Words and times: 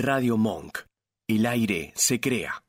Radio 0.00 0.36
Monk. 0.36 0.78
El 1.26 1.44
aire 1.44 1.92
se 1.96 2.20
crea. 2.20 2.62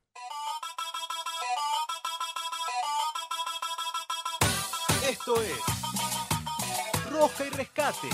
Esto 5.08 5.39
es 5.39 7.11
Roja 7.11 7.45
y 7.45 7.50
Rescate. 7.51 8.09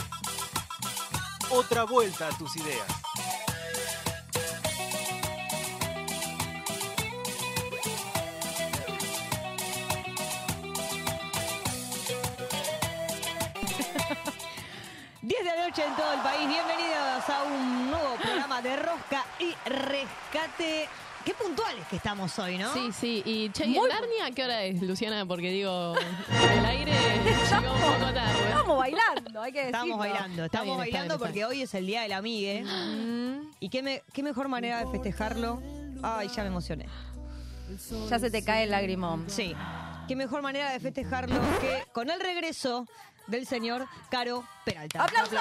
Otra 1.50 1.86
vuelta 1.86 2.28
a 2.28 2.38
tus 2.38 2.58
ideas. 2.58 2.88
De 15.46 15.56
la 15.56 15.68
noche 15.68 15.84
en 15.86 15.96
todo 15.96 16.12
el 16.14 16.20
país. 16.22 16.48
Bienvenidos 16.48 17.30
a 17.30 17.44
un 17.44 17.92
nuevo 17.92 18.16
programa 18.16 18.62
de 18.64 18.76
Rosca 18.78 19.24
y 19.40 19.54
Rescate. 19.70 20.90
Qué 21.24 21.34
puntuales 21.36 21.86
que 21.88 21.98
estamos 21.98 22.38
hoy, 22.40 22.58
¿no? 22.58 22.74
Sí, 22.74 22.92
sí. 22.92 23.22
Y 23.26 23.50
che, 23.50 23.66
¿y 23.66 23.70
Muy- 23.76 23.88
Narnia 23.90 24.32
qué 24.34 24.44
hora 24.44 24.64
es, 24.64 24.82
Luciana? 24.82 25.26
Porque 25.26 25.52
digo, 25.52 25.94
el 26.58 26.66
aire 26.66 26.94
llegó 26.94 27.74
un 27.76 27.82
poco 27.82 28.14
tarde. 28.14 28.44
Estamos 28.48 28.78
bailando, 28.78 29.42
hay 29.42 29.52
que 29.52 29.60
decirlo. 29.60 29.78
Estamos 29.84 30.00
bailando, 30.00 30.46
estamos 30.46 30.66
bien, 30.66 30.80
está 30.80 30.84
bailando 30.84 30.84
bien, 30.84 31.04
está 31.14 31.18
porque 31.18 31.46
hoy 31.46 31.62
es 31.62 31.74
el 31.76 31.86
día 31.86 32.02
del 32.02 32.14
amigue. 32.14 32.64
Mm, 32.64 33.52
¿Y 33.60 33.70
qué, 33.70 33.84
me- 33.84 34.04
qué 34.14 34.24
mejor 34.24 34.48
manera 34.48 34.80
de 34.84 34.88
festejarlo? 34.92 35.62
Ay, 36.02 36.28
ya 36.36 36.42
me 36.44 36.50
emocioné. 36.50 36.88
Ya 38.10 38.18
se 38.20 38.32
te 38.32 38.44
cae 38.44 38.64
el 38.64 38.72
lagrimón. 38.72 39.26
Sí. 39.30 39.56
¿Qué 40.08 40.16
mejor 40.16 40.42
manera 40.44 40.72
de 40.72 40.80
festejarlo 40.80 41.40
que 41.62 41.84
con 41.92 42.10
el 42.12 42.20
regreso 42.20 42.88
del 43.28 43.46
señor 43.48 43.88
Caro 44.10 44.44
Peralta? 44.64 45.04
¡Aplausos! 45.04 45.40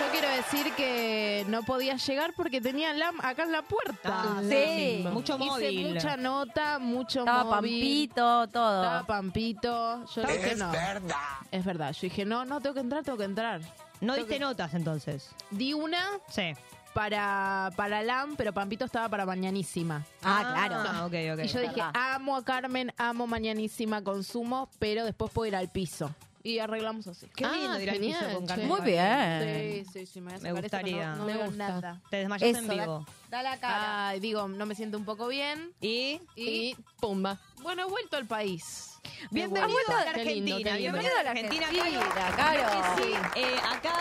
Yo 0.00 0.10
quiero 0.10 0.28
decir 0.30 0.72
que 0.74 1.44
no 1.48 1.62
podía 1.62 1.96
llegar 1.96 2.32
porque 2.34 2.60
tenía 2.60 2.92
la, 2.94 3.12
acá 3.22 3.44
en 3.44 3.52
la 3.52 3.62
puerta. 3.62 3.98
Ah, 4.04 4.40
sí, 4.48 5.04
mucho 5.12 5.36
Hice 5.36 5.44
móvil. 5.44 5.94
mucha 5.94 6.16
nota, 6.16 6.78
mucho 6.78 7.20
Estaba 7.20 7.44
móvil. 7.44 7.80
Pampito, 7.80 8.48
todo. 8.48 8.82
Estaba 8.82 9.06
Pampito. 9.06 10.04
Yo 10.06 10.22
dije 10.22 10.56
no. 10.56 10.72
Es 11.50 11.64
verdad. 11.64 11.92
Yo 11.92 12.00
dije, 12.02 12.24
no, 12.24 12.44
no, 12.44 12.60
tengo 12.60 12.74
que 12.74 12.80
entrar, 12.80 13.04
tengo 13.04 13.18
que 13.18 13.24
entrar. 13.24 13.60
No 14.00 14.16
diste 14.16 14.38
notas 14.40 14.74
entonces. 14.74 15.30
Di 15.50 15.72
una 15.74 16.02
Sí. 16.28 16.52
Para, 16.94 17.70
para 17.76 18.02
LAM, 18.02 18.36
pero 18.36 18.52
Pampito 18.52 18.84
estaba 18.84 19.08
para 19.08 19.26
Mañanísima. 19.26 20.04
Ah, 20.22 20.66
claro. 20.68 20.76
Ah, 20.88 21.06
ok, 21.06 21.12
ok. 21.34 21.44
y 21.44 21.48
yo 21.48 21.60
dije, 21.60 21.74
verdad. 21.76 21.90
amo 21.94 22.36
a 22.36 22.44
Carmen, 22.44 22.92
amo 22.96 23.26
Mañanísima, 23.26 24.02
consumo, 24.02 24.68
pero 24.78 25.04
después 25.04 25.30
puedo 25.32 25.46
ir 25.48 25.56
al 25.56 25.68
piso. 25.70 26.14
Y 26.44 26.58
arreglamos 26.58 27.06
así. 27.06 27.28
Qué 27.36 27.44
Ah, 27.44 27.52
lindo 27.52 27.80
ir 27.80 27.90
al 27.90 27.96
piso 27.98 28.18
genial, 28.18 28.34
con. 28.34 28.46
Carmen 28.46 28.66
Muy 28.66 28.80
bien. 28.80 29.84
Sí, 29.84 29.90
sí, 29.92 30.06
sí. 30.06 30.20
Me, 30.20 30.34
hace- 30.34 30.42
Me 30.42 30.54
parece 30.54 30.76
gustaría. 30.76 31.10
No, 31.12 31.16
no 31.18 31.24
Me 31.26 31.32
veo 31.34 31.46
gusta. 31.46 31.68
nada. 31.68 32.00
Te 32.10 32.16
desmayaste 32.16 32.58
Eso, 32.58 32.72
en 32.72 32.78
vivo. 32.80 33.06
Da 33.30 33.42
la 33.44 33.56
cara. 33.58 34.08
Ay, 34.08 34.18
digo, 34.18 34.48
no 34.48 34.66
me 34.66 34.74
siento 34.74 34.98
un 34.98 35.04
poco 35.04 35.28
bien. 35.28 35.70
Y 35.80 36.20
Y 36.34 36.76
pumba. 36.98 37.38
Bueno, 37.62 37.82
he 37.82 37.88
vuelto 37.88 38.16
al 38.16 38.26
país. 38.26 38.91
Bienvenido 39.30 39.68
vuelta. 39.72 40.00
a 40.00 40.04
la 40.04 40.10
Argentina. 40.10 40.76
Bienvenido 40.76 41.18
a 41.18 41.22
la 41.22 41.30
Argentina. 41.30 41.66
Caro. 42.36 42.96
Sí, 42.96 43.12
eh, 43.36 43.56
acá 43.72 43.94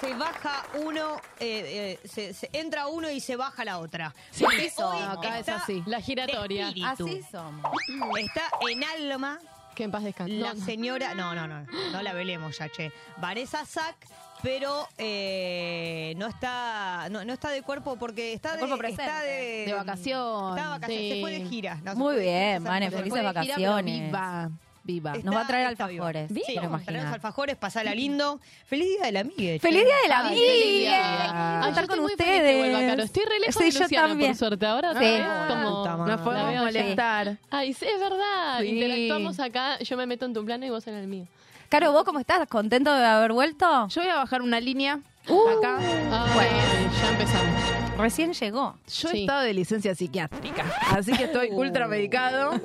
se 0.00 0.14
baja 0.14 0.64
uno, 0.74 1.16
eh, 1.38 1.98
eh, 2.02 2.08
se, 2.08 2.32
se- 2.34 2.48
entra 2.52 2.86
uno 2.88 3.10
y 3.10 3.20
se 3.20 3.36
baja 3.36 3.64
la 3.64 3.78
otra. 3.78 4.14
Sí, 4.30 4.44
Porque 4.44 4.66
eso. 4.66 4.88
hoy 4.88 5.02
Acá 5.02 5.34
es 5.34 5.40
está 5.40 5.56
así. 5.56 5.82
La 5.86 5.98
de 5.98 6.02
giratoria. 6.02 6.68
espíritu. 6.68 7.04
Así 7.06 7.22
somos. 7.30 7.70
Está 8.18 8.42
en 8.70 8.84
alma 8.84 9.38
Que 9.74 9.84
en 9.84 9.90
paz 9.90 10.02
descanse. 10.04 10.32
la 10.34 10.54
No, 10.54 10.64
señora, 10.64 11.14
no, 11.14 11.34
no, 11.34 11.46
no, 11.46 11.64
no 11.92 12.02
la 12.02 12.12
velemos 12.12 12.56
ya, 12.58 12.68
che. 12.68 12.92
Vanessa 13.18 13.64
Sack, 13.64 13.96
pero 14.42 14.86
eh, 14.98 16.14
no 16.16 16.26
está, 16.26 17.08
no, 17.10 17.24
no 17.24 17.32
está 17.32 17.50
de 17.50 17.62
cuerpo 17.62 17.96
porque 17.96 18.32
está 18.32 18.50
De 18.50 18.54
de, 18.56 18.60
cuerpo 18.60 18.78
presente. 18.78 19.04
está 19.04 19.22
de, 19.22 19.64
De 19.66 19.72
vacaciones. 19.74 20.50
Está 20.58 20.62
de 20.64 20.68
vacaciones, 20.70 21.02
Sí. 21.08 21.14
se 21.14 21.20
fue 21.20 21.30
de 21.32 21.44
gira. 21.48 21.80
No, 21.84 21.94
Muy 21.94 22.14
de 22.16 22.20
bien, 22.22 22.64
Vane, 22.64 22.90
felices 22.90 23.14
de 23.14 23.22
vacaciones. 23.22 24.00
Viva, 24.06 24.50
viva. 24.82 25.12
Está- 25.12 25.24
Nos 25.24 25.34
va 25.36 25.40
a 25.42 25.46
traer 25.46 25.66
alfajores, 25.66 26.28
Sí, 26.34 26.42
quiero 26.46 26.62
vamos 26.62 26.82
a 26.82 26.84
traer 26.84 27.06
alfajores, 27.06 27.56
pasala 27.56 27.94
lindo. 27.94 28.40
Feliz 28.66 28.88
día 28.88 29.06
del 29.06 29.16
amigue. 29.18 29.58
che. 29.58 29.60
¡Feliz 29.60 29.84
Día 29.84 29.94
de 30.02 30.08
la. 30.08 30.28
Ay, 30.28 31.62
yo 31.64 31.68
estar 31.68 31.86
con 31.86 32.00
muy 32.00 32.12
feliz 32.16 32.26
que 32.26 32.60
ustedes. 32.60 33.04
Estoy 33.04 33.22
re 33.24 33.38
lejos 33.40 33.54
Sí, 33.56 33.64
de 33.64 33.70
yo 33.70 33.88
también. 34.00 34.30
por 34.32 34.38
suerte. 34.38 34.66
Ahora 34.66 34.92
Sí. 34.94 35.18
como... 35.48 35.84
Nos 35.86 36.08
La 36.08 36.24
podemos 36.24 36.54
molestar. 36.56 37.36
Ay, 37.50 37.72
sí, 37.74 37.84
es 37.86 38.00
verdad. 38.00 38.60
Sí. 38.60 38.66
Interactuamos 38.68 39.38
acá. 39.40 39.78
Yo 39.80 39.96
me 39.96 40.06
meto 40.06 40.24
en 40.26 40.34
tu 40.34 40.44
plano 40.44 40.64
y 40.66 40.70
vos 40.70 40.86
en 40.86 40.94
el 40.94 41.06
mío. 41.06 41.26
Caro, 41.70 41.92
¿vos 41.92 42.02
cómo 42.04 42.18
estás? 42.18 42.46
¿Contento 42.48 42.92
de 42.92 43.04
haber 43.06 43.32
vuelto? 43.32 43.86
Yo 43.88 44.02
voy 44.02 44.10
a 44.10 44.16
bajar 44.16 44.42
una 44.42 44.60
línea 44.60 44.98
Uh. 45.28 45.48
acá. 45.58 45.76
Ay, 45.78 46.48
ya 47.00 47.10
empezamos. 47.12 47.60
Recién 47.98 48.32
llegó. 48.32 48.76
Yo 48.92 49.10
he 49.10 49.20
estado 49.20 49.42
de 49.42 49.54
licencia 49.54 49.94
psiquiátrica, 49.94 50.64
así 50.90 51.12
que 51.12 51.24
estoy 51.24 51.50
ultra 51.52 51.86
medicado. 51.88 52.52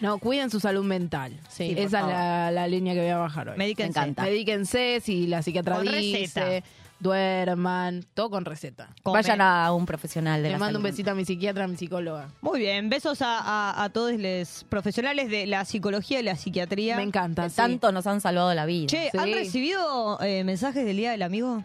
No, 0.00 0.18
cuiden 0.18 0.48
su 0.48 0.60
salud 0.60 0.84
mental. 0.84 1.36
Sí, 1.48 1.74
Esa 1.76 2.00
es 2.02 2.06
la, 2.06 2.50
la 2.52 2.68
línea 2.68 2.94
que 2.94 3.00
voy 3.00 3.08
a 3.08 3.16
bajar 3.16 3.48
hoy. 3.48 3.56
Medíquense. 3.58 3.98
Me 3.98 4.04
encanta. 4.06 4.22
Medíquense 4.22 5.00
si 5.00 5.26
la 5.26 5.42
psiquiatra 5.42 5.74
Con 5.74 5.86
dice, 5.86 6.18
receta. 6.20 6.66
Duerman, 7.02 8.04
todo 8.14 8.30
con 8.30 8.44
receta. 8.44 8.88
Come. 9.02 9.18
Vayan 9.18 9.40
a 9.40 9.72
un 9.72 9.84
profesional 9.86 10.42
de 10.42 10.48
Le 10.48 10.52
la 10.52 10.58
mando 10.58 10.78
un 10.78 10.82
besito 10.84 11.10
a 11.10 11.14
mi 11.14 11.24
psiquiatra, 11.24 11.64
a 11.64 11.68
mi 11.68 11.76
psicóloga. 11.76 12.28
Muy 12.40 12.60
bien, 12.60 12.88
besos 12.88 13.20
a, 13.22 13.38
a- 13.38 13.84
a 13.84 13.88
todos 13.90 14.12
los 14.18 14.64
profesionales 14.68 15.28
de 15.30 15.46
la 15.46 15.64
psicología 15.64 16.20
y 16.20 16.22
la 16.22 16.36
psiquiatría. 16.36 16.96
Me 16.96 17.02
encanta. 17.02 17.44
Que 17.44 17.50
sí. 17.50 17.56
tanto 17.56 17.92
nos 17.92 18.06
han 18.06 18.20
salvado 18.20 18.54
la 18.54 18.66
vida. 18.66 18.86
Che, 18.86 19.10
Sí. 19.10 19.18
¿han 19.18 19.32
recibido 19.32 20.20
eh, 20.22 20.44
mensajes 20.44 20.84
del 20.84 20.96
Día 20.96 21.10
del 21.10 21.22
Amigo? 21.22 21.64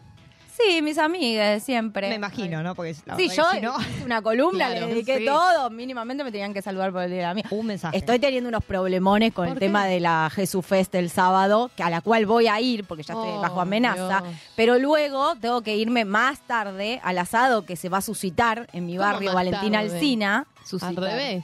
Sí, 0.58 0.82
mis 0.82 0.98
amigas, 0.98 1.62
siempre. 1.64 2.10
Me 2.10 2.16
imagino, 2.16 2.64
¿no? 2.64 2.74
Porque 2.74 2.96
la 3.06 3.16
Sí, 3.16 3.28
verdad 3.28 3.36
yo 3.36 3.50
que 3.52 3.56
si 3.58 3.62
no, 3.64 3.80
hice 3.82 4.06
una 4.06 4.22
columna, 4.22 4.68
Claro, 4.72 4.88
le 4.88 4.94
dediqué 4.94 5.20
sí. 5.20 5.26
todo. 5.26 5.70
Mínimamente 5.70 6.24
me 6.24 6.32
tenían 6.32 6.54
que 6.54 6.62
saludar 6.62 6.92
por 6.92 7.04
el 7.04 7.10
día 7.12 7.20
de 7.20 7.24
la 7.28 7.34
mía. 7.36 7.44
un 7.52 7.66
mensaje. 7.68 7.96
Estoy 7.98 8.18
teniendo 8.20 8.48
unos 8.50 8.64
problemones 8.64 9.34
con 9.34 9.46
el 9.48 9.54
¿Por 9.54 9.60
tema 9.60 9.86
de 9.86 10.00
la 10.00 10.32
Jesús 10.34 10.66
Fest 10.66 10.96
el 10.96 11.10
sábado, 11.10 11.70
que 11.76 11.84
a 11.84 11.90
la 11.90 12.02
cual 12.02 12.26
voy 12.26 12.48
a 12.48 12.60
ir 12.60 12.86
porque 12.86 13.04
ya 13.04 13.14
estoy 13.14 13.30
Oh, 13.30 13.42
bajo 13.42 13.62
amenaza. 13.62 14.22
Dios. 14.22 14.36
Pero 14.56 14.80
luego 14.80 15.36
tengo 15.36 15.62
que 15.62 15.76
irme 15.78 16.06
más 16.06 16.40
tarde 16.42 17.00
al 17.04 17.18
asado 17.20 17.66
que 17.66 17.76
se 17.76 17.90
va 17.90 18.00
a 18.00 18.02
suscitar 18.02 18.68
en 18.74 18.86
mi 18.86 18.98
¿Cómo 18.98 19.08
barrio 19.10 19.30
más 19.30 19.36
Valentina 19.36 19.82
tarde? 19.82 19.94
Alsina. 19.96 20.48
Al 20.82 20.96
revés. 20.96 21.44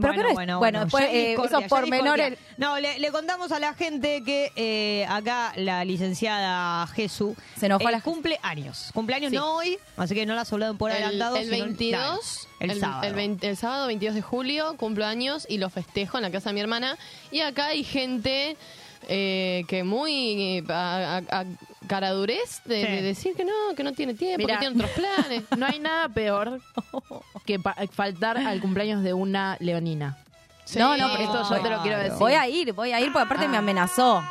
Pero 0.00 0.12
¿qué 0.12 0.18
no 0.22 0.28
es? 0.28 0.58
Bueno, 0.58 0.80
después, 0.84 1.04
eh, 1.10 1.34
esos 1.34 1.64
pormenores-. 1.64 2.38
No, 2.56 2.78
le, 2.78 2.98
le 2.98 3.10
contamos 3.12 3.52
a 3.52 3.58
la 3.58 3.74
gente 3.74 4.22
que 4.24 4.52
eh, 4.56 5.06
acá 5.08 5.52
la 5.56 5.84
licenciada 5.84 6.86
Jesús 6.88 7.36
Se 7.58 7.66
enojó 7.66 7.88
eh, 7.88 7.92
la- 7.92 8.00
cumple 8.00 8.38
años. 8.42 8.90
Cumpleaños 8.94 9.30
Sí. 9.30 9.36
no 9.36 9.56
hoy, 9.56 9.78
así 9.96 10.14
que 10.14 10.26
no 10.26 10.34
la 10.34 10.42
has 10.42 10.52
hablado 10.52 10.74
por 10.76 10.90
El, 10.90 11.02
adelantado. 11.02 11.36
el 11.36 11.44
sino 11.50 11.64
22, 11.64 12.48
claro, 12.58 12.72
el, 12.72 12.80
sábado. 12.80 13.02
el 13.04 13.14
20 13.14 13.48
el 13.48 13.56
sábado 13.56 13.86
22 13.86 14.14
de 14.14 14.22
julio, 14.22 14.76
cumplo 14.76 15.04
años 15.06 15.46
y 15.48 15.58
lo 15.58 15.68
festejo 15.70 16.18
en 16.18 16.22
la 16.22 16.30
casa 16.30 16.50
de 16.50 16.54
mi 16.54 16.60
hermana. 16.60 16.96
Y 17.30 17.40
acá 17.40 17.66
hay 17.66 17.84
gente 17.84 18.56
eh, 19.08 19.64
que 19.68 19.84
muy 19.84 20.58
eh, 20.58 20.64
a, 20.68 21.22
a- 21.30 21.40
a 21.40 21.44
caradurez 21.86 22.60
de, 22.64 22.84
Sí. 22.84 22.92
de 22.92 23.02
decir 23.02 23.34
que 23.36 23.44
no, 23.44 23.52
que 23.76 23.82
no 23.84 23.92
tiene 23.92 24.14
tiempo, 24.14 24.38
Mira. 24.38 24.54
que 24.58 24.66
tiene 24.66 24.74
otros 24.82 24.90
planes. 24.90 25.42
No 25.56 25.66
hay 25.66 25.78
nada 25.78 26.08
peor 26.08 26.60
que 27.44 27.58
faltar 27.92 28.38
al 28.38 28.60
cumpleaños 28.60 29.02
de 29.02 29.12
una 29.14 29.56
leonina. 29.60 30.18
Sí. 30.64 30.78
No, 30.80 30.96
no, 30.96 31.08
pero 31.12 31.24
Esto 31.24 31.54
yo 31.54 31.62
te 31.62 31.70
lo 31.70 31.82
quiero 31.82 31.98
decir. 31.98 32.18
Voy 32.18 32.32
a 32.32 32.48
ir, 32.48 32.72
voy 32.72 32.92
a 32.92 33.00
ir 33.00 33.12
porque 33.12 33.24
aparte 33.24 33.48
me 33.48 33.56
amenazó. 33.56 34.22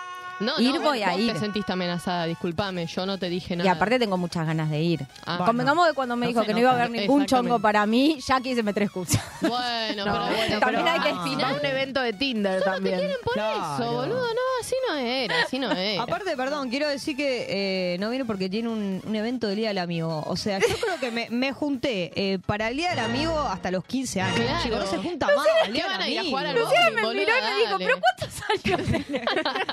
No, 0.41 0.59
Ir 0.59 0.75
no, 0.75 0.81
voy 0.81 1.01
a 1.01 1.15
ir. 1.17 1.31
te 1.31 1.39
sentiste 1.39 1.71
amenazada, 1.71 2.25
discúlpame, 2.25 2.85
yo 2.87 3.05
no 3.05 3.17
te 3.17 3.29
dije 3.29 3.55
nada. 3.55 3.69
Y 3.69 3.71
aparte 3.71 3.97
tengo 3.99 4.17
muchas 4.17 4.45
ganas 4.45 4.69
de 4.69 4.81
ir. 4.81 5.07
Ah. 5.25 5.41
Convengamos 5.45 5.87
que 5.87 5.93
cuando 5.93 6.17
me 6.17 6.25
No 6.25 6.27
dijo 6.33 6.43
que 6.43 6.51
no 6.51 6.59
iba 6.59 6.71
a 6.71 6.73
haber 6.73 6.89
ningún 6.91 7.25
chongo 7.25 7.57
para 7.59 7.85
mí, 7.85 8.17
ya 8.19 8.41
quise 8.41 8.61
meter 8.61 8.83
excusa. 8.83 9.23
Bueno, 9.39 10.03
No, 10.05 10.11
pero 10.11 10.25
bueno, 10.35 10.59
también 10.59 10.83
pero 10.83 10.89
hay 10.91 10.99
que 10.99 11.09
al 11.09 11.23
final 11.23 11.55
un 11.57 11.65
evento 11.65 12.01
de 12.01 12.11
Tinder 12.11 12.61
también. 12.63 12.97
quieren 12.99 13.15
por 13.23 13.33
Claro. 13.33 13.75
eso, 13.81 13.93
boludo, 13.93 14.27
no, 14.27 14.54
así 14.61 14.75
no 14.89 14.95
era, 14.95 15.41
así 15.43 15.59
no 15.59 15.71
era. 15.71 16.03
Aparte, 16.03 16.35
perdón, 16.37 16.69
quiero 16.69 16.87
decir 16.89 17.15
que 17.15 17.45
eh, 17.93 17.97
no 17.99 18.09
viene 18.09 18.25
porque 18.25 18.49
tiene 18.49 18.69
un, 18.69 19.01
un 19.05 19.15
evento 19.15 19.47
del 19.47 19.57
Día 19.57 19.69
del 19.69 19.77
Amigo. 19.79 20.23
O 20.27 20.35
sea, 20.37 20.59
yo 20.59 20.75
creo 20.79 20.99
que 20.99 21.11
me, 21.11 21.29
me 21.29 21.51
junté 21.53 22.11
eh, 22.15 22.39
para 22.45 22.69
el 22.69 22.77
Día 22.77 22.89
del 22.91 22.99
Amigo 22.99 23.37
hasta 23.39 23.71
los 23.71 23.83
15 23.85 24.21
años. 24.21 24.39
Claro. 24.39 24.63
Chicos, 24.63 24.79
no 24.79 24.85
se 24.87 24.97
junta 24.97 25.27
más. 25.35 25.45
¿Qué 25.65 25.71
Día 25.71 25.87
van 25.87 25.97
del 25.99 26.01
a 26.03 26.09
ir 26.09 26.17
a 26.17 26.21
Amigo. 26.21 26.37
jugar 26.37 26.47
al 26.47 26.55
Luciana 26.59 27.01
bowling, 27.01 27.19
me 27.19 27.25
miró 27.25 27.31
y 27.37 27.51
me 27.51 27.59
dijo. 27.59 27.77
¿pero 27.77 27.99
cuántos 27.99 28.41
años? 28.49 29.25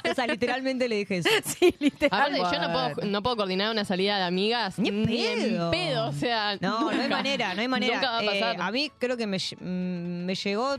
O 0.11 0.15
sea, 0.15 0.27
literalmente 0.27 0.89
le 0.89 0.97
dije 0.97 1.19
eso. 1.19 1.29
Sí, 1.45 1.75
literal. 1.79 2.21
Aparte, 2.21 2.57
yo 2.57 2.63
no 2.63 2.73
puedo, 2.73 3.09
no 3.09 3.23
puedo 3.23 3.37
coordinar 3.37 3.71
una 3.71 3.85
salida 3.85 4.19
de 4.19 4.25
amigas 4.25 4.79
Ni 4.79 4.89
en 4.89 5.07
pedo. 5.07 5.65
en 5.67 5.71
pedo, 5.71 6.09
o 6.09 6.13
sea, 6.13 6.57
No, 6.61 6.81
no 6.83 6.89
hay 6.91 6.97
nunca. 6.97 7.09
manera, 7.17 7.55
no 7.55 7.61
hay 7.61 7.69
manera. 7.69 7.95
Nunca 7.97 8.11
va 8.11 8.19
a 8.19 8.23
Eh, 8.23 8.27
pasar. 8.41 8.57
a 8.61 8.71
mí 8.71 8.91
creo 8.99 9.17
que 9.17 9.27
me, 9.27 9.39
mm, 9.39 10.25
me 10.25 10.35
llegó 10.35 10.77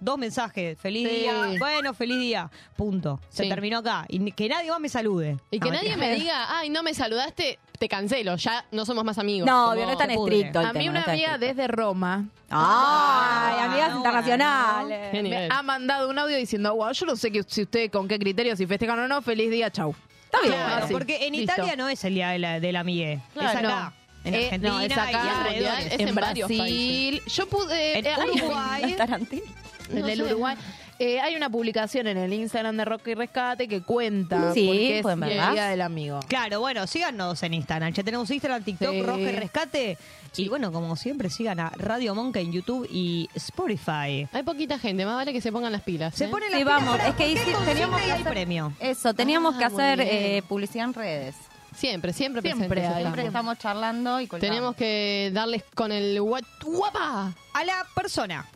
dos 0.00 0.18
mensajes. 0.18 0.78
Feliz 0.78 1.08
Sí. 1.08 1.16
día. 1.20 1.34
Bueno, 1.58 1.94
feliz 1.94 2.18
día. 2.18 2.50
Punto. 2.76 3.20
Se 3.28 3.44
Sí. 3.44 3.48
terminó 3.48 3.78
acá. 3.78 4.04
Y 4.08 4.18
ni- 4.18 4.32
que 4.32 4.48
nadie 4.48 4.70
más 4.70 4.80
me 4.80 4.88
salude. 4.88 5.38
y 5.50 5.58
que 5.60 5.68
No, 5.70 5.74
nadie 5.76 5.90
mentira. 5.96 6.08
me 6.08 6.14
diga, 6.20 6.58
ay, 6.58 6.68
no 6.70 6.82
me 6.82 6.94
saludaste, 6.94 7.58
te 7.78 7.88
cancelo, 7.88 8.36
ya 8.36 8.64
no 8.72 8.84
somos 8.84 9.04
más 9.04 9.18
amigos. 9.18 9.46
No, 9.46 9.70
obvio, 9.72 9.84
no 9.86 9.92
es 9.92 9.98
tan 9.98 10.10
se 10.10 10.14
pudre. 10.16 10.36
estricto 10.36 10.60
el 10.60 10.66
A 10.66 10.72
mí 10.72 10.78
tema, 10.80 10.84
no 10.84 10.90
una 10.90 10.98
es 11.00 11.04
tan 11.06 11.14
amiga 11.14 11.32
estricto. 11.34 11.46
desde 11.56 11.68
Roma 11.68 12.24
¡Ay, 12.50 13.64
amigas 13.64 13.90
no, 13.90 13.96
internacionales! 13.98 15.08
Qué 15.10 15.16
me 15.18 15.22
nivel. 15.24 15.48
ha 15.52 15.62
mandado 15.62 16.08
un 16.08 16.18
audio 16.18 16.36
diciendo, 16.36 16.74
wow, 16.74 16.92
yo 16.92 17.06
no 17.06 17.16
sé 17.16 17.30
que, 17.32 17.42
si 17.46 17.62
usted 17.62 17.90
con 17.90 18.06
qué 18.08 18.18
criterios, 18.18 18.58
si 18.58 18.66
festejan 18.66 18.98
o 19.00 19.08
no, 19.08 19.22
feliz 19.22 19.50
día, 19.50 19.70
chau. 19.70 19.94
Está 20.24 20.40
bien. 20.42 20.54
Claro, 20.54 20.86
sí. 20.88 20.92
porque 20.92 21.26
en 21.26 21.32
Listo. 21.34 21.52
Italia 21.52 21.76
no 21.76 21.88
es 21.88 22.04
el 22.04 22.14
día 22.14 22.30
de 22.30 22.38
la, 22.38 22.60
de 22.60 22.72
la 22.72 22.84
migue. 22.84 23.20
Claro, 23.34 23.48
es 23.50 23.56
acá. 23.56 23.92
no. 23.94 24.04
En 24.28 24.34
Eh, 24.34 24.44
Argentina 24.44 24.72
no, 24.72 24.80
es 24.80 24.88
y 24.88 24.92
acá, 24.92 25.40
alrededores. 25.44 25.86
es 25.86 25.92
en, 26.00 26.08
en 26.08 26.14
varios 26.14 26.48
Brasil. 26.48 27.22
Yo 27.26 27.46
pude. 27.48 27.98
En 27.98 28.06
eh, 28.06 28.10
hay- 28.16 28.30
Uruguay. 28.42 28.94
Tarantino. 28.96 29.42
No 29.90 30.06
el 30.08 30.16
sé. 30.18 30.22
Uruguay. 30.24 30.56
Eh, 31.00 31.18
hay 31.20 31.34
una 31.34 31.50
publicación 31.50 32.06
en 32.06 32.16
el 32.16 32.32
Instagram 32.32 32.76
de 32.76 32.84
Rock 32.84 33.08
y 33.08 33.14
Rescate 33.14 33.66
que 33.66 33.82
cuenta 33.82 34.54
Sí, 34.54 34.66
por 34.66 34.76
qué 34.76 34.96
es 34.98 35.02
pueden 35.02 35.18
el. 35.18 35.52
Día 35.52 35.66
del 35.66 35.80
Amigo. 35.82 36.20
Claro, 36.28 36.60
bueno, 36.60 36.86
síganos 36.86 37.42
en 37.42 37.54
Instagram. 37.54 37.92
Ya 37.92 38.04
tenemos 38.04 38.30
Instagram, 38.30 38.62
TikTok, 38.62 38.90
Sí. 38.90 38.96
Y 38.98 39.32
Rescate. 39.32 39.98
Y 40.36 40.48
bueno, 40.48 40.70
como 40.72 40.94
siempre, 40.96 41.30
sigan 41.30 41.58
a 41.60 41.70
Radio 41.70 42.14
Monca 42.14 42.38
en 42.40 42.52
YouTube 42.52 42.86
y 42.90 43.28
Spotify. 43.34 44.28
Hay 44.32 44.42
poquita 44.44 44.78
gente, 44.78 45.04
más 45.04 45.16
vale 45.16 45.32
que 45.32 45.40
se 45.40 45.50
pongan 45.50 45.72
las 45.72 45.82
pilas. 45.82 46.14
Se 46.14 46.26
¿eh? 46.26 46.28
ponen 46.28 46.50
las 46.52 46.60
Sí, 46.60 46.64
pilas 46.64 46.84
vamos. 46.84 46.98
Es 47.00 47.04
que 47.06 47.10
porque 47.10 47.34
hici- 47.34 47.56
hay 47.58 47.64
teníamos 47.66 48.00
que 48.00 48.12
hacer- 48.12 48.24
premio. 48.32 48.72
Eso, 48.78 49.14
teníamos 49.14 49.54
Ah, 49.54 49.58
que 49.58 49.64
hacer 49.64 50.00
eh, 50.00 50.42
publicidad 50.48 50.84
en 50.86 50.94
redes. 50.94 51.34
Siempre, 51.74 52.12
siempre, 52.12 52.40
Siempre. 52.40 52.82
Siempre 53.00 53.26
estamos. 53.26 53.58
charlando 53.58 54.20
y 54.20 54.28
colgamos. 54.28 54.48
Tenemos 54.54 54.76
que 54.76 55.30
darles 55.34 55.64
con 55.74 55.90
el 55.90 56.20
guapa. 56.20 57.32
A 57.52 57.64
la 57.64 57.84
persona 57.96 58.46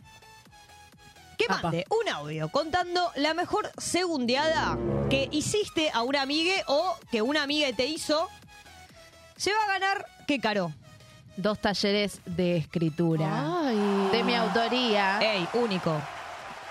que 1.39 1.45
Apa. 1.45 1.61
mande 1.63 1.85
un 1.89 2.09
audio 2.09 2.49
contando 2.49 3.11
la 3.15 3.33
mejor 3.33 3.71
segundeada 3.77 4.77
que 5.09 5.27
hiciste 5.31 5.89
a 5.93 6.01
una 6.03 6.21
amiga 6.21 6.53
o 6.67 6.95
que 7.11 7.21
una 7.21 7.41
amiga 7.43 7.71
te 7.75 7.85
hizo, 7.87 8.27
se 9.37 9.51
va 9.51 9.57
a 9.63 9.79
ganar, 9.79 10.05
¿qué 10.27 10.39
caro? 10.39 10.73
Dos 11.37 11.59
talleres 11.59 12.19
de 12.25 12.57
escritura. 12.57 13.29
Ay. 13.63 13.77
De 14.11 14.23
mi 14.23 14.35
autoría. 14.35 15.19
Ey, 15.21 15.47
único. 15.53 15.99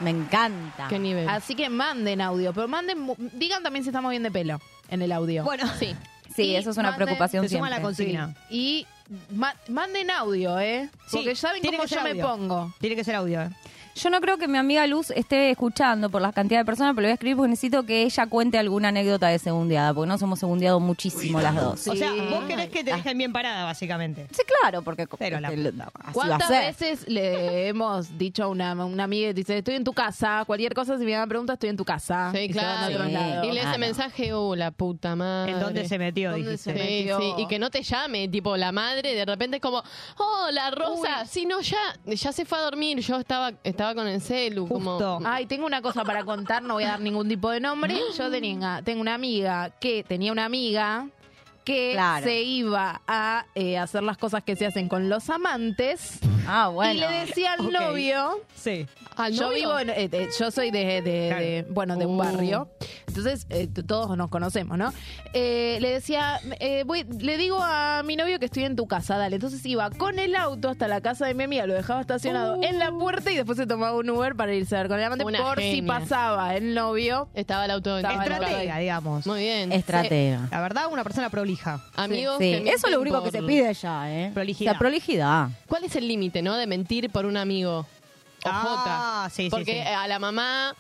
Me 0.01 0.11
encanta. 0.11 0.87
Qué 0.89 0.99
nivel. 0.99 1.27
Así 1.29 1.55
que 1.55 1.71
manden 1.71 2.21
audio, 2.21 2.53
pero 2.53 2.69
manden, 2.69 3.11
digan 3.33 3.63
también 3.63 3.83
si 3.83 3.89
estamos 3.89 4.11
bien 4.11 4.23
de 4.23 4.31
pelo 4.31 4.61
en 4.91 5.01
el 5.03 5.11
audio. 5.13 5.45
Bueno, 5.45 5.67
Sí. 5.79 5.97
Sí, 6.37 6.45
Y 6.51 6.57
eso 6.57 6.71
es 6.71 6.77
una 6.77 6.91
manden- 6.93 6.97
preocupación 6.97 7.43
se 7.49 7.57
suma 7.57 7.67
siempre. 7.69 7.79
la 7.79 7.83
consigna. 7.83 8.35
Y 8.49 8.87
ma- 9.35 9.57
manden 9.69 10.09
audio, 10.11 10.61
¿eh? 10.61 10.89
Sí, 11.09 11.17
Porque 11.17 11.35
saben 11.35 11.63
tiene 11.63 11.79
cómo 11.79 11.89
yo 11.89 12.01
me 12.03 12.15
pongo. 12.15 12.73
Tiene 12.79 12.95
que 12.95 13.03
ser 13.03 13.17
audio, 13.17 13.43
¿eh? 13.43 13.51
Yo 13.99 14.11
no 14.11 14.21
creo 14.21 14.39
que 14.39 14.47
mi 14.49 14.59
amiga 14.59 14.87
Luz 14.87 15.11
esté 15.11 15.51
escuchando 15.51 16.09
por 16.09 16.23
la 16.23 16.33
cantidad 16.33 16.61
de 16.61 16.65
personas, 16.65 16.93
pero 16.95 17.03
le 17.03 17.09
voy 17.09 17.11
a 17.13 17.15
escribir 17.15 17.37
porque 17.37 17.51
necesito 17.51 17.85
que 17.85 18.03
ella 18.03 18.27
cuente 18.27 18.57
alguna 18.59 18.89
anécdota 18.89 19.27
de 19.29 19.39
segundeada, 19.39 19.93
porque 19.93 20.09
nos 20.09 20.23
hemos 20.23 20.39
segundeado 20.39 20.79
muchísimo 20.79 21.41
las 21.41 21.55
dos. 21.57 21.89
O 21.89 21.97
sea, 21.97 22.13
vos 22.31 22.45
querés 22.45 22.69
que 22.69 22.85
te 22.85 22.93
dejen 22.95 23.19
bien 23.19 23.33
parada, 23.33 23.65
básicamente. 23.65 24.27
Sí, 24.31 24.43
claro, 24.61 24.83
porque 24.83 25.07
Pero 25.19 25.41
la 25.41 25.49
este, 25.49 25.73
va 25.73 25.91
a 26.05 26.13
¿Cuántas 26.13 26.49
ser. 26.49 26.65
veces 26.67 27.09
le 27.09 27.67
hemos 27.69 28.17
dicho 28.17 28.45
a 28.45 28.49
una, 28.49 28.73
una 28.85 29.05
amiga, 29.05 29.33
dice, 29.33 29.59
estoy 29.59 29.75
en 29.75 29.85
tu 29.85 29.93
casa, 29.93 30.45
cualquier 30.47 30.75
cosa, 30.75 30.97
si 30.99 31.05
me 31.05 31.27
pregunta, 31.27 31.55
estoy 31.55 31.71
en 31.71 31.77
tu 31.77 31.85
casa. 31.85 32.31
Sí, 32.33 32.39
Y 32.43 32.53
se 32.53 32.59
van 32.61 32.67
a 32.67 32.87
claro. 32.87 32.95
otro 32.95 33.07
Sí. 33.07 33.13
lado. 33.13 33.45
Y 33.45 33.47
lee 33.51 33.59
ese 33.59 33.63
Claro. 33.63 33.79
mensaje, 33.79 34.35
uh, 34.35 34.55
la 34.55 34.71
puta 34.71 35.17
madre. 35.17 35.53
¿En 35.53 35.61
dónde 35.61 35.89
se 35.89 35.99
metió? 35.99 36.31
¿Dónde 36.31 36.51
dijiste. 36.53 36.73
se 36.73 36.79
Sí, 36.79 37.09
sí, 37.19 37.43
y 37.43 37.47
que 37.49 37.59
no 37.59 37.71
te 37.71 37.83
llame, 37.83 38.29
tipo 38.29 38.57
la 38.57 38.71
madre, 38.73 39.15
de 39.15 39.25
repente 39.25 39.57
es 39.57 39.63
como, 39.63 39.83
oh, 40.19 40.47
la 40.53 40.71
Rosa, 40.71 41.27
si 41.27 41.47
no, 41.47 41.61
ya, 41.61 41.79
ya 42.07 42.33
se 42.33 42.45
fue 42.45 42.59
a 42.59 42.63
dormir, 42.63 42.99
yo 43.01 43.17
estaba, 43.19 43.53
estaba 43.65 43.88
con 43.95 44.07
el 44.07 44.21
celu, 44.21 44.67
Justo. 44.67 45.17
como... 45.19 45.29
Ay, 45.29 45.47
tengo 45.47 45.67
una 45.67 45.83
cosa 45.83 46.05
para 46.05 46.25
contar, 46.25 46.63
no 46.63 46.75
voy 46.75 46.85
a 46.85 46.89
dar 46.89 47.01
ningún 47.01 47.29
tipo 47.29 47.51
de 47.51 47.61
nombre. 47.61 47.99
Yo 48.17 48.31
tenía, 48.31 48.83
tengo 48.85 49.01
una 49.01 49.15
amiga 49.15 49.71
que 49.81 50.05
tenía 50.05 50.33
una 50.33 50.45
amiga 50.45 51.09
que 51.69 51.93
Claro. 51.93 52.25
se 52.25 52.41
iba 52.43 53.03
a 53.07 53.45
eh, 53.55 53.77
hacer 53.77 54.03
las 54.03 54.17
cosas 54.17 54.43
que 54.43 54.57
se 54.57 54.65
hacen 54.65 54.89
con 54.89 55.11
los 55.11 55.29
amantes 55.29 56.19
Ah, 56.47 56.69
bueno. 56.69 56.95
y 56.95 56.99
le 57.01 57.27
decía 57.27 57.53
al 57.59 57.71
novio 57.71 58.41
Sí. 58.57 58.87
¿Al 59.17 59.33
yo 59.35 59.49
novio? 59.49 59.59
vivo 59.59 59.79
en- 59.81 59.91
eh, 59.91 60.09
eh, 60.11 60.29
yo 60.39 60.51
soy 60.51 60.71
de, 60.71 61.03
de- 61.03 61.03
de- 61.03 61.67
bueno 61.69 61.97
de 61.97 62.07
un 62.07 62.15
Uh. 62.15 62.19
barrio 62.19 62.69
entonces 63.07 63.47
eh, 63.51 63.67
todos 63.87 64.17
nos 64.17 64.31
conocemos 64.31 64.79
no 64.79 64.93
Eh, 65.35 65.77
le 65.83 65.91
decía 65.91 66.41
eh, 66.61 66.85
voy- 66.87 67.05
le 67.05 67.37
digo 67.37 67.59
a 67.63 68.03
mi 68.03 68.17
novio 68.17 68.39
que 68.39 68.47
estoy 68.47 68.65
en 68.65 68.75
tu 68.77 68.87
casa 68.87 69.19
dale 69.19 69.37
entonces 69.37 69.65
iba 69.67 69.91
con 69.91 70.19
el 70.19 70.35
auto 70.37 70.71
hasta 70.71 70.89
la 70.89 71.03
casa 71.03 71.27
de 71.27 71.35
mi 71.35 71.45
amiga 71.45 71.67
lo 71.67 71.75
dejaba 71.75 72.01
estacionado 72.01 72.63
en 72.63 72.79
la 72.79 72.91
puerta 72.93 73.31
y 73.31 73.37
después 73.37 73.59
se 73.59 73.67
tomaba 73.67 73.95
un 73.95 74.09
Uber 74.09 74.35
para 74.37 74.55
irse 74.55 74.75
a 74.75 74.79
ver 74.79 74.89
con 74.89 74.99
el 74.99 75.05
amante 75.05 75.25
Una 75.25 75.39
por 75.41 75.61
si 75.61 75.83
pasaba 75.83 76.55
el 76.57 76.73
novio 76.75 77.29
Estaba 77.35 77.67
el 77.67 77.73
auto 77.73 77.99
en 77.99 78.07
Estaba 78.07 78.25
Estratega, 78.25 78.79
digamos. 78.79 79.27
Muy 79.27 79.41
bien. 79.41 79.73
Estratega. 79.73 80.49
La 80.51 80.61
verdad, 80.61 80.85
una 80.91 81.03
persona 81.05 81.29
prolija. 81.29 81.58
Amigos 81.97 82.37
Sí, 82.39 82.45
que 82.63 82.71
eso 82.71 82.87
es 82.87 82.93
lo 82.93 83.01
mienten 83.01 83.01
único 83.01 83.23
que 83.23 83.31
por- 83.31 83.41
se 83.41 83.47
pide 83.47 83.75
ya, 83.75 84.11
¿eh? 84.13 84.31
Prolijidad. 84.35 84.73
La 84.73 84.79
prolijidad. 84.79 85.49
¿Cuál 85.67 85.85
es 85.85 85.97
el 85.97 86.07
límite, 86.09 86.43
no? 86.43 86.57
De 86.57 86.67
mentir 86.67 87.11
por 87.11 87.27
un 87.27 87.37
amigo. 87.37 87.87
Ah, 88.45 88.63
Ojota. 89.25 89.31
sí, 89.31 89.45
sí, 89.45 89.51
Porque 89.51 89.83
sí. 89.83 89.89
a 89.89 90.07
la 90.07 90.19
mamá, 90.19 90.75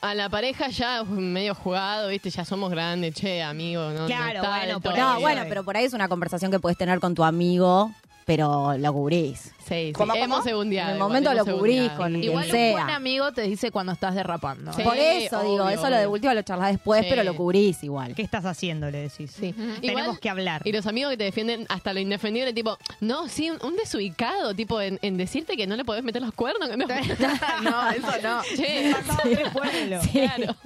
a 0.00 0.14
la 0.14 0.28
pareja 0.28 0.68
ya 0.68 1.02
uf, 1.02 1.08
medio 1.08 1.54
jugado, 1.54 2.08
¿viste? 2.08 2.28
Ya 2.30 2.44
somos 2.44 2.70
grandes, 2.70 3.14
che, 3.14 3.42
amigo. 3.42 3.90
No, 3.90 4.06
Claro, 4.06 4.42
no 4.42 4.48
bueno, 4.48 4.80
por 4.80 4.92
ahí. 4.94 5.00
No, 5.00 5.20
bueno, 5.20 5.42
pero 5.48 5.64
por 5.64 5.76
ahí 5.76 5.84
es 5.84 5.92
una 5.92 6.08
conversación 6.08 6.50
que 6.50 6.58
puedes 6.58 6.76
tener 6.76 6.98
con 7.00 7.14
tu 7.14 7.22
amigo, 7.24 7.92
pero 8.24 8.76
lo 8.78 8.92
cubrís. 8.92 9.52
Sí, 9.66 9.86
sí. 9.86 9.92
¿Cómo, 9.94 10.12
cómo? 10.12 10.24
Hemos. 10.24 10.46
En 10.46 10.58
el 10.58 10.72
igual, 10.74 10.98
momento 10.98 11.32
lo 11.32 11.44
cubrís 11.46 11.90
con 11.92 12.12
quien 12.12 12.22
igual 12.24 12.44
un 12.52 12.72
buen 12.72 12.90
amigo 12.90 13.32
te 13.32 13.42
dice 13.42 13.70
cuando 13.70 13.92
estás 13.92 14.14
derrapando 14.14 14.72
Sí. 14.74 14.82
Por 14.82 14.94
eso 14.96 15.40
digo, 15.42 15.64
obvio, 15.64 15.68
eso 15.70 15.88
lo 15.88 15.96
de 15.96 16.06
última 16.06 16.34
lo 16.34 16.42
charlas 16.42 16.72
después, 16.72 17.00
Sí. 17.02 17.06
pero 17.08 17.22
lo 17.24 17.34
cubrís 17.34 17.82
igual. 17.82 18.14
¿Qué 18.14 18.20
estás 18.22 18.44
haciendo? 18.44 18.90
Le 18.90 18.98
decís. 19.08 19.30
Sí. 19.32 19.52
Tenemos 19.80 20.02
Igual- 20.02 20.20
que 20.20 20.28
hablar. 20.30 20.62
Y 20.66 20.72
los 20.72 20.86
amigos 20.86 21.12
que 21.12 21.16
te 21.16 21.24
defienden 21.24 21.64
hasta 21.70 21.94
lo 21.94 22.00
indefendible, 22.00 22.52
tipo, 22.52 22.76
no, 23.00 23.26
sí, 23.28 23.48
un, 23.50 23.58
un 23.64 23.74
desubicado, 23.76 24.54
tipo, 24.54 24.80
en, 24.82 24.98
en 25.00 25.16
decirte 25.16 25.56
que 25.56 25.66
no 25.66 25.76
le 25.76 25.84
podés 25.84 26.04
meter 26.04 26.20
los 26.20 26.32
cuernos. 26.34 26.68
que 26.68 26.76
no, 26.76 26.86
no 27.62 27.90
eso 27.90 28.06
no 28.22 28.42
che, 28.56 28.92
Pasado 28.92 29.20
tres 29.22 29.48
pueblos. 29.50 30.06
claro. 30.12 30.56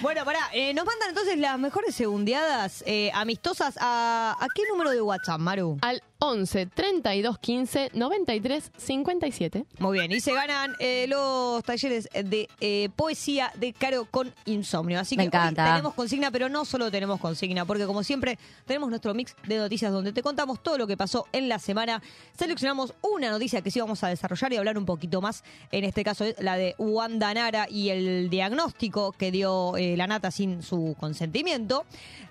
Bueno, 0.00 0.24
pará, 0.24 0.40
eh, 0.54 0.72
nos 0.72 0.86
mandan 0.86 1.10
entonces 1.10 1.36
las 1.38 1.58
mejores 1.58 1.94
segundeadas 1.94 2.82
eh, 2.86 3.10
amistosas 3.14 3.76
a, 3.80 4.36
a 4.40 4.46
qué 4.54 4.62
número 4.70 4.90
de 4.90 5.00
WhatsApp, 5.02 5.38
Maru? 5.40 5.78
Al 5.82 6.02
11 6.28 6.66
32 6.66 7.38
15 7.38 7.90
93 7.94 8.72
57. 8.76 9.64
Muy 9.78 9.98
bien, 9.98 10.12
y 10.12 10.20
se 10.20 10.32
ganan 10.32 10.74
eh, 10.78 11.06
los 11.08 11.62
talleres 11.64 12.08
de 12.12 12.48
eh, 12.60 12.88
poesía 12.96 13.52
de 13.56 13.72
Caro 13.72 14.06
con 14.10 14.32
Insomnio. 14.44 15.00
Así 15.00 15.16
Me 15.16 15.28
que 15.30 15.36
hoy 15.36 15.42
encanta. 15.42 15.64
tenemos 15.72 15.94
consigna, 15.94 16.30
pero 16.30 16.48
no 16.48 16.64
solo 16.64 16.90
tenemos 16.90 17.20
consigna, 17.20 17.64
porque 17.64 17.86
como 17.86 18.02
siempre 18.02 18.38
tenemos 18.66 18.88
nuestro 18.90 19.14
mix 19.14 19.34
de 19.46 19.58
noticias 19.58 19.92
donde 19.92 20.12
te 20.12 20.22
contamos 20.22 20.62
todo 20.62 20.78
lo 20.78 20.86
que 20.86 20.96
pasó 20.96 21.26
en 21.32 21.48
la 21.48 21.58
semana. 21.58 22.02
Seleccionamos 22.38 22.94
una 23.02 23.30
noticia 23.30 23.62
que 23.62 23.70
sí 23.70 23.80
vamos 23.80 24.02
a 24.04 24.08
desarrollar 24.08 24.52
y 24.52 24.56
hablar 24.56 24.78
un 24.78 24.84
poquito 24.86 25.20
más. 25.20 25.44
En 25.72 25.84
este 25.84 26.04
caso 26.04 26.24
es 26.24 26.36
la 26.40 26.56
de 26.56 26.74
Wanda 26.78 27.32
Nara 27.34 27.66
y 27.70 27.90
el 27.90 28.28
diagnóstico 28.30 29.12
que 29.12 29.30
dio 29.30 29.76
eh, 29.76 29.96
la 29.96 30.06
nata 30.06 30.30
sin 30.30 30.62
su 30.62 30.96
consentimiento. 30.98 31.84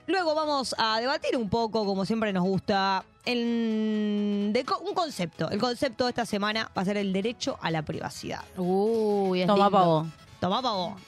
Luego 0.08 0.36
vamos 0.36 0.76
a 0.78 1.00
debatir 1.00 1.36
un 1.36 1.50
poco, 1.50 1.86
como 1.86 2.06
siempre 2.06 2.32
nos 2.32 2.44
gusta, 2.44 3.04
en- 3.26 4.52
de 4.54 4.64
co- 4.64 4.80
un 4.80 4.94
concepto. 4.94 5.50
El 5.50 5.60
concepto 5.60 6.06
de 6.06 6.10
esta 6.12 6.26
semana 6.26 6.70
va 6.78 6.82
a 6.82 6.86
ser 6.86 6.98
el 6.98 7.12
derecho 7.14 7.58
a 7.62 7.72
la 7.72 7.82
privacidad. 7.82 8.44
Uy, 8.58 9.42
es 9.42 9.48
Toma 9.48 9.66
lindo. 9.66 9.72
pa' 9.80 9.84
vos. 9.86 10.08
Tomá 10.40 10.62
pa' 10.62 10.72
vos. 10.72 11.02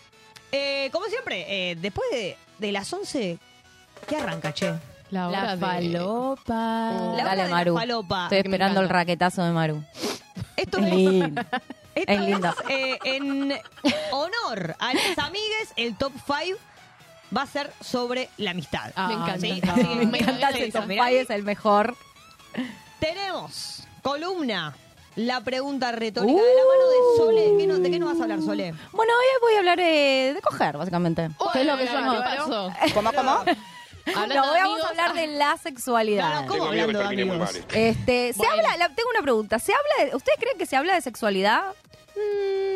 Eh, 0.52 0.90
como 0.92 1.06
siempre, 1.06 1.46
eh, 1.72 1.76
después 1.76 2.08
de, 2.12 2.38
de 2.60 2.72
las 2.72 2.92
11, 2.92 3.38
¿qué 4.08 4.16
arranca, 4.16 4.54
che? 4.54 4.74
La 5.12 5.30
hora 5.30 5.44
La 5.44 5.56
de- 5.56 5.62
falopa. 5.66 6.54
La 6.56 7.12
hora 7.14 7.24
Dale, 7.24 7.44
de 7.44 7.50
la 7.50 7.56
Maru. 7.56 7.76
falopa, 7.76 8.24
Estoy 8.24 8.44
que 8.44 8.50
me 8.50 8.56
esperando 8.56 8.80
el 8.82 8.86
encanta. 8.88 9.00
raquetazo 9.00 9.44
de 9.44 9.52
Maru. 9.52 9.84
Esto 10.56 10.80
Es 10.80 10.86
es, 10.86 10.90
lindo. 10.94 11.42
esto 11.96 12.12
es 12.14 12.20
lindo. 12.22 12.54
eh, 12.70 12.98
en 13.04 13.54
honor 14.12 14.76
a 14.80 14.94
las 14.94 15.18
amigues, 15.20 15.72
el 15.76 15.96
top 15.96 16.12
5 16.26 16.58
va 17.36 17.42
a 17.44 17.48
ser 17.48 17.72
sobre 17.82 18.30
la 18.38 18.52
amistad. 18.52 18.92
Ah, 18.96 19.08
Me 19.08 19.14
encanta. 19.14 19.40
Sí, 19.40 19.62
que 19.62 20.06
Me 20.06 20.18
encanta 20.20 20.52
sí, 20.52 20.60
ese 20.64 20.72
top 20.72 20.86
mirá. 20.88 21.06
five, 21.06 21.22
es 21.22 21.30
el 21.30 21.44
mejor. 21.44 21.96
Tenemos 23.00 23.84
columna, 24.02 24.76
la 25.16 25.42
pregunta 25.42 25.92
retórica 25.92 26.42
de 26.42 26.56
la 26.56 26.64
mano 26.64 26.90
de 26.90 27.18
Sole. 27.18 27.56
¿Qué 27.58 27.68
no- 27.68 27.78
¿De 27.80 27.92
qué 27.92 28.00
nos 28.00 28.10
vas 28.12 28.20
a 28.20 28.24
hablar, 28.24 28.42
Sole? 28.42 28.74
Bueno, 28.92 29.14
hoy 29.14 29.26
voy 29.42 29.54
a 29.56 29.60
hablar 29.60 29.80
eh, 29.80 30.32
de 30.36 30.42
coger, 30.42 30.78
básicamente. 30.78 31.30
¿Qué 31.54 31.62
es 31.62 31.68
lo 31.68 31.78
que 31.78 31.86
yo 31.86 32.02
no... 32.02 32.74
¿Cómo, 32.94 33.12
cómo? 33.14 33.44
Hablando 34.16 34.36
No, 34.36 34.52
hoy 34.54 34.60
vamos 34.62 34.84
a 34.86 34.88
hablar 34.90 35.14
de 35.14 35.28
la 35.28 35.58
sexualidad. 35.58 36.34
No, 36.36 36.42
no, 36.44 36.48
¿cómo 36.48 36.66
hablando 36.66 37.00
de 37.00 37.06
amigos? 37.06 37.56
Este, 37.74 38.32
se 38.34 38.38
Bueno. 38.38 38.54
habla, 38.54 38.78
la- 38.78 38.90
tengo 38.96 39.10
una 39.10 39.22
pregunta, 39.22 39.60
¿se 39.60 39.74
habla 39.74 40.10
de- 40.12 40.16
¿ustedes 40.16 40.40
creen 40.40 40.58
que 40.58 40.66
se 40.66 40.76
habla 40.78 40.96
de 40.96 41.02
sexualidad? 41.02 41.62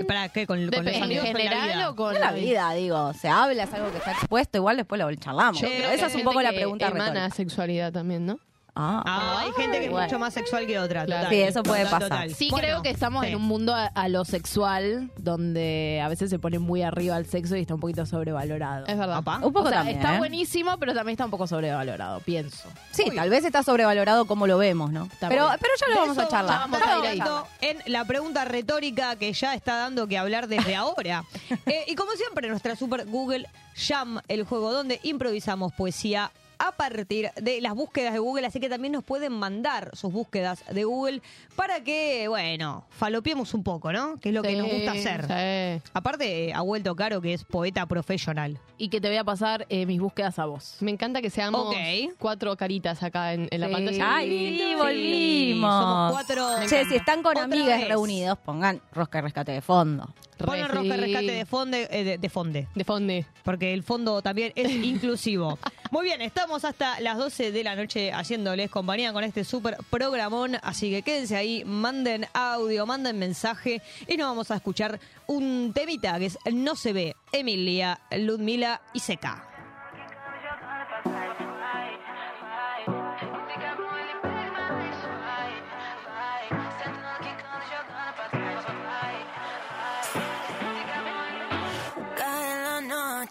¿Para 0.07 0.29
qué? 0.29 0.45
¿Con, 0.45 0.57
con 0.57 0.65
los 0.65 0.71
Depende. 0.71 0.97
¿En 0.97 1.03
amigos 1.03 1.25
en 1.25 1.33
la 1.33 1.39
general 1.39 1.87
o 1.89 1.95
con 1.95 2.15
En 2.15 2.21
la 2.21 2.31
vida, 2.31 2.73
digo, 2.73 3.13
se 3.13 3.27
habla, 3.29 3.63
es 3.63 3.73
algo 3.73 3.91
que 3.91 3.97
está 3.97 4.11
expuesto, 4.11 4.57
igual 4.57 4.77
después 4.77 4.99
lo 4.99 5.13
charlamos. 5.15 5.59
Yo 5.61 5.67
Pero 5.67 5.79
creo 5.79 5.91
esa 5.91 6.05
que 6.07 6.11
es 6.11 6.15
un 6.17 6.23
poco 6.23 6.41
la 6.41 6.49
que 6.51 6.55
pregunta 6.57 6.87
emana 6.87 7.05
retórica. 7.11 7.35
sexualidad 7.35 7.91
también, 7.93 8.25
¿no? 8.25 8.39
Ah, 8.73 9.03
Ah, 9.05 9.39
hay 9.41 9.51
gente 9.51 9.79
que 9.79 9.85
es 9.85 9.91
Bueno. 9.91 10.05
mucho 10.07 10.19
más 10.19 10.33
sexual 10.33 10.65
que 10.65 10.79
otra. 10.79 11.05
Claro. 11.05 11.23
total. 11.25 11.35
Sí, 11.35 11.41
eso 11.41 11.63
puede 11.63 11.83
Total, 11.83 11.99
pasar. 11.99 12.09
total. 12.09 12.35
Sí, 12.35 12.47
Bueno, 12.49 12.67
creo 12.67 12.81
que 12.81 12.89
estamos 12.89 13.23
sí. 13.25 13.31
en 13.31 13.35
un 13.35 13.41
mundo 13.43 13.75
a, 13.75 13.85
a 13.87 14.07
lo 14.07 14.23
sexual 14.23 15.11
donde 15.17 16.01
a 16.03 16.07
veces 16.07 16.29
se 16.29 16.39
pone 16.39 16.57
muy 16.59 16.81
arriba 16.81 17.17
el 17.17 17.25
sexo 17.25 17.55
y 17.57 17.61
está 17.61 17.73
un 17.73 17.79
poquito 17.81 18.05
sobrevalorado. 18.05 18.85
Es 18.87 18.97
verdad. 18.97 19.17
Apa. 19.17 19.37
un 19.43 19.51
poco 19.53 19.65
o 19.67 19.69
sea, 19.69 19.79
también, 19.79 19.97
está 19.97 20.15
¿eh? 20.15 20.17
buenísimo, 20.19 20.77
pero 20.77 20.93
también 20.93 21.13
está 21.13 21.25
un 21.25 21.31
poco 21.31 21.47
sobrevalorado, 21.47 22.19
pienso. 22.21 22.69
Sí, 22.91 23.03
tal 23.15 23.29
vez 23.29 23.43
está 23.43 23.61
sobrevalorado 23.63 24.25
como 24.25 24.47
lo 24.47 24.57
vemos, 24.57 24.91
¿no? 24.91 25.09
Pero, 25.19 25.49
ya 25.49 25.93
lo 25.93 25.95
vamos 25.99 26.17
a 26.17 26.27
charlar. 26.29 26.59
vamos 26.59 26.81
a 26.81 26.83
ir 26.83 26.89
vamos 26.89 27.05
a 27.07 27.11
esto 27.13 27.47
en 27.61 27.91
la 27.91 28.05
pregunta 28.05 28.45
retórica 28.45 29.15
que 29.17 29.33
ya 29.33 29.53
está 29.53 29.75
dando 29.77 30.07
que 30.07 30.17
hablar 30.17 30.47
desde 30.47 30.75
ahora. 30.75 31.23
Eh, 31.65 31.83
y 31.87 31.95
como 31.95 32.11
siempre, 32.13 32.49
nuestra 32.49 32.75
super 32.75 33.05
Google 33.05 33.47
Jam, 33.75 34.19
el 34.27 34.43
juego 34.43 34.71
donde 34.71 34.99
improvisamos 35.03 35.71
poesía 35.73 36.31
a 36.67 36.71
partir 36.73 37.29
de 37.35 37.61
las 37.61 37.73
búsquedas 37.73 38.13
de 38.13 38.19
Google, 38.19 38.45
así 38.47 38.59
que 38.59 38.69
también 38.69 38.91
nos 38.93 39.03
pueden 39.03 39.33
mandar 39.33 39.89
sus 39.93 40.11
búsquedas 40.11 40.63
de 40.71 40.83
Google 40.83 41.21
para 41.55 41.83
que, 41.83 42.27
bueno, 42.27 42.85
falopiemos 42.89 43.53
un 43.53 43.63
poco, 43.63 43.91
¿no? 43.91 44.17
Que 44.19 44.29
es 44.29 44.35
lo 44.35 44.41
que 44.41 44.55
nos 44.55 44.67
gusta 44.71 44.91
hacer. 44.91 45.21
sí. 45.23 45.89
Aparte, 45.93 46.49
eh, 46.49 46.53
ha 46.53 46.61
vuelto 46.61 46.95
caro 46.95 47.21
que 47.21 47.33
es 47.33 47.43
poeta 47.43 47.85
profesional. 47.85 48.59
Y 48.77 48.89
que 48.89 48.99
te 48.99 49.07
voy 49.09 49.17
a 49.17 49.23
pasar 49.23 49.65
eh, 49.69 49.85
mis 49.85 49.99
búsquedas 50.01 50.39
a 50.39 50.45
vos. 50.45 50.77
Me 50.79 50.89
encanta 50.91 51.21
que 51.21 51.29
seamos 51.29 51.75
cuatro 52.17 52.55
caritas 52.57 53.03
acá 53.03 53.33
en, 53.33 53.47
en 53.51 53.61
la 53.61 53.69
pantalla. 53.69 54.15
Ay, 54.15 54.29
sí, 54.29 54.57
Sí, 54.57 54.75
volvimos. 54.75 55.71
somos 55.83 56.11
cuatro. 56.11 56.67
Che, 56.67 56.85
si 56.85 56.95
están 56.95 57.21
con 57.21 57.31
Otra 57.31 57.43
amigas 57.43 57.79
vez. 57.79 57.87
reunidos, 57.89 58.37
pongan 58.39 58.81
rosca 58.91 59.19
y 59.19 59.21
rescate 59.21 59.51
de 59.51 59.61
fondo. 59.61 60.09
Ponen 60.45 60.67
rosca 60.69 60.95
sí. 60.95 61.01
rescate 61.01 61.31
de 61.31 61.45
fonde, 61.45 61.87
eh, 61.91 62.03
de, 62.03 62.17
de 62.17 62.29
fonde. 62.29 62.67
De 62.75 62.83
fonde. 62.83 63.25
Porque 63.43 63.73
el 63.73 63.83
fondo 63.83 64.21
también 64.21 64.51
es 64.55 64.71
inclusivo. 64.71 65.57
Muy 65.91 66.05
bien, 66.05 66.21
estamos 66.21 66.63
hasta 66.63 66.99
las 67.01 67.17
12 67.17 67.51
de 67.51 67.63
la 67.63 67.75
noche 67.75 68.11
haciéndoles 68.11 68.69
compañía 68.69 69.11
con 69.13 69.23
este 69.23 69.43
súper 69.43 69.77
programón. 69.89 70.57
Así 70.63 70.89
que 70.89 71.01
quédense 71.01 71.35
ahí, 71.35 71.63
manden 71.65 72.25
audio, 72.33 72.85
manden 72.85 73.19
mensaje 73.19 73.81
y 74.07 74.17
nos 74.17 74.27
vamos 74.27 74.51
a 74.51 74.55
escuchar 74.55 74.99
un 75.27 75.71
temita 75.73 76.17
que 76.19 76.27
es 76.27 76.37
No 76.53 76.75
se 76.75 76.93
ve, 76.93 77.15
Emilia, 77.31 77.99
Ludmila 78.11 78.81
y 78.93 78.99
Seca. 78.99 79.50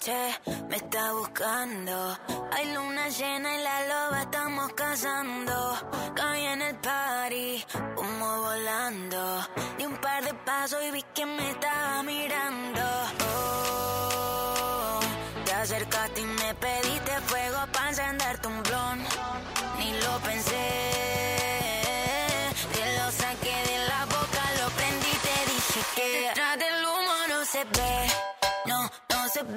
Noche, 0.00 0.40
me 0.68 0.76
está 0.76 1.12
buscando. 1.12 2.16
Hay 2.52 2.72
luna 2.74 3.08
llena 3.08 3.54
y 3.54 3.62
la 3.62 3.86
loba 3.86 4.22
estamos 4.22 4.72
cazando. 4.72 5.74
Caí 6.14 6.44
en 6.44 6.62
el 6.62 6.76
party, 6.76 7.64
humo 7.96 8.40
volando. 8.40 9.46
Di 9.78 9.84
un 9.84 9.96
par 9.98 10.24
de 10.24 10.34
pasos 10.34 10.82
y 10.84 10.90
vi 10.90 11.02
que 11.14 11.26
me 11.26 11.50
estaba 11.50 12.02
mirando. 12.02 13.19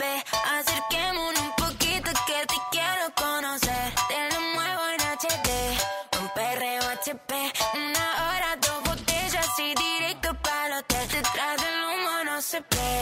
Ve. 0.03 0.23
Acerquémonos 0.57 1.41
un 1.41 1.51
poquito 1.63 2.09
que 2.27 2.39
te 2.51 2.57
quiero 2.71 3.05
conocer. 3.15 3.85
Te 4.09 4.19
lo 4.31 4.39
muevo 4.55 4.83
en 4.93 4.99
HD, 5.21 5.49
un 6.21 6.27
perreo 6.39 6.81
HP, 6.95 7.31
una 7.87 8.05
hora, 8.25 8.49
dos 8.67 8.79
botellas 8.89 9.47
y 9.59 9.69
directo 9.75 10.29
para 10.41 10.67
el 10.67 10.73
hotel. 10.79 11.07
Detrás 11.09 11.55
del 11.63 11.77
humo 11.89 12.23
no 12.25 12.41
se 12.41 12.59
ve, 12.59 12.93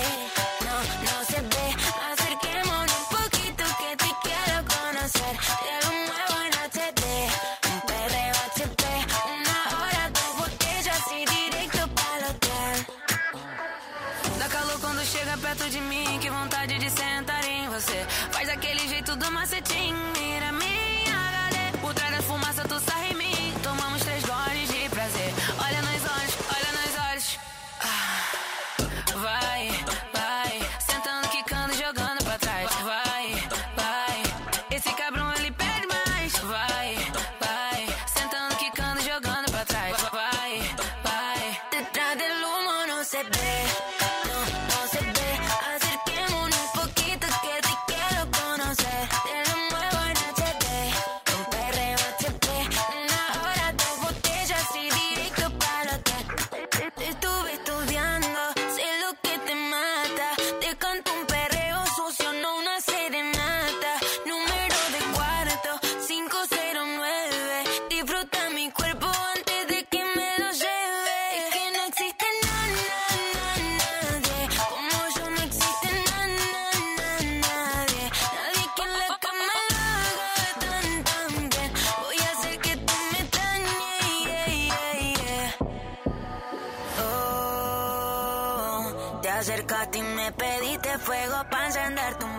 fuego 91.01 91.43
para 91.49 91.65
encenderte 91.65 92.25
un 92.25 92.30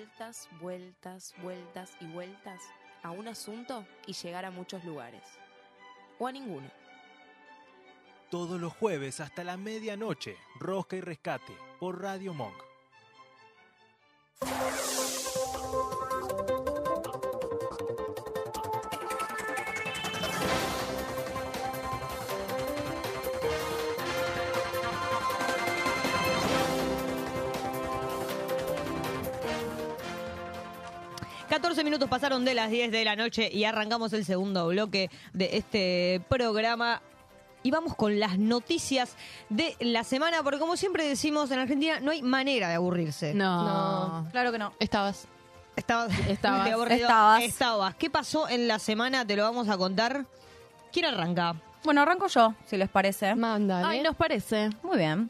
vueltas, 0.00 0.48
vueltas, 0.60 1.34
vueltas 1.42 1.90
y 2.00 2.06
vueltas 2.06 2.62
a 3.02 3.10
un 3.10 3.28
asunto 3.28 3.86
y 4.06 4.14
llegar 4.14 4.46
a 4.46 4.50
muchos 4.50 4.82
lugares. 4.84 5.22
O 6.18 6.26
a 6.26 6.32
ninguno. 6.32 6.70
Todos 8.30 8.58
los 8.60 8.72
jueves 8.72 9.20
hasta 9.20 9.44
la 9.44 9.56
medianoche, 9.56 10.36
Rosca 10.58 10.96
y 10.96 11.00
Rescate 11.00 11.54
por 11.78 12.00
Radio 12.00 12.32
Monk. 12.32 12.56
14 31.50 31.82
minutos 31.82 32.08
pasaron 32.08 32.44
de 32.44 32.54
las 32.54 32.70
10 32.70 32.92
de 32.92 33.04
la 33.04 33.16
noche 33.16 33.50
y 33.52 33.64
arrancamos 33.64 34.12
el 34.12 34.24
segundo 34.24 34.68
bloque 34.68 35.10
de 35.32 35.56
este 35.56 36.22
programa. 36.28 37.02
Y 37.64 37.72
vamos 37.72 37.96
con 37.96 38.20
las 38.20 38.38
noticias 38.38 39.16
de 39.48 39.74
la 39.80 40.04
semana, 40.04 40.44
porque 40.44 40.60
como 40.60 40.76
siempre 40.76 41.08
decimos, 41.08 41.50
en 41.50 41.58
Argentina 41.58 41.98
no 41.98 42.12
hay 42.12 42.22
manera 42.22 42.68
de 42.68 42.76
aburrirse. 42.76 43.34
No. 43.34 43.64
No. 43.64 44.30
Claro 44.30 44.52
que 44.52 44.58
no. 44.58 44.72
Estabas. 44.78 45.26
Estabas. 45.74 46.16
Estabas. 46.28 46.66
de 46.66 46.70
aburrido. 46.70 47.00
Estabas. 47.08 47.42
Estabas. 47.42 47.94
¿Qué 47.96 48.10
pasó 48.10 48.48
en 48.48 48.68
la 48.68 48.78
semana? 48.78 49.26
Te 49.26 49.34
lo 49.34 49.42
vamos 49.42 49.68
a 49.68 49.76
contar. 49.76 50.26
¿Quién 50.92 51.06
arranca? 51.06 51.56
Bueno, 51.82 52.02
arranco 52.02 52.28
yo, 52.28 52.54
si 52.64 52.76
les 52.76 52.88
parece. 52.88 53.34
Mándale. 53.34 53.88
Ay, 53.88 54.02
nos 54.02 54.14
parece. 54.14 54.70
Muy 54.84 54.98
bien. 54.98 55.28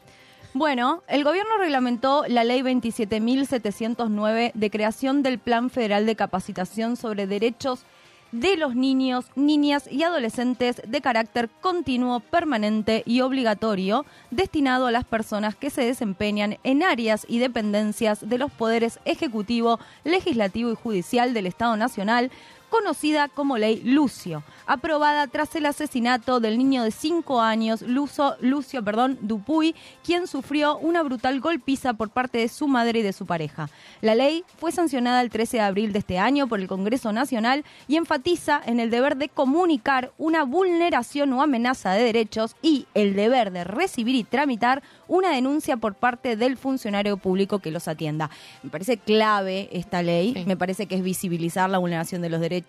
Bueno, 0.53 1.01
el 1.07 1.23
gobierno 1.23 1.57
reglamentó 1.57 2.25
la 2.27 2.43
ley 2.43 2.61
27.709 2.61 4.51
de 4.53 4.69
creación 4.69 5.23
del 5.23 5.39
Plan 5.39 5.69
Federal 5.69 6.05
de 6.05 6.17
Capacitación 6.17 6.97
sobre 6.97 7.25
Derechos 7.25 7.85
de 8.33 8.57
los 8.57 8.75
Niños, 8.75 9.27
Niñas 9.35 9.87
y 9.89 10.03
Adolescentes 10.03 10.81
de 10.85 10.99
carácter 10.99 11.49
continuo, 11.61 12.19
permanente 12.19 13.03
y 13.05 13.21
obligatorio, 13.21 14.05
destinado 14.29 14.87
a 14.87 14.91
las 14.91 15.05
personas 15.05 15.55
que 15.55 15.69
se 15.69 15.85
desempeñan 15.85 16.57
en 16.65 16.83
áreas 16.83 17.25
y 17.29 17.39
dependencias 17.39 18.27
de 18.27 18.37
los 18.37 18.51
poderes 18.51 18.99
ejecutivo, 19.05 19.79
legislativo 20.03 20.69
y 20.69 20.75
judicial 20.75 21.33
del 21.33 21.45
Estado 21.45 21.77
Nacional, 21.77 22.29
conocida 22.71 23.27
como 23.27 23.57
Ley 23.59 23.81
Lucio, 23.83 24.43
aprobada 24.65 25.27
tras 25.27 25.55
el 25.55 25.65
asesinato 25.67 26.39
del 26.39 26.57
niño 26.57 26.83
de 26.83 26.89
5 26.91 27.41
años, 27.41 27.81
Lucio, 27.83 28.35
Lucio 28.39 28.83
perdón, 28.83 29.19
Dupuy, 29.21 29.75
quien 30.03 30.25
sufrió 30.25 30.77
una 30.77 31.03
brutal 31.03 31.39
golpiza 31.41 31.93
por 31.93 32.09
parte 32.09 32.39
de 32.39 32.47
su 32.47 32.67
madre 32.67 32.99
y 32.99 33.03
de 33.03 33.13
su 33.13 33.25
pareja. 33.25 33.69
La 34.01 34.15
ley 34.15 34.43
fue 34.57 34.71
sancionada 34.71 35.21
el 35.21 35.29
13 35.29 35.57
de 35.57 35.63
abril 35.63 35.93
de 35.93 35.99
este 35.99 36.17
año 36.17 36.47
por 36.47 36.59
el 36.59 36.67
Congreso 36.67 37.11
Nacional 37.11 37.65
y 37.87 37.97
enfatiza 37.97 38.61
en 38.65 38.79
el 38.79 38.89
deber 38.89 39.17
de 39.17 39.27
comunicar 39.29 40.11
una 40.17 40.43
vulneración 40.45 41.33
o 41.33 41.41
amenaza 41.41 41.91
de 41.91 42.03
derechos 42.03 42.55
y 42.61 42.87
el 42.93 43.15
deber 43.15 43.51
de 43.51 43.65
recibir 43.65 44.15
y 44.15 44.23
tramitar 44.23 44.81
una 45.09 45.31
denuncia 45.31 45.75
por 45.75 45.93
parte 45.95 46.37
del 46.37 46.55
funcionario 46.55 47.17
público 47.17 47.59
que 47.59 47.69
los 47.71 47.89
atienda. 47.89 48.29
Me 48.63 48.69
parece 48.69 48.95
clave 48.97 49.67
esta 49.73 50.01
ley, 50.01 50.33
Sí. 50.33 50.45
me 50.47 50.55
parece 50.55 50.85
que 50.85 50.95
es 50.95 51.03
visibilizar 51.03 51.69
la 51.69 51.77
vulneración 51.77 52.21
de 52.21 52.29
los 52.29 52.39
derechos, 52.39 52.60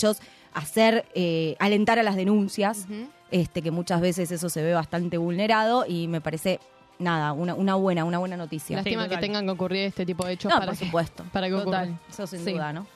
hacer, 0.55 1.05
eh, 1.15 1.57
alentar 1.59 1.99
a 1.99 2.03
las 2.03 2.17
denuncias, 2.17 2.87
este, 3.31 3.63
que 3.63 3.71
muchas 3.71 4.01
veces 4.01 4.31
eso 4.31 4.49
se 4.51 4.63
ve 4.63 4.75
bastante 4.75 5.17
vulnerado 5.17 5.85
y 5.89 6.09
me 6.09 6.21
parece, 6.21 6.61
nada, 6.99 7.33
una, 7.33 7.55
una 7.55 7.75
buena, 7.77 8.05
una 8.05 8.19
buena 8.19 8.37
noticia. 8.37 8.77
Lástima 8.77 9.05
Sí, 9.05 9.11
que 9.11 9.17
tengan 9.19 9.45
que 9.47 9.51
ocurrir 9.53 9.85
este 9.87 10.05
tipo 10.05 10.27
de 10.27 10.35
hechos 10.35 10.51
No, 10.51 10.59
para 10.59 10.73
por 10.73 10.79
que- 10.79 10.85
supuesto. 10.85 11.25
Para 11.33 11.47
que 11.49 11.53
Total. 11.55 11.89
ocurra. 11.91 12.01
Eso 12.11 12.27
sin 12.27 12.45
Sí. 12.45 12.53
duda, 12.53 12.73
¿no? 12.73 12.87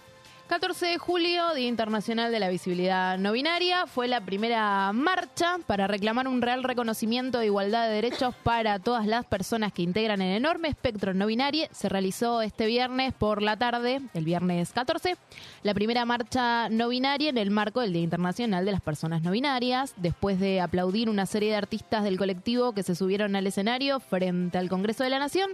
14 0.48 0.86
de 0.86 0.98
julio, 0.98 1.54
Día 1.54 1.66
Internacional 1.66 2.30
de 2.30 2.38
la 2.38 2.48
Visibilidad 2.48 3.18
No 3.18 3.32
Binaria, 3.32 3.86
fue 3.88 4.06
la 4.06 4.20
primera 4.20 4.92
marcha 4.92 5.56
para 5.66 5.88
reclamar 5.88 6.28
un 6.28 6.40
real 6.40 6.62
reconocimiento 6.62 7.40
de 7.40 7.46
igualdad 7.46 7.88
de 7.88 7.94
derechos 7.94 8.32
para 8.44 8.78
todas 8.78 9.06
las 9.06 9.26
personas 9.26 9.72
que 9.72 9.82
integran 9.82 10.22
el 10.22 10.36
enorme 10.36 10.68
espectro 10.68 11.14
no 11.14 11.26
binario. 11.26 11.66
Se 11.72 11.88
realizó 11.88 12.42
este 12.42 12.66
viernes 12.66 13.12
por 13.12 13.42
la 13.42 13.56
tarde, 13.56 14.00
el 14.14 14.24
viernes 14.24 14.72
14, 14.72 15.16
la 15.64 15.74
primera 15.74 16.04
marcha 16.04 16.68
no 16.68 16.90
binaria 16.90 17.30
en 17.30 17.38
el 17.38 17.50
marco 17.50 17.80
del 17.80 17.92
Día 17.92 18.02
Internacional 18.02 18.64
de 18.64 18.72
las 18.72 18.80
Personas 18.80 19.22
No 19.22 19.32
Binarias, 19.32 19.94
después 19.96 20.38
de 20.38 20.60
aplaudir 20.60 21.10
una 21.10 21.26
serie 21.26 21.50
de 21.50 21.56
artistas 21.56 22.04
del 22.04 22.18
colectivo 22.18 22.72
que 22.72 22.84
se 22.84 22.94
subieron 22.94 23.34
al 23.34 23.48
escenario 23.48 23.98
frente 23.98 24.58
al 24.58 24.68
Congreso 24.68 25.02
de 25.02 25.10
la 25.10 25.18
Nación 25.18 25.50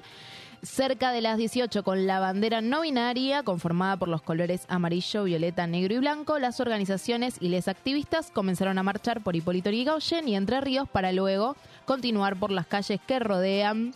cerca 0.63 1.11
de 1.11 1.21
las 1.21 1.39
18 1.39 1.83
con 1.83 2.07
la 2.07 2.21
bandera 2.21 2.61
no 2.61 2.83
binaria 2.83 3.43
conformada 3.43 3.97
por 3.97 4.09
los 4.09 4.23
colores 4.23 4.65
amarillo, 4.69 5.25
violeta, 5.25 5.67
negro 5.67 5.95
y 5.95 5.99
blanco, 5.99 6.39
las 6.39 6.61
organizaciones 6.61 7.37
y 7.41 7.49
les 7.49 7.67
activistas 7.69 8.31
comenzaron 8.31 8.79
a 8.79 8.83
marchar 8.85 9.23
por 9.23 9.35
Hipólito 9.35 9.71
Yrigoyen 9.71 10.29
y 10.29 10.37
Entre 10.37 10.61
Ríos 10.61 10.89
para 10.89 11.11
luego 11.13 11.57
continuar 11.85 12.37
por 12.37 12.53
las 12.53 12.67
calles 12.67 13.01
que 13.07 13.19
rodean 13.19 13.93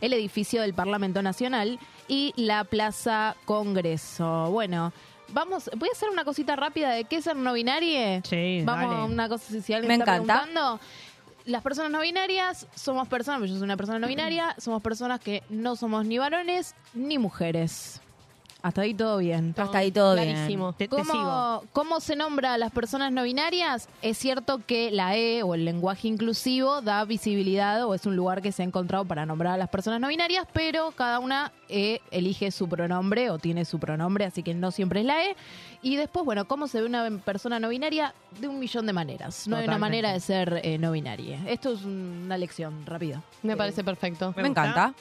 el 0.00 0.12
edificio 0.12 0.62
del 0.62 0.72
Parlamento 0.74 1.22
Nacional 1.22 1.78
y 2.08 2.32
la 2.36 2.64
Plaza 2.64 3.36
Congreso. 3.44 4.50
Bueno, 4.50 4.92
vamos, 5.28 5.70
voy 5.76 5.88
a 5.88 5.92
hacer 5.92 6.08
una 6.10 6.24
cosita 6.24 6.54
rápida 6.56 6.90
de 6.90 7.04
qué 7.04 7.16
es 7.16 7.24
ser 7.24 7.36
no 7.36 7.52
binario. 7.54 8.20
Sí, 8.24 8.62
Vamos 8.64 8.90
dale. 8.90 9.02
a 9.02 9.04
una 9.04 9.28
cosa 9.28 9.60
si 9.60 9.72
alguien 9.72 9.88
Me 9.88 9.94
está 9.94 10.16
encanta. 10.16 10.42
preguntando. 10.44 10.80
Las 11.46 11.62
personas 11.62 11.92
no 11.92 12.00
binarias 12.00 12.66
somos 12.74 13.06
personas, 13.06 13.48
yo 13.48 13.54
soy 13.54 13.62
una 13.62 13.76
persona 13.76 14.00
no 14.00 14.08
binaria, 14.08 14.56
somos 14.58 14.82
personas 14.82 15.20
que 15.20 15.44
no 15.48 15.76
somos 15.76 16.04
ni 16.04 16.18
varones 16.18 16.74
ni 16.92 17.18
mujeres. 17.18 18.00
Hasta 18.66 18.80
ahí 18.80 18.94
todo 18.94 19.18
bien. 19.18 19.54
Hasta 19.56 19.78
ahí 19.78 19.92
todo 19.92 20.14
bien. 20.16 20.32
Clarísimo. 20.34 20.72
Te, 20.72 20.88
te 20.88 20.96
sigo. 20.96 21.06
¿Cómo, 21.12 21.62
¿Cómo 21.72 22.00
se 22.00 22.16
nombra 22.16 22.54
a 22.54 22.58
las 22.58 22.72
personas 22.72 23.12
no 23.12 23.22
binarias? 23.22 23.88
Es 24.02 24.18
cierto 24.18 24.60
que 24.66 24.90
la 24.90 25.16
E 25.16 25.44
o 25.44 25.54
el 25.54 25.64
lenguaje 25.64 26.08
inclusivo 26.08 26.80
da 26.82 27.04
visibilidad 27.04 27.84
o 27.86 27.94
es 27.94 28.06
un 28.06 28.16
lugar 28.16 28.42
que 28.42 28.50
se 28.50 28.62
ha 28.62 28.64
encontrado 28.66 29.04
para 29.04 29.24
nombrar 29.24 29.54
a 29.54 29.56
las 29.56 29.68
personas 29.68 30.00
no 30.00 30.08
binarias, 30.08 30.48
pero 30.52 30.90
cada 30.96 31.20
una 31.20 31.52
eh, 31.68 32.00
elige 32.10 32.50
su 32.50 32.68
pronombre 32.68 33.30
o 33.30 33.38
tiene 33.38 33.64
su 33.64 33.78
pronombre, 33.78 34.24
así 34.24 34.42
que 34.42 34.52
no 34.52 34.72
siempre 34.72 35.00
es 35.00 35.06
la 35.06 35.24
E. 35.24 35.36
Y 35.82 35.94
después, 35.94 36.24
bueno, 36.24 36.48
¿cómo 36.48 36.66
se 36.66 36.80
ve 36.80 36.86
una 36.86 37.08
persona 37.24 37.60
no 37.60 37.68
binaria? 37.68 38.14
De 38.40 38.48
un 38.48 38.58
millón 38.58 38.86
de 38.86 38.92
maneras. 38.92 39.46
No 39.46 39.54
hay 39.56 39.64
una 39.64 39.74
Totalmente. 39.74 39.80
manera 40.02 40.12
de 40.12 40.18
ser 40.20 40.60
eh, 40.64 40.78
no 40.78 40.90
binaria. 40.90 41.38
Esto 41.46 41.72
es 41.72 41.84
una 41.84 42.36
lección 42.36 42.84
rápida. 42.84 43.22
Me 43.44 43.52
Eh, 43.52 43.56
parece 43.56 43.84
perfecto. 43.84 44.34
Me, 44.36 44.48
encanta. 44.48 44.92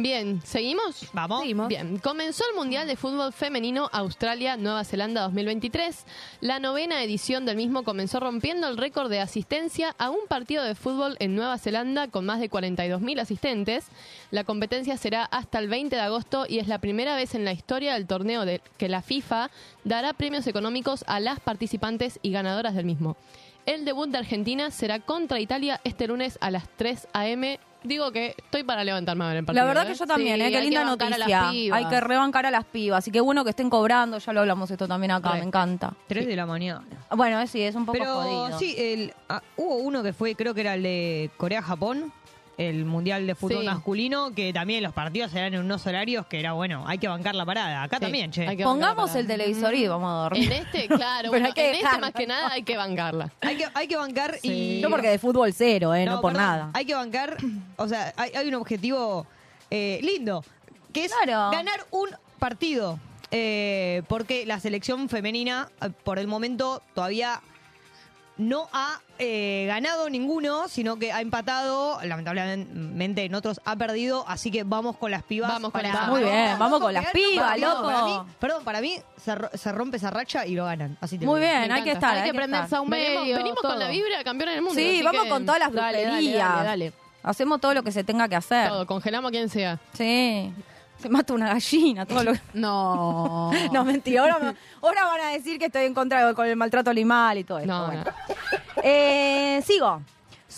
Bien, 0.00 0.40
¿seguimos? 0.44 1.08
Vamos. 1.12 1.40
Seguimos. 1.40 1.66
Bien, 1.66 1.98
comenzó 1.98 2.44
el 2.48 2.54
Mundial 2.54 2.86
de 2.86 2.94
Fútbol 2.94 3.32
Femenino 3.32 3.90
Australia-Nueva 3.92 4.84
Zelanda 4.84 5.22
2023. 5.22 6.06
La 6.40 6.60
novena 6.60 7.02
edición 7.02 7.44
del 7.44 7.56
mismo 7.56 7.82
comenzó 7.82 8.20
rompiendo 8.20 8.68
el 8.68 8.76
récord 8.76 9.10
de 9.10 9.18
asistencia 9.18 9.96
a 9.98 10.10
un 10.10 10.28
partido 10.28 10.62
de 10.62 10.76
fútbol 10.76 11.16
en 11.18 11.34
Nueva 11.34 11.58
Zelanda 11.58 12.06
con 12.06 12.24
más 12.24 12.38
de 12.38 12.48
42.000 12.48 13.20
asistentes. 13.20 13.86
La 14.30 14.44
competencia 14.44 14.96
será 14.96 15.24
hasta 15.24 15.58
el 15.58 15.66
20 15.66 15.96
de 15.96 16.02
agosto 16.02 16.46
y 16.48 16.60
es 16.60 16.68
la 16.68 16.78
primera 16.78 17.16
vez 17.16 17.34
en 17.34 17.44
la 17.44 17.52
historia 17.52 17.94
del 17.94 18.06
torneo 18.06 18.44
de 18.44 18.60
que 18.76 18.88
la 18.88 19.02
FIFA 19.02 19.50
dará 19.82 20.12
premios 20.12 20.46
económicos 20.46 21.04
a 21.08 21.18
las 21.18 21.40
participantes 21.40 22.20
y 22.22 22.30
ganadoras 22.30 22.76
del 22.76 22.84
mismo. 22.86 23.16
El 23.66 23.84
debut 23.84 24.08
de 24.08 24.16
Argentina 24.18 24.70
será 24.70 25.00
contra 25.00 25.40
Italia 25.40 25.80
este 25.84 26.06
lunes 26.06 26.38
a 26.40 26.50
las 26.50 26.68
3 26.76 27.08
a.m. 27.12 27.58
Digo 27.88 28.12
que 28.12 28.34
estoy 28.36 28.62
para 28.64 28.84
levantarme 28.84 29.24
a 29.24 29.28
ver 29.28 29.36
el 29.38 29.44
partido. 29.44 29.62
La 29.64 29.68
verdad 29.68 29.84
¿eh? 29.86 29.92
que 29.92 29.98
yo 29.98 30.06
también, 30.06 30.36
Sí, 30.36 30.42
¿eh? 30.42 30.50
Qué 30.50 30.56
hay 30.58 30.64
que 30.64 30.70
linda 30.70 30.84
bancar 30.84 31.06
a 31.06 31.10
las 31.10 31.18
noticia. 31.20 31.50
pibas. 31.50 31.78
Hay 31.78 31.84
que 31.86 32.00
rebancar 32.00 32.46
a 32.46 32.50
las 32.50 32.64
pibas. 32.64 33.08
Y 33.08 33.10
qué 33.10 33.20
bueno 33.20 33.44
que 33.44 33.50
estén 33.50 33.70
cobrando. 33.70 34.18
Ya 34.18 34.32
lo 34.32 34.40
hablamos 34.40 34.70
esto 34.70 34.86
también 34.86 35.10
acá. 35.10 35.32
Re. 35.32 35.38
Me 35.40 35.46
encanta. 35.46 35.94
3 36.06 36.26
de 36.26 36.36
la 36.36 36.46
mañana. 36.46 36.84
Bueno, 37.10 37.40
eh, 37.40 37.46
sí, 37.46 37.62
es 37.62 37.74
un 37.74 37.86
poco 37.86 37.98
Pero 37.98 38.14
jodido. 38.14 38.58
sí, 38.58 38.74
el, 38.78 39.14
ah, 39.28 39.42
hubo 39.56 39.76
uno 39.76 40.02
que 40.02 40.12
fue, 40.12 40.34
creo 40.34 40.52
que 40.54 40.60
era 40.60 40.74
el 40.74 40.82
de 40.82 41.30
Corea-Japón, 41.38 42.12
el 42.58 42.84
Mundial 42.84 43.26
de 43.26 43.34
Fútbol 43.34 43.60
Sí. 43.60 43.66
Masculino, 43.66 44.34
que 44.34 44.52
también 44.52 44.82
los 44.82 44.92
partidos 44.92 45.32
eran 45.32 45.54
en 45.54 45.60
unos 45.60 45.86
horarios 45.86 46.26
que 46.26 46.40
era, 46.40 46.52
bueno, 46.52 46.84
hay 46.86 46.98
que 46.98 47.06
bancar 47.08 47.34
la 47.36 47.46
parada. 47.46 47.84
Acá 47.84 47.96
Sí, 47.98 48.02
también, 48.02 48.30
che. 48.32 48.44
Pongamos 48.64 49.14
el 49.14 49.26
televisor 49.28 49.74
y 49.74 49.86
vamos 49.86 50.10
a 50.10 50.14
dormir. 50.24 50.52
En 50.52 50.62
este, 50.64 50.88
claro, 50.88 51.30
Pero 51.30 51.42
bueno, 51.44 51.48
en 51.54 51.74
este 51.76 51.98
más 51.98 52.12
que 52.12 52.26
nada 52.26 52.50
hay 52.52 52.64
que 52.64 52.76
bancarla. 52.76 53.30
Hay 53.40 53.56
que, 53.56 53.64
hay 53.72 53.86
que 53.88 53.96
bancar 53.96 54.34
y... 54.42 54.80
Yo 54.80 54.90
porque 54.90 55.08
de 55.08 55.18
fútbol 55.18 55.52
cero, 55.54 55.94
¿eh? 55.94 56.04
No, 56.04 56.20
por 56.20 56.32
perdón, 56.32 56.46
nada. 56.48 56.70
Hay 56.74 56.84
que 56.84 56.94
bancar, 56.94 57.36
o 57.76 57.86
sea, 57.88 58.12
hay, 58.16 58.32
hay 58.34 58.48
un 58.48 58.54
objetivo 58.56 59.24
eh, 59.70 60.00
lindo, 60.02 60.44
que 60.92 61.04
es 61.04 61.12
Claro. 61.22 61.50
ganar 61.52 61.86
un 61.92 62.08
partido. 62.40 62.98
Eh, 63.30 64.02
porque 64.08 64.46
la 64.46 64.58
selección 64.58 65.08
femenina, 65.10 65.68
eh, 65.82 65.90
por 66.02 66.18
el 66.18 66.26
momento, 66.26 66.80
todavía 66.94 67.40
no 68.38 68.68
ha 68.72 69.00
eh, 69.18 69.64
ganado 69.66 70.08
ninguno, 70.08 70.68
sino 70.68 70.96
que 70.96 71.12
ha 71.12 71.20
empatado, 71.20 71.98
lamentablemente 72.04 73.24
en 73.24 73.34
otros 73.34 73.60
ha 73.64 73.74
perdido, 73.76 74.24
así 74.28 74.50
que 74.50 74.62
vamos 74.64 74.96
con 74.96 75.10
las 75.10 75.22
pibas. 75.24 75.50
Vamos 75.50 75.72
con 75.72 75.80
para- 75.82 75.92
las- 75.92 76.08
Muy 76.08 76.22
bien, 76.22 76.58
vamos 76.58 76.80
con 76.80 76.94
las 76.94 77.06
pibas, 77.10 77.58
loco. 77.58 77.82
Para 77.86 78.04
mí- 78.04 78.20
perdón, 78.38 78.64
para 78.64 78.80
mí 78.80 78.94
se, 79.22 79.34
ro- 79.34 79.50
se 79.52 79.72
rompe 79.72 79.96
esa 79.96 80.10
racha 80.10 80.46
y 80.46 80.54
lo 80.54 80.64
ganan. 80.66 80.96
Así 81.00 81.18
te 81.18 81.26
Muy 81.26 81.40
bien, 81.40 81.70
hay 81.72 81.82
que 81.82 81.92
estar. 81.92 82.16
Hay 82.16 82.30
que 82.30 82.34
prenderse 82.34 82.76
a 82.76 82.80
un 82.80 82.88
medio. 82.88 83.36
venimos 83.36 83.60
con 83.60 83.78
la 83.78 83.88
vibra 83.88 84.22
campeona 84.24 84.52
del 84.52 84.62
mundo. 84.62 84.78
Sí, 84.80 85.02
vamos 85.02 85.24
que 85.24 85.28
con 85.30 85.44
todas 85.44 85.60
las 85.60 85.72
Dale, 85.72 86.02
dale, 86.04 86.16
brujerías. 86.16 86.48
dale, 86.48 86.64
dale. 86.66 86.92
Hacemos 87.24 87.60
todo 87.60 87.74
lo 87.74 87.82
que 87.82 87.90
se 87.92 88.04
tenga 88.04 88.28
que 88.28 88.36
hacer. 88.36 88.68
Todo, 88.68 88.86
congelamos 88.86 89.28
a 89.28 89.32
quien 89.32 89.48
sea. 89.48 89.78
Sí. 89.94 90.52
Se 91.02 91.08
mata 91.08 91.32
una 91.34 91.48
gallina, 91.48 92.04
todo 92.06 92.24
lo 92.24 92.32
que... 92.32 92.40
No. 92.54 93.50
No, 93.72 93.84
mentira. 93.84 94.22
Ahora, 94.22 94.38
me- 94.38 94.54
ahora 94.82 95.04
van 95.04 95.20
a 95.20 95.28
decir 95.30 95.58
que 95.58 95.66
estoy 95.66 95.84
en 95.84 95.94
contra 95.94 96.26
de- 96.26 96.34
con 96.34 96.46
el 96.46 96.56
maltrato 96.56 96.90
animal 96.90 97.38
y 97.38 97.44
todo 97.44 97.58
esto. 97.58 97.72
No, 97.72 97.86
Bueno. 97.86 98.04
no. 98.04 98.82
Eh, 98.82 99.62
sigo. 99.66 100.02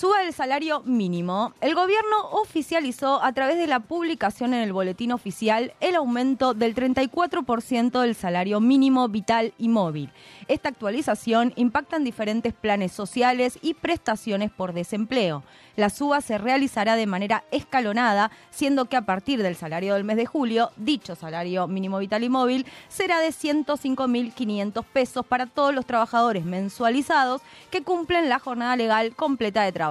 Sube 0.00 0.26
el 0.26 0.32
salario 0.32 0.80
mínimo. 0.86 1.52
El 1.60 1.74
gobierno 1.74 2.30
oficializó 2.32 3.22
a 3.22 3.34
través 3.34 3.58
de 3.58 3.66
la 3.66 3.80
publicación 3.80 4.54
en 4.54 4.62
el 4.62 4.72
boletín 4.72 5.12
oficial 5.12 5.74
el 5.78 5.94
aumento 5.94 6.54
del 6.54 6.74
34% 6.74 8.00
del 8.00 8.14
salario 8.14 8.60
mínimo 8.60 9.06
vital 9.08 9.52
y 9.58 9.68
móvil. 9.68 10.10
Esta 10.48 10.70
actualización 10.70 11.52
impacta 11.56 11.96
en 11.96 12.04
diferentes 12.04 12.54
planes 12.54 12.92
sociales 12.92 13.58
y 13.60 13.74
prestaciones 13.74 14.50
por 14.50 14.72
desempleo. 14.72 15.42
La 15.76 15.90
suba 15.90 16.22
se 16.22 16.38
realizará 16.38 16.96
de 16.96 17.06
manera 17.06 17.44
escalonada, 17.50 18.30
siendo 18.50 18.86
que 18.86 18.96
a 18.96 19.02
partir 19.02 19.42
del 19.42 19.54
salario 19.54 19.94
del 19.94 20.04
mes 20.04 20.16
de 20.16 20.26
julio, 20.26 20.70
dicho 20.76 21.14
salario 21.14 21.68
mínimo 21.68 21.98
vital 21.98 22.24
y 22.24 22.30
móvil 22.30 22.66
será 22.88 23.20
de 23.20 23.28
105.500 23.28 24.82
pesos 24.82 25.26
para 25.26 25.44
todos 25.44 25.74
los 25.74 25.84
trabajadores 25.84 26.46
mensualizados 26.46 27.42
que 27.70 27.82
cumplen 27.82 28.30
la 28.30 28.38
jornada 28.38 28.76
legal 28.76 29.14
completa 29.14 29.62
de 29.62 29.72
trabajo 29.72 29.89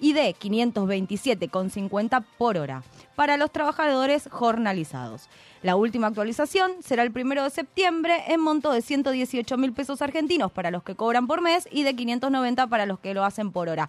y 0.00 0.12
de 0.12 0.34
527,50 0.34 2.24
por 2.38 2.56
hora 2.58 2.82
para 3.14 3.36
los 3.36 3.50
trabajadores 3.50 4.28
jornalizados. 4.30 5.28
La 5.62 5.76
última 5.76 6.08
actualización 6.08 6.72
será 6.82 7.02
el 7.02 7.10
primero 7.12 7.42
de 7.44 7.50
septiembre 7.50 8.22
en 8.28 8.40
monto 8.40 8.72
de 8.72 8.82
118 8.82 9.56
mil 9.56 9.72
pesos 9.72 10.02
argentinos 10.02 10.52
para 10.52 10.70
los 10.70 10.82
que 10.82 10.94
cobran 10.94 11.26
por 11.26 11.40
mes 11.40 11.68
y 11.70 11.82
de 11.84 11.94
590 11.94 12.66
para 12.66 12.86
los 12.86 12.98
que 13.00 13.14
lo 13.14 13.24
hacen 13.24 13.50
por 13.50 13.68
hora. 13.68 13.88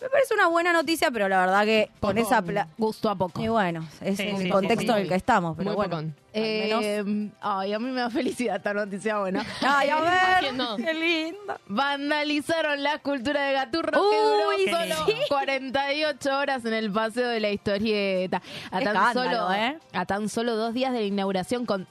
Me 0.00 0.08
parece 0.10 0.34
una 0.34 0.48
buena 0.48 0.72
noticia, 0.72 1.10
pero 1.10 1.28
la 1.28 1.38
verdad 1.40 1.64
que 1.64 1.90
con 2.00 2.18
esa... 2.18 2.44
Gusto 2.76 3.08
a 3.08 3.14
poco. 3.14 3.40
Y 3.40 3.48
bueno, 3.48 3.86
es 4.00 4.18
Sí, 4.18 4.24
el 4.24 4.36
sí, 4.36 4.50
contexto 4.50 4.92
sí, 4.92 4.98
en 4.98 5.02
el 5.04 5.08
que 5.08 5.14
estamos, 5.14 5.56
pero 5.56 5.70
Muy 5.70 5.76
bueno. 5.76 5.90
pocón. 5.90 6.23
Eh, 6.36 7.30
ay, 7.40 7.72
a 7.72 7.78
mí 7.78 7.90
me 7.90 8.00
da 8.00 8.10
felicidad 8.10 8.56
esta 8.56 8.74
noticia 8.74 9.20
buena. 9.20 9.46
Ay, 9.60 9.88
a 9.88 9.98
¿A 9.98 10.40
ver, 10.40 10.54
no? 10.54 10.76
qué 10.76 10.92
lindo. 10.92 11.60
Vandalizaron 11.68 12.82
la 12.82 12.94
escultura 12.94 13.44
de 13.44 13.52
Gaturro 13.52 13.92
que 13.92 13.98
Uy, 13.98 14.16
duró 14.16 14.50
qué 14.56 14.70
solo 14.72 15.06
lindo. 15.06 15.22
48 15.28 16.36
horas 16.38 16.64
en 16.64 16.72
el 16.72 16.90
paseo 16.90 17.28
de 17.28 17.38
la 17.38 17.50
historieta. 17.50 18.42
A 18.72 18.80
tan, 18.80 19.12
solo, 19.14 19.52
¿eh? 19.52 19.78
a 19.92 20.06
tan 20.06 20.28
solo 20.28 20.56
dos 20.56 20.74
días 20.74 20.92
de 20.92 21.00
la 21.00 21.06
inauguración 21.06 21.66
con 21.66 21.86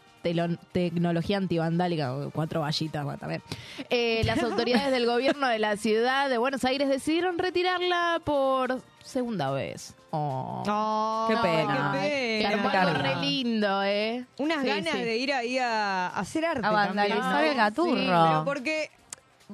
tecnología 0.72 1.38
antivandálica, 1.38 2.14
cuatro 2.34 2.62
vallitas, 2.62 3.04
bueno, 3.04 3.20
también. 3.20 3.42
Eh, 3.90 4.24
las 4.26 4.42
autoridades 4.44 4.92
del 4.92 5.06
gobierno 5.06 5.48
de 5.48 5.60
la 5.60 5.78
ciudad 5.78 6.30
de 6.30 6.38
Buenos 6.38 6.64
Aires 6.66 6.90
decidieron 6.90 7.38
retirarla 7.38 8.22
por 8.24 8.82
segunda 9.04 9.52
vez. 9.52 9.96
Oh. 10.16 10.64
Oh, 10.68 11.26
Qué 11.28 11.36
pena. 11.38 11.92
qué 11.94 12.40
pena. 12.40 12.82
algo 12.82 13.02
re 13.02 13.16
lindo, 13.16 13.82
¿eh? 13.84 14.24
Unas 14.38 14.62
Sí, 14.62 14.68
ganas 14.68 14.94
sí. 14.94 15.02
de 15.04 15.18
ir 15.18 15.34
ahí 15.34 15.58
a, 15.58 16.08
a 16.10 16.20
hacer 16.20 16.46
arte. 16.46 16.66
A 16.66 16.70
vandalizar 16.70 17.44
el 17.46 17.56
gaturro. 17.56 17.96
Sí, 17.98 18.06
pero 18.08 18.44
porque 18.46 18.92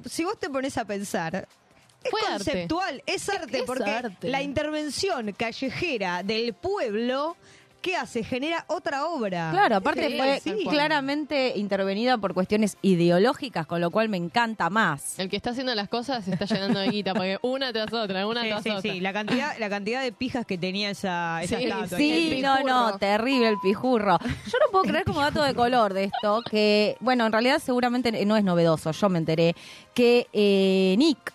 si 0.09 0.25
vos 0.25 0.37
te 0.37 0.49
pones 0.49 0.77
a 0.77 0.83
pensar. 0.83 1.47
Es 2.03 2.11
Fue 2.11 2.19
arte. 2.21 2.31
conceptual, 2.51 3.03
es 3.05 3.29
arte, 3.29 3.57
es 3.59 3.63
porque 3.63 3.89
arte. 3.89 4.29
la 4.29 4.41
intervención 4.41 5.31
callejera 5.33 6.23
del 6.23 6.53
pueblo, 6.53 7.35
¿qué 7.81 7.95
hace? 7.95 8.23
Genera 8.23 8.65
otra 8.67 9.05
obra. 9.07 9.49
Claro, 9.51 9.77
aparte 9.77 10.07
Sí, 10.09 10.17
fue 10.17 10.39
sí. 10.39 10.65
claramente 10.69 11.53
intervenida 11.55 12.17
por 12.17 12.33
cuestiones 12.33 12.77
ideológicas, 12.81 13.65
con 13.67 13.81
lo 13.81 13.89
cual 13.91 14.09
me 14.09 14.17
encanta 14.17 14.69
más. 14.69 15.17
El 15.19 15.29
que 15.29 15.37
está 15.37 15.51
haciendo 15.51 15.73
las 15.75 15.87
cosas 15.89 16.25
se 16.25 16.31
está 16.33 16.45
llenando 16.45 16.79
de 16.79 16.89
guita, 16.89 17.13
porque 17.13 17.37
una 17.41 17.71
tras 17.73 17.91
otra, 17.93 18.27
una 18.27 18.41
Sí, 18.43 18.49
tras 18.49 18.63
sí, 18.63 18.69
otra. 18.69 18.81
sí, 18.93 18.99
la 18.99 19.13
cantidad, 19.13 19.57
la 19.59 19.69
cantidad 19.69 20.01
de 20.01 20.11
pijas 20.11 20.45
que 20.45 20.57
tenía 20.57 20.89
esa, 20.89 21.41
esa 21.43 21.57
Sí, 21.57 21.63
estatua. 21.65 21.97
Sí, 21.97 22.33
El 22.33 22.41
no, 22.41 22.63
no, 22.63 22.97
terrible 22.97 23.47
el 23.49 23.57
pijurro. 23.61 24.17
Yo 24.19 24.57
no 24.65 24.71
puedo 24.71 24.83
creer 24.85 25.05
como 25.05 25.21
dato 25.21 25.41
de 25.43 25.53
color 25.53 25.93
de 25.93 26.05
esto, 26.05 26.41
que, 26.49 26.97
bueno, 26.99 27.25
en 27.25 27.31
realidad 27.31 27.59
seguramente 27.63 28.11
no 28.25 28.35
es 28.37 28.43
novedoso, 28.43 28.91
yo 28.91 29.09
me 29.09 29.19
enteré, 29.19 29.55
que 29.93 30.27
eh, 30.33 30.95
Nick 30.97 31.33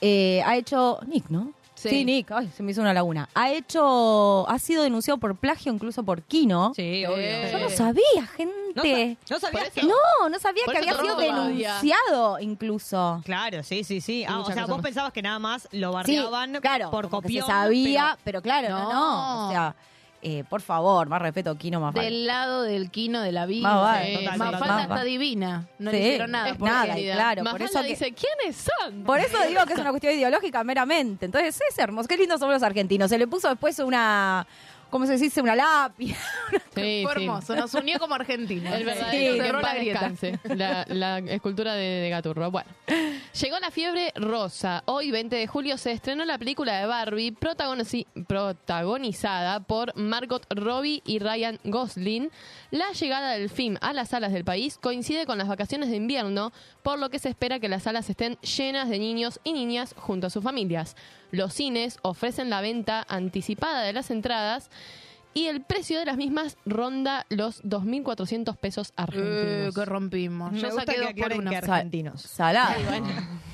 eh, 0.00 0.42
ha 0.44 0.56
hecho, 0.56 1.00
Nick, 1.06 1.28
¿no? 1.30 1.52
Sí. 1.76 2.04
Nick, 2.04 2.30
ay, 2.32 2.50
se 2.56 2.62
me 2.62 2.72
hizo 2.72 2.80
una 2.80 2.92
laguna. 2.94 3.28
Ha 3.34 3.52
hecho, 3.52 4.48
ha 4.48 4.58
sido 4.58 4.82
denunciado 4.82 5.18
por 5.18 5.36
plagio 5.36 5.72
incluso 5.72 6.02
por 6.02 6.22
Kino. 6.22 6.72
Sí, 6.74 6.82
Eh, 7.04 7.06
obvio. 7.06 7.50
Yo 7.52 7.58
no 7.64 7.70
sabía, 7.70 8.26
gente. 8.36 8.54
no 8.74 8.82
que... 8.82 9.16
eso- 9.28 9.86
No, 9.86 10.28
no 10.28 10.38
sabía 10.38 10.64
Por 10.64 10.72
que 10.74 10.78
había 10.78 10.94
sido 10.98 11.16
denunciado 11.16 12.38
incluso. 12.40 13.20
Claro, 13.24 13.62
sí, 13.62 13.84
sí, 13.84 14.00
sí. 14.00 14.24
Ah, 14.26 14.40
o 14.40 14.44
sea, 14.46 14.54
cosas 14.54 14.68
vos 14.68 14.78
más. 14.78 14.84
pensabas 14.84 15.12
que 15.12 15.22
nada 15.22 15.38
más 15.38 15.68
lo 15.72 15.88
Sí, 15.90 15.94
bardeaban 15.94 16.52
claro, 16.60 16.90
por 16.90 17.04
que 17.04 17.10
copión. 17.10 17.46
se 17.46 17.52
sabía, 17.52 18.18
pero, 18.24 18.42
claro, 18.42 18.68
no. 18.70 18.82
No. 18.84 18.92
no. 18.92 19.48
O 19.48 19.50
sea, 19.50 19.74
eh, 20.22 20.44
por 20.48 20.60
favor, 20.60 21.08
más 21.08 21.20
respeto, 21.22 21.56
Kino, 21.56 21.78
más 21.80 21.94
vale. 21.94 22.06
Del 22.06 22.26
lado 22.26 22.62
del 22.62 22.90
Kino 22.90 23.20
de 23.20 23.32
la 23.32 23.46
vida. 23.46 23.68
Más 23.68 23.82
vale, 23.82 24.14
total, 24.18 24.32
total, 24.38 24.50
falta 24.58 24.74
más 24.74 24.82
está 24.82 25.04
divina. 25.04 25.68
No 25.78 25.90
Sí, 25.90 25.96
le 25.96 26.02
hicieron 26.06 26.30
nada. 26.30 26.48
es 26.48 26.56
por 26.56 26.68
nada, 26.68 26.94
claro, 26.94 27.42
por 27.44 27.52
Mafalda 27.52 27.64
eso 27.66 27.82
que- 27.82 27.88
dice, 27.88 28.12
¿quiénes 28.14 28.56
son? 28.56 29.04
Por 29.04 29.18
eso 29.20 29.36
digo 29.46 29.64
que 29.66 29.72
es 29.74 29.78
una 29.78 29.90
cuestión 29.90 30.14
ideológica 30.14 30.64
meramente. 30.64 31.26
Entonces 31.26 31.60
es 31.68 31.78
hermoso. 31.78 32.08
Qué 32.08 32.16
lindos 32.16 32.40
somos 32.40 32.54
los 32.54 32.62
argentinos. 32.62 33.08
Se 33.10 33.18
le 33.18 33.26
puso 33.26 33.48
después 33.48 33.78
una, 33.78 34.46
¿cómo 34.90 35.06
se 35.06 35.16
dice? 35.16 35.40
Una 35.42 35.54
lápida. 35.56 36.16
Sí, 36.76 37.00
Fue 37.04 37.14
sí. 37.14 37.22
hermoso, 37.22 37.56
nos 37.56 37.72
unió 37.72 37.98
como 37.98 38.14
argentinos. 38.16 38.70
El 38.74 38.80
Sí, 38.80 38.84
verdadero 38.84 39.36
cerró 39.42 39.60
paz 39.62 39.72
la 39.74 39.78
grieta. 39.78 40.12
la, 40.54 40.84
la 40.90 41.18
escultura 41.32 41.72
de, 41.74 41.82
de 41.86 42.10
Gaturro. 42.10 42.50
Bueno, 42.50 42.68
llegó 43.40 43.58
la 43.58 43.70
fiebre 43.70 44.12
rosa. 44.14 44.82
Hoy, 44.84 45.10
20 45.10 45.36
de 45.36 45.46
julio, 45.46 45.78
se 45.78 45.92
estrenó 45.92 46.26
la 46.26 46.36
película 46.36 46.78
de 46.78 46.84
Barbie 46.84 47.32
protagonizada 48.26 49.60
por 49.60 49.96
Margot 49.96 50.46
Robbie 50.50 51.02
y 51.06 51.18
Ryan 51.18 51.58
Gosling. 51.64 52.30
La 52.70 52.92
llegada 52.92 53.32
del 53.32 53.48
film 53.48 53.76
a 53.80 53.92
las 53.92 54.10
salas 54.10 54.32
del 54.32 54.44
país 54.44 54.76
coincide 54.78 55.24
con 55.26 55.38
las 55.38 55.48
vacaciones 55.48 55.88
de 55.90 55.96
invierno, 55.96 56.52
por 56.82 56.98
lo 56.98 57.08
que 57.10 57.18
se 57.18 57.28
espera 57.30 57.58
que 57.58 57.68
las 57.70 57.84
salas 57.84 58.10
estén 58.10 58.36
llenas 58.40 58.88
de 58.88 58.98
niños 58.98 59.40
y 59.44 59.52
niñas 59.54 59.94
junto 59.96 60.26
a 60.26 60.30
sus 60.30 60.44
familias. 60.44 60.94
Los 61.32 61.52
cines 61.54 61.98
ofrecen 62.02 62.50
la 62.50 62.60
venta 62.60 63.04
anticipada 63.08 63.82
de 63.82 63.92
las 63.92 64.10
entradas 64.10 64.70
y 65.34 65.46
el 65.48 65.60
precio 65.60 65.98
de 65.98 66.06
las 66.06 66.16
mismas 66.16 66.56
ronda 66.64 67.26
los 67.28 67.62
2.400 67.64 68.56
pesos 68.56 68.88
Eh, 68.88 68.92
argentinos. 68.96 69.74
que 69.74 69.84
rompimos. 69.84 70.52
Me 70.52 70.60
Yo 70.60 70.68
gusta 70.68 70.84
saqué 70.86 70.94
que 71.14 71.20
dos 71.22 71.28
por 71.30 71.38
uno. 71.40 71.50
que 71.50 71.56
argentinos. 71.56 72.22
Salada. 72.22 72.74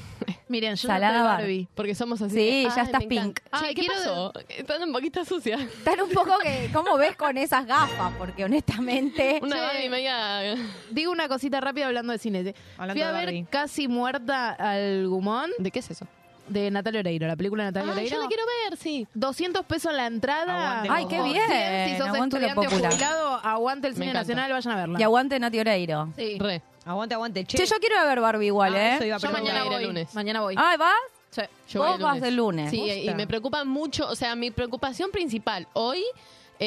Miren, 0.48 0.76
yo 0.76 0.87
Salada 0.87 1.18
no 1.18 1.24
Bar. 1.24 1.40
estoy 1.40 1.56
Barbie. 1.64 1.68
Porque 1.74 1.94
somos 1.94 2.20
así. 2.22 2.35
Sí, 2.37 2.68
ya 2.76 2.82
estás 2.82 3.04
pink. 3.06 3.40
Ay, 3.50 3.74
Che, 3.74 3.80
¿qué 3.82 3.88
pasó? 3.88 4.32
Están 4.50 4.82
un 4.82 4.92
poquito 4.92 5.24
sucia. 5.24 5.56
Están 5.56 6.00
un 6.00 6.11
poco 6.11 6.38
que, 6.42 6.68
¿cómo 6.72 6.96
ves 6.98 7.16
con 7.16 7.37
esas 7.38 7.66
gafas? 7.66 8.12
Porque 8.18 8.44
honestamente... 8.44 9.40
Una. 9.42 9.56
Barbie 9.56 9.88
media... 9.88 10.54
Digo 10.90 11.11
una 11.11 11.26
cosita 11.26 11.61
rápida 11.61 11.87
hablando 11.87 12.12
de 12.12 12.18
cine. 12.18 12.54
Hablando 12.76 12.92
Fui 12.94 13.02
a 13.02 13.06
de 13.08 13.12
ver 13.14 13.24
Barbie. 13.24 13.46
Casi 13.50 13.88
Muerta 13.88 14.50
al 14.52 15.08
Gumón 15.08 15.50
¿De 15.58 15.70
qué 15.70 15.78
es 15.80 15.90
eso? 15.90 16.06
De 16.48 16.70
Natalia 16.70 17.00
Oreiro, 17.00 17.26
la 17.26 17.37
película 17.37 17.64
de 17.64 17.70
Natalia 17.72 17.92
Oreiro. 17.92 18.16
yo 18.16 18.22
la 18.22 18.28
quiero 18.28 18.42
ver, 18.68 18.76
sí. 18.78 19.07
200 19.14 19.64
pesos 19.66 19.92
la 19.92 20.07
entrada. 20.07 20.81
Aguante 20.83 20.88
Ay, 20.90 21.07
qué 21.07 21.16
Gumón. 21.18 21.33
bien. 21.33 21.88
Si 21.88 21.96
sos 21.98 22.09
Aguante 22.09 22.37
estudiante 22.37 22.61
o 22.61 22.70
popular. 22.70 22.92
jubilado, 22.92 23.40
aguante 23.42 23.88
el 23.88 23.94
cine 23.94 24.12
nacional, 24.12 24.52
vayan 24.52 24.72
a 24.72 24.76
verla. 24.76 25.00
Y 25.00 25.02
aguante 25.02 25.38
Nati 25.38 25.59
Oreiro. 25.59 26.09
Sí. 26.16 26.38
Re. 26.38 26.62
Aguante, 26.85 27.14
aguante. 27.14 27.44
Che, 27.44 27.57
Che, 27.59 27.66
yo 27.66 27.76
quiero 27.78 27.94
ir 27.94 28.00
a 28.00 28.05
ver 28.07 28.20
Barbie 28.20 28.46
igual, 28.46 28.74
Ah, 28.74 28.83
¿eh? 28.83 28.94
eso 28.96 29.05
iba 29.05 29.16
a 29.16 29.18
Yo 29.18 29.31
mañana 29.31 29.64
voy. 29.64 29.85
lunes. 29.85 30.14
Mañana 30.14 30.40
voy. 30.40 30.55
Ay, 30.59 30.76
¿vas? 30.78 30.94
Sí. 31.31 31.42
Yo 31.70 31.81
voy 31.81 31.90
Vos 31.92 32.00
vas 32.00 32.20
del 32.20 32.37
lunes. 32.37 32.70
Sí, 32.70 32.83
y 32.83 33.14
me 33.14 33.26
preocupa 33.26 33.64
mucho, 33.64 34.07
o 34.09 34.14
sea, 34.16 34.35
mi 34.35 34.50
preocupación 34.50 35.11
principal 35.11 35.66
hoy 35.74 36.02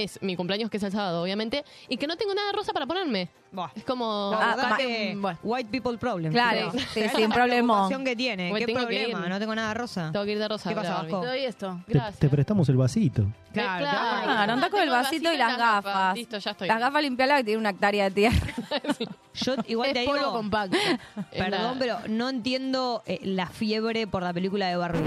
es 0.03 0.21
mi 0.21 0.36
cumpleaños, 0.36 0.69
que 0.69 0.77
es 0.77 0.84
el 0.84 0.91
sábado, 0.91 1.21
obviamente, 1.23 1.63
y 1.88 1.97
que 1.97 2.05
no 2.08 2.17
tengo 2.17 2.34
nada 2.34 2.51
rosa 2.51 2.73
para 2.73 2.86
ponerme. 2.86 3.29
Buah. 3.51 3.69
Es 3.75 3.86
como... 3.86 4.31
La 4.38 4.51
Ah, 4.51 4.55
verdad 4.55 4.71
va- 4.73 4.77
que 4.77 5.15
bueno. 5.17 5.39
white 5.43 5.69
people 5.71 5.97
problem. 5.97 6.34
Claro, 6.34 6.71
Sí. 6.71 6.79
sí, 7.15 7.21
la 7.27 7.29
problema. 7.34 7.88
que 8.03 8.15
tiene. 8.15 8.53
¿Qué 8.53 8.65
tengo 8.65 8.79
que 8.81 8.86
problema? 8.86 9.19
ir. 9.23 9.29
No 9.29 9.39
tengo 9.39 9.55
nada 9.55 9.73
rosa. 9.73 10.10
Tengo 10.12 10.25
que 10.25 10.31
ir 10.34 10.39
de 10.39 10.47
rosa. 10.49 10.69
¿Qué 10.69 10.75
pasa, 10.75 10.93
Barbie. 10.95 11.12
Vasco? 11.13 11.21
Te 11.21 11.27
doy 11.27 11.39
esto. 11.45 11.79
Te, 11.88 11.93
Gracias. 11.93 12.19
te 12.19 12.29
prestamos 12.29 12.67
el 12.67 12.75
vasito. 12.75 13.25
Claro, 13.53 13.86
Claro. 13.86 14.23
Claro, 14.25 14.53
andá 14.53 14.69
con 14.69 14.79
el 14.81 14.89
Tengo 14.89 15.01
vasito 15.01 15.31
y 15.34 15.38
las 15.38 15.58
gafas. 15.58 16.15
Listo, 16.15 16.38
ya 16.39 16.51
estoy. 16.51 16.67
Las 16.67 16.79
gafas 16.79 17.01
limpialas 17.01 17.38
que 17.39 17.43
tiene 17.45 17.60
una 17.60 17.69
hectárea 17.69 18.03
de 18.05 18.12
tierra. 18.12 18.53
Yo 19.36 19.55
igual 19.67 19.93
te 19.93 20.01
Es 20.01 20.05
polvo 20.05 20.19
digo, 20.19 20.34
compacto. 20.34 20.77
perdón, 21.31 21.77
pero 21.79 21.99
no 22.10 22.27
entiendo 22.29 23.03
eh, 23.05 23.19
la 23.23 23.47
fiebre 23.47 24.08
por 24.08 24.23
la 24.23 24.34
película 24.34 24.67
de 24.67 24.75
Barbie. 24.75 25.03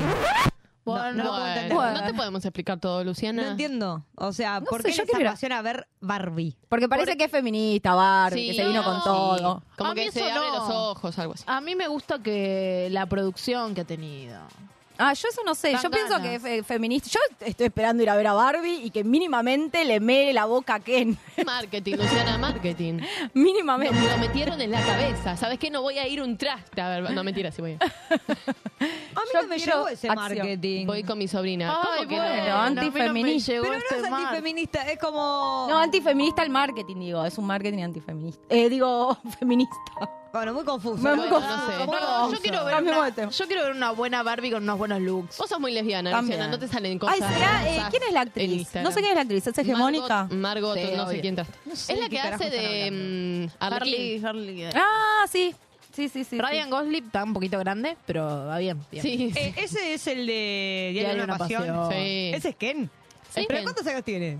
Bueno, 0.92 1.12
no 1.12 1.24
lo 1.24 1.30
puedo 1.30 1.46
entender. 1.46 1.72
Bueno, 1.74 2.00
no 2.00 2.06
te 2.06 2.14
podemos 2.14 2.44
explicar 2.44 2.78
todo, 2.80 3.04
Luciana. 3.04 3.42
No 3.42 3.48
entiendo. 3.50 4.04
O 4.16 4.32
sea, 4.32 4.60
No 4.60 4.66
¿por 4.66 4.82
sé, 4.82 4.88
qué 4.90 4.94
yo 4.96 5.02
les 5.02 5.10
quiero 5.10 5.20
ir 5.20 5.26
a- 5.26 5.30
apasiona 5.30 5.62
ver 5.62 5.88
Barbie? 6.00 6.56
Porque 6.68 6.88
parece 6.88 7.16
que 7.16 7.24
es 7.24 7.30
feminista, 7.30 7.94
Barbie, 7.94 8.40
Sí, 8.50 8.56
que 8.56 8.62
se 8.62 8.68
vino 8.68 8.82
con 8.84 9.02
todo. 9.02 9.60
sí. 9.60 9.66
Como 9.76 9.90
A 9.90 9.94
mí 9.94 10.04
que 10.04 10.12
se 10.12 10.30
abre 10.30 10.48
no. 10.48 10.54
los 10.58 10.70
ojos, 10.74 11.18
algo 11.18 11.34
así. 11.34 11.44
A 11.46 11.60
mí 11.60 11.74
me 11.74 11.88
gusta 11.88 12.18
que 12.22 12.88
la 12.90 13.06
producción 13.06 13.74
que 13.74 13.82
ha 13.82 13.86
tenido. 13.86 14.40
Ah, 15.00 15.12
yo 15.12 15.28
eso 15.30 15.42
no 15.44 15.54
sé. 15.54 15.70
Dan 15.72 15.82
yo 15.82 15.90
pienso 15.90 16.20
que 16.20 16.34
es 16.34 16.42
fe- 16.42 16.62
feminista. 16.64 17.08
Yo 17.12 17.20
estoy 17.46 17.66
esperando 17.66 18.02
ir 18.02 18.10
a 18.10 18.16
ver 18.16 18.26
a 18.26 18.32
Barbie 18.32 18.80
y 18.84 18.90
que 18.90 19.04
mínimamente 19.04 19.84
le 19.84 20.00
mere 20.00 20.32
la 20.32 20.44
boca 20.46 20.74
a 20.74 20.80
Ken. 20.80 21.16
Marketing, 21.46 21.94
Luciana, 21.96 22.36
marketing. 22.36 23.00
mínimamente. 23.32 23.94
Me 23.98 24.10
lo 24.10 24.18
metieron 24.18 24.60
en 24.60 24.72
la 24.72 24.80
cabeza. 24.84 25.36
¿Sabes 25.36 25.58
qué? 25.58 25.70
No 25.70 25.82
voy 25.82 25.98
a 25.98 26.08
ir 26.08 26.20
un 26.20 26.36
traste. 26.36 26.80
A 26.80 26.88
ver, 26.88 27.10
no, 27.12 27.22
mentira, 27.24 27.52
sí 27.52 27.62
voy 27.62 27.72
a 27.72 27.74
ir. 27.74 27.80
A 28.80 29.20
mí 29.20 29.26
Yo 29.34 29.42
no 29.42 29.48
me 29.48 29.56
quiero 29.56 29.72
llegó 29.76 29.88
ese 29.88 30.08
acción. 30.08 30.38
marketing. 30.38 30.86
Voy 30.86 31.02
con 31.02 31.18
mi 31.18 31.26
sobrina. 31.28 31.70
Ay, 31.80 31.86
¿Cómo 31.98 32.08
que 32.08 32.16
bueno, 32.16 32.28
no? 32.28 32.42
Pero 32.42 32.54
a 32.54 32.68
mí 32.70 32.74
no 32.74 32.82
me 32.82 32.88
antifeminista. 32.88 33.52
llegó 33.52 33.62
Pero 33.64 33.74
no 33.74 33.80
este 33.82 33.96
es 33.96 34.10
mar. 34.10 34.22
antifeminista, 34.22 34.90
es 34.90 34.98
como... 34.98 35.66
No, 35.68 35.78
antifeminista 35.78 36.42
el 36.44 36.50
marketing, 36.50 36.96
digo. 37.00 37.24
Es 37.24 37.36
un 37.38 37.46
marketing 37.46 37.82
antifeminista. 37.82 38.42
Eh, 38.48 38.68
digo, 38.68 39.16
feminista. 39.38 39.74
Bueno, 40.32 40.52
muy 40.52 40.64
confuso. 40.64 40.96
Muy 40.98 41.28
no 41.28 41.40
sé. 41.40 42.34
yo 42.34 42.40
quiero 42.42 42.64
ver 42.64 42.74
Cambiemos 42.74 43.02
de 43.02 43.06
una, 43.08 43.14
tema. 43.14 43.32
yo 43.32 43.46
quiero 43.46 43.62
ver 43.62 43.72
una 43.72 43.90
buena 43.92 44.22
Barbie 44.22 44.50
con 44.50 44.62
unos 44.62 44.76
buenos 44.78 45.00
looks. 45.00 45.38
Vos 45.38 45.48
sos 45.48 45.58
muy 45.58 45.72
lesbiana, 45.72 46.10
También. 46.10 46.38
Luciana. 46.38 46.50
No 46.52 46.58
te 46.58 46.68
salen 46.68 46.98
cosas. 46.98 47.16
Ay, 47.20 47.34
¿será? 47.34 47.62
eh, 47.62 47.68
hermosas 47.70 47.90
¿Quién 47.90 48.02
es 48.02 48.12
la 48.12 48.22
en 48.22 48.28
actriz? 48.28 48.50
Instagram. 48.52 48.84
No 48.84 48.90
sé 48.92 49.00
quién 49.00 49.10
es 49.10 49.14
la 49.16 49.22
actriz. 49.22 49.46
¿Es 49.46 49.58
hegemónica? 49.58 50.28
Margot, 50.30 50.38
Margot, 50.38 50.74
Sí, 50.76 50.82
no 50.84 51.04
sé 51.04 51.10
obvio. 51.10 51.20
quién 51.22 51.34
traste. 51.34 51.58
No 51.64 51.76
sé 51.76 51.92
es 51.92 51.98
la 51.98 52.04
de 52.04 52.10
que 52.10 52.16
qué 52.16 52.20
hace 52.28 52.50
de 52.50 52.90
mm, 52.90 53.50
Harley 53.62 54.24
Harley, 54.24 54.64
Harley. 54.64 54.70
Ah, 54.74 55.24
sí. 55.30 55.54
Sí, 55.94 56.08
sí, 56.08 56.22
sí. 56.24 56.38
Ryan 56.40 56.70
Gosling 56.70 57.04
está 57.06 57.24
un 57.24 57.32
poquito 57.34 57.58
grande, 57.58 57.96
pero 58.06 58.24
va 58.46 58.58
bien. 58.58 58.78
bien. 58.92 59.02
Sí. 59.02 59.32
Eh, 59.34 59.54
ese 59.56 59.94
es 59.94 60.06
el 60.06 60.26
de 60.28 60.90
Diario 60.92 61.08
de 61.10 61.14
una 61.16 61.24
una 61.24 61.38
Pasión. 61.38 61.66
pasión. 61.66 61.90
Sí. 61.90 62.30
¿Ese 62.34 62.48
es 62.50 62.56
Ken? 62.56 62.88
Sí, 63.34 63.44
¿Pero 63.48 63.58
Ken. 63.58 63.62
cuántos 63.64 63.86
años 63.86 64.04
tiene? 64.04 64.38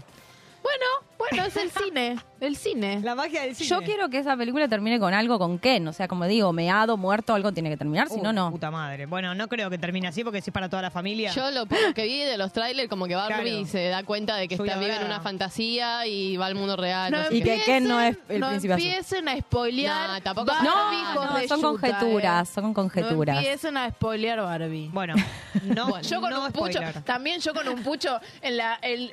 Bueno, 0.63 0.85
Bueno, 1.19 1.47
es 1.47 1.57
el 1.57 1.71
cine. 1.73 2.17
El 2.41 2.55
cine. 2.57 3.01
La 3.03 3.17
magia 3.17 3.43
del 3.43 3.57
cine. 3.57 3.69
Yo 3.69 3.83
quiero 3.83 4.09
que 4.09 4.19
esa 4.19 4.37
película 4.37 4.69
termine 4.69 5.01
con 5.01 5.13
algo 5.13 5.37
con 5.39 5.59
Ken. 5.59 5.89
O 5.89 5.93
sea, 5.93 6.07
como 6.07 6.27
digo, 6.27 6.53
meado, 6.53 6.97
muerto, 6.97 7.35
algo 7.35 7.51
tiene 7.53 7.69
que 7.71 7.77
terminar, 7.77 8.09
si 8.09 8.21
Uh, 8.21 8.23
no, 8.23 8.33
no. 8.33 8.51
Puta 8.53 8.71
madre. 8.71 9.07
Bueno, 9.07 9.35
no 9.35 9.49
creo 9.49 9.69
que 9.69 9.79
termine 9.79 10.07
así 10.07 10.23
porque 10.23 10.41
si 10.41 10.51
es 10.51 10.55
para 10.55 10.69
toda 10.69 10.81
la 10.83 10.91
familia. 10.93 11.33
Yo 11.33 11.51
lo 11.51 11.67
poco 11.67 11.93
que 11.95 12.05
vi 12.05 12.21
de 12.21 12.39
los 12.39 12.53
trailers, 12.53 12.89
como 12.89 13.07
que 13.07 13.17
Barbie 13.17 13.51
Claro. 13.51 13.67
se 13.67 13.89
da 13.89 14.05
cuenta 14.05 14.37
de 14.37 14.47
que 14.47 14.57
Soy 14.57 14.69
está 14.69 14.79
vive 14.79 14.95
en 14.95 15.05
una 15.05 15.21
fantasía 15.21 16.07
y 16.07 16.37
va 16.37 16.47
al 16.47 16.55
mundo 16.55 16.77
real. 16.77 17.11
No 17.11 17.19
no 17.23 17.29
sé 17.29 17.37
Y 17.37 17.43
qué. 17.43 17.57
que 17.59 17.63
Ken 17.65 17.89
no 17.89 18.01
es 18.01 18.17
el 18.29 18.39
no 18.41 18.49
príncipe 18.51 18.75
azul. 18.75 18.87
empiecen 18.87 19.29
a 19.29 19.37
spoilear. 19.39 20.11
No, 20.11 20.21
tampoco- 20.23 20.47
Barbie 20.53 20.69
No, 21.15 21.25
no, 21.33 21.37
de 21.39 21.49
son 21.49 21.59
Yuta, 21.59 21.69
conjeturas, 21.71 22.49
eh. 22.49 22.53
son 22.55 22.75
conjeturas. 22.75 23.35
No 23.35 23.41
empiecen 23.41 23.77
a 23.77 23.91
spoilear 23.91 24.41
Barbie. 24.41 24.89
Bueno, 24.93 25.15
no, 25.65 26.01
yo 26.03 26.21
con 26.21 26.31
no 26.31 26.47
un 26.47 26.53
pucho, 26.53 26.75
spoiler. 26.79 27.03
también 27.03 27.41
yo 27.41 27.53
con 27.53 27.67
un 27.69 27.83
pucho 27.83 28.21
en 28.41 28.57
la 28.57 28.75
el- 28.83 29.11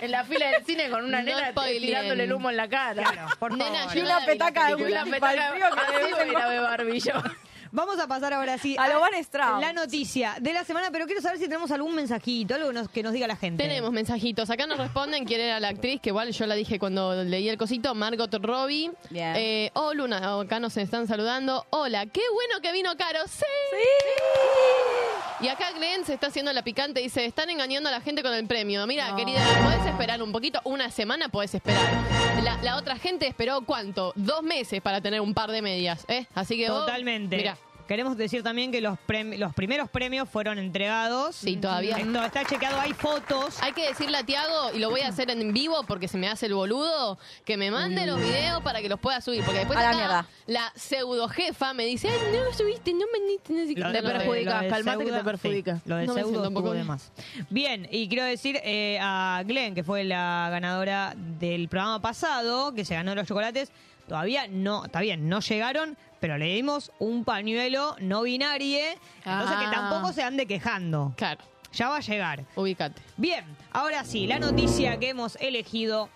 en 0.00 0.10
la 0.10 0.24
fila 0.24 0.48
del 0.50 0.64
cine 0.64 0.90
con 0.90 1.04
una 1.04 1.22
No 1.22 1.24
nena 1.24 1.52
tirándole 1.52 2.24
el 2.24 2.32
humo 2.32 2.50
en 2.50 2.56
la 2.56 2.68
cara. 2.68 3.02
Claro, 3.02 3.28
por 3.38 3.56
Nena, 3.56 3.78
favor. 3.80 3.96
Y 3.96 4.00
una 4.00 4.24
petaca 4.24 4.66
de 4.68 4.74
una 4.84 5.04
petaca 5.04 5.52
que 5.52 6.24
le 6.26 6.36
a 6.36 6.72
a 6.72 6.76
yo. 6.98 7.46
Vamos 7.72 7.98
a 7.98 8.06
pasar 8.06 8.32
ahora 8.32 8.56
sí 8.58 8.76
A 8.78 8.88
lo 8.88 9.00
Van 9.00 9.60
la 9.60 9.72
noticia 9.72 10.36
de 10.40 10.52
la 10.52 10.64
semana, 10.64 10.88
pero 10.90 11.06
quiero 11.06 11.20
saber 11.20 11.38
si 11.38 11.44
tenemos 11.44 11.70
algún 11.70 11.94
mensajito, 11.94 12.54
algo 12.54 12.68
que 12.68 12.74
nos, 12.74 12.88
que 12.88 13.02
nos 13.02 13.12
diga 13.12 13.26
la 13.26 13.36
gente. 13.36 13.62
Tenemos 13.62 13.92
mensajitos. 13.92 14.48
Acá 14.50 14.66
nos 14.66 14.78
responden 14.78 15.24
quién 15.24 15.40
era 15.40 15.60
la 15.60 15.68
actriz, 15.68 16.00
que 16.00 16.10
igual 16.10 16.30
yo 16.32 16.46
la 16.46 16.54
dije 16.54 16.78
cuando 16.78 17.22
leí 17.24 17.48
el 17.48 17.58
cosito, 17.58 17.94
Margot 17.94 18.32
Robbie. 18.34 18.90
Bien. 19.10 19.34
Eh, 19.36 19.70
oh, 19.74 19.92
Luna, 19.94 20.40
acá 20.40 20.58
nos 20.60 20.76
están 20.76 21.06
saludando. 21.06 21.66
Hola, 21.70 22.06
qué 22.06 22.22
bueno 22.32 22.60
que 22.62 22.72
vino 22.72 22.96
Caro. 22.96 23.20
¡Sí! 23.26 23.44
Y 25.40 25.48
acá 25.48 25.70
Glenn 25.72 26.04
se 26.06 26.14
está 26.14 26.28
haciendo 26.28 26.50
la 26.52 26.62
picante, 26.62 27.00
dice, 27.00 27.24
están 27.26 27.50
engañando 27.50 27.88
a 27.90 27.92
la 27.92 28.00
gente 28.00 28.22
con 28.22 28.32
el 28.32 28.46
premio. 28.46 28.86
Mira, 28.86 29.10
No. 29.10 29.16
querida, 29.16 29.40
podés 29.62 29.84
esperar 29.86 30.22
un 30.22 30.32
poquito, 30.32 30.60
una 30.64 30.90
semana 30.90 31.28
podés 31.28 31.54
esperar. 31.54 31.82
La, 32.42 32.56
la 32.62 32.76
otra 32.76 32.96
gente 32.96 33.26
esperó 33.26 33.60
cuánto? 33.62 34.12
Dos 34.16 34.42
meses 34.42 34.80
para 34.80 35.00
tener 35.02 35.20
un 35.20 35.34
par 35.34 35.50
de 35.50 35.60
medias, 35.60 36.04
¿eh? 36.08 36.26
Así 36.34 36.56
que 36.56 36.70
vos, 36.70 36.86
Totalmente. 36.86 37.36
Queremos 37.86 38.16
decir 38.16 38.42
también 38.42 38.72
que 38.72 38.80
los, 38.80 38.98
premi- 39.06 39.36
los 39.38 39.54
primeros 39.54 39.88
premios 39.88 40.28
fueron 40.28 40.58
entregados. 40.58 41.36
Sí, 41.36 41.56
todavía. 41.56 41.96
Esto 41.96 42.24
está 42.24 42.44
chequeado, 42.44 42.80
hay 42.80 42.92
fotos. 42.92 43.62
Hay 43.62 43.72
que 43.72 43.86
decirle 43.88 44.18
a 44.18 44.24
Tiago, 44.24 44.72
y 44.74 44.78
lo 44.80 44.90
voy 44.90 45.02
a 45.02 45.08
hacer 45.08 45.30
en 45.30 45.52
vivo 45.52 45.84
porque 45.86 46.08
se 46.08 46.18
me 46.18 46.28
hace 46.28 46.46
el 46.46 46.54
boludo, 46.54 47.18
que 47.44 47.56
me 47.56 47.70
mande 47.70 48.04
los 48.06 48.18
videos 48.20 48.62
para 48.62 48.80
que 48.82 48.88
los 48.88 48.98
pueda 48.98 49.20
subir. 49.20 49.44
Porque 49.44 49.60
después 49.60 49.78
A 49.78 49.82
la 49.82 49.88
acá 49.90 49.96
mierda. 49.98 50.26
la 50.46 50.72
pseudo 50.74 51.28
jefa 51.28 51.74
me 51.74 51.84
dice, 51.86 52.08
"Ay, 52.08 52.18
no 52.32 52.52
subiste, 52.56 52.92
no 52.92 53.06
me 53.12 53.20
ni- 53.26 53.56
no 53.60 53.66
sé 53.68 53.74
qué". 53.74 53.80
Lo- 53.80 53.92
Te 53.92 54.02
lo 54.02 54.08
de- 54.08 54.14
perjudica, 54.14 54.56
lo 54.56 54.62
de 54.64 54.68
calmate 54.68 55.04
que 55.04 55.12
te 55.12 55.24
perjudica. 55.24 55.74
sí, 55.76 55.82
lo 55.86 55.96
de 55.96 56.06
No 56.06 56.14
me 56.14 56.20
Seudo 56.22 56.30
siento 56.32 56.48
un 56.48 56.54
poco 56.54 56.66
estuvo 56.66 56.72
de 56.72 56.78
bien. 56.78 56.86
más. 56.88 57.12
Bien, 57.50 57.88
y 57.90 58.08
quiero 58.08 58.24
decir 58.24 58.58
eh, 58.64 58.98
a 59.00 59.42
Glenn, 59.46 59.74
que 59.76 59.84
fue 59.84 60.02
la 60.04 60.48
ganadora 60.50 61.14
del 61.16 61.68
programa 61.68 62.00
pasado, 62.02 62.74
que 62.74 62.84
se 62.84 62.94
ganó 62.94 63.14
los 63.14 63.26
chocolates, 63.28 63.70
todavía 64.08 64.46
no, 64.48 64.84
está 64.86 65.00
bien, 65.00 65.28
no 65.28 65.40
llegaron, 65.40 65.96
pero 66.20 66.38
le 66.38 66.46
dimos 66.46 66.92
un 66.98 67.24
pañuelo 67.24 67.96
no 68.00 68.22
binario, 68.22 68.78
entonces 69.24 69.56
que 69.58 69.64
Ah. 69.66 69.70
tampoco 69.72 70.12
se 70.12 70.22
ande 70.22 70.46
quejando. 70.46 71.12
Claro, 71.16 71.42
Ya 71.72 71.88
va 71.88 71.96
a 71.98 72.00
llegar. 72.00 72.44
ubícate. 72.54 73.02
Bien, 73.16 73.44
ahora 73.72 74.04
sí, 74.04 74.26
la 74.26 74.38
noticia 74.38 74.98
que 74.98 75.10
hemos 75.10 75.36
elegido 75.36 76.08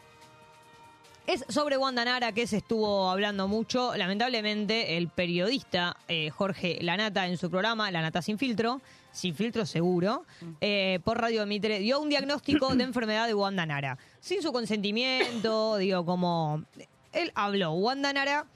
es 1.27 1.45
sobre 1.49 1.77
Wanda 1.77 2.05
Nara, 2.05 2.33
que 2.33 2.47
se 2.47 2.57
estuvo 2.57 3.09
hablando 3.11 3.47
mucho. 3.47 3.95
Lamentablemente, 3.95 4.97
el 4.97 5.09
periodista 5.09 5.97
eh, 6.09 6.31
Jorge 6.31 6.79
Lanata 6.81 7.27
en 7.29 7.37
su 7.37 7.49
programa 7.51 7.89
Lanata 7.91 8.21
Sin 8.23 8.37
Filtro, 8.39 8.81
Sin 9.13 9.35
Filtro 9.37 9.65
seguro, 9.67 10.25
eh, 10.61 10.99
por 11.05 11.21
Radio 11.21 11.47
Mitre, 11.47 11.79
dio 11.79 12.01
un 12.01 12.09
diagnóstico 12.09 12.75
de 12.75 12.83
enfermedad 12.91 13.27
de 13.29 13.35
Wanda 13.35 13.65
Nara. 13.67 13.99
Sin 14.19 14.43
su 14.43 14.51
consentimiento, 14.53 15.77
digo, 15.77 16.05
como... 16.05 16.65
Él 17.13 17.33
habló, 17.35 17.73
Wanda 17.73 18.13
Nara... 18.13 18.47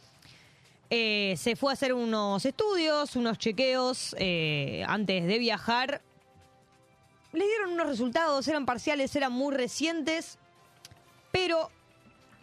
eh, 0.91 1.35
se 1.37 1.57
fue 1.57 1.73
a 1.73 1.75
hacer 1.75 1.93
unos 1.93 2.45
estudios, 2.45 3.17
unos 3.17 3.39
chequeos 3.39 4.15
eh, 4.19 4.85
antes 4.87 5.27
de 5.27 5.39
viajar 5.39 6.03
le 7.33 7.45
dieron 7.47 7.73
unos 7.73 7.89
resultados, 7.89 8.47
eran 8.47 8.65
parciales, 8.65 9.15
eran 9.17 9.33
muy 9.33 9.53
recientes, 9.55 10.39
pero 11.33 11.69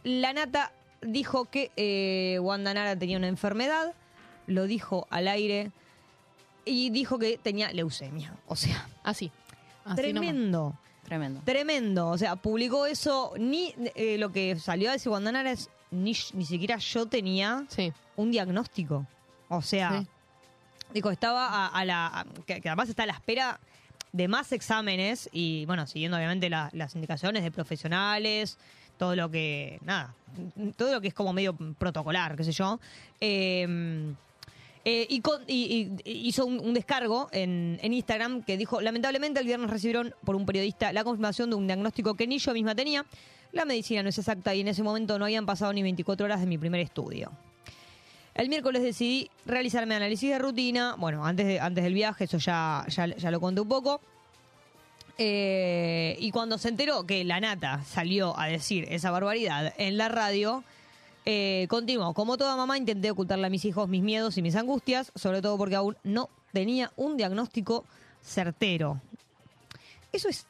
la 0.04 0.34
nata 0.34 0.74
dijo 1.02 1.46
que 1.46 1.72
eh, 1.78 2.40
Wanda 2.42 2.74
Nara 2.74 2.98
tenía 2.98 3.18
una 3.18 3.30
enfermedad, 3.30 3.94
lo 4.48 4.66
dijo 4.66 5.08
al 5.10 5.30
aire 5.30 5.72
y 6.66 6.90
dijo 6.90 7.18
que 7.20 7.38
tenía 7.38 7.72
leucemia. 7.72 8.36
O 8.48 8.58
sea, 8.58 8.86
Así. 9.04 9.32
Así 9.86 10.12
nomás. 10.14 10.26
tremendo, 10.26 10.78
Tremendo. 11.06 11.42
tremendo. 11.46 12.10
O 12.10 12.18
sea, 12.18 12.36
publicó 12.36 12.86
eso, 12.86 13.34
ni 13.40 13.74
eh, 13.96 14.18
lo 14.18 14.32
que 14.34 14.60
salió 14.60 14.90
a 14.90 14.94
decir 14.94 15.10
Wanda 15.10 15.32
Nara 15.32 15.52
es, 15.52 15.70
ni, 15.92 16.16
ni 16.34 16.46
siquiera 16.46 16.78
yo 16.78 17.06
tenía 17.06 17.66
Sí. 17.70 17.92
un 18.16 18.32
diagnóstico. 18.32 19.06
O 19.50 19.62
sea, 19.62 20.02
Sí. 20.02 20.08
dijo, 20.94 21.12
estaba 21.12 21.48
a, 21.48 21.68
a 21.68 21.86
la. 21.86 22.08
a- 22.08 22.26
que, 22.46 22.62
que 22.62 22.70
además 22.70 22.90
está 22.90 23.04
a 23.04 23.08
la 23.08 23.14
espera 23.14 23.60
de 24.14 24.28
más 24.28 24.52
exámenes 24.52 25.30
y, 25.32 25.66
bueno, 25.66 25.88
siguiendo 25.88 26.18
obviamente 26.18 26.50
la- 26.50 26.70
las 26.74 26.96
indicaciones 26.96 27.44
de 27.44 27.52
profesionales, 27.52 28.58
todo 28.98 29.16
lo 29.16 29.30
que. 29.30 29.80
Nada, 29.84 30.14
todo 30.78 30.94
lo 30.94 31.02
que 31.02 31.10
es 31.10 31.14
como 31.14 31.34
medio 31.34 31.54
protocolar, 31.78 32.36
qué 32.36 32.44
sé 32.44 32.52
yo. 32.52 32.80
Eh, 33.20 34.14
eh, 34.84 35.06
y, 35.10 35.22
con- 35.22 35.44
y- 35.48 35.92
y- 36.06 36.12
hizo 36.28 36.46
un, 36.46 36.60
un 36.60 36.74
descargo 36.74 37.30
en, 37.32 37.80
en 37.84 37.94
Instagram 37.94 38.42
que 38.44 38.58
dijo, 38.58 38.82
lamentablemente 38.82 39.40
el 39.40 39.46
viernes 39.46 39.70
recibieron 39.70 40.14
por 40.24 40.36
un 40.36 40.46
periodista 40.46 40.92
la 40.92 41.04
confirmación 41.04 41.50
de 41.52 41.56
un 41.56 41.68
diagnóstico 41.68 42.16
que 42.16 42.26
ni 42.28 42.40
yo 42.40 42.52
misma 42.54 42.74
tenía. 42.74 43.06
La 43.52 43.66
medicina 43.66 44.02
no 44.04 44.10
es 44.10 44.18
exacta 44.18 44.54
y 44.56 44.62
en 44.62 44.68
ese 44.70 44.82
momento 44.84 45.20
no 45.20 45.26
habían 45.26 45.46
pasado 45.46 45.74
ni 45.74 45.84
24 45.84 46.26
horas 46.26 46.40
de 46.40 46.46
mi 46.48 46.58
primer 46.58 46.80
estudio. 46.82 47.32
El 48.34 48.48
miércoles 48.48 48.82
decidí 48.82 49.30
realizarme 49.46 49.96
análisis 49.96 50.30
de 50.30 50.40
rutina. 50.40 50.96
Bueno, 50.98 51.26
antes, 51.26 51.46
de- 51.46 51.60
antes 51.60 51.84
del 51.84 51.94
viaje, 51.94 52.24
eso 52.24 52.38
ya, 52.38 52.86
ya, 52.88 53.32
lo 53.32 53.42
conté 53.42 53.60
un 53.62 53.68
poco. 53.68 54.00
Eh, 55.18 56.16
y 56.20 56.32
cuando 56.32 56.58
se 56.58 56.70
enteró 56.70 57.06
que 57.06 57.24
la 57.26 57.40
nata 57.40 57.84
salió 57.84 58.38
a 58.40 58.48
decir 58.48 58.86
esa 58.90 59.12
barbaridad 59.12 59.74
en 59.78 59.98
la 59.98 60.08
radio, 60.08 60.64
eh, 61.26 61.68
continuó. 61.70 62.14
Como 62.14 62.38
toda 62.38 62.56
mamá, 62.56 62.78
intenté 62.78 63.12
ocultarle 63.12 63.48
a 63.48 63.50
mis 63.50 63.66
hijos 63.66 63.90
mis 63.90 64.02
miedos 64.02 64.38
y 64.38 64.42
mis 64.42 64.56
angustias, 64.56 65.12
sobre 65.16 65.42
todo 65.42 65.58
porque 65.58 65.76
aún 65.76 65.98
no 66.04 66.30
tenía 66.54 66.92
un 66.96 67.18
diagnóstico 67.18 67.84
certero. 68.24 69.02
Eso 70.14 70.30
es 70.30 70.46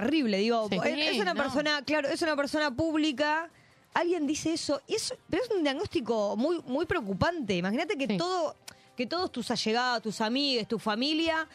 terrible, 0.00 0.38
digo. 0.38 0.68
Sí. 0.70 0.78
es, 0.84 1.14
es 1.14 1.18
una 1.20 1.34
no. 1.34 1.42
persona, 1.42 1.82
claro, 1.84 2.08
es 2.08 2.20
una 2.22 2.36
persona 2.36 2.70
pública. 2.74 3.50
Alguien 3.94 4.26
dice 4.26 4.52
eso, 4.52 4.80
y 4.86 4.94
eso, 4.94 5.14
pero 5.30 5.42
es 5.42 5.50
un 5.50 5.62
diagnóstico 5.62 6.36
muy, 6.36 6.60
muy 6.66 6.84
preocupante. 6.86 7.56
Imagínate 7.56 7.96
que 7.96 8.06
Sí. 8.06 8.16
todo, 8.18 8.54
que 8.96 9.06
todos 9.06 9.32
tus 9.32 9.50
allegados, 9.50 10.02
tus 10.02 10.20
amigos, 10.20 10.68
tu 10.68 10.78
familia 10.78 11.48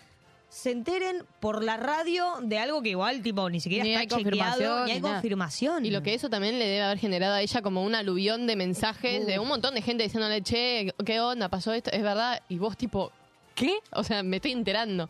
se 0.49 0.71
enteren 0.71 1.23
por 1.39 1.63
la 1.63 1.77
radio 1.77 2.25
de 2.41 2.58
algo 2.60 2.82
que 2.82 2.89
igual, 2.89 3.21
tipo, 3.21 3.49
ni 3.49 3.62
siquiera 3.62 3.86
Ni 3.86 3.91
está 3.93 4.01
hay 4.17 4.23
chequeado, 4.23 4.86
ni 4.86 4.91
hay 4.91 4.99
nada. 5.01 5.13
confirmación. 5.15 5.86
Y 5.86 5.91
lo 5.91 6.04
que 6.04 6.13
eso 6.13 6.30
también 6.30 6.60
le 6.60 6.65
debe 6.65 6.82
haber 6.82 6.97
generado 6.97 7.36
a 7.36 7.41
ella 7.41 7.62
como 7.62 7.84
un 7.84 7.95
aluvión 7.95 8.47
de 8.47 8.56
mensajes 8.58 9.25
de 9.25 9.39
un 9.39 9.47
montón 9.47 9.75
de 9.75 9.82
gente 9.82 10.04
diciéndole, 10.04 10.41
che, 10.41 10.93
¿qué 11.06 11.19
onda? 11.21 11.47
¿Pasó 11.47 11.71
esto? 11.73 11.89
¿Es 11.91 12.01
verdad? 12.04 12.41
Y 12.49 12.58
vos 12.58 12.75
tipo, 12.75 13.12
¿qué? 13.56 13.75
O 13.93 14.04
sea, 14.04 14.23
me 14.23 14.38
estoy 14.38 14.51
enterando. 14.51 15.10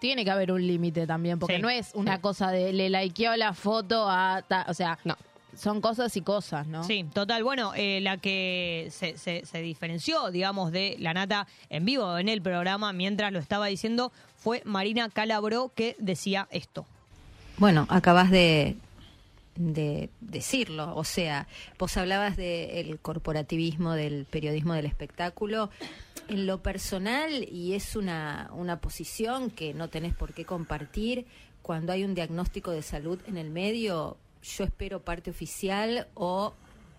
Tiene 0.00 0.24
que 0.24 0.30
haber 0.32 0.50
un 0.50 0.66
límite 0.66 1.06
también, 1.06 1.38
porque 1.38 1.56
Sí, 1.56 1.62
no 1.62 1.70
es 1.70 1.92
una 1.94 2.20
cosa 2.20 2.50
de 2.50 2.72
le 2.72 2.90
likeó 2.90 3.36
la 3.36 3.52
foto 3.54 4.08
a... 4.10 4.42
ta- 4.48 4.66
o 4.68 4.74
sea, 4.74 4.98
No. 5.04 5.16
son 5.56 5.80
cosas 5.80 6.16
y 6.16 6.22
cosas, 6.22 6.66
¿no? 6.66 6.82
Sí, 6.84 7.04
total. 7.12 7.44
Bueno, 7.44 7.72
eh, 7.76 8.00
la 8.00 8.16
que 8.16 8.88
se, 8.90 9.16
se- 9.18 9.44
se 9.46 9.60
diferenció, 9.60 10.30
digamos, 10.30 10.72
de 10.72 10.96
la 10.98 11.12
nata 11.14 11.46
en 11.68 11.84
vivo 11.84 12.18
en 12.18 12.28
el 12.28 12.40
programa 12.42 12.92
mientras 12.92 13.30
lo 13.32 13.38
estaba 13.38 13.66
diciendo 13.66 14.10
fue 14.36 14.62
Marina 14.64 15.08
Calabro 15.10 15.70
que 15.74 15.96
decía 15.98 16.48
esto. 16.50 16.86
Bueno, 17.58 17.86
acabas 17.90 18.30
de, 18.30 18.76
de 19.60 20.08
decirlo, 20.20 20.96
o 20.96 21.04
sea, 21.04 21.46
vos 21.78 21.96
hablabas 21.96 22.36
del 22.36 22.98
corporativismo, 23.00 23.92
del 23.92 24.24
periodismo 24.24 24.72
del 24.72 24.86
espectáculo. 24.86 25.70
En 26.28 26.46
lo 26.46 26.62
personal, 26.62 27.46
y 27.50 27.74
es 27.74 27.94
una, 27.94 28.50
una 28.54 28.80
posición 28.80 29.50
que 29.50 29.74
no 29.74 29.88
tenés 29.88 30.14
por 30.14 30.32
qué 30.32 30.44
compartir, 30.44 31.26
cuando 31.60 31.92
hay 31.92 32.04
un 32.04 32.14
diagnóstico 32.14 32.70
de 32.70 32.82
salud 32.82 33.20
en 33.26 33.36
el 33.36 33.50
medio, 33.50 34.16
yo 34.42 34.64
espero 34.64 35.02
parte 35.02 35.30
oficial 35.30 36.08
o 36.14 36.54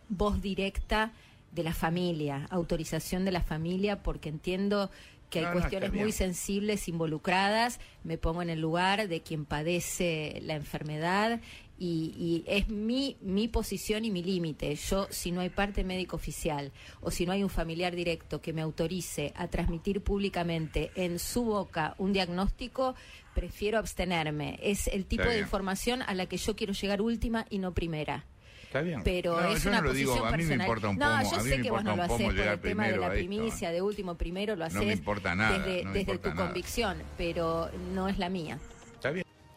voz 0.09 0.41
directa 0.41 1.13
de 1.51 1.63
la 1.63 1.73
familia, 1.73 2.45
autorización 2.51 3.25
de 3.25 3.31
la 3.31 3.41
familia, 3.41 4.03
porque 4.03 4.29
entiendo 4.29 4.91
que 5.31 5.39
hay 5.39 5.45
No, 5.45 5.53
cuestiones 5.53 5.93
muy 5.93 6.11
sensibles 6.11 6.87
involucradas, 6.87 7.79
me 8.03 8.17
pongo 8.17 8.41
en 8.41 8.49
el 8.49 8.59
lugar 8.59 9.07
de 9.07 9.21
quien 9.21 9.45
padece 9.45 10.39
la 10.43 10.55
enfermedad 10.55 11.39
y, 11.83 12.13
y 12.15 12.43
es 12.45 12.67
mi, 12.69 13.17
mi 13.21 13.47
posición 13.47 14.05
y 14.05 14.11
mi 14.11 14.21
límite. 14.21 14.75
Yo, 14.75 15.07
si 15.09 15.31
no 15.31 15.41
hay 15.41 15.49
parte 15.49 15.83
médico 15.83 16.15
oficial 16.15 16.71
o 17.01 17.09
si 17.09 17.25
no 17.25 17.31
hay 17.31 17.41
un 17.41 17.49
familiar 17.49 17.95
directo 17.95 18.39
que 18.39 18.53
me 18.53 18.61
autorice 18.61 19.33
a 19.35 19.47
transmitir 19.47 20.01
públicamente 20.03 20.91
en 20.95 21.17
su 21.17 21.43
boca 21.43 21.95
un 21.97 22.13
diagnóstico, 22.13 22.93
prefiero 23.33 23.79
abstenerme. 23.79 24.59
Es 24.61 24.87
el 24.87 25.05
tipo 25.05 25.23
de 25.23 25.39
información 25.39 26.03
a 26.03 26.13
la 26.13 26.27
que 26.27 26.37
yo 26.37 26.55
quiero 26.55 26.73
llegar 26.73 27.01
última 27.01 27.45
y 27.49 27.57
no 27.57 27.73
primera. 27.73 28.25
Está 28.63 28.81
bien. 28.81 29.01
Pero 29.03 29.41
No, 29.41 29.47
es 29.49 29.63
yo 29.63 29.69
una 29.69 29.81
no 29.81 29.87
lo 29.87 29.93
digo, 29.93 30.11
posición 30.13 30.33
a 30.33 30.37
mí 30.37 30.43
me 30.43 30.49
personal. 30.49 30.67
importa 30.67 30.89
un 30.89 30.97
no, 30.97 31.23
yo 31.23 31.35
a 31.39 31.43
mí 31.43 31.49
sé 31.49 31.57
me 31.57 31.63
que 31.63 31.71
vos 31.71 31.83
no 31.83 31.95
lo 31.95 32.03
haces 32.03 32.21
por 32.27 32.39
el 32.39 32.59
tema 32.61 32.87
de 32.87 32.97
la 32.97 33.07
a 33.07 33.09
esto. 33.15 33.17
primicia, 33.27 33.71
de 33.71 33.81
último 33.81 34.15
primero 34.15 34.55
lo 34.55 34.63
haces 34.65 34.79
No 34.79 34.83
me 34.85 34.93
importa 34.93 35.35
nada, 35.35 35.57
desde, 35.59 35.83
me 35.83 35.89
desde 35.89 35.99
importa 36.01 36.29
tu 36.29 36.35
nada. 36.35 36.47
convicción, 36.47 36.97
pero 37.17 37.69
no 37.93 38.07
es 38.07 38.17
la 38.17 38.29
mía. 38.29 38.59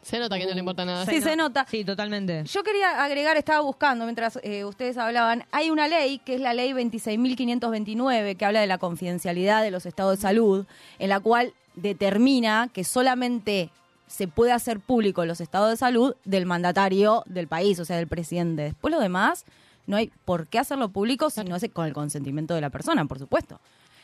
Se 0.04 0.18
nota 0.18 0.38
que 0.38 0.46
no 0.46 0.52
le 0.52 0.58
importa 0.58 0.84
nada. 0.84 1.06
Sí, 1.06 1.20
se 1.20 1.34
nota. 1.34 1.66
Sí, 1.68 1.84
totalmente. 1.84 2.44
Yo 2.44 2.62
quería 2.62 3.02
agregar, 3.02 3.36
estaba 3.36 3.60
buscando 3.60 4.04
mientras 4.04 4.38
eh, 4.42 4.64
ustedes 4.64 4.98
hablaban, 4.98 5.44
hay 5.50 5.70
una 5.70 5.88
ley 5.88 6.18
que 6.18 6.34
es 6.34 6.40
la 6.40 6.52
ley 6.52 6.72
26.529 6.72 8.36
que 8.36 8.44
habla 8.44 8.60
de 8.60 8.66
la 8.66 8.78
confidencialidad 8.78 9.62
de 9.62 9.70
los 9.70 9.86
estados 9.86 10.18
de 10.18 10.22
salud, 10.22 10.66
en 10.98 11.08
la 11.08 11.20
cual 11.20 11.54
determina 11.74 12.68
que 12.72 12.84
solamente 12.84 13.70
se 14.06 14.28
puede 14.28 14.52
hacer 14.52 14.78
público 14.78 15.24
los 15.24 15.40
estados 15.40 15.70
de 15.70 15.76
salud 15.76 16.14
del 16.24 16.46
mandatario 16.46 17.24
del 17.26 17.48
país, 17.48 17.80
o 17.80 17.84
sea, 17.84 17.96
del 17.96 18.06
presidente. 18.06 18.62
Después 18.62 18.92
lo 18.92 19.00
demás, 19.00 19.44
no 19.86 19.96
hay 19.96 20.12
por 20.24 20.46
qué 20.46 20.58
hacerlo 20.58 20.90
público 20.90 21.30
si 21.30 21.42
no 21.44 21.56
es 21.56 21.66
con 21.72 21.86
el 21.86 21.94
consentimiento 21.94 22.54
de 22.54 22.60
la 22.60 22.70
persona, 22.70 23.04
por 23.06 23.18
supuesto. 23.18 23.58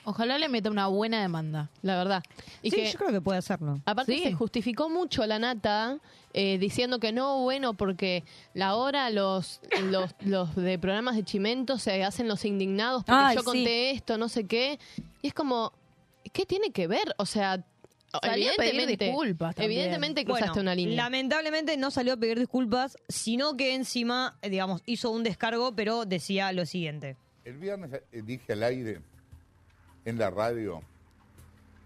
Ojalá 0.04 0.38
le 0.38 0.48
meta 0.48 0.70
una 0.70 0.86
buena 0.86 1.20
demanda. 1.20 1.70
La 1.82 1.96
verdad. 1.96 2.22
Y 2.62 2.70
sí, 2.70 2.76
que 2.76 2.90
yo 2.92 2.98
creo 2.98 3.10
que 3.10 3.20
puede 3.20 3.38
hacerlo. 3.38 3.80
Aparte 3.84 4.12
Sí. 4.16 4.22
se 4.22 4.32
justificó 4.32 4.88
mucho 4.88 5.26
la 5.26 5.38
nata 5.38 5.98
eh, 6.32 6.58
diciendo 6.58 6.98
que 7.00 7.12
no, 7.12 7.40
bueno, 7.42 7.74
porque 7.74 8.24
la 8.54 8.76
hora 8.76 9.10
los, 9.10 9.60
los, 9.84 10.14
los 10.20 10.54
de 10.56 10.78
programas 10.78 11.16
de 11.16 11.24
Chimento 11.24 11.78
se 11.78 12.02
hacen 12.04 12.28
los 12.28 12.44
indignados 12.44 13.04
porque 13.04 13.20
Ay, 13.22 13.34
yo 13.36 13.40
sí. 13.42 13.46
conté 13.46 13.90
esto, 13.90 14.16
no 14.16 14.28
sé 14.28 14.46
qué. 14.46 14.78
Y 15.22 15.28
es 15.28 15.34
como, 15.34 15.72
¿qué 16.32 16.46
tiene 16.46 16.70
que 16.70 16.86
ver? 16.86 17.14
O 17.18 17.26
sea, 17.26 17.64
Salió 18.22 18.50
a 18.50 18.54
pedir 18.56 18.70
evidentemente, 18.70 19.04
disculpas 19.04 19.54
también. 19.54 19.70
evidentemente 19.72 20.24
cruzaste 20.24 20.48
Bueno, 20.50 20.62
una 20.62 20.74
línea. 20.74 20.96
Lamentablemente 20.96 21.76
no 21.76 21.92
salió 21.92 22.14
a 22.14 22.16
pedir 22.16 22.40
disculpas, 22.40 22.96
sino 23.08 23.56
que 23.56 23.74
encima, 23.74 24.36
eh, 24.42 24.50
digamos, 24.50 24.82
hizo 24.86 25.10
un 25.10 25.22
descargo, 25.22 25.76
pero 25.76 26.04
decía 26.06 26.50
lo 26.52 26.66
siguiente. 26.66 27.16
El 27.44 27.58
viernes 27.58 27.92
eh, 28.10 28.22
dije 28.24 28.52
al 28.54 28.64
aire 28.64 29.00
en 30.04 30.18
la 30.18 30.30
radio 30.30 30.82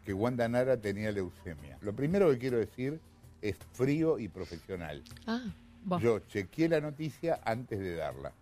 que 0.04 0.12
Wanda 0.12 0.48
Nara 0.48 0.76
tenía 0.76 1.10
leucemia. 1.12 1.78
Lo 1.80 1.94
primero 1.94 2.30
que 2.30 2.38
quiero 2.38 2.58
decir 2.58 3.00
es 3.42 3.56
frío 3.72 4.18
y 4.18 4.28
profesional. 4.28 5.02
Ah, 5.26 5.40
Buah. 5.84 6.00
Yo 6.00 6.18
chequeé 6.20 6.68
la 6.68 6.80
noticia 6.80 7.40
antes 7.44 7.78
de 7.78 7.94
darla. 7.96 8.32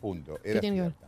Punto. 0.00 0.38
Era 0.44 0.60
cierta. 0.60 1.06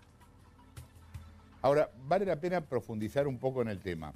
Ahora, 1.63 1.91
vale 2.07 2.25
la 2.25 2.37
pena 2.37 2.61
profundizar 2.61 3.27
un 3.29 3.39
poco 3.39 3.63
en 3.63 3.69
el 3.69 3.81
tema. 3.81 4.13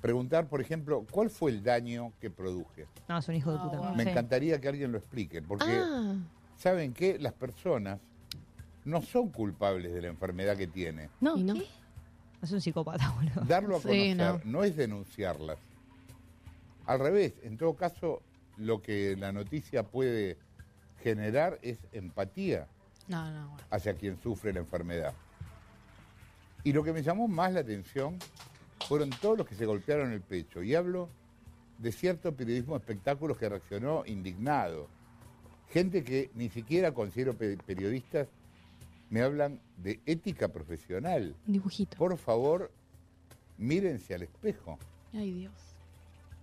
Preguntar, 0.00 0.48
por 0.48 0.60
ejemplo, 0.60 1.06
¿cuál 1.10 1.30
fue 1.30 1.50
el 1.52 1.62
daño 1.62 2.12
que 2.20 2.28
produje? 2.30 2.86
No, 3.08 3.18
es 3.18 3.28
un 3.28 3.34
hijo 3.36 3.52
de 3.52 3.58
puta. 3.58 3.92
Me 3.92 4.02
Sí. 4.04 4.10
encantaría 4.10 4.60
que 4.60 4.68
alguien 4.68 4.90
lo 4.90 4.98
explique, 4.98 5.42
porque 5.42 5.66
ah, 5.80 6.14
saben 6.58 6.92
que 6.92 7.18
las 7.18 7.32
personas 7.32 8.00
no 8.84 9.00
son 9.02 9.28
culpables 9.30 9.92
de 9.94 10.02
la 10.02 10.08
enfermedad 10.08 10.56
que 10.56 10.66
tiene. 10.66 11.08
No, 11.20 11.36
Y 11.36 11.44
no. 11.44 11.54
¿qué? 11.54 11.66
Es 12.42 12.50
un 12.52 12.60
psicópata, 12.60 13.10
boludo. 13.14 13.40
Darlo 13.46 13.76
a 13.76 13.80
Sí, 13.80 13.86
conocer 14.14 14.16
no. 14.16 14.40
no. 14.44 14.64
es 14.64 14.76
denunciarlas. 14.76 15.58
Al 16.86 16.98
revés, 16.98 17.34
en 17.44 17.56
todo 17.56 17.74
caso, 17.74 18.20
lo 18.56 18.82
que 18.82 19.16
la 19.16 19.32
noticia 19.32 19.84
puede 19.84 20.36
generar 21.02 21.58
es 21.62 21.78
empatía 21.92 22.66
No, 23.08 23.30
no, 23.30 23.48
bueno. 23.50 23.64
hacia 23.70 23.94
quien 23.94 24.20
sufre 24.20 24.52
la 24.52 24.60
enfermedad. 24.60 25.14
Y 26.64 26.72
lo 26.72 26.82
que 26.84 26.92
me 26.92 27.02
llamó 27.02 27.28
más 27.28 27.52
la 27.52 27.60
atención 27.60 28.18
fueron 28.86 29.10
todos 29.10 29.38
los 29.38 29.46
que 29.46 29.54
se 29.54 29.66
golpearon 29.66 30.12
el 30.12 30.20
pecho. 30.20 30.62
Y 30.62 30.74
hablo 30.74 31.08
de 31.78 31.90
cierto 31.92 32.32
periodismo 32.34 32.74
de 32.74 32.80
espectáculos 32.80 33.36
que 33.38 33.48
reaccionó 33.48 34.04
indignado. 34.06 34.88
Gente 35.72 36.04
que 36.04 36.30
ni 36.34 36.48
siquiera 36.50 36.92
considero 36.92 37.34
pe- 37.34 37.56
periodistas, 37.64 38.28
me 39.12 39.20
hablan 39.20 39.60
de 39.76 40.00
ética 40.06 40.48
profesional. 40.48 41.36
un 41.46 41.52
dibujito. 41.52 41.98
Por 41.98 42.16
favor, 42.16 42.72
mírense 43.58 44.14
al 44.14 44.22
espejo. 44.22 44.78
Ay, 45.12 45.32
Dios. 45.32 45.52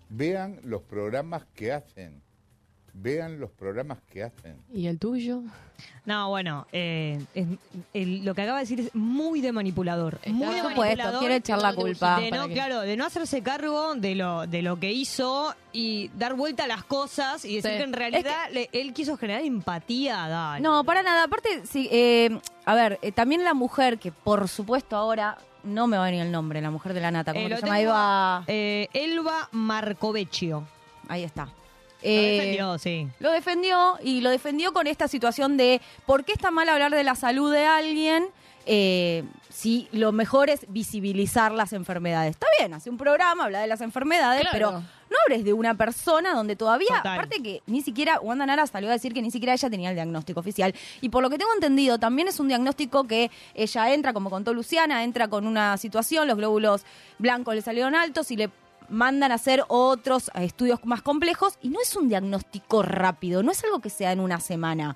Vean 0.10 0.60
los 0.64 0.84
programas 0.84 1.48
que 1.56 1.74
hacen. 1.74 2.22
Vean 3.02 3.40
los 3.40 3.50
programas 3.52 4.00
que 4.12 4.24
hacen. 4.24 4.58
¿Y 4.74 4.88
el 4.88 5.00
tuyo? 5.00 5.42
No, 6.06 6.28
bueno, 6.28 6.68
eh, 6.74 7.24
es- 7.34 7.48
el- 7.94 8.26
lo 8.26 8.36
que 8.36 8.42
acaba 8.42 8.58
de 8.58 8.64
decir 8.64 8.80
es 8.82 8.94
muy 8.94 9.40
de 9.40 9.54
manipulador. 9.54 10.20
Muy 10.28 10.54
de 10.54 10.64
manipulador. 10.64 11.20
quiere 11.20 11.36
echar 11.38 11.62
la 11.62 11.74
culpa. 11.74 12.20
De 12.20 12.30
no, 12.32 12.50
claro, 12.50 12.82
de 12.82 12.98
no 12.98 13.06
hacerse 13.06 13.42
cargo 13.42 13.96
de 13.96 14.16
lo, 14.16 14.48
de 14.48 14.62
lo 14.62 14.78
que 14.82 14.92
hizo 14.92 15.56
y 15.72 16.10
dar 16.18 16.34
vuelta 16.34 16.66
a 16.66 16.68
las 16.68 16.84
cosas 16.84 17.46
y 17.46 17.56
decir 17.56 17.72
Sí. 17.72 17.78
que 17.78 17.84
en 17.84 17.94
realidad 17.94 18.50
le- 18.52 18.70
él 18.74 18.94
quiso 18.94 19.16
generar 19.16 19.44
empatía, 19.44 20.28
dale. 20.28 20.62
No, 20.62 20.84
para 20.84 21.02
nada. 21.02 21.24
Aparte, 21.24 21.62
sí, 21.66 21.88
eh, 21.92 22.38
a 22.66 22.76
ver, 22.76 23.00
eh, 23.02 23.14
también 23.14 23.46
la 23.46 23.54
mujer, 23.54 23.98
que 23.98 24.12
por 24.12 24.50
supuesto 24.50 24.98
ahora 24.98 25.38
no 25.64 25.88
me 25.88 25.96
va 25.96 26.04
a 26.04 26.08
venir 26.08 26.24
el 26.26 26.32
nombre, 26.34 26.60
la 26.60 26.72
mujer 26.72 26.94
de 26.94 27.00
la 27.00 27.12
nata, 27.12 27.32
¿cómo 27.34 27.46
Eh, 27.46 27.50
se 27.50 27.62
llama? 27.62 27.76
tengo- 27.78 27.90
Eva. 27.92 28.44
Eh, 28.48 28.88
Elba 28.94 29.48
Marcovecchio. 29.54 30.64
Ahí 31.08 31.24
está. 31.24 31.48
Lo 32.02 32.10
Eh, 32.10 32.32
defendió, 32.38 32.78
sí. 32.78 33.08
Lo 33.20 33.32
defendió 33.32 33.98
y 34.04 34.22
lo 34.22 34.30
defendió 34.30 34.72
con 34.74 34.88
esta 34.88 35.08
situación 35.08 35.58
de 35.58 35.82
por 36.06 36.24
qué 36.26 36.32
está 36.34 36.50
mal 36.52 36.70
hablar 36.70 36.92
de 36.94 37.04
la 37.04 37.16
salud 37.16 37.52
de 37.52 37.66
alguien 37.66 38.28
eh, 38.72 39.24
si 39.50 39.88
lo 39.92 40.12
mejor 40.12 40.50
es 40.50 40.66
visibilizar 40.70 41.52
las 41.52 41.74
enfermedades. 41.74 42.32
Está 42.32 42.46
bien, 42.60 42.74
hace 42.74 42.90
un 42.90 42.98
programa, 42.98 43.46
habla 43.46 43.62
de 43.62 43.68
las 43.68 43.82
enfermedades, 43.82 44.42
Claro. 44.42 44.54
pero 44.54 44.72
no 44.72 45.18
hables 45.26 45.44
de 45.44 45.54
una 45.54 45.74
persona 45.74 46.34
donde 46.36 46.56
todavía, 46.56 46.98
Total. 46.98 47.18
aparte 47.18 47.42
que 47.42 47.64
ni 47.66 47.82
siquiera, 47.82 48.20
Wanda 48.20 48.46
Nara 48.46 48.68
salió 48.68 48.90
a 48.90 48.92
decir 48.94 49.12
que 49.14 49.24
ni 49.24 49.32
siquiera 49.32 49.54
ella 49.54 49.70
tenía 49.72 49.90
el 49.90 49.96
diagnóstico 49.96 50.40
oficial. 50.40 50.76
Y 51.02 51.10
por 51.10 51.24
lo 51.24 51.30
que 51.32 51.40
tengo 51.40 51.52
entendido, 51.56 51.98
también 51.98 52.28
es 52.28 52.40
un 52.40 52.48
diagnóstico 52.48 53.06
que 53.06 53.32
ella 53.56 53.92
entra, 53.94 54.14
como 54.14 54.30
contó 54.30 54.54
Luciana, 54.54 55.04
entra 55.04 55.28
con 55.30 55.48
una 55.48 55.76
situación, 55.78 56.28
los 56.28 56.38
glóbulos 56.38 56.84
blancos 57.18 57.56
le 57.56 57.62
salieron 57.64 57.96
altos 57.96 58.30
y 58.30 58.36
le 58.38 58.50
mandan 58.90 59.32
a 59.32 59.36
hacer 59.36 59.64
otros 59.68 60.30
eh, 60.30 60.46
estudios 60.46 60.80
más 60.86 61.02
complejos 61.02 61.58
y 61.62 61.70
no 61.70 61.82
es 61.82 61.96
un 61.96 62.10
diagnóstico 62.10 62.84
rápido, 62.84 63.44
no 63.44 63.52
es 63.52 63.64
algo 63.64 63.80
que 63.80 63.90
sea 63.90 64.12
en 64.12 64.20
una 64.20 64.40
semana. 64.40 64.96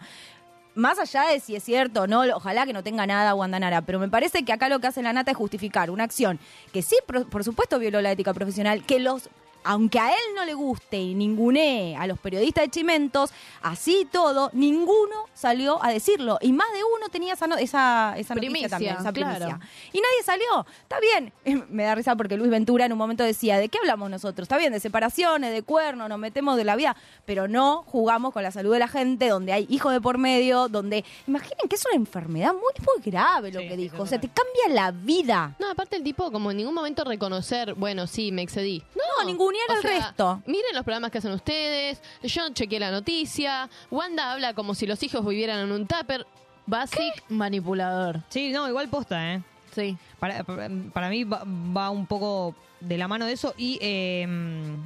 Más 0.75 0.97
allá 0.97 1.23
de 1.23 1.39
si 1.39 1.55
es 1.55 1.63
cierto 1.63 2.01
o 2.03 2.07
no, 2.07 2.21
ojalá 2.35 2.65
que 2.65 2.73
no 2.73 2.83
tenga 2.83 3.05
nada 3.05 3.35
Wanda 3.35 3.59
Nara, 3.59 3.83
pero 3.83 3.99
me 3.99 4.09
parece 4.09 4.43
que 4.43 4.53
acá 4.53 4.69
lo 4.69 4.79
que 4.79 4.87
hace 4.87 5.03
la 5.03 5.13
nata 5.13 5.29
es 5.31 5.37
justificar 5.37 5.91
una 5.91 6.03
acción 6.03 6.39
que 6.71 6.81
sí, 6.81 6.97
por 7.05 7.43
supuesto, 7.43 7.77
violó 7.77 8.01
la 8.01 8.11
ética 8.11 8.33
profesional, 8.33 8.83
que 8.83 8.99
los 8.99 9.29
aunque 9.63 9.99
a 9.99 10.09
él 10.11 10.35
no 10.35 10.45
le 10.45 10.53
guste 10.53 10.97
y 10.99 11.13
ningunee 11.15 11.95
a 11.97 12.07
los 12.07 12.19
periodistas 12.19 12.65
de 12.65 12.69
Chimentos, 12.71 13.31
así 13.61 14.01
y 14.01 14.05
todo, 14.05 14.49
ninguno 14.53 15.25
salió 15.33 15.83
a 15.83 15.89
decirlo. 15.89 16.37
Y 16.41 16.53
más 16.53 16.71
de 16.73 16.79
uno 16.83 17.09
tenía 17.09 17.33
esa, 17.33 17.47
no- 17.47 17.57
esa, 17.57 18.13
esa 18.17 18.35
noticia 18.35 18.51
Primicia, 18.51 18.69
también, 18.69 18.95
esa 18.99 19.11
claro. 19.13 19.33
primicia. 19.39 19.59
Y 19.91 19.97
nadie 19.99 20.23
salió. 20.23 20.65
Está 20.83 20.99
bien. 20.99 21.33
Me 21.69 21.83
da 21.83 21.95
risa 21.95 22.15
porque 22.15 22.37
Luis 22.37 22.49
Ventura 22.51 22.85
en 22.85 22.91
un 22.91 22.97
momento 22.97 23.23
decía, 23.23 23.57
¿de 23.57 23.69
qué 23.69 23.77
hablamos 23.79 24.09
nosotros? 24.09 24.45
Está 24.45 24.57
bien, 24.57 24.73
de 24.73 24.79
separaciones, 24.79 25.51
de 25.53 25.63
cuernos, 25.63 26.09
nos 26.09 26.19
metemos 26.19 26.57
de 26.57 26.63
la 26.63 26.75
vida, 26.75 26.95
pero 27.25 27.47
no 27.47 27.83
jugamos 27.87 28.33
con 28.33 28.43
la 28.43 28.51
salud 28.51 28.73
de 28.73 28.79
la 28.79 28.87
gente, 28.87 29.27
donde 29.29 29.53
hay 29.53 29.65
hijos 29.69 29.91
de 29.93 30.01
por 30.01 30.17
medio, 30.17 30.67
donde... 30.67 31.03
Imaginen 31.27 31.67
que 31.69 31.75
es 31.75 31.85
una 31.85 31.95
enfermedad 31.95 32.53
muy, 32.53 32.61
muy 32.85 33.11
grave 33.11 33.51
lo 33.51 33.59
Sí, 33.61 33.67
que 33.67 33.77
dijo. 33.77 33.95
sí, 33.97 34.01
o 34.01 34.05
sea, 34.05 34.19
te 34.19 34.27
cambia 34.29 34.69
la 34.81 34.91
vida. 34.91 35.55
No, 35.59 35.69
aparte 35.71 35.95
el 35.95 36.03
tipo 36.03 36.31
como 36.31 36.51
en 36.51 36.57
ningún 36.57 36.73
momento 36.73 37.03
reconocer, 37.03 37.73
bueno, 37.75 38.07
sí, 38.07 38.31
me 38.31 38.41
excedí. 38.41 38.83
No, 38.95 39.01
No, 39.23 39.29
ningunear 39.53 39.69
O 39.69 39.73
al 39.73 39.81
sea, 39.81 40.07
resto. 40.07 40.41
Miren 40.45 40.73
los 40.73 40.83
programas 40.83 41.11
que 41.11 41.19
hacen 41.19 41.31
ustedes, 41.31 42.01
yo 42.23 42.49
chequeé 42.53 42.79
la 42.79 42.91
noticia, 42.91 43.69
Wanda 43.91 44.31
habla 44.33 44.53
como 44.53 44.75
si 44.75 44.85
los 44.85 45.01
hijos 45.03 45.25
vivieran 45.25 45.59
en 45.59 45.71
un 45.71 45.87
tupper. 45.87 46.25
Basic 46.65 47.23
manipulador. 47.29 48.21
Sí, 48.29 48.51
no, 48.51 48.67
igual 48.69 48.87
posta, 48.89 49.33
¿eh? 49.33 49.41
Sí. 49.75 49.97
Para, 50.19 50.43
para- 50.43 50.69
para 50.93 51.09
mí 51.09 51.23
va, 51.25 51.43
va 51.45 51.89
un 51.89 52.05
poco 52.07 52.55
de 52.79 52.97
la 52.97 53.07
mano 53.07 53.25
de 53.25 53.33
eso 53.33 53.53
y 53.57 53.77
eh, 53.81 54.25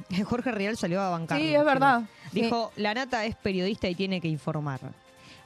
Jorge 0.24 0.50
Rial 0.52 0.76
salió 0.76 1.00
a 1.00 1.10
bancar. 1.10 1.38
Sí, 1.40 1.54
es 1.54 1.64
verdad. 1.64 2.02
Dijo, 2.32 2.72
la 2.76 2.94
nata 2.94 3.24
es 3.24 3.36
periodista 3.36 3.88
y 3.88 3.94
tiene 3.94 4.20
que 4.20 4.28
informar. 4.28 4.80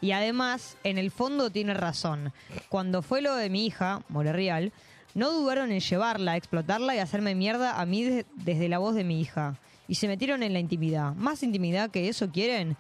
Y 0.00 0.12
además, 0.12 0.76
en 0.84 0.98
el 0.98 1.10
fondo 1.10 1.50
tiene 1.50 1.74
razón. 1.74 2.32
Cuando 2.68 3.02
fue 3.02 3.20
lo 3.22 3.34
de 3.36 3.50
mi 3.50 3.66
hija, 3.66 4.00
More 4.08 4.32
Real, 4.32 4.72
no 5.14 5.30
dudaron 5.32 5.70
en 5.72 5.80
llevarla, 5.80 6.36
explotarla 6.36 6.94
y 6.96 6.98
hacerme 6.98 7.34
mierda 7.34 7.80
a 7.80 7.86
mí 7.86 8.02
de- 8.04 8.26
desde 8.34 8.68
la 8.68 8.78
voz 8.78 8.94
de 8.94 9.04
mi 9.04 9.20
hija. 9.20 9.56
Y 9.88 9.96
se 9.96 10.08
metieron 10.08 10.42
en 10.42 10.52
la 10.52 10.58
intimidad. 10.60 11.12
¿Más 11.14 11.42
intimidad 11.42 11.90
que 11.90 12.08
eso 12.08 12.30
quieren? 12.30 12.76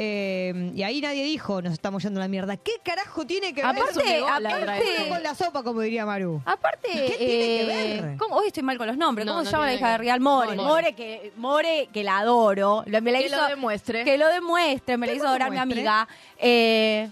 Eh, 0.00 0.70
y 0.76 0.82
ahí 0.84 1.00
nadie 1.00 1.24
dijo, 1.24 1.60
nos 1.60 1.72
estamos 1.72 2.02
yendo 2.04 2.20
a 2.20 2.22
la 2.24 2.28
mierda. 2.28 2.56
¿Qué 2.56 2.70
carajo 2.84 3.26
tiene 3.26 3.52
que 3.52 3.62
ver 3.62 3.70
Aparte- 3.70 3.90
eso? 3.90 4.00
La 4.40 4.50
aparte- 4.50 4.60
draga 4.64 5.08
con 5.08 5.22
la 5.24 5.34
sopa, 5.34 5.62
como 5.64 5.80
diría 5.80 6.06
Maru. 6.06 6.40
Aparte, 6.44 6.88
¿Qué 6.92 6.98
tiene 6.98 7.16
que 7.18 7.62
eh, 7.62 8.00
ver? 8.02 8.16
¿cómo? 8.16 8.36
hoy 8.36 8.46
estoy 8.46 8.62
mal 8.62 8.78
con 8.78 8.86
los 8.86 8.96
nombres. 8.96 9.26
No, 9.26 9.32
¿Cómo 9.32 9.42
no 9.42 9.46
se 9.46 9.52
llama 9.52 9.66
la 9.66 9.74
hija 9.74 9.88
de 9.90 9.96
que- 9.96 10.02
Real 10.02 10.20
More? 10.20 10.54
More. 10.54 10.68
More, 10.68 10.92
que, 10.94 11.32
More, 11.36 11.88
que 11.92 12.04
la 12.04 12.18
adoro. 12.18 12.84
Lo- 12.86 13.02
Me 13.02 13.10
la 13.10 13.18
Que 13.18 13.26
hizo, 13.26 13.36
lo 13.38 13.48
demuestre. 13.48 14.04
Que 14.04 14.18
lo 14.18 14.28
demuestre, 14.28 14.96
me 14.96 15.06
la 15.08 15.12
Que 15.12 15.16
hizo 15.16 15.26
adorar 15.26 15.50
mi 15.50 15.58
amiga. 15.58 16.06
Eh, 16.38 17.10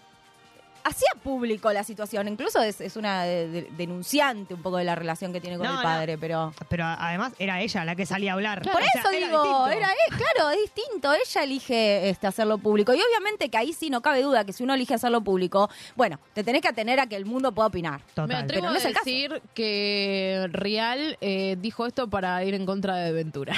hacía 0.87 1.09
público 1.23 1.73
la 1.73 1.85
situación. 1.85 2.29
Incluso 2.29 2.63
es, 2.63 2.81
es 2.81 2.97
una 2.97 3.25
de- 3.25 3.49
de- 3.49 3.69
denunciante 3.77 4.55
un 4.55 4.63
poco 4.63 4.77
de 4.79 4.85
la 4.85 4.95
relación 4.95 5.33
que 5.33 5.41
tiene 5.41 5.57
con 5.59 5.67
No, 5.67 5.73
el 5.73 5.77
no. 5.79 5.83
padre, 5.83 6.17
pero... 6.19 6.53
Pero 6.69 6.85
a- 6.85 7.09
además 7.09 7.33
era 7.39 7.61
ella 7.61 7.85
la 7.85 7.95
que 7.97 8.07
salía 8.07 8.33
a 8.33 8.35
hablar. 8.35 8.63
Por 8.63 8.73
O 8.75 8.79
sea, 8.79 8.87
eso 9.01 9.11
era 9.11 9.27
digo, 9.27 9.43
distinto. 9.43 9.67
era, 9.69 9.89
eh, 9.91 9.97
claro, 10.11 10.51
es 10.51 10.61
distinto. 10.75 11.13
Ella 11.15 11.43
elige 11.43 12.09
este, 12.09 12.27
hacerlo 12.27 12.59
público. 12.59 12.95
Y 12.95 12.99
obviamente 13.01 13.49
que 13.49 13.57
ahí 13.59 13.73
sí 13.73 13.91
no 13.91 14.01
cabe 14.03 14.23
duda 14.23 14.45
que 14.45 14.53
si 14.53 14.63
uno 14.63 14.75
elige 14.75 14.95
hacerlo 14.95 15.21
público, 15.23 15.69
bueno, 15.97 16.19
te 16.35 16.45
tenés 16.45 16.63
que 16.63 16.69
atener 16.69 17.01
a 17.01 17.07
que 17.07 17.17
el 17.17 17.27
mundo 17.27 17.53
pueda 17.53 17.69
opinar. 17.69 18.01
Total. 18.15 18.29
Me 18.29 18.35
atrevo 18.35 18.63
Pero 18.63 18.71
no 18.71 18.75
a 18.77 18.79
es 18.79 18.85
el 18.85 18.93
caso. 18.95 19.05
decir 19.05 19.43
que 19.55 20.47
Real 20.53 21.19
eh, 21.21 21.57
dijo 21.61 21.87
esto 21.87 22.09
para 22.09 22.43
ir 22.45 22.55
en 22.55 22.65
contra 22.67 22.97
de 22.97 23.13
Ventura. 23.13 23.55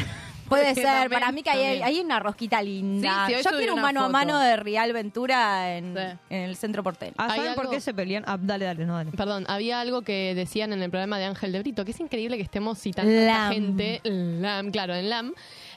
Puede 0.48 0.74
ser, 0.74 0.84
también- 0.84 1.10
para 1.10 1.32
mí 1.32 1.42
que 1.42 1.50
hay, 1.50 1.56
también. 1.62 1.82
hay 1.84 2.00
una 2.00 2.20
rosquita 2.20 2.62
linda. 2.62 3.26
Sí, 3.26 3.32
sí, 3.32 3.38
hoy 3.38 3.42
Yo 3.44 3.58
quiero 3.58 3.74
un 3.74 3.82
mano 3.82 4.04
a 4.04 4.08
mano 4.08 4.38
de 4.38 4.56
Real 4.56 4.92
Ventura 4.92 5.76
en, 5.76 5.94
Sí. 5.94 6.18
en 6.30 6.42
el 6.42 6.56
centro 6.56 6.82
porteño. 6.82 7.14
Ah, 7.18 7.34
¿Saben 7.36 7.54
por 7.54 7.70
qué 7.70 7.80
se 7.80 7.92
pelean? 7.94 8.24
Ah, 8.26 8.38
dale, 8.40 8.64
dale, 8.64 8.84
no, 8.86 8.94
dale. 8.96 9.10
Perdón, 9.12 9.44
había 9.48 9.80
algo 9.80 10.02
que 10.02 10.34
decían 10.34 10.72
en 10.72 10.82
el 10.82 10.90
programa 10.90 11.18
de 11.18 11.26
Ángel 11.26 11.52
de 11.52 11.58
Brito, 11.60 11.84
que 11.84 11.90
es 11.92 12.00
increíble 12.00 12.36
que 12.36 12.42
estemos 12.42 12.78
citando 12.78 13.12
a 13.32 13.50
gente, 13.52 14.00
LAM, 14.04 14.70
claro, 14.70 14.94
en 14.94 15.08
LAM. 15.10 15.32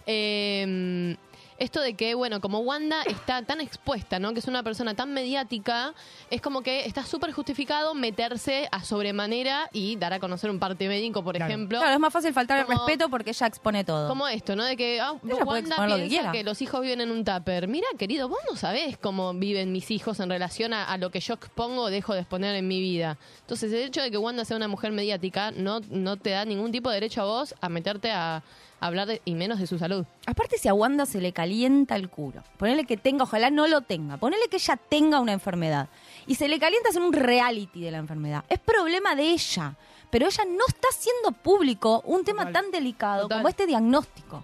Eh, 0.06 1.16
esto 1.62 1.80
de 1.80 1.94
que, 1.94 2.16
bueno, 2.16 2.42
como 2.42 2.60
Wanda 2.60 3.04
está 3.04 3.44
tan 3.44 3.62
expuesta, 3.62 4.20
¿no? 4.20 4.34
Que 4.34 4.40
es 4.40 4.48
una 4.48 4.64
persona 4.64 4.96
tan 4.96 5.14
mediática, 5.14 5.94
es 6.30 6.42
como 6.42 6.62
que 6.64 6.86
está 6.86 7.06
súper 7.06 7.32
justificado 7.32 7.94
meterse 7.94 8.68
a 8.72 8.84
sobremanera 8.84 9.70
y 9.72 9.96
dar 9.96 10.14
a 10.14 10.20
conocer 10.20 10.50
un 10.50 10.60
parte 10.60 10.88
médico, 10.88 11.24
por 11.24 11.36
Claro. 11.36 11.52
ejemplo. 11.54 11.80
Claro, 11.80 11.94
es 11.94 12.00
más 12.00 12.12
fácil 12.12 12.34
faltar 12.34 12.60
el 12.60 12.66
Como- 12.66 12.78
respeto 12.80 13.10
porque 13.10 13.30
ella 13.30 13.48
expone 13.48 13.84
todo. 13.84 14.10
Como 14.10 14.28
esto, 14.28 14.56
¿no? 14.56 14.64
De 14.66 14.76
que 14.76 15.00
ah, 15.00 15.14
Wanda 15.24 15.60
exponer 15.60 15.90
lo 15.90 15.96
que 15.98 16.10
piensa 16.10 16.32
que, 16.32 16.44
los 16.44 16.62
hijos 16.62 16.82
viven 16.82 17.02
en 17.02 17.12
un 17.12 17.24
tupper. 17.24 17.68
Mira, 17.68 17.88
querido, 17.98 18.28
vos 18.28 18.40
no 18.50 18.56
sabés 18.58 18.98
cómo 18.98 19.34
viven 19.34 19.72
mis 19.72 19.92
hijos 19.92 20.20
en 20.20 20.30
relación 20.30 20.74
a, 20.74 20.86
a 20.86 20.98
lo 20.98 21.12
que 21.12 21.20
yo 21.20 21.36
expongo 21.36 21.84
o 21.84 21.90
dejo 21.90 22.14
de 22.14 22.22
exponer 22.22 22.56
en 22.56 22.68
mi 22.68 22.80
vida. 22.80 23.18
Entonces, 23.42 23.72
el 23.72 23.84
hecho 23.84 24.02
de 24.02 24.10
que 24.10 24.18
Wanda 24.18 24.46
sea 24.46 24.58
una 24.58 24.68
mujer 24.68 24.92
mediática 24.92 25.52
no, 25.52 25.80
no 25.90 26.18
te 26.18 26.32
da 26.32 26.44
ningún 26.46 26.72
tipo 26.72 26.90
de 26.90 26.96
derecho 26.96 27.22
a 27.22 27.26
vos 27.26 27.56
a 27.62 27.70
meterte 27.70 28.12
a, 28.12 28.38
a 28.38 28.44
hablar 28.82 29.08
de- 29.08 29.22
y 29.24 29.36
menos 29.36 29.60
de 29.60 29.68
su 29.68 29.78
salud. 29.80 30.06
Aparte, 30.26 30.58
si 30.58 30.68
a 30.68 30.74
Wanda 30.74 31.06
se 31.06 31.22
le 31.22 31.32
calienta 31.32 31.96
el 31.96 32.10
culo, 32.10 32.44
ponele 32.58 32.84
que 32.86 32.98
tenga, 32.98 33.24
ojalá 33.24 33.50
no 33.50 33.68
lo 33.68 33.82
tenga, 33.82 34.18
ponele 34.18 34.48
que 34.50 34.58
ella 34.58 34.76
tenga 34.90 35.20
una 35.22 35.32
enfermedad 35.32 35.88
y 36.28 36.36
se 36.36 36.48
le 36.50 36.60
calienta 36.60 36.90
hacer 36.90 37.02
un 37.02 37.14
reality 37.14 37.82
de 37.82 37.92
la 37.92 38.00
enfermedad, 38.00 38.44
es 38.50 38.60
problema 38.60 39.16
de 39.16 39.24
ella. 39.32 39.76
Pero 40.10 40.26
ella 40.28 40.44
no 40.46 40.66
está 40.68 40.90
haciendo 40.90 41.32
público 41.32 42.02
un 42.06 42.26
tema 42.26 42.46
Total. 42.46 42.54
tan 42.64 42.72
delicado 42.72 43.22
Total. 43.22 43.38
como 43.38 43.48
este 43.48 43.66
diagnóstico. 43.66 44.44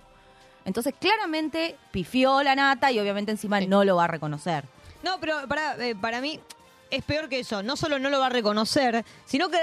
Entonces, 0.64 0.94
claramente 0.98 1.76
pifió 1.92 2.42
la 2.42 2.56
nata 2.56 2.90
y 2.92 3.00
obviamente 3.00 3.32
encima 3.32 3.60
no 3.62 3.84
lo 3.84 3.98
va 3.98 4.06
a 4.06 4.08
reconocer. 4.08 4.64
No, 5.04 5.20
pero 5.20 5.46
para, 5.48 5.76
eh, 5.86 5.94
para 5.96 6.22
mí 6.22 6.40
es 6.90 7.04
peor 7.04 7.28
que 7.28 7.40
eso. 7.40 7.64
No 7.64 7.76
solo 7.76 8.00
no 8.00 8.10
lo 8.10 8.20
va 8.20 8.28
a 8.28 8.30
reconocer, 8.30 9.04
sino 9.26 9.50
que 9.50 9.58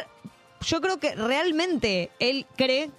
yo 0.63 0.81
creo 0.83 0.99
que 0.99 1.15
realmente 1.15 2.11
él 2.19 2.45
cree 2.57 2.91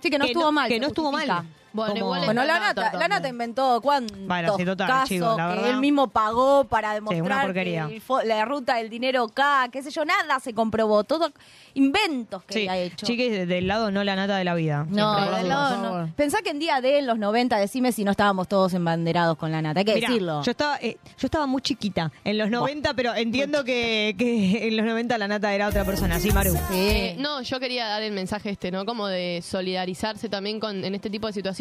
Sí, 0.00 0.10
que 0.10 0.18
no 0.18 0.24
Que 0.24 0.30
estuvo 0.32 0.44
no- 0.44 0.52
mal. 0.52 0.68
que 0.68 0.78
no 0.80 0.86
estuvo 0.88 1.10
mal. 1.12 1.44
Bueno, 1.72 1.92
Como- 1.92 2.04
igual 2.06 2.24
Bueno, 2.24 2.44
la 2.44 2.58
nata, 2.60 2.92
la 2.98 3.08
nata 3.08 3.28
inventó 3.28 3.80
cuántos 3.80 4.16
Bueno, 4.26 4.56
sí, 4.56 4.64
total, 4.64 4.86
casos 4.88 5.08
chicos, 5.08 5.36
la 5.36 5.54
que 5.54 5.70
él 5.70 5.76
mismo 5.80 6.08
pagó 6.08 6.64
para 6.64 6.94
demostrar 6.94 7.56
el 7.56 8.02
la 8.24 8.44
ruta 8.44 8.76
del 8.76 8.88
dinero 8.88 9.24
acá, 9.24 9.68
qué 9.70 9.82
sé 9.82 9.90
yo, 9.90 10.04
nada 10.04 10.40
se 10.40 10.54
comprobó, 10.54 11.04
todo 11.04 11.30
inventos 11.74 12.42
que 12.44 12.54
Sí, 12.54 12.68
había 12.68 12.82
hecho. 12.82 13.06
chiques, 13.06 13.46
del 13.46 13.66
lado 13.66 13.90
no 13.90 14.02
la 14.04 14.16
nata 14.16 14.36
de 14.36 14.44
la 14.44 14.54
vida. 14.54 14.86
no, 14.88 15.14
Siempre 15.16 15.36
del 15.38 15.48
lo 15.48 15.54
lado 15.54 15.76
digo. 15.82 15.98
no. 16.06 16.12
Pensá 16.16 16.38
que 16.42 16.50
en 16.50 16.58
día 16.58 16.80
de 16.80 16.98
en 16.98 17.06
los 17.06 17.18
90, 17.18 17.56
decime 17.58 17.92
si 17.92 18.04
no 18.04 18.10
estábamos 18.12 18.48
todos 18.48 18.72
embanderados 18.74 19.36
con 19.36 19.52
la 19.52 19.60
nata, 19.62 19.80
hay 19.80 19.84
que 19.84 19.94
Mirá, 19.94 20.08
decirlo. 20.08 20.42
Yo 20.42 20.50
estaba, 20.50 20.78
eh, 20.80 20.96
yo 21.18 21.26
estaba 21.26 21.46
muy 21.46 21.60
chiquita 21.62 22.10
en 22.24 22.38
los 22.38 22.50
90, 22.50 22.94
pero 22.94 23.14
entiendo 23.14 23.62
que, 23.64 24.14
que 24.18 24.68
en 24.68 24.76
los 24.76 24.86
90 24.86 25.18
la 25.18 25.28
nata 25.28 25.52
era 25.54 25.68
otra 25.68 25.84
persona, 25.84 26.18
¿sí, 26.18 26.30
Maru? 26.32 26.54
Eh, 26.72 27.16
no, 27.18 27.42
yo 27.42 27.60
quería 27.60 27.86
dar 27.86 28.02
el 28.02 28.12
mensaje 28.12 28.50
este, 28.50 28.70
¿no? 28.70 28.84
Como 28.86 29.06
de 29.06 29.40
solidarizarse 29.44 30.28
también 30.28 30.58
con 30.60 30.84
en 30.84 30.94
este 30.94 31.10
tipo 31.10 31.26
de 31.26 31.32
situaciones 31.32 31.57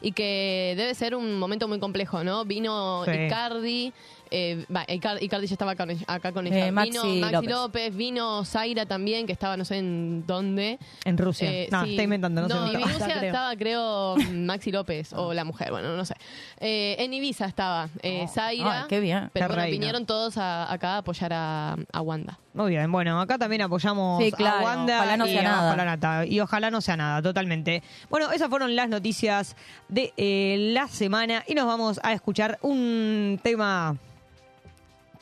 y 0.00 0.12
que 0.12 0.74
debe 0.76 0.94
ser 0.94 1.14
un 1.14 1.38
momento 1.38 1.68
muy 1.68 1.78
complejo, 1.78 2.22
¿no? 2.24 2.44
Vino 2.44 3.04
Sí. 3.04 3.10
Icardi, 3.12 3.92
eh, 4.32 4.64
va, 4.74 4.84
Icardi, 4.88 5.24
Icardi 5.24 5.46
ya 5.46 5.54
estaba 5.54 5.72
acá, 5.72 5.86
acá 6.06 6.32
con 6.32 6.46
ella. 6.46 6.66
Eh, 6.66 6.72
Maxi 6.72 6.90
vino 6.90 7.04
Maxi 7.20 7.34
López. 7.34 7.50
López. 7.50 7.96
vino 7.96 8.44
Zaira 8.44 8.86
también, 8.86 9.26
que 9.26 9.32
estaba 9.32 9.56
no 9.56 9.64
sé 9.64 9.76
en 9.78 10.24
dónde. 10.26 10.78
En 11.04 11.18
Rusia. 11.18 11.50
Eh, 11.50 11.68
no, 11.70 11.84
sí. 11.84 11.90
está 11.90 12.02
inventando, 12.02 12.40
no, 12.42 12.48
sé 12.48 12.54
No, 12.54 12.66
en 12.68 12.76
estaba. 12.76 12.92
Rusia 12.92 13.06
Creo. 13.18 13.26
estaba, 13.26 13.56
creo, 13.56 14.14
Maxi 14.32 14.72
López 14.72 15.12
o 15.12 15.32
la 15.34 15.44
mujer, 15.44 15.70
bueno, 15.70 15.96
no 15.96 16.04
sé. 16.04 16.14
Eh, 16.60 16.96
en 16.98 17.12
Ibiza 17.14 17.46
estaba 17.46 17.88
eh, 18.02 18.26
Zaira. 18.32 18.82
Ay, 18.82 18.86
qué 18.88 19.00
bien. 19.00 19.30
Pero 19.32 19.48
Qué 19.48 19.54
bueno, 19.54 19.70
vinieron 19.70 20.06
todos 20.06 20.36
a- 20.38 20.72
acá 20.72 20.94
a 20.94 20.98
apoyar 20.98 21.32
a, 21.32 21.76
a 21.92 22.00
Wanda. 22.00 22.38
Muy 22.54 22.70
bien, 22.70 22.90
bueno, 22.92 23.20
acá 23.20 23.38
también 23.38 23.62
apoyamos 23.62 24.22
Sí, 24.22 24.30
claro, 24.32 24.58
a 24.58 24.62
Wanda 24.62 24.96
ojalá 24.98 25.16
no 25.16 25.26
y 25.26 25.30
sea 25.30 25.40
a 25.40 25.42
nada. 25.44 25.62
Bajo 25.64 25.76
la 25.76 25.84
Nata. 25.84 26.26
Y 26.26 26.40
ojalá 26.40 26.70
no 26.70 26.80
sea 26.80 26.96
nada, 26.96 27.22
totalmente. 27.22 27.82
Bueno, 28.10 28.30
esas 28.30 28.48
fueron 28.50 28.76
las 28.76 28.88
noticias 28.88 29.56
de 29.88 30.12
eh, 30.16 30.56
la 30.74 30.86
semana 30.88 31.44
y 31.46 31.54
nos 31.54 31.66
vamos 31.66 32.00
a 32.02 32.12
escuchar 32.12 32.58
un 32.62 33.40
tema... 33.42 33.96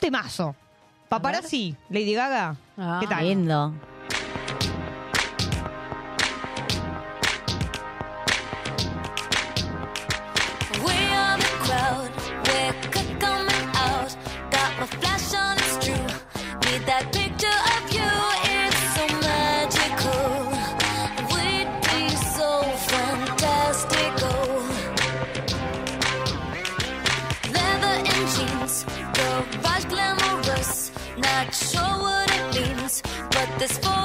Temazo. 0.01 0.55
Paparazzi, 1.07 1.75
Lady 1.89 2.13
Gaga. 2.13 2.55
Ah. 2.75 2.97
¿Qué 2.99 3.07
tal? 3.07 3.23
Lindo. 3.23 3.71
this 33.61 33.77
for 33.77 34.00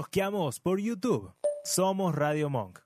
rosqueamos 0.00 0.60
por 0.60 0.80
YouTube. 0.80 1.30
Somos 1.62 2.14
Radio 2.14 2.48
Monk. 2.48 2.78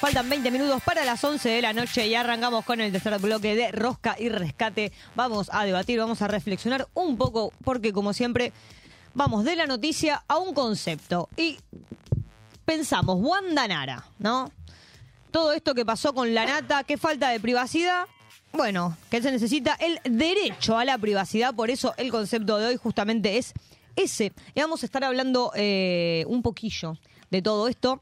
Faltan 0.00 0.28
20 0.28 0.50
minutos 0.50 0.82
para 0.82 1.04
las 1.04 1.22
11 1.22 1.50
de 1.50 1.62
la 1.62 1.72
noche 1.72 2.08
y 2.08 2.16
arrancamos 2.16 2.64
con 2.64 2.80
el 2.80 2.90
tercer 2.90 3.16
bloque 3.20 3.54
de 3.54 3.70
Rosca 3.70 4.16
y 4.18 4.28
Rescate. 4.28 4.90
Vamos 5.14 5.50
a 5.52 5.64
debatir, 5.64 6.00
vamos 6.00 6.20
a 6.20 6.26
reflexionar 6.26 6.88
un 6.94 7.16
poco, 7.16 7.52
porque 7.64 7.92
como 7.92 8.12
siempre, 8.12 8.52
vamos 9.14 9.44
de 9.44 9.54
la 9.54 9.66
noticia 9.68 10.24
a 10.26 10.38
un 10.38 10.52
concepto. 10.52 11.28
Y 11.36 11.60
pensamos, 12.64 13.18
Wanda 13.20 13.68
Nara, 13.68 14.04
¿no? 14.18 14.50
Todo 15.30 15.52
esto 15.52 15.74
que 15.74 15.84
pasó 15.84 16.14
con 16.14 16.34
la 16.34 16.46
nata, 16.46 16.84
qué 16.84 16.96
falta 16.96 17.30
de 17.30 17.40
privacidad. 17.40 18.06
Bueno, 18.52 18.96
que 19.10 19.20
se 19.20 19.30
necesita 19.30 19.74
el 19.74 20.00
derecho 20.04 20.78
a 20.78 20.84
la 20.84 20.96
privacidad, 20.96 21.54
por 21.54 21.70
eso 21.70 21.94
el 21.98 22.10
concepto 22.10 22.58
de 22.58 22.66
hoy 22.66 22.76
justamente 22.76 23.36
es 23.36 23.52
ese. 23.96 24.32
Y 24.54 24.60
vamos 24.60 24.82
a 24.82 24.86
estar 24.86 25.04
hablando 25.04 25.52
eh, 25.54 26.24
un 26.28 26.42
poquillo 26.42 26.96
de 27.30 27.42
todo 27.42 27.68
esto. 27.68 28.00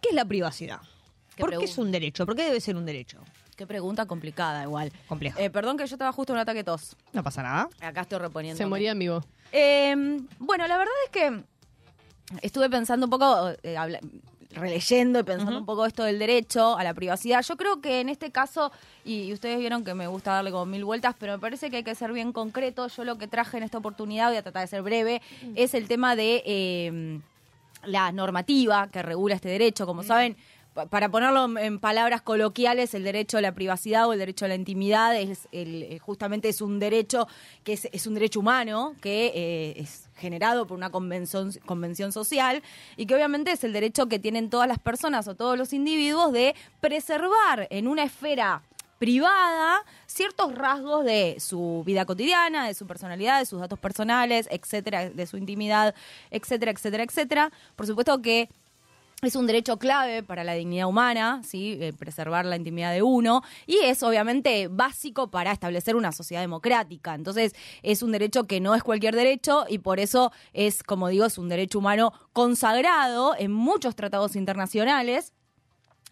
¿Qué 0.00 0.10
es 0.10 0.14
la 0.14 0.24
privacidad? 0.24 0.80
¿Qué 1.36 1.40
¿Por 1.42 1.58
qué 1.58 1.64
es 1.64 1.78
un 1.78 1.90
derecho? 1.92 2.26
¿Por 2.26 2.36
qué 2.36 2.42
debe 2.42 2.60
ser 2.60 2.76
un 2.76 2.84
derecho? 2.84 3.22
Qué 3.56 3.66
pregunta 3.66 4.06
complicada 4.06 4.64
igual. 4.64 4.92
Complejo. 5.08 5.38
Eh, 5.38 5.50
perdón 5.50 5.76
que 5.76 5.86
yo 5.86 5.94
estaba 5.94 6.12
justo 6.12 6.32
en 6.32 6.38
un 6.38 6.40
ataque 6.40 6.58
de 6.58 6.64
tos. 6.64 6.96
No 7.12 7.22
pasa 7.22 7.42
nada. 7.42 7.68
Acá 7.80 8.02
estoy 8.02 8.18
reponiendo. 8.18 8.58
Se 8.58 8.66
moría 8.66 8.92
en 8.92 8.98
vivo. 8.98 9.24
Eh, 9.52 9.94
bueno, 10.38 10.66
la 10.66 10.78
verdad 10.78 10.94
es 11.04 11.10
que 11.10 11.42
estuve 12.40 12.68
pensando 12.70 13.06
un 13.06 13.10
poco, 13.10 13.50
eh, 13.62 13.76
releyendo 14.54 15.18
y 15.20 15.22
pensando 15.22 15.58
un 15.58 15.66
poco 15.66 15.86
esto 15.86 16.04
del 16.04 16.18
derecho 16.18 16.76
a 16.78 16.84
la 16.84 16.94
privacidad. 16.94 17.42
Yo 17.42 17.56
creo 17.56 17.80
que 17.80 18.00
en 18.00 18.08
este 18.08 18.30
caso, 18.30 18.70
y, 19.04 19.22
y 19.24 19.32
ustedes 19.32 19.58
vieron 19.58 19.84
que 19.84 19.94
me 19.94 20.06
gusta 20.06 20.32
darle 20.32 20.50
como 20.50 20.66
mil 20.66 20.84
vueltas, 20.84 21.14
pero 21.18 21.32
me 21.32 21.38
parece 21.38 21.70
que 21.70 21.78
hay 21.78 21.84
que 21.84 21.94
ser 21.94 22.12
bien 22.12 22.32
concreto. 22.32 22.86
Yo 22.88 23.04
lo 23.04 23.18
que 23.18 23.28
traje 23.28 23.56
en 23.56 23.62
esta 23.62 23.78
oportunidad, 23.78 24.28
voy 24.28 24.36
a 24.36 24.42
tratar 24.42 24.62
de 24.62 24.68
ser 24.68 24.82
breve, 24.82 25.22
es 25.54 25.74
el 25.74 25.88
tema 25.88 26.16
de 26.16 26.42
eh, 26.46 27.20
la 27.84 28.12
normativa 28.12 28.88
que 28.92 29.02
regula 29.02 29.34
este 29.34 29.48
derecho. 29.48 29.86
Como 29.86 30.02
saben, 30.02 30.36
pa- 30.74 30.86
para 30.86 31.08
ponerlo 31.08 31.58
en 31.58 31.78
palabras 31.80 32.22
coloquiales, 32.22 32.94
el 32.94 33.04
derecho 33.04 33.38
a 33.38 33.40
la 33.40 33.52
privacidad 33.52 34.06
o 34.08 34.12
el 34.12 34.18
derecho 34.18 34.44
a 34.44 34.48
la 34.48 34.54
intimidad 34.54 35.16
es 35.16 35.48
el, 35.52 35.82
eh, 35.84 35.98
justamente 35.98 36.48
es 36.48 36.60
un 36.60 36.78
derecho 36.78 37.26
que 37.64 37.72
es, 37.72 37.88
es 37.92 38.06
un 38.06 38.14
derecho 38.14 38.40
humano 38.40 38.94
que 39.00 39.32
eh, 39.34 39.74
es 39.78 40.08
generado 40.22 40.66
por 40.66 40.78
una 40.78 40.90
convención, 40.90 42.12
social 42.12 42.62
y 42.96 43.06
que 43.06 43.14
obviamente 43.14 43.50
es 43.50 43.64
el 43.64 43.72
derecho 43.72 44.06
que 44.06 44.20
tienen 44.20 44.48
todas 44.48 44.68
las 44.68 44.78
personas 44.78 45.26
o 45.26 45.34
todos 45.34 45.58
los 45.58 45.72
individuos 45.72 46.32
de 46.32 46.54
preservar 46.80 47.66
en 47.70 47.88
una 47.88 48.04
esfera 48.04 48.62
privada 48.98 49.82
ciertos 50.06 50.54
rasgos 50.54 51.04
de 51.04 51.36
su 51.40 51.82
vida 51.84 52.04
cotidiana, 52.04 52.68
de 52.68 52.74
su 52.74 52.86
personalidad, 52.86 53.40
de 53.40 53.46
sus 53.46 53.58
datos 53.58 53.80
personales, 53.80 54.46
etcétera, 54.48 55.10
de 55.10 55.26
su 55.26 55.36
intimidad, 55.36 55.92
etcétera, 56.30 56.70
etcétera, 56.70 57.02
etcétera. 57.02 57.52
Por 57.74 57.86
supuesto 57.88 58.22
que 58.22 58.48
es 59.22 59.36
un 59.36 59.46
derecho 59.46 59.78
clave 59.78 60.24
para 60.24 60.42
la 60.42 60.54
dignidad 60.54 60.88
humana, 60.88 61.42
¿sí? 61.44 61.78
Eh, 61.80 61.92
preservar 61.92 62.44
la 62.44 62.56
intimidad 62.56 62.92
de 62.92 63.02
uno, 63.02 63.42
y 63.68 63.76
es 63.76 64.02
obviamente 64.02 64.66
básico 64.66 65.30
para 65.30 65.52
establecer 65.52 65.94
una 65.94 66.10
sociedad 66.10 66.40
democrática. 66.40 67.14
Entonces, 67.14 67.54
es 67.84 68.02
un 68.02 68.10
derecho 68.10 68.48
que 68.48 68.58
no 68.58 68.74
es 68.74 68.82
cualquier 68.82 69.14
derecho 69.14 69.64
y 69.68 69.78
por 69.78 70.00
eso 70.00 70.32
es, 70.52 70.82
como 70.82 71.06
digo, 71.06 71.24
es 71.24 71.38
un 71.38 71.48
derecho 71.48 71.78
humano 71.78 72.12
consagrado 72.32 73.36
en 73.38 73.52
muchos 73.52 73.94
tratados 73.94 74.34
internacionales 74.34 75.32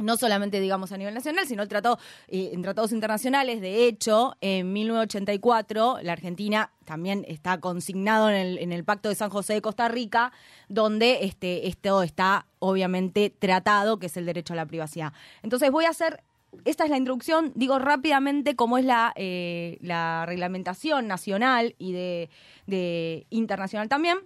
no 0.03 0.17
solamente 0.17 0.61
digamos 0.61 0.93
a 0.93 0.97
nivel 0.97 1.15
nacional, 1.15 1.47
sino 1.47 1.63
el 1.63 1.69
tratado, 1.69 1.99
eh, 2.29 2.51
en 2.53 2.63
tratados 2.63 2.93
internacionales. 2.93 3.61
De 3.61 3.87
hecho, 3.87 4.37
en 4.41 4.73
1984 4.73 5.99
la 6.03 6.13
Argentina 6.13 6.73
también 6.85 7.25
está 7.29 7.61
consignado 7.61 8.29
en 8.31 8.37
el, 8.37 8.59
en 8.59 8.73
el 8.73 8.85
Pacto 8.85 9.09
de 9.09 9.15
San 9.15 9.31
José 9.31 9.55
de 9.55 9.63
Costa 9.63 9.89
Rica, 9.89 10.33
donde 10.69 11.21
este, 11.23 11.69
esto 11.69 12.03
está 12.03 12.47
obviamente 12.59 13.31
tratado, 13.31 13.99
que 13.99 14.07
es 14.07 14.17
el 14.17 14.27
derecho 14.27 14.53
a 14.53 14.57
la 14.57 14.67
privacidad. 14.67 15.13
Entonces 15.43 15.71
voy 15.71 15.85
a 15.85 15.91
hacer 15.91 16.23
esta 16.65 16.85
es 16.85 16.91
la 16.91 16.97
introducción, 16.97 17.53
digo 17.55 17.79
rápidamente 17.79 18.57
cómo 18.57 18.79
es 18.79 18.85
la, 18.85 19.13
eh, 19.17 19.79
la 19.83 20.25
reglamentación 20.27 21.07
nacional 21.07 21.75
y 21.79 21.93
de, 21.93 22.29
de 22.67 23.27
internacional 23.31 23.89
también. 23.89 24.19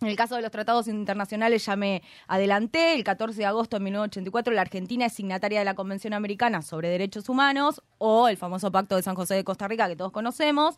En 0.00 0.08
el 0.08 0.16
caso 0.16 0.36
de 0.36 0.42
los 0.42 0.52
tratados 0.52 0.86
internacionales 0.86 1.66
ya 1.66 1.74
me 1.74 2.02
adelanté, 2.28 2.94
el 2.94 3.02
14 3.02 3.38
de 3.38 3.46
agosto 3.46 3.78
de 3.78 3.84
1984 3.84 4.54
la 4.54 4.60
Argentina 4.60 5.06
es 5.06 5.12
signataria 5.12 5.58
de 5.58 5.64
la 5.64 5.74
Convención 5.74 6.12
Americana 6.12 6.62
sobre 6.62 6.88
Derechos 6.88 7.28
Humanos 7.28 7.82
o 7.98 8.28
el 8.28 8.36
famoso 8.36 8.70
Pacto 8.70 8.94
de 8.94 9.02
San 9.02 9.16
José 9.16 9.34
de 9.34 9.44
Costa 9.44 9.66
Rica 9.66 9.88
que 9.88 9.96
todos 9.96 10.12
conocemos, 10.12 10.76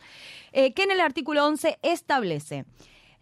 eh, 0.53 0.73
que 0.73 0.83
en 0.83 0.91
el 0.91 1.01
artículo 1.01 1.45
11 1.45 1.77
establece 1.83 2.65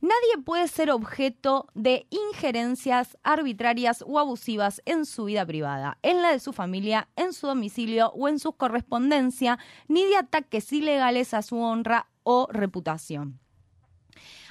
Nadie 0.02 0.42
puede 0.46 0.70
ser 0.70 0.92
objeto 0.92 1.68
de 1.74 2.08
injerencias 2.10 3.18
arbitrarias 3.22 4.02
o 4.08 4.18
abusivas 4.18 4.82
en 4.86 5.06
su 5.06 5.26
vida 5.26 5.46
privada, 5.46 5.98
en 6.04 6.22
la 6.22 6.32
de 6.32 6.40
su 6.40 6.54
familia, 6.54 7.10
en 7.18 7.34
su 7.34 7.48
domicilio 7.48 8.12
o 8.12 8.30
en 8.30 8.40
su 8.40 8.54
correspondencia, 8.54 9.60
ni 9.90 10.06
de 10.06 10.16
ataques 10.16 10.72
ilegales 10.72 11.34
a 11.34 11.42
su 11.42 11.60
honra 11.60 12.08
o 12.24 12.48
reputación. 12.50 13.42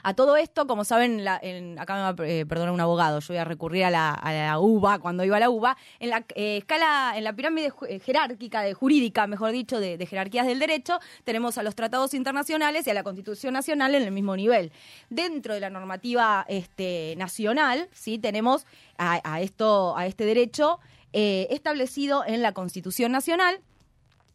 A 0.02 0.14
todo 0.14 0.36
esto, 0.36 0.66
como 0.66 0.84
saben, 0.84 1.24
la- 1.24 1.38
en- 1.42 1.78
acá 1.78 1.94
me 1.94 2.00
va 2.00 2.08
a 2.24 2.28
eh, 2.28 2.46
perdonar 2.46 2.72
un 2.72 2.80
abogado, 2.80 3.20
yo 3.20 3.26
voy 3.28 3.36
a 3.38 3.44
recurrir 3.44 3.84
a 3.84 3.90
la, 3.90 4.10
a 4.12 4.58
UBA, 4.58 4.98
cuando 5.00 5.24
iba 5.24 5.36
a 5.36 5.40
la 5.40 5.50
UBA, 5.50 5.76
en 5.98 6.10
la 6.10 6.24
eh, 6.34 6.58
escala, 6.58 7.14
en 7.16 7.24
la 7.24 7.32
pirámide 7.34 7.72
eh, 7.88 7.98
jerárquica, 8.00 8.62
de 8.62 8.74
jurídica, 8.74 9.26
mejor 9.26 9.50
dicho, 9.52 9.80
de, 9.80 10.04
jerarquías 10.06 10.46
del 10.46 10.58
derecho, 10.58 10.98
tenemos 11.24 11.58
a 11.58 11.62
los 11.62 11.74
tratados 11.74 12.14
internacionales 12.14 12.86
y 12.86 12.90
a 12.90 12.94
la 12.94 13.02
Constitución 13.02 13.52
Nacional 13.54 13.94
en 13.94 14.02
el 14.02 14.12
mismo 14.12 14.36
nivel. 14.36 14.72
Dentro 15.10 15.54
de 15.54 15.60
la 15.60 15.70
normativa 15.70 16.44
este, 16.48 17.14
nacional, 17.16 17.88
sí, 17.92 18.18
tenemos 18.18 18.66
a, 18.96 19.20
a 19.24 19.40
esto, 19.40 19.96
a 19.96 20.06
este 20.06 20.24
derecho 20.24 20.78
establecido 21.12 22.24
en 22.26 22.42
la 22.42 22.52
Constitución 22.52 23.12
Nacional, 23.12 23.60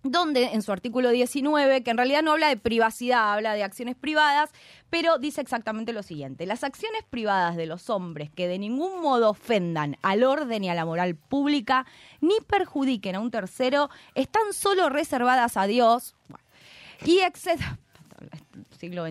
donde 0.04 0.52
en 0.54 0.62
su 0.62 0.72
artículo 0.72 1.10
19, 1.10 1.82
que 1.84 1.92
en 1.92 1.98
realidad 1.98 2.22
no 2.22 2.34
habla 2.34 2.50
de 2.50 2.58
privacidad, 2.58 3.34
habla 3.34 3.54
de 3.54 3.64
acciones 3.64 3.96
privadas, 3.96 4.52
pero 4.90 5.18
dice 5.18 5.42
exactamente 5.42 5.94
lo 5.94 6.04
siguiente, 6.04 6.46
las 6.46 6.64
acciones 6.64 7.04
privadas 7.10 7.56
de 7.56 7.66
los 7.66 7.90
hombres 7.90 8.30
que 8.30 8.48
de 8.48 8.60
ningún 8.60 9.02
modo 9.02 9.30
ofendan 9.30 9.98
al 10.02 10.24
orden 10.24 10.64
y 10.64 10.70
a 10.70 10.76
la 10.76 10.86
moral 10.86 11.16
pública, 11.16 11.86
ni 12.22 12.36
perjudiquen 12.46 13.16
a 13.16 13.22
un 13.22 13.32
tercero, 13.32 13.90
están 14.14 14.54
solo 14.54 14.90
reservadas 14.90 15.58
a 15.58 15.66
Dios 15.68 16.16
y 17.06 17.20
siglo. 18.80 19.06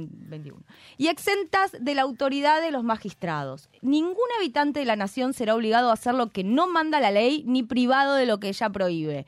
Y 0.98 1.08
exentas 1.08 1.72
de 1.78 1.94
la 1.94 2.02
autoridad 2.02 2.60
de 2.60 2.70
los 2.70 2.84
magistrados. 2.84 3.68
Ningún 3.80 4.28
habitante 4.38 4.80
de 4.80 4.86
la 4.86 4.96
nación 4.96 5.32
será 5.32 5.54
obligado 5.54 5.90
a 5.90 5.94
hacer 5.94 6.14
lo 6.14 6.30
que 6.30 6.44
no 6.44 6.66
manda 6.66 7.00
la 7.00 7.10
ley 7.10 7.42
ni 7.46 7.62
privado 7.62 8.14
de 8.14 8.26
lo 8.26 8.38
que 8.38 8.48
ella 8.48 8.68
prohíbe. 8.70 9.26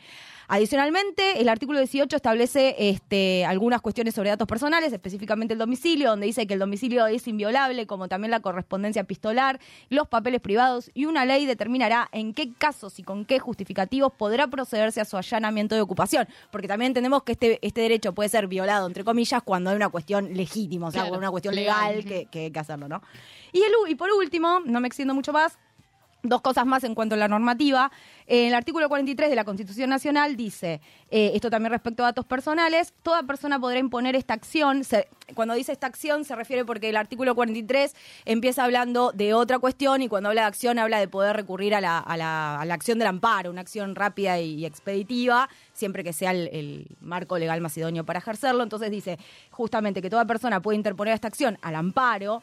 Adicionalmente, 0.49 1.41
el 1.41 1.49
artículo 1.49 1.79
18 1.79 2.17
establece 2.17 2.75
este, 2.79 3.45
algunas 3.45 3.81
cuestiones 3.81 4.15
sobre 4.15 4.31
datos 4.31 4.47
personales, 4.47 4.93
específicamente 4.93 5.55
el 5.55 5.59
domicilio, 5.59 6.11
donde 6.11 6.27
dice 6.27 6.47
que 6.47 6.55
el 6.55 6.61
domicilio 6.61 7.07
es 7.07 7.27
inviolable, 7.27 7.87
como 7.87 8.09
también 8.09 8.31
la 8.31 8.41
correspondencia 8.41 9.03
epistolar, 9.03 9.59
los 9.89 10.09
papeles 10.09 10.41
privados, 10.41 10.91
y 10.95 11.07
una 11.07 11.25
ley 11.25 11.47
determinará 11.47 12.09
en 12.13 12.35
qué 12.35 12.53
casos 12.53 12.99
y 12.99 13.03
con 13.03 13.25
qué 13.25 13.39
justificativos 13.39 14.13
podrá 14.13 14.47
procederse 14.49 15.01
a 15.01 15.05
su 15.05 15.17
allanamiento 15.17 15.75
de 15.75 15.81
ocupación. 15.81 16.29
Porque 16.51 16.69
también 16.69 16.91
entendemos 16.91 17.23
que 17.23 17.33
este, 17.33 17.59
este 17.67 17.81
derecho 17.81 18.15
puede 18.15 18.29
ser 18.29 18.47
violado, 18.47 18.87
entre 18.87 19.05
comillas, 19.05 19.43
cuando 19.43 19.71
hay 19.71 19.77
una 19.77 19.89
cuestión 19.89 20.35
legítima, 20.35 20.89
o 20.89 20.91
sea, 20.91 21.03
Claro, 21.03 21.19
una 21.19 21.31
cuestión 21.31 21.55
legal. 21.55 21.97
legal 21.97 22.05
que, 22.05 22.27
que 22.27 22.39
hay 22.47 22.51
que 22.51 22.59
hacerlo, 22.59 22.89
¿no? 22.89 23.03
Y, 23.53 23.59
el, 23.59 23.73
y 23.89 23.95
por 23.95 24.11
último, 24.11 24.61
no 24.65 24.81
me 24.81 24.89
extiendo 24.89 25.15
mucho 25.15 25.33
más, 25.33 25.59
Dos 26.25 26.41
cosas 26.41 26.65
más 26.65 26.85
en 26.85 26.95
cuanto 26.95 27.17
a 27.17 27.19
la 27.19 27.29
normativa. 27.29 27.93
En 28.27 28.49
el 28.49 28.55
artículo 28.55 28.89
43 28.89 29.29
de 29.29 29.37
la 29.37 29.45
Constitución 29.45 29.91
Nacional 29.91 30.37
dice, 30.37 30.81
eh, 31.11 31.33
esto 31.35 31.51
también 31.51 31.71
respecto 31.71 32.03
a 32.03 32.07
datos 32.07 32.25
personales, 32.25 32.95
toda 33.03 33.23
persona 33.25 33.61
podrá 33.61 33.79
imponer 33.79 34.17
esta 34.17 34.33
acción. 34.33 34.81
Cuando 35.35 35.53
dice 35.53 35.73
esta 35.73 35.87
acción 35.87 36.25
se 36.25 36.35
refiere 36.35 36.65
porque 36.65 36.89
el 36.89 36.97
artículo 36.97 37.35
43 37.35 37.95
empieza 38.25 38.65
hablando 38.65 39.13
de 39.13 39.35
otra 39.35 39.59
cuestión 39.59 40.01
y 40.01 40.09
cuando 40.09 40.31
habla 40.31 40.41
de 40.41 40.47
acción 40.47 40.79
habla 40.79 40.99
de 40.99 41.09
poder 41.09 41.37
recurrir 41.37 41.75
a 41.75 41.83
la 41.83 42.61
acción 42.73 42.99
del 42.99 43.09
amparo, 43.09 43.51
una 43.51 43.61
acción 43.61 43.95
rápida 43.95 44.41
y 44.41 44.65
expeditiva, 44.65 45.51
siempre 45.75 46.03
que 46.03 46.15
sea 46.15 46.31
el, 46.31 46.49
el 46.53 46.87
marco 47.03 47.39
legal 47.39 47.61
más 47.61 47.77
idóneo 47.77 48.05
para 48.05 48.21
ejercerlo. 48.21 48.63
Entonces 48.63 48.91
dice 48.91 49.19
justamente 49.51 50.01
que 50.01 50.09
toda 50.09 50.25
persona 50.25 50.63
puede 50.63 50.77
interponer 50.77 51.13
esta 51.13 51.29
acción 51.29 51.59
al 51.61 51.75
amparo. 51.75 52.43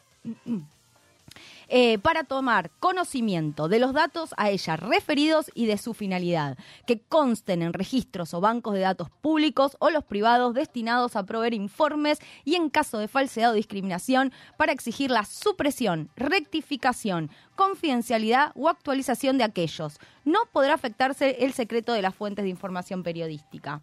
Eh, 1.73 1.99
para 1.99 2.25
tomar 2.25 2.69
conocimiento 2.81 3.69
de 3.69 3.79
los 3.79 3.93
datos 3.93 4.33
a 4.35 4.49
ella 4.49 4.75
referidos 4.75 5.49
y 5.53 5.67
de 5.67 5.77
su 5.77 5.93
finalidad, 5.93 6.57
que 6.85 6.99
consten 6.99 7.61
en 7.61 7.71
registros 7.71 8.33
o 8.33 8.41
bancos 8.41 8.73
de 8.73 8.81
datos 8.81 9.09
públicos 9.09 9.77
o 9.79 9.89
los 9.89 10.03
privados 10.03 10.53
destinados 10.53 11.15
a 11.15 11.23
proveer 11.25 11.53
informes 11.53 12.19
y 12.43 12.55
en 12.55 12.69
caso 12.69 12.97
de 12.97 13.07
falsedad 13.07 13.51
o 13.51 13.53
discriminación 13.53 14.33
para 14.57 14.73
exigir 14.73 15.11
la 15.11 15.23
supresión, 15.23 16.09
rectificación, 16.17 17.31
confidencialidad 17.55 18.51
o 18.55 18.67
actualización 18.67 19.37
de 19.37 19.45
aquellos. 19.45 19.97
No 20.25 20.39
podrá 20.51 20.73
afectarse 20.73 21.37
el 21.39 21.53
secreto 21.53 21.93
de 21.93 22.01
las 22.01 22.13
fuentes 22.13 22.43
de 22.43 22.49
información 22.49 23.01
periodística. 23.01 23.81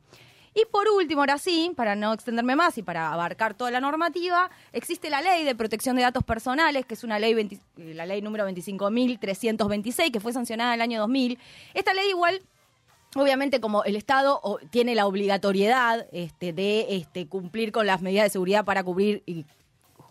Y 0.61 0.65
por 0.73 0.89
último, 0.89 1.21
ahora 1.21 1.39
sí, 1.39 1.71
para 1.77 1.95
no 1.95 2.13
extenderme 2.13 2.57
más 2.57 2.77
y 2.79 2.83
para 2.83 3.13
abarcar 3.13 3.55
toda 3.55 3.71
la 3.71 3.81
normativa, 3.81 4.51
existe 4.73 5.09
la 5.09 5.23
ley 5.23 5.45
de 5.45 5.55
protección 5.55 5.95
de 5.95 6.03
datos 6.03 6.25
personales, 6.25 6.85
que 6.85 6.95
es 6.95 7.05
una 7.05 7.21
ley, 7.21 7.33
20 7.33 7.61
la 7.77 8.07
ley 8.07 8.23
número 8.23 8.49
25.326, 8.49 10.11
que 10.11 10.19
fue 10.19 10.33
sancionada 10.33 10.75
en 10.75 10.81
el 10.81 10.83
año 10.83 11.01
2000. 11.01 11.39
Esta 11.75 11.95
ley 11.95 12.09
igual 12.09 12.43
Obviamente, 13.15 13.59
como 13.59 13.85
el 13.85 13.97
Estado 13.97 14.41
tiene 14.69 14.95
la 14.95 15.07
obligatoriedad 15.07 16.07
este, 16.13 16.53
de 16.53 16.97
este, 16.97 17.27
cumplir 17.27 17.73
con 17.73 17.87
las 17.87 18.03
medidas 18.03 18.25
de 18.27 18.31
seguridad 18.31 18.67
para 18.67 18.85
cubrir 18.85 19.23
y 19.25 19.47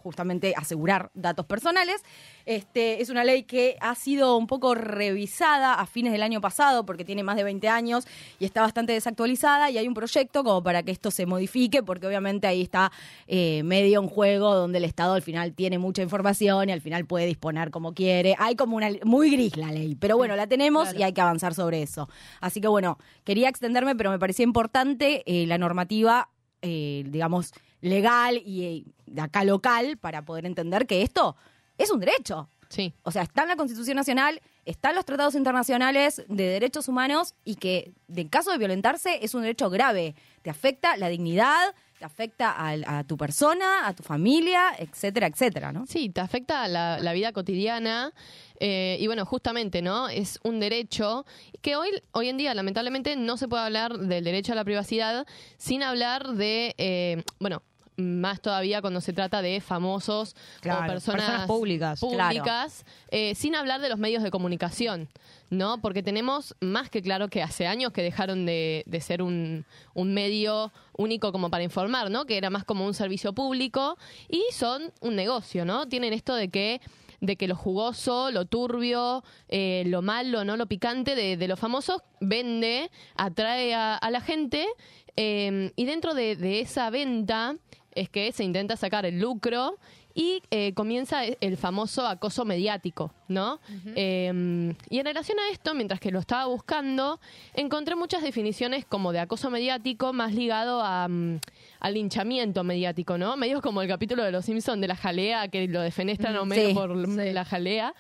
justamente 0.08 0.54
asegurar 0.56 1.12
datos 1.14 1.46
personales. 1.46 2.02
Este, 2.46 3.02
es 3.02 3.10
una 3.10 3.26
ley 3.26 3.44
que 3.44 3.76
ha 3.82 3.94
sido 3.96 4.38
un 4.38 4.48
poco 4.48 4.74
revisada 4.74 5.74
a 5.74 5.86
fines 5.86 6.14
del 6.14 6.24
año 6.24 6.40
pasado 6.40 6.86
porque 6.86 7.04
tiene 7.04 7.22
más 7.22 7.36
de 7.36 7.44
20 7.44 7.68
años 7.68 8.08
y 8.40 8.46
está 8.46 8.62
bastante 8.62 8.94
desactualizada 8.94 9.70
y 9.70 9.78
hay 9.78 9.86
un 9.86 9.94
proyecto 9.94 10.46
como 10.46 10.64
para 10.64 10.82
que 10.82 10.94
esto 10.94 11.12
se 11.12 11.26
modifique 11.26 11.84
porque 11.84 12.08
obviamente 12.08 12.48
ahí 12.48 12.62
está 12.62 12.90
eh, 13.28 13.64
medio 13.64 14.02
en 14.02 14.08
juego 14.08 14.56
donde 14.56 14.78
el 14.78 14.86
Estado 14.86 15.16
al 15.16 15.22
final 15.22 15.54
tiene 15.54 15.78
mucha 15.78 16.02
información 16.02 16.70
y 16.70 16.72
al 16.72 16.80
final 16.80 17.06
puede 17.06 17.26
disponer 17.26 17.70
como 17.70 17.94
quiere. 17.94 18.34
Hay 18.40 18.56
como 18.56 18.78
una 18.78 18.88
muy 19.04 19.30
gris 19.30 19.58
la 19.58 19.74
ley, 19.74 19.96
pero 19.96 20.16
bueno, 20.16 20.38
la 20.38 20.48
tenemos 20.48 20.94
y 20.94 21.04
hay 21.04 21.12
que 21.12 21.20
avanzar 21.20 21.54
sobre 21.54 21.82
eso. 21.82 22.08
Así 22.40 22.62
que 22.62 22.70
bueno, 22.70 22.98
quería 23.26 23.50
extenderme, 23.50 23.94
pero 23.98 24.10
me 24.10 24.20
parecía 24.20 24.46
importante 24.46 25.24
eh, 25.26 25.46
la 25.48 25.58
normativa, 25.58 26.30
eh, 26.62 27.04
digamos, 27.08 27.52
legal 27.82 28.42
y 28.44 28.66
eh, 28.66 28.84
de 29.06 29.22
acá 29.22 29.44
local 29.44 29.98
para 29.98 30.26
poder 30.26 30.46
entender 30.46 30.88
que 30.88 31.02
esto 31.02 31.36
es 31.78 31.92
un 31.92 32.00
derecho. 32.00 32.50
Sí. 32.70 32.94
O 33.04 33.12
sea, 33.12 33.22
está 33.22 33.44
en 33.44 33.48
la 33.48 33.56
Constitución 33.56 33.96
Nacional, 33.96 34.42
están 34.66 34.96
los 34.96 35.06
tratados 35.06 35.36
internacionales 35.36 36.24
de 36.28 36.48
derechos 36.48 36.88
humanos 36.88 37.34
y 37.46 37.56
que, 37.56 37.94
en 38.14 38.28
caso 38.28 38.52
de 38.52 38.58
violentarse, 38.58 39.24
es 39.24 39.34
un 39.34 39.44
derecho 39.44 39.70
grave. 39.70 40.16
Te 40.42 40.50
afecta 40.50 40.98
la 40.98 41.08
dignidad, 41.08 41.74
te 42.00 42.06
afecta 42.06 42.52
al- 42.52 42.84
a, 42.88 43.04
tu 43.04 43.18
persona, 43.18 43.88
a 43.88 43.94
tu 43.94 44.04
familia, 44.04 44.74
etcétera, 44.78 45.28
etcétera, 45.28 45.72
¿no? 45.72 45.86
Sí, 45.88 46.10
te 46.10 46.22
afecta 46.22 46.68
la, 46.68 47.00
la 47.00 47.14
vida 47.14 47.32
cotidiana. 47.34 48.14
eh, 48.60 48.98
y 49.00 49.08
bueno, 49.08 49.26
justamente, 49.26 49.82
¿no? 49.82 50.08
Es 50.10 50.40
un 50.44 50.60
derecho 50.60 51.26
que 51.62 51.76
hoy, 51.76 51.90
hoy 52.12 52.30
en 52.30 52.38
día, 52.38 52.54
lamentablemente, 52.54 53.16
no 53.16 53.38
se 53.38 53.48
puede 53.48 53.64
hablar 53.64 53.98
del 53.98 54.24
derecho 54.24 54.52
a 54.54 54.56
la 54.56 54.64
privacidad 54.64 55.26
sin 55.58 55.82
hablar 55.84 56.28
de, 56.34 56.76
eh, 56.78 57.24
bueno, 57.40 57.62
más 57.98 58.42
todavía 58.42 58.80
cuando 58.82 59.02
se 59.02 59.12
trata 59.12 59.42
de 59.42 59.60
famosos 59.60 60.36
Claro, 60.62 60.86
o 60.86 60.88
personas, 60.88 61.24
personas 61.26 61.48
públicas. 61.48 62.00
públicas, 62.00 62.86
eh, 63.10 63.34
sin 63.36 63.56
hablar 63.56 63.82
de 63.82 63.90
los 63.90 63.98
medios 63.98 64.22
de 64.24 64.30
comunicación, 64.32 65.10
¿no? 65.50 65.82
Porque 65.82 66.04
tenemos 66.04 66.56
más 66.62 66.90
que 66.90 67.02
claro 67.02 67.28
que 67.28 67.42
hace 67.42 67.66
años 67.68 67.92
que 67.92 68.04
dejaron 68.04 68.46
de, 68.46 68.84
de 68.86 69.02
ser 69.02 69.22
un, 69.22 69.66
un 69.96 70.14
medio 70.14 70.72
único 70.96 71.32
como 71.32 71.50
para 71.50 71.64
informar, 71.64 72.12
¿no? 72.12 72.26
Que 72.26 72.38
era 72.38 72.50
más 72.50 72.64
como 72.64 72.86
un 72.86 72.94
servicio 72.94 73.34
público 73.34 73.98
y 74.30 74.44
son 74.52 74.94
un 75.02 75.16
negocio, 75.16 75.66
¿no? 75.66 75.88
Tienen 75.88 76.14
esto 76.14 76.36
de 76.36 76.50
que 76.50 76.82
de 77.20 77.36
que 77.36 77.48
lo 77.48 77.56
jugoso, 77.56 78.30
lo 78.30 78.46
turbio, 78.46 79.24
eh, 79.50 79.82
lo 79.88 80.04
malo, 80.04 80.46
no 80.46 80.56
lo 80.56 80.68
picante 80.68 81.16
de, 81.16 81.36
de 81.36 81.48
los 81.48 81.60
famosos 81.60 82.04
vende, 82.22 82.92
atrae 83.16 83.74
a, 83.74 83.96
a 83.96 84.12
la 84.12 84.22
gente 84.22 84.68
eh, 85.16 85.72
y 85.76 85.86
dentro 85.86 86.14
de, 86.14 86.36
de 86.36 86.60
esa 86.60 86.92
venta 86.92 87.56
es 87.98 88.10
que 88.10 88.32
se 88.32 88.44
intenta 88.44 88.76
sacar 88.76 89.06
el 89.06 89.20
lucro 89.20 89.78
y 90.14 90.42
eh, 90.50 90.74
comienza 90.74 91.24
el 91.24 91.58
famoso 91.58 92.08
acoso 92.08 92.44
mediático, 92.44 93.14
¿no? 93.28 93.60
Eh, 93.96 94.74
y 94.90 95.00
en 95.00 95.06
relación 95.06 95.38
a 95.40 95.52
esto, 95.52 95.76
mientras 95.76 96.00
que 96.00 96.12
lo 96.12 96.20
estaba 96.20 96.46
buscando, 96.48 97.20
encontré 97.54 97.96
muchas 97.96 98.24
definiciones 98.24 98.86
como 98.86 99.12
de 99.12 99.20
acoso 99.20 99.52
mediático 99.52 100.14
más 100.14 100.34
ligado 100.34 100.82
a, 100.82 101.08
mm, 101.08 101.40
al 101.80 101.94
linchamiento 101.94 102.64
mediático, 102.64 103.18
¿no? 103.18 103.38
Medio 103.38 103.62
como 103.62 103.82
el 103.82 103.88
capítulo 103.88 104.24
de 104.24 104.32
Los 104.32 104.46
Simpsons 104.46 104.82
de 104.82 104.88
la 104.88 104.96
jalea, 104.96 105.50
que 105.50 105.68
lo 105.68 105.82
defenestran 105.82 106.36
a 106.36 106.42
Homero 106.42 106.70
sí, 106.70 106.74
por 106.74 106.96
la 106.96 107.46
jalea. 107.46 107.94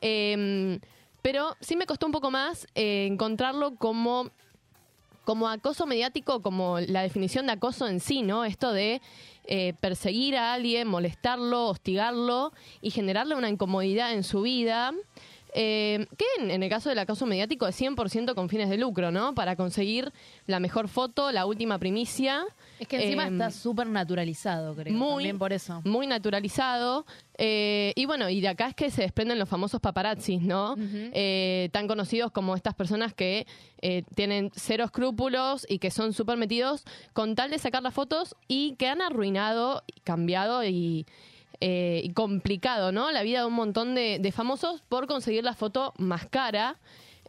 Eh, 0.00 0.78
pero 1.22 1.56
sí 1.60 1.76
me 1.76 1.86
costó 1.86 2.06
un 2.06 2.12
poco 2.12 2.30
más 2.30 2.66
eh, 2.74 3.06
encontrarlo 3.06 3.74
como 3.76 4.30
como 5.28 5.46
acoso 5.46 5.84
mediático, 5.84 6.40
como 6.40 6.80
la 6.80 7.02
definición 7.02 7.48
de 7.48 7.52
acoso 7.52 7.86
en 7.86 8.00
sí, 8.00 8.22
¿no? 8.22 8.46
Esto 8.46 8.72
de 8.72 9.02
eh, 9.44 9.74
perseguir 9.78 10.38
a 10.38 10.54
alguien, 10.54 10.88
molestarlo, 10.88 11.66
hostigarlo 11.66 12.54
y 12.80 12.92
generarle 12.92 13.34
una 13.34 13.50
incomodidad 13.50 14.14
en 14.14 14.24
su 14.24 14.40
vida. 14.40 14.94
Eh, 15.60 16.06
que 16.16 16.24
en, 16.40 16.52
en 16.52 16.62
el 16.62 16.68
caso 16.70 16.88
del 16.88 17.00
acoso 17.00 17.26
mediático 17.26 17.66
es 17.66 17.80
100% 17.80 18.34
con 18.36 18.48
fines 18.48 18.70
de 18.70 18.78
lucro, 18.78 19.10
¿no? 19.10 19.34
Para 19.34 19.56
conseguir 19.56 20.12
la 20.46 20.60
mejor 20.60 20.86
foto, 20.86 21.32
la 21.32 21.46
última 21.46 21.78
primicia. 21.80 22.44
Es 22.78 22.86
que 22.86 23.02
encima 23.02 23.26
Em, 23.26 23.32
está 23.32 23.50
súper 23.50 23.88
naturalizado, 23.88 24.76
creo. 24.76 24.94
muy- 24.94 25.14
También 25.24 25.38
por 25.38 25.52
eso. 25.52 25.80
muy 25.84 26.06
naturalizado. 26.06 27.06
eh, 27.40 27.92
y 27.96 28.04
bueno, 28.06 28.28
y 28.28 28.40
de 28.40 28.48
acá 28.48 28.68
es 28.68 28.74
que 28.74 28.90
se 28.90 29.02
desprenden 29.02 29.38
los 29.38 29.48
famosos 29.48 29.80
paparazzis, 29.80 30.42
¿no? 30.42 30.74
Eh, 30.78 31.68
tan 31.72 31.86
conocidos 31.88 32.30
como 32.32 32.54
estas 32.56 32.74
personas 32.74 33.14
que 33.14 33.46
eh, 33.80 34.02
tienen 34.16 34.50
cero 34.56 34.84
escrúpulos 34.84 35.64
y 35.68 35.78
que 35.78 35.90
son 35.92 36.12
súper 36.12 36.36
metidos 36.36 36.84
con 37.12 37.34
tal 37.36 37.50
de 37.50 37.58
sacar 37.58 37.82
las 37.82 37.94
fotos 37.94 38.34
y 38.48 38.74
que 38.76 38.88
han 38.88 39.00
arruinado, 39.02 39.82
cambiado 40.04 40.64
y, 40.64 41.06
eh, 41.60 42.00
y 42.04 42.12
complicado, 42.12 42.92
¿no? 42.92 43.10
La 43.10 43.22
vida 43.22 43.40
de 43.40 43.46
un 43.46 43.54
montón 43.54 43.94
de, 43.94 44.18
de 44.18 44.32
famosos 44.32 44.82
por 44.88 45.06
conseguir 45.06 45.44
la 45.44 45.54
foto 45.54 45.92
más 45.98 46.26
cara. 46.26 46.78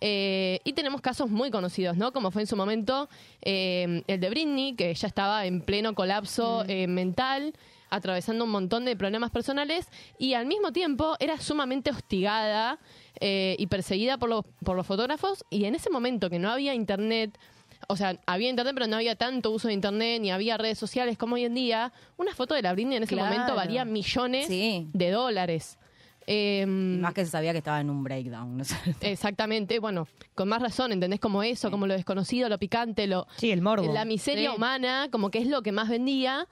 Eh, 0.01 0.61
y 0.63 0.73
tenemos 0.73 1.01
casos 1.01 1.29
muy 1.29 1.51
conocidos, 1.51 1.97
¿no? 1.97 2.13
Como 2.13 2.31
fue 2.31 2.43
en 2.43 2.47
su 2.47 2.55
momento 2.55 3.09
eh, 3.41 4.03
el 4.07 4.19
de 4.19 4.29
Britney, 4.29 4.75
que 4.75 4.93
ya 4.93 5.07
estaba 5.07 5.45
en 5.45 5.61
pleno 5.61 5.93
colapso 5.93 6.63
eh, 6.67 6.87
mental, 6.87 7.53
atravesando 7.89 8.45
un 8.45 8.51
montón 8.51 8.85
de 8.85 8.95
problemas 8.95 9.31
personales 9.31 9.87
y 10.17 10.35
al 10.35 10.45
mismo 10.45 10.71
tiempo 10.71 11.15
era 11.19 11.39
sumamente 11.39 11.89
hostigada 11.89 12.79
eh, 13.19 13.55
y 13.59 13.67
perseguida 13.67 14.17
por 14.17 14.29
los, 14.29 14.45
por 14.63 14.75
los 14.75 14.85
fotógrafos. 14.85 15.43
Y 15.49 15.65
en 15.65 15.75
ese 15.75 15.89
momento 15.89 16.29
que 16.29 16.39
no 16.39 16.49
había 16.49 16.73
internet, 16.73 17.37
o 17.91 17.95
sea, 17.97 18.19
había 18.27 18.49
internet, 18.49 18.73
pero 18.75 18.85
no 18.87 18.95
había 18.97 19.15
tanto 19.15 19.49
uso 19.49 19.67
de 19.67 19.73
internet, 19.73 20.21
ni 20.21 20.29
había 20.29 20.57
redes 20.57 20.77
sociales 20.77 21.17
como 21.17 21.35
hoy 21.35 21.45
en 21.45 21.55
día, 21.55 21.91
una 22.17 22.35
foto 22.35 22.53
de 22.53 22.61
la 22.61 22.71
Britney 22.73 22.97
en 22.97 23.03
ese 23.03 23.15
Claro. 23.15 23.31
momento 23.33 23.55
valía 23.55 23.83
millones 23.83 24.45
Sí. 24.45 24.87
de 24.93 25.09
dólares. 25.09 25.79
Em, 26.27 26.99
Más 27.01 27.15
que 27.15 27.25
se 27.25 27.31
sabía 27.31 27.51
que 27.53 27.57
estaba 27.57 27.81
en 27.81 27.89
un 27.89 28.03
breakdown. 28.03 28.55
no 28.57 28.63
sé. 28.63 28.75
Exactamente, 29.01 29.79
bueno, 29.79 30.07
con 30.35 30.47
más 30.47 30.61
razón, 30.61 30.91
¿entendés? 30.91 31.19
Como 31.19 31.41
eso, 31.41 31.71
como 31.71 31.87
lo 31.87 31.95
desconocido, 31.95 32.47
lo 32.49 32.59
picante, 32.59 33.07
lo, 33.07 33.25
Sí, 33.37 33.49
el 33.49 33.63
morbo. 33.63 33.91
la 33.91 34.05
miseria 34.05 34.51
Sí. 34.51 34.55
humana, 34.55 35.07
como 35.11 35.31
que 35.31 35.39
es 35.39 35.47
lo 35.47 35.63
que 35.63 35.71
más 35.71 35.89
vendía. 35.89 36.47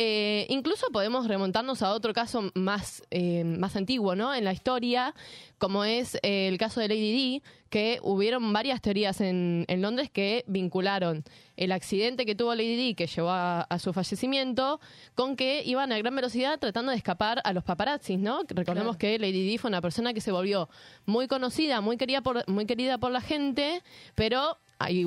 Eh, 0.00 0.46
incluso 0.48 0.86
podemos 0.92 1.26
remontarnos 1.26 1.82
a 1.82 1.92
otro 1.92 2.12
caso 2.12 2.52
más, 2.54 3.02
eh, 3.10 3.42
más 3.42 3.74
antiguo, 3.74 4.14
¿no? 4.14 4.32
En 4.32 4.44
la 4.44 4.52
historia, 4.52 5.12
como 5.58 5.84
es 5.84 6.14
eh, 6.22 6.46
el 6.46 6.56
caso 6.56 6.78
de 6.78 6.86
Lady 6.86 7.10
Di, 7.10 7.42
que 7.68 7.98
hubieron 8.04 8.52
varias 8.52 8.80
teorías 8.80 9.20
en, 9.20 9.64
en 9.66 9.82
Londres 9.82 10.08
que 10.08 10.44
vincularon 10.46 11.24
el 11.56 11.72
accidente 11.72 12.26
que 12.26 12.36
tuvo 12.36 12.54
Lady 12.54 12.76
Di, 12.76 12.94
que 12.94 13.08
llevó 13.08 13.30
a, 13.30 13.62
a 13.62 13.78
su 13.80 13.92
fallecimiento, 13.92 14.78
con 15.16 15.34
que 15.34 15.64
iban 15.64 15.90
a 15.90 15.98
gran 15.98 16.14
velocidad 16.14 16.60
tratando 16.60 16.92
de 16.92 16.96
escapar 16.96 17.40
a 17.42 17.52
los 17.52 17.64
paparazzis, 17.64 18.20
¿no? 18.20 18.42
Recordemos 18.46 18.96
que 18.98 19.18
Lady 19.18 19.48
Di 19.48 19.58
fue 19.58 19.68
una 19.68 19.80
persona 19.80 20.14
que 20.14 20.20
se 20.20 20.30
volvió 20.30 20.68
muy 21.06 21.26
conocida, 21.26 21.80
muy 21.80 21.96
querida 21.96 22.20
por, 22.20 22.48
muy 22.48 22.66
querida 22.66 22.98
por 22.98 23.10
la 23.10 23.20
gente, 23.20 23.82
pero 24.14 24.58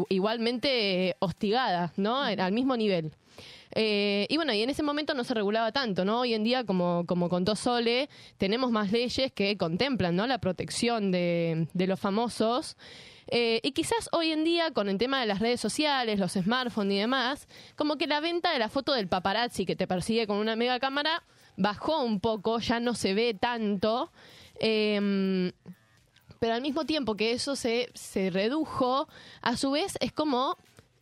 igualmente 0.09 1.15
hostigada, 1.19 1.93
¿no? 1.95 2.19
Al 2.19 2.51
mismo 2.51 2.75
nivel. 2.75 3.13
Eh, 3.73 4.27
y 4.29 4.35
bueno, 4.35 4.53
y 4.53 4.61
en 4.61 4.69
ese 4.69 4.83
momento 4.83 5.13
no 5.13 5.23
se 5.23 5.33
regulaba 5.33 5.71
tanto, 5.71 6.05
¿no? 6.05 6.21
Hoy 6.21 6.33
en 6.33 6.43
día, 6.43 6.65
como, 6.65 7.05
como 7.05 7.29
contó 7.29 7.55
Sole, 7.55 8.09
tenemos 8.37 8.71
más 8.71 8.91
leyes 8.91 9.31
que 9.31 9.57
contemplan, 9.57 10.15
¿no? 10.15 10.27
La 10.27 10.39
protección 10.39 11.11
de, 11.11 11.67
de 11.73 11.87
los 11.87 11.99
famosos. 11.99 12.77
Eh, 13.27 13.61
y 13.63 13.71
quizás 13.71 14.09
hoy 14.11 14.31
en 14.31 14.43
día, 14.43 14.71
con 14.71 14.89
el 14.89 14.97
tema 14.97 15.21
de 15.21 15.25
las 15.25 15.39
redes 15.39 15.61
sociales, 15.61 16.19
los 16.19 16.33
smartphones 16.33 16.93
y 16.93 16.99
demás, 16.99 17.47
como 17.77 17.97
que 17.97 18.07
la 18.07 18.19
venta 18.19 18.51
de 18.51 18.59
la 18.59 18.67
foto 18.67 18.93
del 18.93 19.07
paparazzi 19.07 19.65
que 19.65 19.75
te 19.75 19.87
persigue 19.87 20.27
con 20.27 20.37
una 20.37 20.57
mega 20.57 20.79
cámara 20.79 21.23
bajó 21.55 22.03
un 22.03 22.19
poco, 22.19 22.59
ya 22.59 22.79
no 22.81 22.93
se 22.93 23.13
ve 23.13 23.33
tanto. 23.33 24.11
Em, 24.59 25.51
pero 26.39 26.55
al 26.55 26.61
mismo 26.61 26.85
tiempo 26.85 27.15
que 27.15 27.31
eso 27.31 27.55
se, 27.55 27.89
se 27.93 28.31
redujo, 28.31 29.07
a 29.41 29.55
su 29.55 29.71
vez 29.71 29.97
es 30.01 30.11
como 30.11 30.57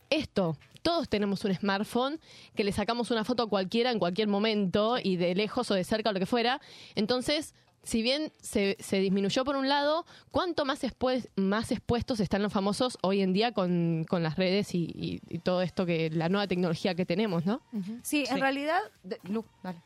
esto. 0.10 0.58
Todos 0.82 1.10
tenemos 1.10 1.44
un 1.46 1.54
smartphone 1.54 2.20
que 2.56 2.64
le 2.64 2.72
sacamos 2.72 3.12
una 3.12 3.24
foto 3.24 3.44
a 3.44 3.50
cualquiera 3.50 3.92
en 3.92 4.00
cualquier 4.00 4.28
momento 4.28 4.98
y 5.02 5.18
de 5.18 5.36
lejos 5.36 5.70
o 5.72 5.76
de 5.76 5.84
cerca 5.84 6.10
o 6.10 6.14
lo 6.14 6.20
que 6.20 6.26
fuera. 6.26 6.62
Entonces, 6.96 7.54
si 7.84 8.02
bien 8.02 8.32
se, 8.42 8.76
se 8.80 9.00
disminuyó 9.00 9.46
por 9.46 9.56
un 9.56 9.70
lado, 9.70 10.06
¿cuánto 10.32 10.66
más, 10.66 10.84
expue- 10.84 11.30
más 11.38 11.72
expuestos 11.72 12.20
están 12.20 12.42
los 12.44 12.52
famosos 12.52 12.98
hoy 13.02 13.22
en 13.22 13.32
día 13.34 13.54
con, 13.54 14.06
con 14.10 14.22
las 14.22 14.36
redes 14.36 14.76
y, 14.76 14.84
y- 14.94 15.22
y 15.30 15.40
todo 15.40 15.62
esto 15.62 15.86
que 15.86 16.10
la 16.10 16.28
nueva 16.30 16.46
tecnología 16.48 16.94
que 16.96 17.06
tenemos, 17.06 17.46
¿no? 17.46 17.62
Sí, 18.04 18.26
en 18.30 18.40
realidad. 18.42 18.80
de- 19.04 19.20
Lu, 19.24 19.46
dale. 19.64 19.80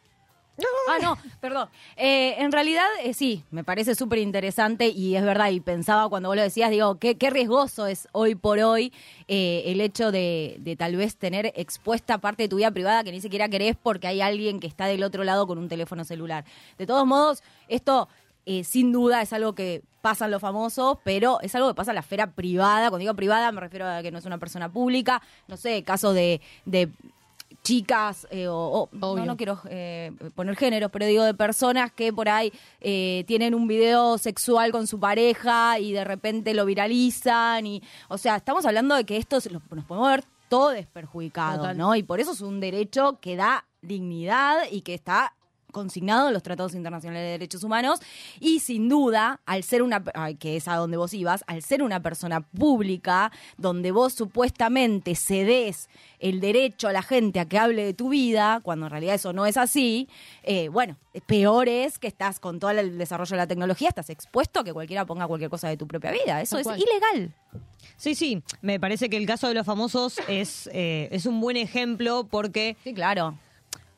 Ah, 0.88 0.99
no, 1.01 1.18
perdón. 1.39 1.70
Eh, 1.95 2.36
en 2.38 2.51
realidad, 2.51 2.86
eh, 3.01 3.14
sí, 3.14 3.43
me 3.49 3.64
parece 3.64 3.95
súper 3.95 4.20
interesante 4.20 4.88
y 4.89 5.16
es 5.16 5.24
verdad, 5.24 5.49
y 5.49 5.60
pensaba 5.60 6.10
cuando 6.10 6.30
vos 6.30 6.36
lo 6.36 6.43
decías, 6.43 6.70
digo, 6.70 6.99
qué, 6.99 7.16
qué 7.16 7.30
riesgoso 7.32 7.88
es 7.88 8.08
hoy 8.12 8.36
por 8.36 8.60
hoy 8.60 8.93
eh, 9.28 9.64
el 9.68 9.82
hecho 9.82 10.12
de, 10.12 10.76
tal 10.78 10.95
vez 10.95 11.16
tener 11.16 11.51
expuesta 11.56 12.20
parte 12.20 12.43
de 12.43 12.49
tu 12.49 12.58
vida 12.58 12.70
privada 12.70 13.04
que 13.04 13.12
ni 13.12 13.22
siquiera 13.22 13.49
querés 13.49 13.76
porque 13.82 14.08
hay 14.08 14.22
alguien 14.22 14.60
que 14.60 14.68
está 14.68 14.86
del 14.86 15.04
otro 15.04 15.24
lado 15.24 15.47
con 15.47 15.58
un 15.58 15.70
teléfono 15.70 16.04
celular. 16.04 16.45
De 16.78 16.86
todos 16.86 17.06
modos, 17.08 17.43
esto 17.68 18.08
sin 18.64 18.91
duda 18.91 19.22
es 19.22 19.32
algo 19.32 19.56
que 19.56 19.82
pasa 20.01 20.26
en 20.26 20.32
los 20.32 20.41
famosos, 20.41 20.97
pero 21.06 21.39
es 21.41 21.56
algo 21.56 21.70
que 21.70 21.76
pasa 21.76 21.91
en 21.91 21.95
la 21.95 22.01
esfera 22.01 22.28
privada. 22.32 22.89
Cuando 22.89 22.99
digo 22.99 23.14
privada 23.16 23.51
me 23.51 23.62
refiero 23.62 23.88
a 23.88 24.01
que 24.01 24.12
no 24.12 24.20
es 24.20 24.26
una 24.26 24.38
persona 24.38 24.70
pública, 24.70 25.22
no 25.47 25.58
sé, 25.58 25.82
casos 25.84 26.14
de... 26.14 26.41
de 26.66 26.89
chicas 27.64 28.28
eh, 28.30 28.47
o, 28.47 28.53
o- 28.55 28.89
no, 28.91 29.26
no 29.26 29.38
quiero 29.38 29.59
eh, 29.70 30.11
poner 30.36 30.55
géneros, 30.55 30.91
pero 30.91 31.05
digo 31.05 31.24
de 31.24 31.34
personas 31.34 31.91
que 31.91 32.11
por 32.11 32.28
ahí 32.30 32.51
eh, 32.82 33.24
tienen 33.28 33.55
un 33.55 33.68
video 33.68 34.18
sexual 34.18 34.72
con 34.72 34.86
su 34.86 34.99
pareja 34.99 35.80
y 35.80 35.91
de 35.93 36.03
repente 36.03 36.53
lo 36.53 36.66
viralizan 36.66 37.66
y, 37.66 37.82
o 38.09 38.18
sea, 38.18 38.36
estamos 38.36 38.66
hablando 38.66 38.95
de 38.95 39.05
que 39.05 39.18
esto 39.18 39.39
se- 39.39 39.49
lo- 39.49 39.61
nos 39.72 39.86
podemos 39.86 40.09
ver 40.09 40.24
todo 40.49 40.70
desperjudicado, 40.70 41.57
Total. 41.59 41.78
¿no? 41.78 41.95
Y 41.95 42.03
por 42.03 42.20
eso 42.20 42.34
es 42.34 42.41
un 42.41 42.59
derecho 42.59 43.18
que 43.22 43.36
da 43.36 43.66
dignidad 43.82 44.57
y 44.70 44.82
que 44.82 44.93
está 44.93 45.34
consignado 45.74 46.28
en 46.28 46.34
los 46.34 46.43
tratados 46.43 46.74
internacionales 46.74 47.26
de 47.26 47.32
derechos 47.32 47.65
humanos 47.65 47.99
y 48.39 48.61
sin 48.61 48.88
duda 48.88 49.41
al 49.45 49.63
ser 49.63 49.82
una 49.82 50.01
ay, 50.13 50.36
que 50.36 50.55
es 50.55 50.69
a 50.69 50.78
donde 50.78 50.95
vos 50.95 51.13
ibas 51.13 51.43
al 51.47 51.61
ser 51.61 51.84
una 51.84 52.01
persona 52.01 52.39
pública 52.39 53.34
donde 53.57 53.91
vos 53.91 54.13
supuestamente 54.13 55.15
cedes 55.15 55.89
el 56.19 56.39
derecho 56.39 56.88
a 56.88 56.93
la 56.93 57.01
gente 57.01 57.41
a 57.41 57.45
que 57.45 57.59
hable 57.59 57.84
de 57.84 57.93
tu 57.93 58.07
vida 58.07 58.61
cuando 58.63 58.86
en 58.86 58.91
realidad 58.91 59.15
eso 59.15 59.34
no 59.34 59.45
es 59.45 59.57
así 59.57 60.07
eh, 60.43 60.69
bueno 60.69 60.95
peor 61.28 61.67
es 61.67 61.99
que 61.99 62.07
estás 62.07 62.39
con 62.39 62.59
todo 62.59 62.71
el 62.71 62.97
desarrollo 62.97 63.32
de 63.32 63.38
la 63.38 63.47
tecnología 63.47 63.89
estás 63.89 64.09
expuesto 64.09 64.61
a 64.61 64.63
que 64.63 64.71
cualquiera 64.71 65.05
ponga 65.05 65.28
cualquier 65.28 65.49
cosa 65.49 65.67
de 65.67 65.78
tu 65.78 65.88
propia 65.88 66.11
vida. 66.11 66.41
Eso 66.41 66.57
es 66.57 66.67
ilegal. 66.67 67.34
Sí, 67.97 68.15
sí, 68.15 68.41
me 68.61 68.80
parece 68.80 69.09
que 69.09 69.17
el 69.17 69.26
caso 69.26 69.47
de 69.47 69.53
los 69.53 69.65
famosos 69.65 70.19
es, 70.28 70.69
eh, 70.74 71.09
es 71.11 71.26
un 71.26 71.39
buen 71.39 71.57
ejemplo 71.57 72.28
porque 72.30 72.76
sí 72.84 72.93
claro 72.93 73.38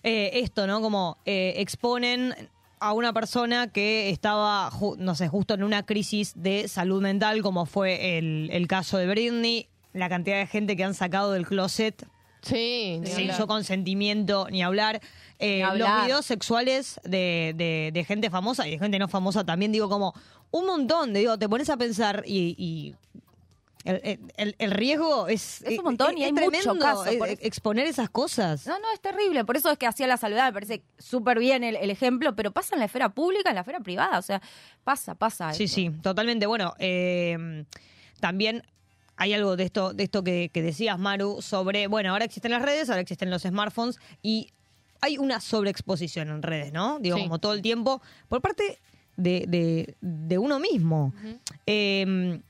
eh, 0.05 0.29
esto, 0.43 0.67
¿no? 0.67 0.79
Como 0.81 1.17
eh, 1.25 1.53
exponen 1.57 2.33
a 2.79 2.93
una 2.93 3.11
persona 3.13 3.67
que 3.71 4.09
estaba, 4.11 4.69
no 4.99 5.15
sé, 5.15 5.27
justo 5.27 5.53
en 5.55 5.63
una 5.63 5.83
crisis 5.85 6.33
de 6.35 6.67
salud 6.67 7.01
mental, 7.01 7.41
como 7.41 7.65
fue 7.65 8.17
el, 8.17 8.49
el 8.51 8.67
caso 8.67 8.97
de 8.97 9.07
Britney, 9.07 9.67
la 9.93 10.07
cantidad 10.09 10.37
de 10.37 10.45
gente 10.47 10.75
que 10.75 10.83
han 10.83 10.93
sacado 10.93 11.31
del 11.31 11.45
closet 11.47 12.05
Sí, 12.41 13.01
sin 13.05 13.33
su 13.33 13.47
consentimiento 13.47 14.47
ni 14.51 14.61
hablar. 14.61 15.01
Eh, 15.39 15.55
Ni 15.57 15.61
hablar. 15.63 15.97
Los 15.97 16.05
videos 16.05 16.25
sexuales 16.27 16.99
de, 17.03 17.53
de- 17.57 17.89
de 17.91 18.03
gente 18.03 18.29
famosa 18.29 18.67
y 18.67 18.71
de 18.71 18.77
gente 18.79 18.99
no 18.99 19.07
famosa 19.07 19.43
también, 19.43 19.71
digo, 19.71 19.89
como 19.89 20.13
un 20.51 20.67
montón, 20.67 21.11
de, 21.13 21.21
digo, 21.21 21.39
te 21.39 21.49
pones 21.49 21.69
a 21.71 21.77
pensar 21.77 22.21
y... 22.27 22.53
y 22.57 22.93
el, 23.85 24.19
el- 24.37 24.55
el 24.59 24.71
riesgo 24.71 25.27
es, 25.27 25.61
Es 25.61 25.77
un 25.79 25.85
montón 25.85 26.17
y 26.17 26.23
hay 26.23 26.31
mucho 26.33 26.49
tremendo, 26.49 26.79
caso, 26.79 27.05
eh, 27.05 27.17
por 27.17 27.29
eso- 27.29 27.41
exponer 27.41 27.87
esas 27.87 28.09
cosas. 28.09 28.65
No, 28.67 28.77
no, 28.79 28.91
es 28.93 28.99
terrible. 28.99 29.45
Por 29.45 29.55
eso 29.57 29.71
es 29.71 29.77
que 29.77 29.85
hacía 29.87 30.07
la 30.07 30.17
salvedad, 30.17 30.45
me 30.47 30.53
parece 30.53 30.83
súper 30.97 31.39
bien 31.39 31.63
el, 31.63 31.75
el 31.75 31.89
ejemplo, 31.89 32.35
pero 32.35 32.51
pasa 32.51 32.75
en 32.75 32.79
la 32.79 32.85
esfera 32.85 33.09
pública, 33.09 33.49
en 33.49 33.55
la 33.55 33.61
esfera 33.61 33.79
privada. 33.79 34.17
O 34.19 34.21
sea, 34.21 34.41
pasa, 34.83 35.15
pasa. 35.15 35.53
Sí, 35.53 35.67
sí, 35.67 35.89
totalmente. 36.01 36.45
Bueno, 36.47 36.73
eh, 36.79 37.63
también 38.19 38.63
hay 39.17 39.33
algo 39.33 39.55
de 39.55 39.63
esto, 39.63 39.93
de 39.93 40.03
esto 40.03 40.23
que, 40.23 40.49
que 40.53 40.61
decías, 40.61 40.99
Maru, 40.99 41.41
sobre, 41.41 41.87
bueno, 41.87 42.09
ahora 42.11 42.25
existen 42.25 42.51
las 42.51 42.61
redes, 42.61 42.89
ahora 42.89 43.01
existen 43.01 43.29
los 43.29 43.43
smartphones 43.43 43.97
y 44.21 44.51
hay 45.01 45.17
una 45.17 45.39
sobreexposición 45.39 46.29
en 46.29 46.41
redes, 46.41 46.73
¿no? 46.73 46.99
Digo, 46.99 47.17
Sí. 47.17 47.23
como 47.23 47.37
todo 47.39 47.53
el 47.53 47.61
tiempo, 47.61 48.01
por 48.27 48.41
parte 48.41 48.79
de, 49.15 49.45
de- 49.47 49.95
de 50.01 50.37
uno 50.37 50.59
mismo. 50.59 51.13
Eh, 51.65 52.41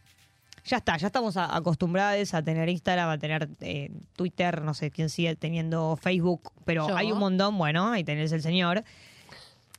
ya 0.66 0.78
está, 0.78 0.98
ya 0.98 1.08
estamos 1.08 1.38
a- 1.38 1.56
acostumbrados 1.56 2.34
a 2.34 2.42
tener 2.44 2.68
Instagram, 2.70 3.10
a 3.10 3.18
tener 3.18 3.50
eh, 3.62 3.92
Twitter, 4.16 4.62
no 4.64 4.74
sé 4.74 4.92
quién 4.92 5.10
sigue 5.10 5.36
teniendo 5.36 5.96
Facebook, 6.02 6.52
pero 6.66 6.88
Yo. 6.90 6.96
hay 6.98 7.12
un 7.12 7.20
montón, 7.20 7.58
bueno, 7.58 7.92
ahí 7.92 8.04
tenés 8.04 8.32
el 8.32 8.42
señor. 8.42 8.84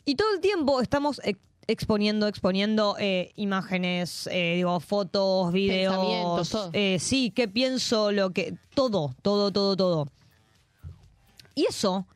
Y 0.05 0.15
todo 0.15 0.33
el 0.35 0.41
tiempo 0.41 0.81
estamos 0.81 1.21
ex- 1.25 1.41
exponiendo, 1.67 2.29
exponiendo 2.29 2.97
eh, 3.01 3.33
imágenes, 3.35 4.29
eh, 4.31 4.55
digo, 4.57 4.79
fotos, 4.79 5.53
videos. 5.53 6.49
Todo. 6.51 6.71
eh, 6.73 6.99
sí, 7.01 7.31
qué 7.35 7.49
pienso, 7.49 8.13
lo 8.13 8.31
que. 8.31 8.55
Todo, 8.75 9.15
todo, 9.23 9.51
todo, 9.53 9.77
todo. 9.77 10.09
Y 11.57 11.65
eso 11.69 12.07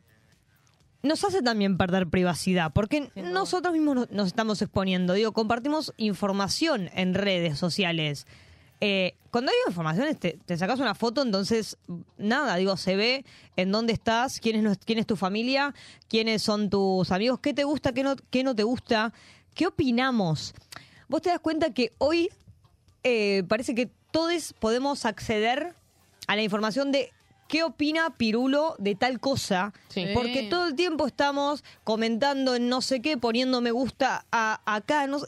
nos 1.03 1.23
hace 1.23 1.41
también 1.41 1.77
perder 1.77 2.07
privacidad, 2.07 2.71
porque 2.73 3.09
nosotros 3.15 3.73
mismos 3.73 3.95
no- 3.95 4.07
nos 4.11 4.27
estamos 4.27 4.61
exponiendo. 4.61 5.13
Digo, 5.13 5.31
compartimos 5.33 5.93
información 5.97 6.89
en 6.93 7.13
redes 7.15 7.57
sociales. 7.57 8.27
Eh, 8.81 9.13
cuando 9.29 9.51
hay 9.51 9.57
información, 9.67 10.13
te, 10.15 10.39
te 10.45 10.57
sacas 10.57 10.79
una 10.79 10.95
foto, 10.95 11.21
entonces, 11.21 11.77
nada, 12.17 12.55
digo, 12.55 12.75
se 12.77 12.95
ve 12.95 13.23
en 13.55 13.71
dónde 13.71 13.93
estás, 13.93 14.39
quién 14.39 14.65
es, 14.65 14.77
quién 14.83 14.97
es 14.99 15.05
tu 15.07 15.15
familia, 15.15 15.73
quiénes 16.09 16.41
son 16.41 16.69
tus 16.69 17.11
amigos, 17.11 17.39
qué 17.39 17.53
te 17.53 17.63
gusta, 17.63 17.93
qué 17.93 18.03
no, 18.03 18.15
qué 18.31 18.43
no 18.43 18.55
te 18.55 18.63
gusta, 18.63 19.13
qué 19.53 19.67
opinamos. 19.67 20.53
Vos 21.07 21.21
te 21.21 21.29
das 21.29 21.39
cuenta 21.39 21.73
que 21.73 21.93
hoy 21.99 22.29
eh, 23.03 23.43
parece 23.47 23.75
que 23.75 23.89
todos 24.11 24.53
podemos 24.59 25.05
acceder 25.05 25.75
a 26.27 26.35
la 26.35 26.41
información 26.41 26.91
de 26.91 27.11
qué 27.47 27.63
opina 27.63 28.17
Pirulo 28.17 28.75
de 28.79 28.95
tal 28.95 29.19
cosa, 29.19 29.73
Sí. 29.89 30.05
porque 30.13 30.43
todo 30.49 30.67
el 30.67 30.75
tiempo 30.75 31.05
estamos 31.05 31.63
comentando 31.83 32.55
en 32.55 32.67
no 32.67 32.81
sé 32.81 33.01
qué, 33.01 33.17
poniendo 33.17 33.61
me 33.61 33.71
gusta 33.71 34.25
a, 34.31 34.61
acá. 34.65 35.05
No 35.07 35.19
sé. 35.19 35.27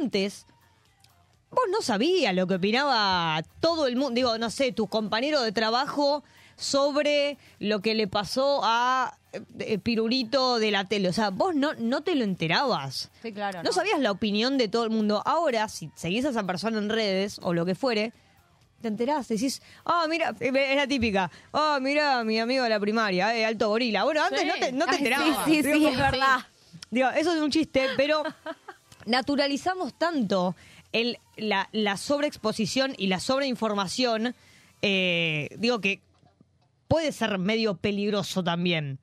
Antes, 0.00 0.46
vos 1.50 1.64
no 1.70 1.80
sabías 1.82 2.34
lo 2.34 2.46
que 2.46 2.54
opinaba 2.56 3.42
todo 3.60 3.86
el 3.86 3.96
mundo, 3.96 4.12
digo, 4.14 4.38
no 4.38 4.50
sé, 4.50 4.72
tu 4.72 4.86
compañero 4.88 5.42
de 5.42 5.52
trabajo 5.52 6.22
sobre 6.56 7.36
lo 7.58 7.80
que 7.80 7.94
le 7.94 8.06
pasó 8.08 8.60
a 8.64 9.16
eh, 9.32 9.42
eh, 9.58 9.78
Pirulito 9.78 10.58
de 10.58 10.70
la 10.70 10.84
tele. 10.86 11.08
O 11.08 11.12
sea, 11.12 11.30
vos 11.30 11.54
no, 11.54 11.74
no 11.74 12.02
te 12.02 12.14
lo 12.14 12.24
enterabas. 12.24 13.10
Sí, 13.22 13.32
claro. 13.32 13.62
No 13.62 13.72
sabías 13.72 14.00
la 14.00 14.10
opinión 14.10 14.56
de 14.58 14.68
todo 14.68 14.84
el 14.84 14.90
mundo. 14.90 15.22
Ahora, 15.26 15.68
si 15.68 15.90
seguís 15.94 16.24
a 16.24 16.30
esa 16.30 16.44
persona 16.44 16.78
en 16.78 16.88
redes 16.88 17.38
o 17.42 17.52
lo 17.52 17.66
que 17.66 17.74
fuere, 17.74 18.12
te 18.80 18.88
enterás, 18.88 19.28
decís, 19.28 19.60
ah, 19.84 20.06
mira, 20.08 20.34
eh, 20.40 20.50
es 20.70 20.76
la 20.76 20.86
típica, 20.86 21.30
ah, 21.52 21.78
mira, 21.80 22.24
mi 22.24 22.38
amigo 22.38 22.62
de 22.64 22.70
la 22.70 22.80
primaria, 22.80 23.34
eh, 23.36 23.44
alto 23.44 23.68
gorila. 23.68 24.04
Bueno, 24.04 24.22
antes 24.22 24.40
Sí. 24.40 24.46
no 24.46 24.54
te, 24.54 24.72
no 24.72 24.84
te 24.86 24.90
Ay, 24.92 24.96
sí, 24.98 25.04
enterabas. 25.04 25.44
sí, 25.46 25.62
sí, 25.62 25.86
es 25.86 25.96
verdad. 25.96 26.38
Digo, 26.90 27.08
eso 27.10 27.34
es 27.34 27.40
un 27.40 27.50
chiste, 27.50 27.86
pero 27.96 28.22
naturalizamos 29.06 29.94
tanto 29.98 30.54
el, 31.00 31.18
la, 31.36 31.68
la 31.72 31.96
sobreexposición 31.96 32.94
y 32.98 33.06
la 33.08 33.20
sobreinformación, 33.20 34.34
eh, 34.82 35.48
digo 35.58 35.80
que 35.80 36.00
puede 36.88 37.12
ser 37.12 37.38
medio 37.38 37.76
peligroso 37.76 38.42
también. 38.44 38.98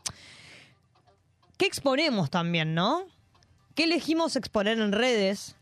¿Qué 1.57 1.65
exponemos 1.65 2.29
también, 2.29 2.73
no? 2.73 3.05
¿Qué 3.75 3.83
elegimos 3.85 4.35
exponer 4.35 4.79
en 4.79 4.91
redes? 4.91 5.55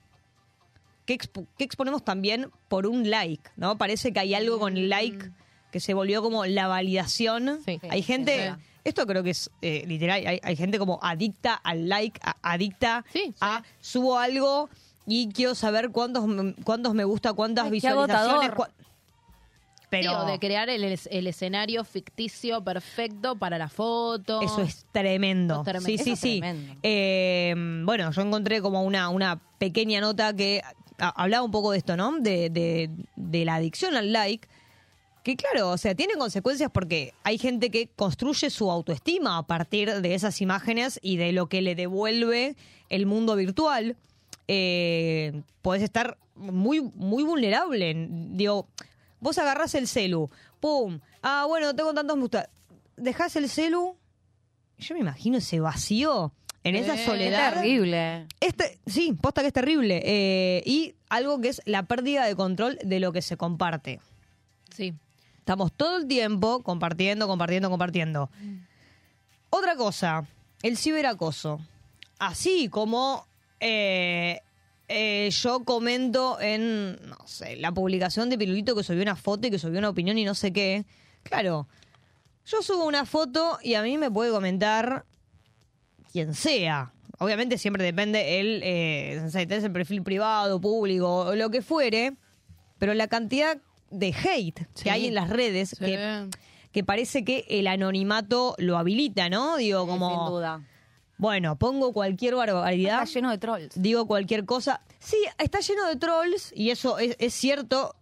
¿Qué, 1.06 1.18
expo- 1.18 1.48
qué 1.58 1.64
exponemos 1.64 2.04
también 2.04 2.50
por 2.68 2.88
un 2.88 3.10
like, 3.10 3.50
no? 3.56 3.78
Parece 3.78 4.14
que 4.14 4.20
hay 4.20 4.34
algo 4.34 4.60
con 4.60 4.78
el 4.78 4.90
like 4.90 5.32
que 5.72 5.80
se 5.80 5.94
volvió 5.94 6.22
como 6.22 6.46
la 6.46 6.68
validación. 6.68 7.60
Sí. 7.66 7.80
hay 7.90 8.04
gente, 8.04 8.56
esto 8.84 9.06
creo 9.08 9.24
que 9.24 9.32
es 9.32 9.50
eh, 9.62 9.84
literal, 9.88 10.26
hay, 10.26 10.40
hay 10.44 10.56
gente 10.56 10.78
como 10.80 11.00
adicta 11.02 11.54
al 11.56 11.88
like, 11.90 12.20
a- 12.24 12.38
adicta 12.42 13.04
Sí, 13.12 13.24
sí. 13.28 13.34
a 13.42 13.64
subo 13.80 14.18
algo 14.18 14.70
y 15.14 15.30
quiero 15.34 15.56
saber 15.56 15.92
cuántos, 15.92 16.26
me- 16.28 16.54
cuántos 16.64 16.94
me 16.94 17.04
gusta, 17.04 17.34
cuántas 17.34 17.66
Ay, 17.66 17.72
visualizaciones. 17.72 18.52
cua- 18.52 18.70
Pero 19.90 20.24
de 20.26 20.40
crear 20.40 20.70
el, 20.70 20.84
el 20.84 21.28
escenario 21.28 21.84
ficticio 21.84 22.64
perfecto 22.64 23.36
para 23.36 23.58
la 23.58 23.68
foto. 23.68 24.42
Eso 24.42 24.62
es 24.62 24.86
tremendo. 24.94 25.64
Eso 25.68 25.78
es. 25.78 25.84
Sí, 25.84 25.94
Eso 25.96 26.04
sí, 26.06 26.12
es 26.14 26.20
sí. 26.20 26.42
Eh, 26.82 27.54
bueno, 27.84 28.10
yo 28.12 28.22
encontré 28.22 28.62
como 28.62 28.84
una, 28.84 29.10
una 29.10 29.42
pequeña 29.58 30.00
nota 30.00 30.34
que 30.34 30.62
a- 30.98 31.10
hablaba 31.22 31.44
un 31.44 31.52
poco 31.52 31.72
de 31.74 31.80
esto, 31.80 31.98
¿no? 31.98 32.18
De, 32.20 32.50
de, 32.50 32.90
de 33.18 33.44
la 33.46 33.56
adicción 33.56 33.96
al 33.96 34.14
like. 34.14 34.48
Que 35.24 35.36
claro, 35.36 35.70
o 35.72 35.78
sea, 35.78 35.94
tiene 35.94 36.14
consecuencias 36.16 36.72
porque 36.74 37.14
hay 37.24 37.38
gente 37.38 37.70
que 37.70 37.88
construye 37.96 38.50
su 38.50 38.72
autoestima 38.72 39.38
a 39.38 39.44
partir 39.44 39.94
de 40.02 40.16
esas 40.16 40.42
imágenes 40.42 41.00
y 41.04 41.18
de 41.18 41.32
lo 41.34 41.48
que 41.48 41.62
le 41.62 41.76
devuelve 41.76 42.56
el 42.90 43.06
mundo 43.06 43.36
virtual. 43.36 43.98
Eh, 44.54 45.44
podés 45.62 45.82
estar 45.82 46.18
muy, 46.36 46.82
muy 46.82 47.24
vulnerable. 47.24 48.10
Digo, 48.32 48.68
vos 49.22 49.38
agarrás 49.38 49.76
el 49.76 49.88
celu, 49.88 50.30
pum, 50.60 51.00
ah, 51.24 51.46
bueno, 51.48 51.74
tengo 51.74 51.94
tantos 51.94 52.20
gusta. 52.20 52.50
Dejás 52.98 53.38
el 53.38 53.48
celu, 53.48 53.96
yo 54.78 54.96
me 54.96 55.00
imagino 55.00 55.38
ese 55.38 55.62
vacío. 55.62 56.34
en 56.66 56.76
esa 56.76 56.98
soledad. 56.98 57.54
terrible. 57.54 58.28
Este, 58.42 58.78
sí, 58.86 59.14
posta 59.14 59.40
que 59.40 59.48
es 59.48 59.54
terrible. 59.54 60.02
Eh, 60.04 60.64
y 60.66 60.96
algo 61.08 61.40
que 61.40 61.48
es 61.48 61.62
la 61.66 61.84
pérdida 61.84 62.26
de 62.26 62.36
control 62.36 62.78
de 62.84 63.00
lo 63.00 63.14
que 63.14 63.22
se 63.22 63.38
comparte. 63.38 64.02
Sí. 64.76 64.94
Estamos 65.40 65.72
todo 65.72 65.96
el 65.96 66.08
tiempo 66.08 66.62
compartiendo, 66.62 67.26
compartiendo, 67.26 67.70
compartiendo. 67.70 68.30
Otra 69.50 69.78
cosa, 69.78 70.28
el 70.62 70.76
ciberacoso. 70.78 71.62
Así 72.20 72.68
como 72.68 73.31
eh, 73.62 74.42
eh, 74.90 75.30
yo 75.32 75.64
comento 75.64 76.38
en, 76.42 76.98
no 77.08 77.26
sé, 77.26 77.56
la 77.56 77.72
publicación 77.72 78.30
de 78.30 78.38
Pirulito 78.38 78.76
que 78.76 78.84
subió 78.84 79.02
una 79.02 79.16
foto 79.16 79.48
y 79.48 79.52
que 79.52 79.58
subió 79.60 79.80
una 79.80 79.88
opinión 79.90 80.18
y 80.18 80.26
no 80.26 80.36
sé 80.36 80.52
qué. 80.52 80.84
Claro, 81.24 81.68
yo 82.46 82.62
subo 82.62 82.86
una 82.86 83.06
foto 83.06 83.58
y 83.64 83.76
a 83.76 83.84
mí 83.84 83.98
me 83.98 84.12
puede 84.12 84.32
comentar 84.32 85.06
quien 86.12 86.34
sea. 86.34 86.92
Obviamente 87.20 87.58
siempre 87.58 87.84
depende 87.86 88.40
el, 88.42 88.62
eh, 88.64 89.20
no 89.22 89.30
sé, 89.30 89.46
tenés 89.46 89.64
el 89.64 89.72
perfil 89.72 90.02
privado, 90.04 90.60
público, 90.60 91.20
o 91.28 91.36
lo 91.36 91.50
que 91.52 91.62
fuere, 91.62 92.14
pero 92.80 92.94
la 92.94 93.08
cantidad 93.08 93.60
de 93.92 94.08
hate 94.08 94.60
Sí. 94.74 94.84
que 94.86 94.92
hay 94.92 95.06
en 95.08 95.14
las 95.14 95.30
redes, 95.30 95.70
Sí. 95.78 95.86
que, 95.86 96.28
que 96.72 96.84
parece 96.84 97.24
que 97.24 97.46
el 97.48 97.68
anonimato 97.68 98.56
lo 98.58 98.78
habilita, 98.78 99.30
¿no? 99.30 99.56
Digo, 99.58 99.86
como, 99.88 100.10
Sin 100.10 100.34
duda. 100.34 100.62
Bueno, 101.22 101.56
pongo 101.56 101.94
cualquier 101.94 102.34
barbaridad, 102.36 103.04
Está 103.04 103.14
lleno 103.14 103.30
de 103.30 103.38
trolls. 103.38 103.82
digo 103.82 104.08
cualquier 104.08 104.44
cosa. 104.44 104.82
Sí, 105.00 105.18
está 105.38 105.60
lleno 105.60 105.88
de 105.88 105.96
trolls 105.96 106.52
y 106.56 106.72
eso 106.72 106.98
es, 106.98 107.16
es 107.20 107.34
cierto, 107.36 107.96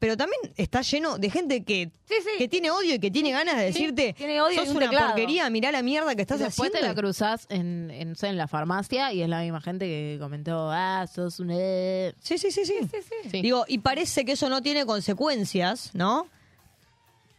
pero 0.00 0.16
también 0.16 0.40
está 0.56 0.82
lleno 0.82 1.18
de 1.18 1.30
gente 1.30 1.62
que, 1.64 1.90
Sí, 2.08 2.14
sí. 2.20 2.30
que 2.36 2.48
tiene 2.48 2.70
odio 2.72 2.94
y 2.96 2.98
que 2.98 3.10
tiene 3.12 3.30
ganas 3.30 3.56
de 3.56 3.64
decirte, 3.66 4.12
tiene 4.12 4.40
odio 4.42 4.60
sos 4.60 4.70
un 4.70 4.76
una 4.78 4.86
teclado". 4.86 5.06
porquería, 5.08 5.48
mirá 5.50 5.70
la 5.72 5.82
mierda 5.82 6.14
que 6.16 6.22
estás 6.22 6.40
Después 6.40 6.68
haciendo. 6.70 6.80
te 6.88 6.94
la 6.94 7.00
cruzás 7.00 7.46
en, 7.48 7.90
en, 7.92 8.08
no 8.10 8.14
sé, 8.16 8.26
en 8.28 8.36
la 8.36 8.48
farmacia 8.48 9.12
y 9.12 9.22
es 9.22 9.28
la 9.28 9.40
misma 9.40 9.60
gente 9.60 9.86
que 9.86 10.16
comentó, 10.20 10.68
ah, 10.72 11.06
sos 11.06 11.38
un... 11.40 11.50
eh". 11.52 12.12
Sí, 12.20 12.38
sí, 12.38 12.50
sí, 12.50 12.64
sí. 12.64 12.74
Sí. 13.30 13.40
Digo, 13.40 13.64
y 13.68 13.78
parece 13.78 14.24
que 14.24 14.32
eso 14.32 14.48
no 14.48 14.62
tiene 14.62 14.84
consecuencias, 14.84 15.90
¿no? 15.94 16.26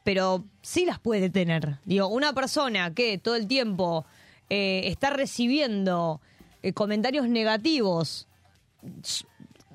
Pero 0.04 0.44
sí 0.62 0.86
las 0.86 1.00
puede 1.00 1.30
tener. 1.30 1.78
Digo, 1.86 2.08
una 2.08 2.34
persona 2.34 2.94
que 2.94 3.18
todo 3.18 3.36
el 3.36 3.48
tiempo 3.48 4.06
eh, 4.50 4.82
está 4.86 5.10
recibiendo 5.12 6.22
eh, 6.64 6.74
comentarios 6.74 7.28
negativos 7.28 8.28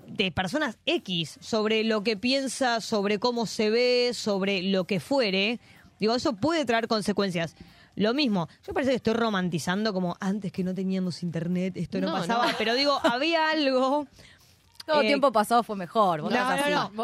de 0.06 0.30
personas 0.32 0.76
X 0.86 1.38
sobre 1.40 1.84
lo 1.84 2.02
que 2.02 2.16
piensa, 2.16 2.80
sobre 2.80 3.18
cómo 3.18 3.46
se 3.46 3.70
ve, 3.70 4.10
sobre 4.14 4.62
lo 4.62 4.84
que 4.84 5.00
fuere, 5.00 5.58
digo, 5.98 6.14
eso 6.14 6.34
puede 6.34 6.64
traer 6.64 6.88
consecuencias. 6.88 7.56
Lo 7.96 8.12
mismo, 8.12 8.48
yo 8.66 8.74
parece 8.74 8.90
que 8.90 8.96
estoy 8.96 9.14
romantizando 9.14 9.92
como 9.92 10.16
antes 10.20 10.50
que 10.52 10.64
no 10.64 10.74
teníamos 10.74 11.22
internet, 11.22 11.76
esto 11.76 12.00
no, 12.00 12.08
No, 12.08 12.12
pasaba, 12.14 12.46
no. 12.50 12.52
pero 12.58 12.74
digo, 12.74 12.98
había 13.04 13.50
algo 13.50 14.06
Todo 14.84 15.00
Eh, 15.02 15.06
tiempo 15.06 15.30
pasado 15.32 15.62
fue 15.62 15.76
mejor. 15.76 16.20
vos 16.22 16.32
no, 16.32 16.38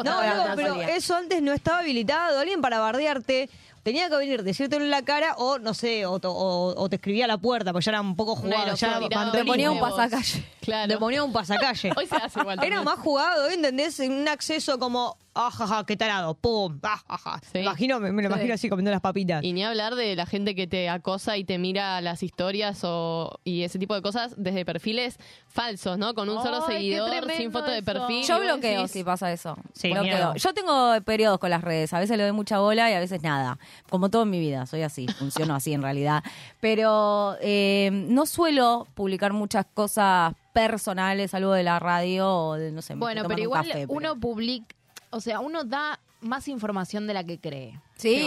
no, 0.03 0.49
no, 0.49 0.57
pero 0.57 0.81
eso 0.83 1.15
antes 1.17 1.41
no 1.43 1.53
estaba 1.53 1.79
habilitado. 1.79 2.41
Alguien 2.41 2.61
para 2.61 2.81
bardearte 2.81 3.49
tenía 3.83 4.09
que 4.09 4.17
venir, 4.17 4.43
decírtelo 4.43 4.85
en 4.85 4.91
la 4.91 5.03
cara 5.03 5.35
o, 5.37 5.59
no 5.59 5.75
sé, 5.75 6.07
o, 6.07 6.19
to- 6.21 6.33
o- 6.33 6.75
o 6.81 6.89
te 6.89 6.97
escribía 6.97 7.25
a 7.25 7.29
la 7.29 7.39
puerta, 7.39 7.73
porque 7.73 7.85
ya 7.87 7.93
era 7.93 8.01
un 8.01 8.17
poco 8.17 8.37
jugado. 8.37 8.75
Ya 8.77 8.99
Te 9.33 9.45
ponía 9.45 9.71
un 9.71 9.81
pasacalle. 9.81 10.45
Claro. 10.61 10.89
Te 10.93 10.99
ponía 10.99 11.25
un 11.25 11.33
pasacalle. 11.33 11.91
Hoy 11.97 12.07
se 12.07 12.17
hace 12.17 12.41
igual. 12.41 12.59
Era 12.63 12.83
más 12.83 12.99
jugado, 12.99 13.49
¿entendés? 13.49 13.99
En 14.01 14.13
un 14.13 14.29
acceso 14.29 14.79
como, 14.79 15.17
ajaja, 15.35 15.85
qué 15.87 15.97
tarado, 15.97 16.35
pum, 16.35 16.79
ajaja. 16.83 17.41
Sí. 17.53 17.59
Imagino, 17.61 18.01
me, 18.01 18.13
me 18.13 18.23
lo 18.23 18.29
Sí. 18.29 18.35
imagino 18.35 18.55
así 18.55 18.69
comiendo 18.69 18.91
las 18.91 19.01
papitas. 19.01 19.43
Y 19.45 19.53
ni 19.53 19.65
hablar 19.65 19.95
de 19.95 20.17
la 20.17 20.27
gente 20.27 20.55
que 20.55 20.67
te 20.67 20.89
acosa 20.89 21.37
y 21.37 21.45
te 21.45 21.59
mira 21.59 22.01
las 22.01 22.23
historias 22.23 22.81
o, 22.85 23.39
y 23.45 23.63
ese 23.63 23.79
tipo 23.79 23.95
de 23.95 24.03
cosas 24.03 24.35
desde 24.37 24.65
perfiles 24.65 25.19
falsos, 25.49 25.99
¿no? 25.99 26.15
Con 26.15 26.29
un 26.29 26.43
solo 26.43 26.65
Ay, 26.67 26.75
seguidor, 26.77 27.31
sin 27.37 27.53
foto 27.53 27.71
de 27.71 27.83
perfil. 27.83 28.25
Yo 28.25 28.41
bloqueo 28.41 28.83
decís- 28.83 28.91
si 28.91 29.05
pasa 29.05 29.33
eso. 29.33 29.57
Sí, 29.73 29.93
Bloqueo. 29.93 30.35
Yo 30.35 30.53
tengo 30.55 30.93
periodos 31.05 31.39
con 31.39 31.51
las 31.51 31.63
redes. 31.63 31.93
A 31.93 31.99
veces 32.01 32.17
le 32.17 32.23
doy 32.25 32.33
mucha 32.33 32.59
bola 32.59 32.91
y 32.91 32.95
a 32.95 33.01
veces 33.01 33.23
nada. 33.23 33.59
Como 33.89 34.09
todo 34.11 34.23
en 34.25 34.31
mi 34.31 34.41
vida. 34.41 34.67
Soy 34.67 34.83
así. 34.83 35.07
Funciono 35.19 35.55
así 35.55 35.73
en 35.73 35.83
realidad. 35.83 36.23
Pero 36.61 37.37
eh, 37.41 37.91
no 37.93 38.27
suelo 38.27 38.87
publicar 38.95 39.33
muchas 39.33 39.67
cosas 39.75 40.35
personales, 40.53 41.33
algo 41.35 41.53
de 41.53 41.63
la 41.63 41.79
radio 41.79 42.29
o 42.29 42.55
de, 42.55 42.73
no 42.73 42.83
sé, 42.83 42.95
me 42.95 43.01
Bueno, 43.01 43.23
pero 43.29 43.41
igual 43.41 43.61
un 43.63 43.67
café, 43.69 43.81
pero- 43.87 43.93
uno 43.97 44.19
publica, 44.19 44.75
o 45.11 45.21
sea, 45.21 45.41
uno 45.41 45.65
da 45.65 45.99
más 46.21 46.49
información 46.49 47.07
de 47.07 47.15
la 47.15 47.25
que 47.25 47.39
cree. 47.39 47.81
Sí, 47.97 48.27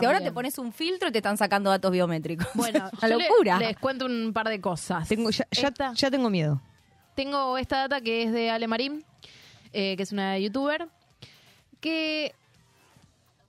que 0.00 0.06
ahora 0.06 0.20
te 0.20 0.32
pones 0.32 0.58
un 0.58 0.72
filtro 0.72 1.08
y 1.08 1.12
te 1.12 1.18
están 1.18 1.36
sacando 1.36 1.70
datos 1.70 1.90
biométricos. 1.92 2.46
Bueno, 2.54 2.90
la 3.02 3.08
yo 3.08 3.18
le- 3.18 3.28
locura. 3.28 3.58
les 3.58 3.76
cuento 3.78 4.06
un 4.06 4.32
par 4.32 4.48
de 4.48 4.60
cosas. 4.60 5.08
Tengo, 5.08 5.30
ya, 5.30 5.46
ya- 5.50 5.68
Esta- 5.68 5.92
ya 5.94 6.10
tengo 6.10 6.28
miedo. 6.30 6.60
tengo 7.14 7.56
esta 7.58 7.78
data 7.78 8.00
que 8.00 8.24
es 8.24 8.32
de 8.32 8.50
Ale 8.50 8.66
Marín, 8.66 9.04
eh, 9.72 9.96
que 9.96 10.02
es 10.02 10.12
una 10.12 10.38
youtuber, 10.38 10.88
que 11.80 12.34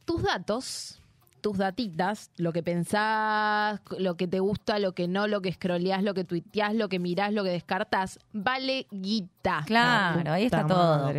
tus 0.05 0.21
datos, 0.23 0.99
tus 1.41 1.57
datitas, 1.57 2.29
lo 2.37 2.53
que 2.53 2.61
pensás, 2.63 3.79
lo 3.97 4.15
que 4.15 4.27
te 4.27 4.39
gusta, 4.39 4.77
lo 4.79 4.93
que 4.93 5.07
no, 5.07 5.27
lo 5.27 5.41
que 5.41 5.51
scrolleás, 5.53 6.03
lo 6.03 6.13
que 6.13 6.23
tuiteás, 6.23 6.75
lo 6.75 6.87
que 6.89 6.99
mirás, 6.99 7.33
lo 7.33 7.43
que 7.43 7.49
descartás, 7.49 8.19
vale 8.31 8.85
guita. 8.91 9.63
Claro, 9.65 10.31
ahí 10.33 10.45
está 10.45 10.67
todo. 10.67 11.11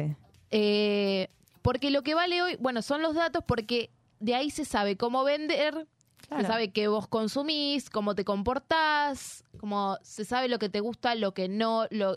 Eh, 0.50 1.28
porque 1.62 1.90
lo 1.90 2.02
que 2.02 2.14
vale 2.14 2.42
hoy, 2.42 2.56
bueno, 2.60 2.82
son 2.82 3.00
los 3.02 3.14
datos 3.14 3.42
porque 3.46 3.90
de 4.20 4.34
ahí 4.34 4.50
se 4.50 4.64
sabe 4.64 4.96
cómo 4.96 5.24
vender, 5.24 5.86
Claro. 6.28 6.42
se 6.42 6.48
sabe 6.48 6.70
qué 6.72 6.86
vos 6.88 7.08
consumís, 7.08 7.90
cómo 7.90 8.14
te 8.14 8.24
comportás, 8.24 9.44
cómo 9.58 9.98
se 10.02 10.24
sabe 10.24 10.48
lo 10.48 10.58
que 10.58 10.68
te 10.68 10.80
gusta, 10.80 11.14
lo 11.16 11.34
que 11.34 11.48
no, 11.48 11.86
lo 11.90 12.16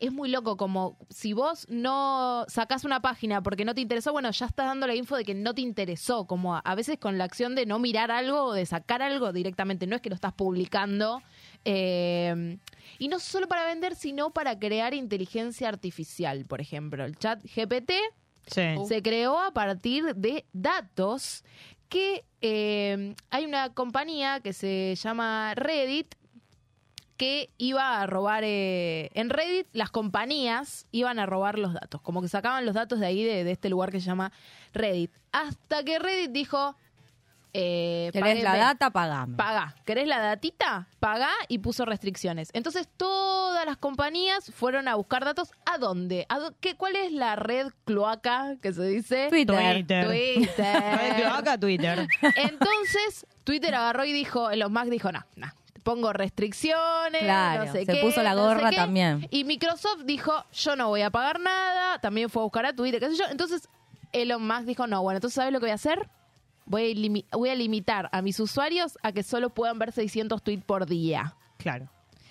es 0.00 0.10
muy 0.10 0.28
loco 0.30 0.56
como 0.56 0.96
si 1.10 1.32
vos 1.32 1.66
no 1.68 2.44
sacás 2.48 2.84
una 2.84 3.00
página 3.00 3.40
porque 3.40 3.64
no 3.64 3.72
te 3.74 3.80
interesó, 3.82 4.10
bueno, 4.12 4.30
ya 4.32 4.46
estás 4.46 4.66
dando 4.66 4.86
la 4.88 4.96
info 4.96 5.14
de 5.14 5.24
que 5.24 5.34
no 5.34 5.54
te 5.54 5.60
interesó, 5.60 6.26
como 6.26 6.56
a, 6.56 6.58
a 6.60 6.74
veces 6.74 6.98
con 6.98 7.18
la 7.18 7.24
acción 7.24 7.54
de 7.54 7.66
no 7.66 7.78
mirar 7.78 8.10
algo 8.10 8.46
o 8.46 8.52
de 8.52 8.66
sacar 8.66 9.00
algo 9.02 9.32
directamente, 9.32 9.86
no 9.86 9.94
es 9.94 10.02
que 10.02 10.08
lo 10.08 10.16
estás 10.16 10.32
publicando. 10.32 11.22
eh, 11.64 12.58
y 12.98 13.08
no 13.08 13.20
solo 13.20 13.46
para 13.46 13.64
vender, 13.66 13.94
sino 13.94 14.30
para 14.30 14.58
crear 14.58 14.94
inteligencia 14.94 15.68
artificial, 15.68 16.44
por 16.46 16.60
ejemplo. 16.60 17.04
El 17.04 17.16
chat 17.16 17.40
GPT 17.44 17.92
Sí. 18.46 18.74
se 18.86 19.02
creó 19.02 19.38
a 19.38 19.52
partir 19.52 20.14
de 20.16 20.44
datos 20.52 21.44
que 21.88 22.24
eh, 22.40 23.14
hay 23.30 23.44
una 23.44 23.72
compañía 23.72 24.40
que 24.40 24.52
se 24.52 24.94
llama 24.96 25.54
Reddit 25.54 26.14
que 27.16 27.50
iba 27.58 28.00
a 28.00 28.06
robar 28.06 28.42
eh, 28.44 29.10
en 29.14 29.30
Reddit 29.30 29.68
las 29.72 29.90
compañías 29.90 30.86
iban 30.90 31.18
a 31.18 31.26
robar 31.26 31.58
los 31.58 31.72
datos 31.74 32.00
como 32.00 32.20
que 32.20 32.28
sacaban 32.28 32.66
los 32.66 32.74
datos 32.74 32.98
de 32.98 33.06
ahí 33.06 33.22
de, 33.22 33.44
de 33.44 33.52
este 33.52 33.68
lugar 33.68 33.92
que 33.92 34.00
se 34.00 34.06
llama 34.06 34.32
Reddit 34.72 35.12
hasta 35.30 35.84
que 35.84 35.98
Reddit 35.98 36.32
dijo 36.32 36.74
eh, 37.54 38.08
¿Querés 38.12 38.42
la 38.42 38.50
páguenme. 38.50 38.58
data? 38.66 38.90
Pagame. 38.90 39.36
Pagá. 39.36 39.74
¿Querés 39.84 40.06
la 40.08 40.18
datita? 40.20 40.88
Pagá 41.00 41.30
y 41.48 41.58
puso 41.58 41.84
restricciones. 41.84 42.48
Entonces 42.54 42.88
todas 42.96 43.66
las 43.66 43.76
compañías 43.76 44.50
fueron 44.54 44.88
a 44.88 44.94
buscar 44.94 45.24
datos. 45.24 45.50
¿A 45.66 45.76
dónde? 45.78 46.24
¿A 46.30 46.38
dó- 46.38 46.54
qué, 46.60 46.76
¿Cuál 46.76 46.96
es 46.96 47.12
la 47.12 47.36
red 47.36 47.68
cloaca 47.84 48.56
que 48.62 48.72
se 48.72 48.84
dice? 48.84 49.28
Twitter. 49.28 49.74
Twitter. 49.74 50.06
Twitter. 50.06 51.26
Acá 51.26 51.58
Twitter. 51.60 52.06
Entonces 52.36 53.26
Twitter 53.44 53.74
agarró 53.74 54.04
y 54.04 54.12
dijo, 54.12 54.50
Elon 54.50 54.72
Musk 54.72 54.86
dijo, 54.86 55.12
no, 55.12 55.24
no. 55.36 55.48
Pongo 55.82 56.12
restricciones, 56.12 57.22
Claro, 57.22 57.64
no 57.66 57.72
sé 57.72 57.84
se 57.84 57.92
qué, 57.92 58.00
puso 58.00 58.22
la 58.22 58.34
no 58.34 58.48
sé 58.48 58.54
gorra 58.54 58.70
también. 58.70 59.26
Y 59.30 59.42
Microsoft 59.42 60.04
dijo, 60.04 60.44
yo 60.52 60.76
no 60.76 60.88
voy 60.88 61.02
a 61.02 61.10
pagar 61.10 61.40
nada, 61.40 61.98
también 61.98 62.30
fue 62.30 62.40
a 62.42 62.44
buscar 62.44 62.66
a 62.66 62.72
Twitter, 62.72 63.00
qué 63.00 63.10
sé 63.10 63.16
yo. 63.16 63.24
Entonces 63.30 63.68
Elon 64.12 64.46
Musk 64.46 64.62
dijo, 64.62 64.86
no, 64.86 65.02
bueno, 65.02 65.16
entonces 65.16 65.34
¿sabes 65.34 65.52
lo 65.52 65.58
que 65.58 65.64
voy 65.66 65.72
a 65.72 65.74
hacer? 65.74 66.08
Voy 66.72 66.90
a, 66.90 66.94
limi- 66.94 67.26
voy 67.32 67.50
a 67.50 67.54
limitar 67.54 68.08
a 68.12 68.22
mis 68.22 68.40
usuarios 68.40 68.96
a 69.02 69.12
que 69.12 69.22
solo 69.22 69.50
puedan 69.50 69.78
ver 69.78 69.92
600 69.92 70.42
tweets 70.42 70.64
por 70.64 70.86
día. 70.86 71.36
Claro. 71.58 71.88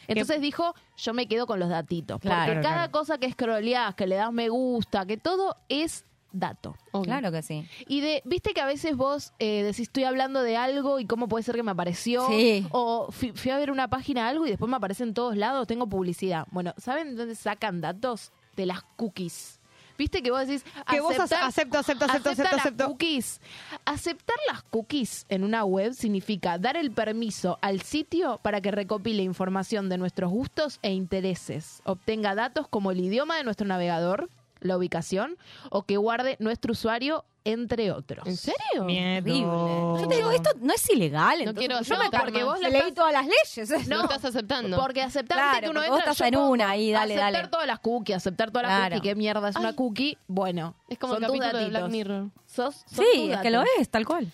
Entonces 0.08 0.42
dijo, 0.42 0.74
yo 0.98 1.14
me 1.14 1.28
quedo 1.28 1.46
con 1.46 1.60
los 1.60 1.70
datitos. 1.70 2.20
Claro, 2.20 2.52
porque 2.54 2.62
cada 2.64 2.76
claro. 2.90 2.92
cosa 2.92 3.18
que 3.20 3.32
scrolleás, 3.32 3.94
que 3.96 4.08
le 4.08 4.16
das 4.16 4.34
me 4.34 4.50
gusta, 4.50 5.06
que 5.06 5.16
todo 5.16 5.56
es 5.70 6.06
dato. 6.34 6.76
Claro 7.04 7.32
que 7.32 7.42
sí. 7.44 7.66
Y 7.88 8.02
de, 8.02 8.22
viste 8.26 8.54
que 8.54 8.62
a 8.62 8.66
veces 8.66 8.98
vos 8.98 9.32
eh, 9.38 9.62
decís, 9.64 9.82
estoy 9.82 10.06
hablando 10.06 10.42
de 10.42 10.58
algo 10.58 11.00
y 11.00 11.06
cómo 11.06 11.28
puede 11.28 11.44
ser 11.44 11.56
que 11.56 11.64
me 11.64 11.72
apareció. 11.72 12.28
Sí. 12.28 12.66
O 12.72 13.12
fui, 13.12 13.32
fui 13.34 13.52
a 13.52 13.58
ver 13.58 13.70
una 13.72 13.90
página 13.90 14.24
de 14.24 14.30
algo 14.32 14.48
y 14.48 14.50
después 14.50 14.70
me 14.70 14.76
aparece 14.78 15.04
en 15.04 15.14
todos 15.14 15.38
lados, 15.38 15.68
tengo 15.68 15.88
publicidad. 15.88 16.48
Bueno, 16.52 16.74
¿saben 16.78 17.10
de 17.12 17.16
dónde 17.16 17.36
sacan 17.36 17.80
datos? 17.80 18.32
De 18.58 18.66
las 18.66 18.82
cookies. 18.98 19.60
Viste 20.02 20.24
que 20.24 20.32
vos 20.32 20.48
decís, 20.48 20.64
Que 20.90 21.00
vos 21.00 21.12
ace- 21.12 21.36
aceptar- 21.36 21.44
acepto, 21.48 21.78
acepto, 21.78 22.06
acepto, 22.06 22.30
acepto, 22.32 22.56
las 22.56 22.66
acepto. 22.66 22.88
cookies. 22.88 23.40
Aceptar 23.86 24.36
las 24.52 24.64
cookies 24.64 25.28
en 25.30 25.44
una 25.44 25.64
web 25.64 25.94
significa 25.94 26.58
dar 26.58 26.76
el 26.76 26.90
permiso 26.90 27.60
al 27.62 27.82
sitio 27.84 28.40
para 28.42 28.62
que 28.62 28.72
recopile 28.72 29.22
información 29.22 29.90
de 29.90 30.00
nuestros 30.00 30.32
gustos 30.32 30.80
e 30.82 30.92
intereses, 30.92 31.82
obtenga 31.86 32.34
datos 32.34 32.68
como 32.68 32.90
el 32.90 33.00
idioma 33.00 33.38
de 33.38 33.44
nuestro 33.44 33.68
navegador, 33.68 34.28
la 34.62 34.78
ubicación 34.78 35.38
o 35.70 35.84
que 35.84 35.98
guarde 35.98 36.38
nuestro 36.40 36.72
usuario, 36.72 37.26
entre 37.44 37.92
otros. 37.92 38.28
¿En 38.28 38.38
serio? 38.38 38.84
Miedo. 38.86 40.00
Yo 40.00 40.08
te 40.08 40.16
digo, 40.16 40.32
esto 40.32 40.52
no 40.60 40.74
es 40.74 40.88
ilegal. 40.90 41.40
No 41.40 41.50
entonces, 41.50 41.60
quiero 41.68 41.82
yo 41.82 41.96
me 41.96 42.00
aceptar 42.02 42.22
porque 42.22 42.44
vos 42.44 42.60
leí 42.60 42.76
estás- 42.76 42.94
todas 42.94 43.14
las 43.14 43.26
leyes. 43.26 43.88
No, 43.90 44.04
estás 44.04 44.26
aceptando. 44.26 44.78
Porque 44.80 45.02
aceptar 45.02 45.38
Claro, 45.38 45.60
que 45.62 45.70
uno 45.70 45.80
porque 45.80 45.90
vos 45.90 46.00
entra, 46.00 46.12
estás 46.12 46.28
en 46.28 46.36
una 46.38 46.70
ahí, 46.70 46.92
dale, 46.92 47.14
aceptar 47.16 47.34
dale. 47.34 47.48
todas 47.50 47.68
las 47.68 47.80
cookies, 47.80 48.16
aceptar 48.18 48.52
todas 48.52 48.68
las 48.68 48.78
Claro. 48.78 48.96
cookies, 48.96 49.12
qué 49.12 49.16
mierda 49.16 49.50
es 49.50 49.56
una 49.56 49.74
cookie, 49.76 50.18
bueno. 50.28 50.76
es 50.88 51.00
como 51.00 51.16
el 51.16 51.22
son 51.22 51.28
tus 51.32 51.40
capítulo 51.40 51.64
de 51.64 51.70
Black 51.70 51.82
datitos. 51.82 51.92
Mirror. 51.92 52.30
Sos- 52.46 52.84
son 52.86 53.06
Sí, 53.12 53.32
es 53.32 53.40
que 53.40 53.50
lo 53.50 53.64
es, 53.80 53.90
tal 53.90 54.06
cual. 54.06 54.32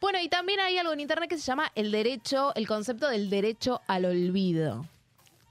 Bueno, 0.00 0.20
y 0.20 0.28
también 0.28 0.60
hay 0.60 0.76
algo 0.78 0.92
en 0.92 1.00
internet 1.00 1.28
que 1.30 1.36
se 1.38 1.42
llama 1.42 1.72
el 1.74 1.90
derecho, 1.90 2.52
el 2.54 2.66
concepto 2.68 3.08
del 3.08 3.30
derecho 3.30 3.80
al 3.86 4.04
olvido, 4.04 4.86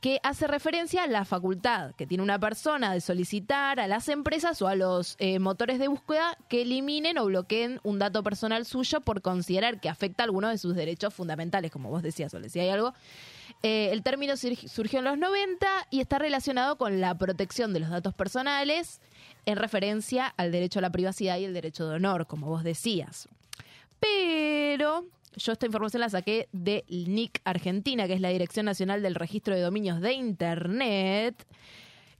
que 0.04 0.20
hace 0.22 0.48
referencia 0.48 1.04
a 1.04 1.08
la 1.08 1.24
facultad 1.24 1.96
que 1.96 2.06
tiene 2.06 2.22
una 2.26 2.38
persona 2.38 2.92
de 2.92 3.00
solicitar 3.00 3.80
a 3.80 3.88
las 3.88 4.10
empresas 4.10 4.62
o 4.62 4.68
a 4.68 4.76
los 4.76 5.16
eh, 5.18 5.40
motores 5.40 5.80
de 5.80 5.88
búsqueda 5.88 6.38
que 6.50 6.64
eliminen 6.64 7.18
o 7.18 7.26
bloqueen 7.28 7.80
un 7.84 8.00
dato 8.00 8.22
personal 8.22 8.66
suyo 8.66 9.00
por 9.00 9.22
considerar 9.22 9.80
que 9.80 9.88
afecta 9.88 10.26
alguno 10.26 10.50
de 10.50 10.58
sus 10.58 10.76
derechos 10.76 11.14
fundamentales, 11.14 11.72
como 11.72 11.88
vos 11.90 12.04
decías, 12.04 12.34
Ole, 12.34 12.50
si 12.50 12.60
hay 12.60 12.68
algo. 12.68 12.94
Eh, 13.62 13.92
el 13.94 14.04
término 14.04 14.36
sur- 14.36 14.58
surgió 14.68 15.00
en 15.00 15.06
los 15.06 15.18
90 15.18 15.66
y 15.90 16.02
está 16.02 16.20
relacionado 16.20 16.78
con 16.78 17.00
la 17.00 17.18
protección 17.18 17.72
de 17.72 17.80
los 17.80 17.90
datos 17.90 18.14
personales 18.14 19.00
en 19.46 19.56
referencia 19.56 20.28
al 20.36 20.52
derecho 20.52 20.80
a 20.80 20.82
la 20.82 20.92
privacidad 20.92 21.38
y 21.38 21.46
el 21.46 21.54
derecho 21.54 21.88
de 21.88 21.96
honor, 21.96 22.28
como 22.28 22.48
vos 22.48 22.66
decías. 22.66 23.30
Pero 24.02 25.06
yo 25.36 25.52
esta 25.52 25.66
información 25.66 26.02
la 26.02 26.10
saqué 26.10 26.50
de 26.52 26.86
NIC 26.88 27.42
Argentina, 27.44 28.08
que 28.08 28.14
es 28.14 28.22
la 28.22 28.30
Dirección 28.30 28.66
Nacional 28.66 29.02
del 29.02 29.16
Registro 29.16 29.56
de 29.56 29.62
Dominios 29.62 30.02
de 30.02 30.14
Internet, 30.14 31.46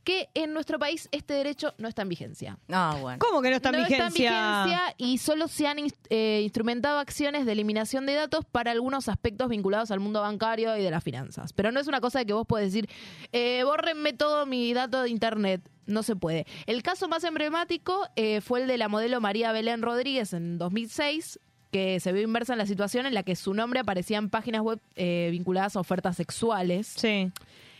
que 0.04 0.30
en 0.34 0.54
nuestro 0.54 0.80
país 0.80 1.08
este 1.12 1.34
derecho 1.34 1.74
no 1.78 1.88
está 1.88 2.02
en 2.02 2.10
vigencia. 2.10 2.60
Ah, 2.70 2.98
bueno. 3.00 3.20
¿Cómo 3.20 3.42
que 3.42 3.50
no 3.50 3.56
está 3.56 3.70
en 3.70 3.76
no 3.76 3.88
vigencia? 3.88 4.06
está 4.06 4.64
en 4.64 4.70
vigencia 4.70 4.96
y 4.98 5.18
solo 5.18 5.48
se 5.48 5.68
han 5.68 5.78
eh, 6.10 6.42
instrumentado 6.44 7.00
acciones 7.00 7.46
de 7.46 7.54
eliminación 7.54 8.06
de 8.06 8.14
datos 8.14 8.46
para 8.46 8.72
algunos 8.72 9.08
aspectos 9.08 9.50
vinculados 9.50 9.92
al 9.92 10.00
mundo 10.00 10.22
bancario 10.22 10.76
y 10.78 10.84
de 10.84 10.92
las 10.92 11.04
finanzas. 11.04 11.54
Pero 11.54 11.72
no 11.72 11.80
es 11.80 11.88
una 11.88 12.02
cosa 12.02 12.20
de 12.20 12.26
que 12.26 12.34
vos 12.34 12.46
podés 12.46 12.74
decir, 12.74 12.90
eh, 13.32 13.64
bórrenme 13.64 14.14
todo 14.14 14.46
mi 14.46 14.74
dato 14.74 15.02
de 15.02 15.10
internet. 15.10 15.62
No 15.86 16.02
se 16.02 16.16
puede. 16.16 16.46
El 16.66 16.82
caso 16.82 17.10
más 17.10 17.24
emblemático 17.26 18.08
eh, 18.16 18.40
fue 18.42 18.62
el 18.62 18.68
de 18.68 18.78
la 18.78 18.88
modelo 18.88 19.20
María 19.20 19.52
Belén 19.52 19.82
Rodríguez 19.82 20.34
en 20.34 20.58
2006 20.58 21.40
que 21.74 22.00
se 22.00 22.14
vio 22.14 22.22
inmersa 22.22 22.54
en 22.54 22.60
la 22.60 22.66
situación 22.66 23.06
en 23.06 23.14
la 23.14 23.24
que 23.24 23.36
su 23.36 23.54
nombre 23.54 23.82
aparecía 23.82 24.18
en 24.20 24.30
páginas 24.30 24.62
web 24.62 24.80
eh, 24.96 25.28
vinculadas 25.32 25.76
a 25.76 25.80
ofertas 25.82 26.16
sexuales 26.16 26.88
Sí. 26.88 27.32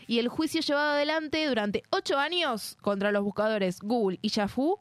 y 0.06 0.18
el 0.18 0.28
juicio 0.28 0.60
llevado 0.60 0.92
adelante 0.94 1.46
durante 1.46 1.82
ocho 1.90 2.18
años 2.18 2.76
contra 2.82 3.10
los 3.12 3.22
buscadores 3.24 3.78
Google 3.80 4.18
y 4.20 4.28
Yahoo. 4.28 4.78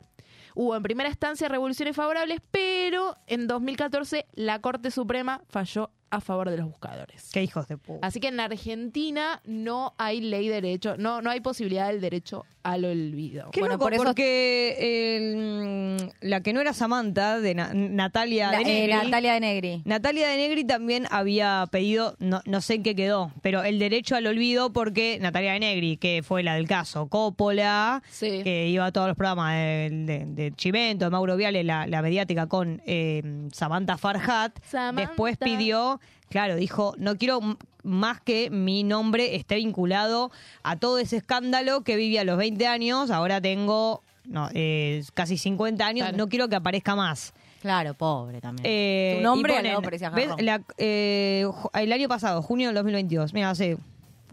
Hubo 0.55 0.75
en 0.75 0.83
primera 0.83 1.09
instancia 1.09 1.47
revoluciones 1.47 1.95
favorables, 1.95 2.39
pero 2.51 3.15
en 3.27 3.47
2014 3.47 4.25
la 4.33 4.59
Corte 4.59 4.91
Suprema 4.91 5.41
falló 5.49 5.89
a 6.11 6.19
favor 6.21 6.49
de 6.51 6.57
los 6.57 6.67
buscadores. 6.67 7.31
Qué 7.33 7.41
hijos 7.41 7.67
de 7.67 7.77
puta. 7.77 8.05
Así 8.05 8.19
que 8.19 8.27
en 8.27 8.39
Argentina 8.39 9.41
no 9.45 9.95
hay 9.97 10.21
ley 10.21 10.47
de 10.49 10.55
derecho, 10.61 10.95
no, 10.97 11.21
no 11.23 11.29
hay 11.31 11.39
posibilidad 11.41 11.87
del 11.87 12.01
derecho 12.01 12.45
al 12.63 12.85
olvido. 12.85 13.51
Qué 13.51 13.59
Bueno, 13.59 13.75
loco, 13.75 13.85
por 13.85 13.93
eso- 13.93 14.03
porque 14.03 15.35
mm, 15.35 16.27
la 16.27 16.41
que 16.41 16.53
no 16.53 16.61
era 16.61 16.73
Samantha, 16.73 17.39
de 17.39 17.55
Na- 17.55 17.73
Natalia 17.73 18.51
La- 18.51 18.57
de 18.59 18.63
eh, 18.63 18.87
Negri, 18.87 18.93
Natalia 19.05 19.33
de 19.33 19.39
Negri. 19.39 19.81
Natalia 19.85 20.27
de 20.29 20.37
Negri 20.37 20.63
también 20.63 21.05
había 21.11 21.65
pedido, 21.71 22.15
no, 22.19 22.41
no 22.45 22.61
sé 22.61 22.75
en 22.75 22.83
qué 22.83 22.95
quedó, 22.95 23.31
pero 23.41 23.63
el 23.63 23.79
derecho 23.79 24.15
al 24.15 24.27
olvido 24.27 24.71
porque 24.73 25.17
Natalia 25.21 25.53
de 25.53 25.59
Negri, 25.59 25.97
que 25.97 26.21
fue 26.23 26.43
la 26.43 26.55
del 26.55 26.67
caso 26.67 27.07
Coppola, 27.07 28.01
Sí. 28.09 28.41
que 28.43 28.67
iba 28.69 28.85
a 28.85 28.91
todos 28.91 29.07
los 29.07 29.17
programas 29.17 29.53
de, 29.55 29.89
de, 29.91 30.25
de 30.27 30.51
Chimento, 30.55 31.05
de 31.05 31.11
Mauro 31.11 31.35
Viale, 31.35 31.63
la, 31.63 31.87
la 31.87 32.01
mediática 32.01 32.47
con 32.47 32.81
eh, 32.85 33.21
Samantha 33.51 33.97
Farhat, 33.97 34.57
Samantha. 34.63 35.01
después 35.09 35.37
pidió, 35.37 35.99
claro, 36.33 36.55
dijo, 36.55 36.95
no 36.97 37.15
quiero 37.15 37.39
más 37.83 38.19
que 38.19 38.49
mi 38.49 38.83
nombre 38.83 39.35
esté 39.35 39.55
vinculado 39.57 40.31
a 40.63 40.77
todo 40.77 40.97
ese 40.97 41.17
escándalo 41.17 41.81
que 41.83 41.95
viví 41.95 42.17
a 42.17 42.23
los 42.23 42.37
20 42.37 42.65
años, 42.65 43.11
ahora 43.11 43.39
tengo 43.39 44.01
no, 44.25 44.49
eh, 44.55 45.03
casi 45.13 45.37
50 45.37 45.85
años, 45.85 46.05
Claro. 46.07 46.17
no 46.17 46.27
quiero 46.29 46.49
que 46.49 46.55
aparezca 46.55 46.95
más. 46.95 47.33
Claro, 47.61 47.93
pobre 47.93 48.41
también. 48.41 48.65
Eh, 48.67 49.15
tu 49.17 49.23
nombre 49.23 49.53
ponen, 49.53 49.81
parecía 49.83 50.09
¿ves? 50.09 50.29
La- 50.39 50.63
eh, 50.77 51.45
el 51.75 51.91
año 51.93 52.07
pasado, 52.09 52.41
junio 52.41 52.69
del 52.69 52.75
2022, 52.75 53.31
mira, 53.33 53.51
hace 53.51 53.77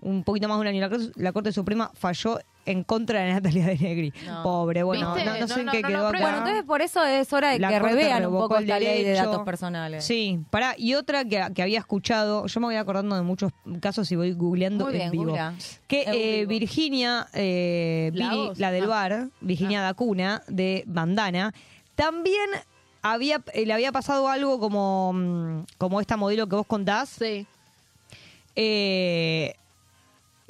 un 0.03 0.25
poquito 0.25 0.49
más 0.49 0.57
de 0.59 0.61
un 0.63 0.67
año, 0.67 0.81
la, 0.81 0.89
Corte- 0.89 1.13
la 1.17 1.33
Corte 1.33 1.53
Suprema 1.53 1.91
falló 1.95 2.39
en 2.67 2.85
contra 2.85 3.21
de 3.21 3.33
Natalia 3.33 3.67
de 3.67 3.77
Negri. 3.79 4.13
No. 4.27 4.43
Pobre, 4.43 4.83
bueno, 4.83 5.15
no, 5.17 5.39
no 5.39 5.49
sé 5.49 5.61
en 5.61 5.69
qué 5.69 5.83
quedó 5.83 6.07
acá. 6.09 6.21
Bueno, 6.21 6.39
entonces 6.39 6.63
por 6.65 6.83
eso 6.83 7.03
es 7.05 7.33
hora 7.33 7.51
de 7.51 7.59
La 7.59 7.69
que 7.71 7.79
revean 7.79 8.27
un 8.27 8.33
poco 8.33 8.59
esta 8.59 8.79
ley 8.79 9.03
de 9.05 9.13
datos 9.15 9.43
personales. 9.45 10.05
Sí, 10.05 10.41
pará, 10.51 10.75
y 10.77 10.95
otra 10.95 11.25
que, 11.25 11.43
que 11.55 11.63
había 11.63 11.79
escuchado, 11.79 12.47
yo 12.47 12.61
me 12.61 12.67
voy 12.67 12.77
acordando 12.77 13.17
de 13.17 13.23
muchos 13.23 13.53
casos 13.81 14.11
y 14.13 14.17
voy 14.17 14.33
googleando 14.33 14.87
Muy 14.87 15.01
en 15.01 15.11
vivo. 15.11 15.25
googlea. 15.25 15.55
Que 15.89 16.05
eh. 16.43 16.47
Virginia, 16.47 17.27
eh, 17.33 18.11
Lagos. 18.15 18.59
la 18.59 18.71
del 18.71 18.85
Ah. 18.85 18.89
bar, 18.89 19.29
Virginia 19.41 19.81
Dacuna, 19.83 20.43
de 20.49 20.85
Bandana, 20.87 21.53
también 21.95 22.49
había, 23.03 23.43
eh, 23.55 23.65
le 23.67 23.73
había 23.73 23.93
pasado 23.93 24.29
algo 24.29 24.61
como, 24.61 25.13
mm, 25.15 25.65
como 25.79 26.01
esta 26.01 26.17
modelo 26.19 26.47
que 26.47 26.57
vos 26.57 26.67
contás. 26.67 27.09
Sí. 27.09 27.47
eh, 28.57 29.55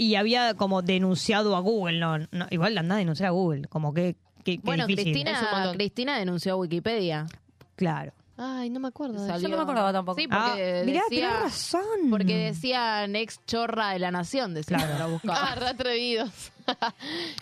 y 0.03 0.15
había 0.15 0.55
como 0.55 0.81
denunciado 0.83 1.55
a 1.57 1.61
Google, 1.61 1.99
no, 2.01 2.19
no, 2.19 2.47
igual 2.51 2.79
anda 2.79 2.95
a 2.95 2.99
denunciar 2.99 3.29
a 3.29 3.31
Google, 3.33 3.69
como 3.69 3.93
que, 3.93 4.17
que, 4.45 4.57
que 4.57 4.63
Bueno, 4.65 4.87
difícil. 4.87 5.27
Es 5.29 5.39
Cristina. 5.39 5.73
Cristina 5.75 6.19
denunció 6.19 6.53
a 6.55 6.57
Wikipedia. 6.57 7.27
Claro. 7.77 8.13
Ay, 8.43 8.71
no 8.71 8.81
me 8.81 8.89
acuerdo. 8.89 9.21
de 9.21 9.29
Salió- 9.29 9.43
Yo 9.43 9.49
no 9.51 9.57
me 9.59 9.63
acordaba 9.65 9.93
tampoco. 9.93 10.19
Sí, 10.19 10.27
Ah, 10.31 10.47
porque 10.55 10.83
mirá, 10.87 11.03
decía, 11.11 11.29
tenés 11.29 11.43
razón. 11.43 11.83
Porque 12.09 12.37
decían 12.39 13.15
ex 13.15 13.39
chorra 13.47 13.91
de 13.91 13.99
la 13.99 14.11
nación, 14.11 14.55
decía 14.55 14.79
Claro. 14.79 14.99
la 14.99 15.07
buscaba. 15.09 15.39
Ah, 15.53 15.55
re 15.57 15.67
atrevidos. 15.67 16.51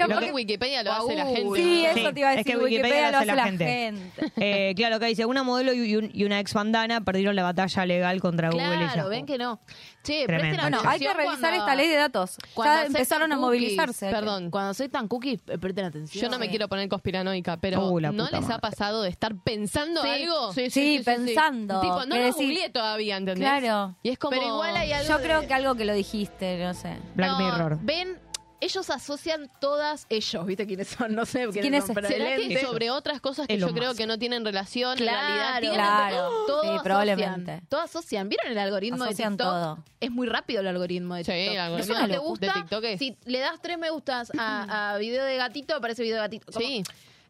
Lo 0.00 0.06
Igual 0.06 0.24
que- 0.24 0.32
Wikipedia 0.32 0.82
lo 0.82 0.92
hace 0.92 1.14
la 1.14 1.26
gente. 1.26 1.54
Sí, 1.62 1.84
eso 1.84 2.12
te 2.12 2.20
iba 2.20 2.30
a 2.30 2.32
es 2.32 2.38
decir. 2.38 2.59
que 2.59 2.64
Wikipedia 2.64 3.11
lo 3.12 3.18
hace 3.18 3.26
la 3.26 3.44
gente. 3.44 3.92
Eh, 4.38 4.72
claro, 4.74 4.96
acá 4.96 5.06
dice, 5.06 5.24
una 5.26 5.42
modelo 5.44 5.72
y, 5.72 5.94
un- 5.96 6.11
y 6.12 6.24
una 6.24 6.40
ex 6.40 6.52
bandana 6.54 7.02
perdieron 7.02 7.36
la 7.36 7.42
batalla 7.44 7.86
legal 7.86 8.20
contra 8.20 8.50
Google 8.50 8.66
Claro, 8.92 9.09
ven 9.09 9.24
que 9.26 9.38
no. 9.38 9.61
Che, 10.09 10.24
Tremendo. 10.26 10.62
Bueno, 10.62 10.80
hay 10.86 10.98
que 11.00 11.12
revisar 11.12 11.38
cuando- 11.40 11.56
esta 11.59 11.74
ley 11.74 11.88
de 11.88 11.96
datos. 11.96 12.36
cuando 12.54 12.80
Ya 12.80 12.86
empezaron 12.86 13.30
a 13.32 13.36
cookies. 13.36 13.46
movilizarse. 13.46 14.11
Perdón. 14.11 14.50
Cuando 14.50 14.72
soy 14.74 14.88
tan 14.88 15.06
cookie, 15.06 15.40
eh, 15.48 15.59
presten 15.59 15.84
atención. 15.84 16.22
Yo 16.22 16.30
no 16.30 16.38
me 16.38 16.48
quiero 16.48 16.66
poner 16.68 16.88
conspiranoica, 16.88 17.59
pero 17.59 17.86
Uh, 17.88 18.00
¿no 18.00 18.28
les 18.30 18.48
ha 18.50 18.59
pasado 18.59 19.02
de 19.02 19.11
estar 19.11 19.34
pensando 19.36 20.02
Sí, 20.02 20.09
algo? 20.09 20.52
sí, 20.54 20.70
Sí, 20.70 21.02
pensando. 21.04 21.80
Tipo, 21.80 22.06
no 22.06 22.16
lo 22.16 22.22
decís- 22.22 22.34
googleé 22.36 22.70
todavía, 22.70 23.16
¿entendés? 23.18 23.46
Claro. 23.48 23.96
Y 24.02 24.09
es 24.11 24.18
como... 24.18 24.30
Pero 24.30 24.46
igual 24.46 24.76
hay 24.76 24.92
algo 24.92 25.09
Yo 25.09 25.18
de- 25.18 25.24
creo 25.24 25.46
que 25.46 25.54
algo 25.54 25.74
que 25.74 25.84
lo 25.84 25.92
dijiste, 25.94 26.59
no 26.64 26.72
sé. 26.74 26.96
Black 27.14 27.30
No, 27.32 27.38
Mirror. 27.38 27.78
Ven, 27.82 28.18
ellos 28.61 28.90
asocian 28.90 29.50
todas, 29.61 30.06
ellos, 30.09 30.44
¿viste 30.46 30.66
quiénes 30.66 30.88
son? 30.88 31.14
No 31.14 31.24
sé 31.26 31.40
quiénes, 31.48 31.61
¿Quiénes 31.62 31.84
son, 31.86 31.94
¿Será 32.04 32.36
que 32.36 32.61
sobre 32.64 32.90
otras 32.90 33.20
cosas 33.20 33.46
que 33.46 33.54
Elon 33.54 33.70
yo 33.70 33.74
creo 33.74 33.88
Musk. 33.88 33.98
que 33.98 34.06
no 34.06 34.18
tienen 34.18 34.44
relación 34.44 34.92
en 34.98 35.04
Claro, 35.04 35.26
realidad 35.26 35.61
tienen? 35.61 35.78
claro. 35.78 36.16
Todo 36.46 36.62
Sí, 36.62 36.68
asocian, 36.68 36.82
probablemente. 36.84 37.62
Todo 37.68 37.80
asocian. 37.80 38.28
¿Vieron 38.28 38.50
el 38.52 38.59
algoritmo 38.59 39.04
Asocian 39.04 39.36
de 39.36 39.44
TikTok? 39.44 39.52
todo. 39.54 39.84
Es 40.00 40.11
muy 40.11 40.26
rápido 40.28 40.61
el 40.61 40.66
algoritmo 40.68 41.14
de 41.14 41.24
Sí, 41.24 41.30
TikTok. 41.32 41.52
el 41.54 41.59
algoritmo 41.61 41.94
Si 41.94 42.00
no 42.00 42.06
de 42.09 42.12
te 42.14 42.18
gusta, 42.18 42.52
TikTok 42.54 42.84
es- 42.84 42.98
si 42.98 43.16
le 43.24 43.38
das 43.38 43.61
tres 43.62 43.78
me 43.78 43.90
gustas 43.90 44.32
a, 44.38 44.94
a 44.94 44.98
video 44.98 45.24
de 45.24 45.36
gatito, 45.36 45.74
aparece 45.76 46.02
video 46.02 46.16
de 46.16 46.22
gatito. 46.22 46.52
Como- 46.52 46.66
Sí. 46.66 46.82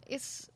Es... 0.07 0.48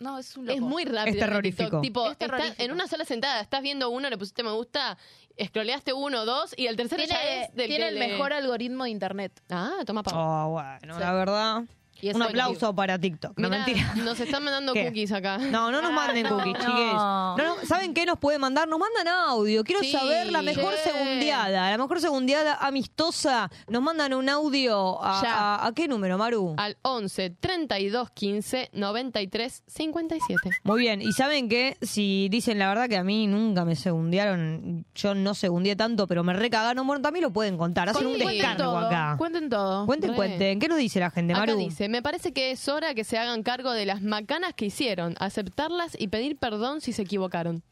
No, 0.00 0.18
es 0.18 0.36
un 0.36 0.46
loco. 0.46 0.56
Es 0.56 0.60
muy 0.62 0.84
rápido. 0.84 1.16
Es 1.16 1.18
terrorífico. 1.18 1.64
TikTok. 1.64 1.82
Tipo, 1.82 2.04
Es 2.06 2.12
está 2.12 2.26
terrorífico. 2.26 2.62
en 2.62 2.72
una 2.72 2.86
sola 2.86 3.04
sentada, 3.04 3.40
estás 3.40 3.62
viendo 3.62 3.90
uno, 3.90 4.08
le 4.10 4.16
pusiste 4.18 4.42
me 4.42 4.52
gusta, 4.52 4.96
scrolleaste 5.44 5.92
uno, 5.92 6.24
dos, 6.24 6.54
y 6.56 6.66
el 6.66 6.76
tercero 6.76 7.02
ya 7.04 7.18
Tiene, 7.20 7.42
es 7.44 7.54
del 7.54 7.66
tiene 7.68 7.84
que 7.84 7.88
el 7.88 7.94
le- 7.98 8.08
mejor 8.08 8.32
algoritmo 8.32 8.84
de 8.84 8.90
internet. 8.90 9.40
Ah, 9.50 9.78
toma 9.86 10.02
pa. 10.02 10.12
Oh, 10.14 10.50
bueno, 10.50 10.94
Sí. 10.94 11.00
la 11.00 11.12
verdad. 11.12 11.62
Y 12.00 12.10
Un 12.14 12.22
aplauso 12.22 12.74
para 12.74 12.98
TikTok. 12.98 13.38
No, 13.38 13.48
Mirá, 13.48 13.64
mentira. 13.66 13.94
Nos 13.96 14.20
están 14.20 14.44
mandando 14.44 14.72
¿Qué? 14.74 14.84
cookies 14.86 15.12
acá. 15.12 15.38
No, 15.38 15.72
no 15.72 15.82
nos 15.82 15.92
manden 15.92 16.26
cookies, 16.28 16.52
no. 16.54 16.60
chiques. 16.60 16.92
No, 16.94 17.36
no, 17.36 17.54
¿Saben 17.66 17.92
qué 17.94 18.06
nos 18.06 18.18
pueden 18.18 18.40
mandar? 18.40 18.68
Nos 18.68 18.78
mandan 18.78 19.08
audio. 19.08 19.64
Quiero 19.64 19.82
Sí, 19.82 19.90
saber 19.92 20.30
la 20.30 20.42
mejor 20.42 20.74
segundiada. 20.84 21.70
La 21.70 21.78
mejor 21.78 22.00
segundiada 22.00 22.54
amistosa. 22.60 23.50
Nos 23.68 23.82
mandan 23.82 24.14
un 24.14 24.28
audio. 24.28 25.02
¿A, 25.02 25.22
Ya. 25.22 25.34
a- 25.34 25.66
a 25.66 25.72
qué 25.72 25.88
número, 25.88 26.18
Maru? 26.18 26.54
Al 26.56 26.76
11 26.82 27.30
32 27.30 28.10
15 28.10 28.70
93 28.72 29.62
57. 29.66 30.50
Muy 30.64 30.80
bien. 30.80 31.02
Y 31.02 31.12
saben 31.12 31.48
que 31.48 31.76
si 31.82 32.28
dicen 32.30 32.58
la 32.58 32.68
verdad 32.68 32.88
que 32.88 32.96
a 32.96 33.04
mí 33.04 33.26
nunca 33.26 33.64
me 33.64 33.74
segundearon, 33.76 34.84
yo 34.94 35.14
no 35.14 35.34
segundé 35.34 35.76
tanto, 35.76 36.06
pero 36.06 36.22
me 36.24 36.32
recagaron, 36.32 36.86
bueno, 36.86 37.02
también 37.02 37.24
lo 37.24 37.32
pueden 37.32 37.56
contar. 37.58 37.88
Hacen 37.88 38.06
un 38.06 38.14
Sí. 38.18 38.24
Descargo 38.24 38.62
todo. 38.64 38.78
acá. 38.78 39.14
Cuenten 39.18 39.48
todo. 39.48 39.86
Cuenten, 39.86 40.10
Re. 40.10 40.16
cuenten. 40.16 40.58
¿Qué 40.60 40.68
nos 40.68 40.78
dice 40.78 41.00
la 41.00 41.10
gente, 41.10 41.32
Acá 41.32 41.40
Maru? 41.42 41.58
Dice, 41.88 41.96
me 41.96 42.02
parece 42.02 42.32
que 42.32 42.50
es 42.50 42.68
hora 42.68 42.94
que 42.94 43.04
se 43.04 43.18
hagan 43.18 43.42
cargo 43.42 43.72
de 43.72 43.86
las 43.86 44.02
macanas 44.02 44.54
que 44.54 44.66
hicieron, 44.66 45.14
aceptarlas 45.18 45.96
y 45.98 46.08
pedir 46.08 46.36
perdón 46.36 46.80
si 46.80 46.92
se 46.92 47.02
equivocaron. 47.02 47.62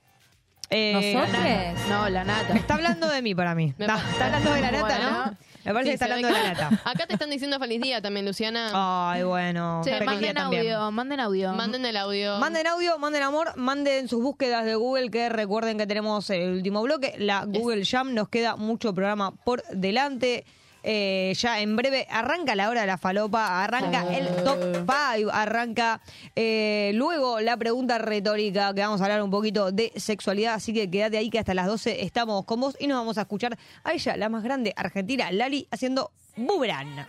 Eh, 0.69 1.15
¿Nosotros? 1.15 1.89
No, 1.89 2.09
la 2.09 2.25
nata. 2.25 2.55
Está 2.55 2.75
hablando 2.75 3.09
de 3.09 3.23
mí 3.23 3.35
para 3.37 3.55
mí. 3.55 3.73
Me 3.79 3.87
Está, 3.87 4.27
hablando 4.27 4.53
de 4.53 4.61
la 4.61 4.73
nata, 4.73 4.99
Bueno. 4.99 5.11
¿no? 5.27 5.37
Me 5.65 5.73
parece 5.73 5.85
Sí, 5.85 5.91
que 5.91 5.95
está 5.95 6.05
hablando 6.07 6.29
de 6.29 6.35
la 6.35 6.55
nata. 6.55 6.81
Acá 6.85 7.07
te 7.07 7.13
están 7.13 7.31
diciendo 7.31 7.59
feliz 7.61 7.81
día 7.81 8.03
también, 8.03 8.27
Luciana. 8.27 8.71
Ay, 8.73 9.23
bueno. 9.23 9.83
Che, 9.85 10.01
manden 10.05 10.39
audio, 10.39 10.91
manden 10.91 11.21
audio. 11.21 11.53
Manden 11.53 11.87
el 11.87 11.97
audio. 11.97 12.39
Manden 12.39 12.67
audio, 12.67 12.99
manden 12.99 13.23
amor, 13.23 13.57
manden 13.57 14.09
sus 14.09 14.21
búsquedas 14.23 14.65
de 14.65 14.75
Google, 14.75 15.11
que 15.11 15.29
recuerden 15.29 15.79
que 15.79 15.87
tenemos 15.87 16.31
el 16.31 16.51
último 16.53 16.83
bloque, 16.83 17.15
la 17.19 17.45
Google 17.45 17.85
Jam, 17.85 18.15
nos 18.15 18.29
queda 18.29 18.57
mucho 18.57 18.93
programa 18.93 19.33
por 19.45 19.63
delante. 19.69 20.45
Eh, 20.89 21.35
ya 21.37 21.59
en 21.59 21.75
breve 21.75 22.07
arranca 22.09 22.55
la 22.55 22.71
hora 22.71 22.83
de 22.83 22.87
la 22.87 22.97
falopa, 22.97 23.65
arranca 23.65 24.07
el 24.15 24.29
top 24.45 24.87
5, 25.17 25.33
arranca 25.33 26.01
eh, 26.37 26.93
luego 26.95 27.41
la 27.41 27.57
pregunta 27.57 27.99
retórica, 27.99 28.73
que 28.73 28.83
vamos 28.83 29.01
a 29.01 29.05
hablar 29.07 29.21
un 29.21 29.31
poquito 29.33 29.73
de 29.73 29.93
sexualidad, 29.97 30.55
así 30.55 30.73
que 30.73 30.89
quédate 30.89 31.19
ahí 31.19 31.29
que 31.29 31.41
hasta 31.41 31.55
las 31.55 31.67
12 31.67 32.05
estamos 32.05 32.45
con 32.45 32.61
vos 32.61 32.77
y 32.79 32.87
nos 32.87 32.99
vamos 32.99 33.19
a 33.19 33.23
escuchar 33.23 33.59
a 33.83 33.95
ella, 33.95 34.17
la 34.17 34.29
más 34.29 34.45
grande 34.45 34.73
argentina, 34.77 35.33
Lali, 35.33 35.67
haciendo 35.73 36.13
Boomerang. 36.37 37.05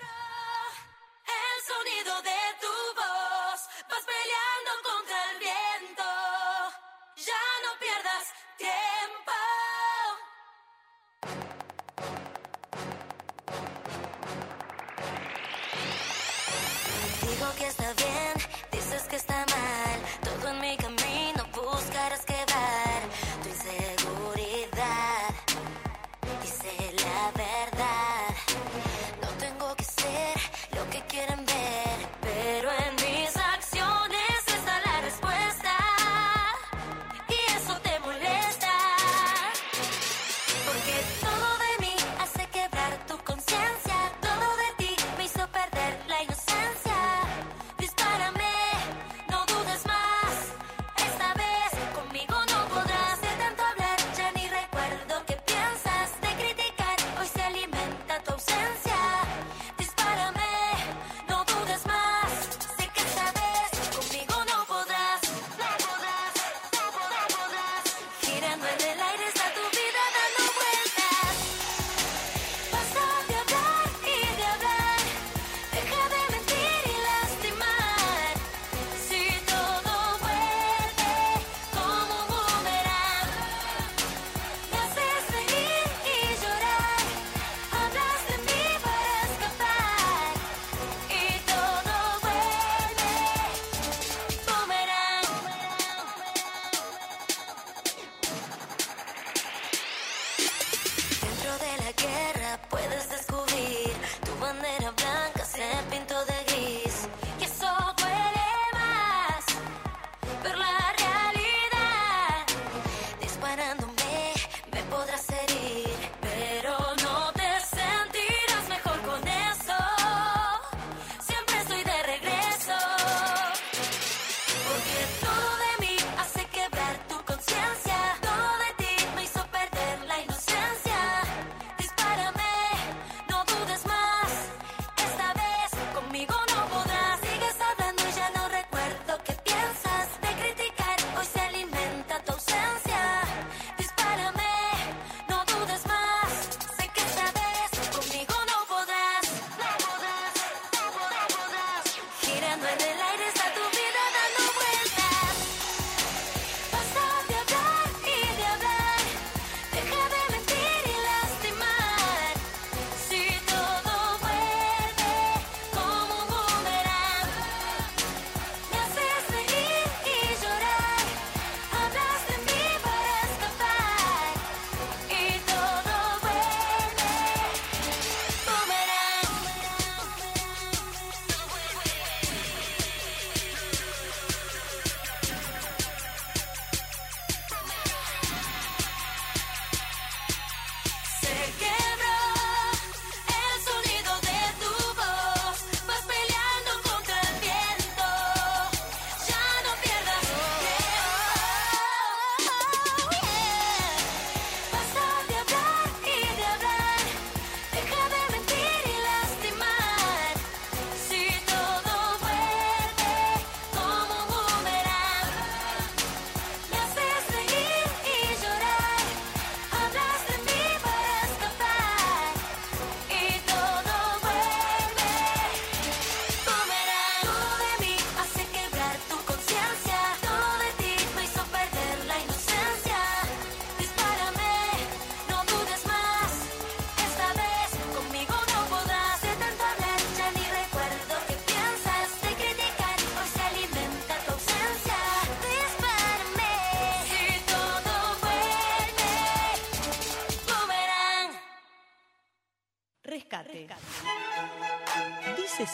Que 17.58 17.66
está 17.66 17.92
bien, 17.94 18.34
dices 18.72 19.04
que 19.10 19.16
está 19.16 19.34
mal. 19.34 19.87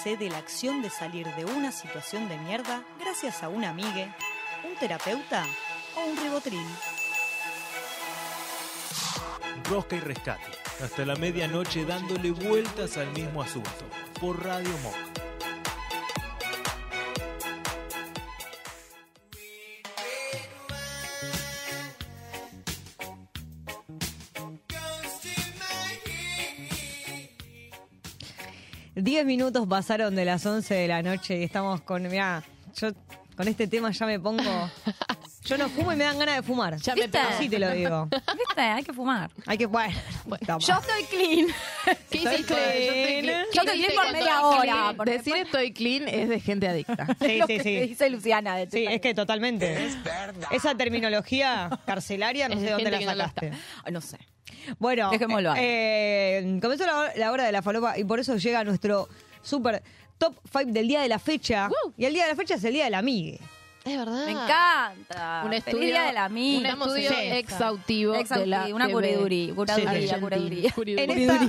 De 0.04 0.30
la 0.30 0.38
acción 0.38 0.82
de 0.82 0.90
salir 0.90 1.26
de 1.36 1.46
una 1.46 1.72
situación 1.72 2.28
de 2.28 2.38
mierda 2.38 2.84
gracias 3.00 3.42
a 3.42 3.48
un 3.48 3.64
amigue, 3.64 4.14
un 4.70 4.76
terapeuta 4.76 5.46
o 5.96 6.10
un 6.10 6.18
ribotril. 6.18 6.68
Rosca 9.70 9.96
y 9.96 10.00
rescate. 10.02 10.44
Hasta 10.84 11.06
la 11.06 11.16
medianoche 11.16 11.86
dándole 11.86 12.32
vueltas 12.32 12.98
al 12.98 13.14
mismo 13.14 13.42
asunto. 13.42 13.72
Por 14.20 14.44
Radio 14.44 14.78
Monk. 14.80 15.03
Diez 29.24 29.38
minutos 29.38 29.66
pasaron 29.70 30.16
de 30.16 30.26
las 30.26 30.46
11 30.46 30.74
de 30.74 30.86
la 30.90 31.02
noche 31.02 31.40
y 31.40 31.44
estamos 31.44 31.80
con, 31.80 32.04
mirá, 32.04 32.44
yo 32.76 32.90
con 33.38 33.48
este 33.48 33.68
tema 33.68 33.90
ya 33.92 34.06
me 34.06 34.20
pongo... 34.20 34.44
Yo 35.46 35.58
no 35.58 35.68
fumo 35.68 35.92
y 35.92 35.98
me 35.98 36.06
dan 36.06 36.18
ganas 36.18 36.38
de 36.38 36.42
fumar. 36.42 36.78
Ya 36.78 36.96
me 36.96 37.02
¿Viste? 37.02 37.18
pegó. 37.20 37.30
Así 37.34 37.50
te 37.50 37.60
lo 37.60 37.70
digo. 37.72 38.08
¿Viste? 38.10 38.62
Hay 38.62 38.82
que 38.82 38.94
fumar. 38.94 39.30
Hay 39.46 39.58
que, 39.58 39.66
bueno, 39.66 39.94
toma. 40.48 40.60
Yo 40.60 40.74
estoy 40.76 41.04
clean. 41.10 41.48
¿Qué 42.10 42.20
Soy 42.20 42.34
hiciste? 42.36 42.54
Yo 42.54 42.94
estoy 42.94 43.22
clean. 43.22 43.46
Yo 43.54 43.62
estoy 43.62 43.84
clean 43.84 43.94
por 44.06 44.14
media 44.14 44.42
hora. 44.42 44.94
porque 44.96 45.12
Decir 45.18 45.36
estoy 45.36 45.74
clean 45.74 46.08
es 46.08 46.30
de 46.30 46.40
gente 46.40 46.66
adicta. 46.70 47.08
Sí, 47.20 47.38
lo 47.40 47.48
sí, 47.48 47.58
que 47.58 47.64
sí. 47.64 47.80
dice 47.90 48.10
Luciana. 48.10 48.56
De 48.56 48.70
Sí, 48.72 48.86
es 48.90 49.02
que 49.02 49.14
totalmente. 49.14 49.90
Esa 50.50 50.76
terminología 50.76 51.78
carcelaria, 51.86 52.48
no 52.48 52.54
Es 52.56 52.62
sé 52.62 52.66
de 52.68 52.72
dónde 52.72 52.92
la 52.92 53.00
no 53.02 53.06
sacaste. 53.08 53.52
Ay, 53.84 53.92
No 53.92 54.00
sé. 54.00 54.20
Bueno, 54.80 55.10
Dejémoslo 55.12 55.52
ahí. 55.52 55.60
eh, 55.64 56.60
comenzó 56.62 56.86
la, 56.86 57.12
la 57.16 57.32
hora 57.32 57.44
de 57.46 57.52
la 57.52 57.62
falopa 57.62 57.98
y 57.98 58.04
por 58.04 58.20
eso 58.20 58.36
llega 58.38 58.64
nuestro 58.64 59.10
super 59.42 59.82
top 60.18 60.36
5 60.52 60.72
del 60.72 60.88
día 60.88 61.02
de 61.02 61.10
la 61.10 61.20
fecha. 61.20 61.70
Y 61.98 62.06
el 62.06 62.14
día 62.14 62.24
de 62.24 62.30
la 62.30 62.36
fecha 62.36 62.56
es 62.56 62.64
el 62.64 62.74
día 62.74 62.86
del 62.86 62.94
amigue. 62.96 63.40
Es 63.86 63.98
verdad. 63.98 64.26
Me 64.26 64.32
encanta. 64.32 65.42
Un 65.44 65.50
Feliz 65.50 65.68
estudio, 65.68 65.86
día 65.88 66.02
de 66.04 66.14
la 66.14 66.22
un 66.22 66.26
amiga. 66.32 66.70
estudio 66.70 67.10
Sí. 67.10 67.16
exhaustivo, 67.32 68.14
de 68.14 68.46
la 68.48 68.66
una 68.74 68.88
curaduría. 68.90 69.54
Curaduría, 69.54 70.20
curaduría. 70.22 70.72
En 71.04 71.10
esta 71.12 71.40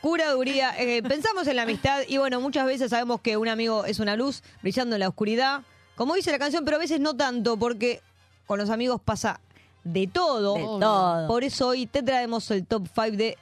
curaduría 0.00 0.74
eh, 0.78 1.02
pensamos 1.02 1.46
en 1.46 1.56
la 1.56 1.62
amistad 1.62 2.00
y 2.08 2.18
bueno, 2.18 2.40
muchas 2.40 2.66
veces 2.66 2.90
sabemos 2.90 3.20
que 3.20 3.36
un 3.36 3.48
amigo 3.48 3.84
es 3.84 4.00
una 4.00 4.16
luz 4.16 4.42
brillando 4.60 4.96
en 4.96 5.00
la 5.00 5.08
oscuridad, 5.08 5.62
como 5.94 6.14
dice 6.14 6.30
la 6.32 6.38
canción, 6.38 6.64
pero 6.64 6.76
a 6.76 6.80
veces 6.80 7.00
no 7.00 7.14
tanto 7.16 7.56
porque 7.56 8.00
con 8.46 8.58
los 8.58 8.68
amigos 8.70 9.00
pasa 9.02 9.40
de 9.84 10.06
todo. 10.06 10.54
De 10.54 10.62
todo. 10.62 11.28
Por 11.28 11.44
eso 11.44 11.68
hoy 11.68 11.86
te 11.86 12.02
traemos 12.02 12.50
el 12.50 12.66
top 12.66 12.88
5 12.94 13.16
de 13.16 13.38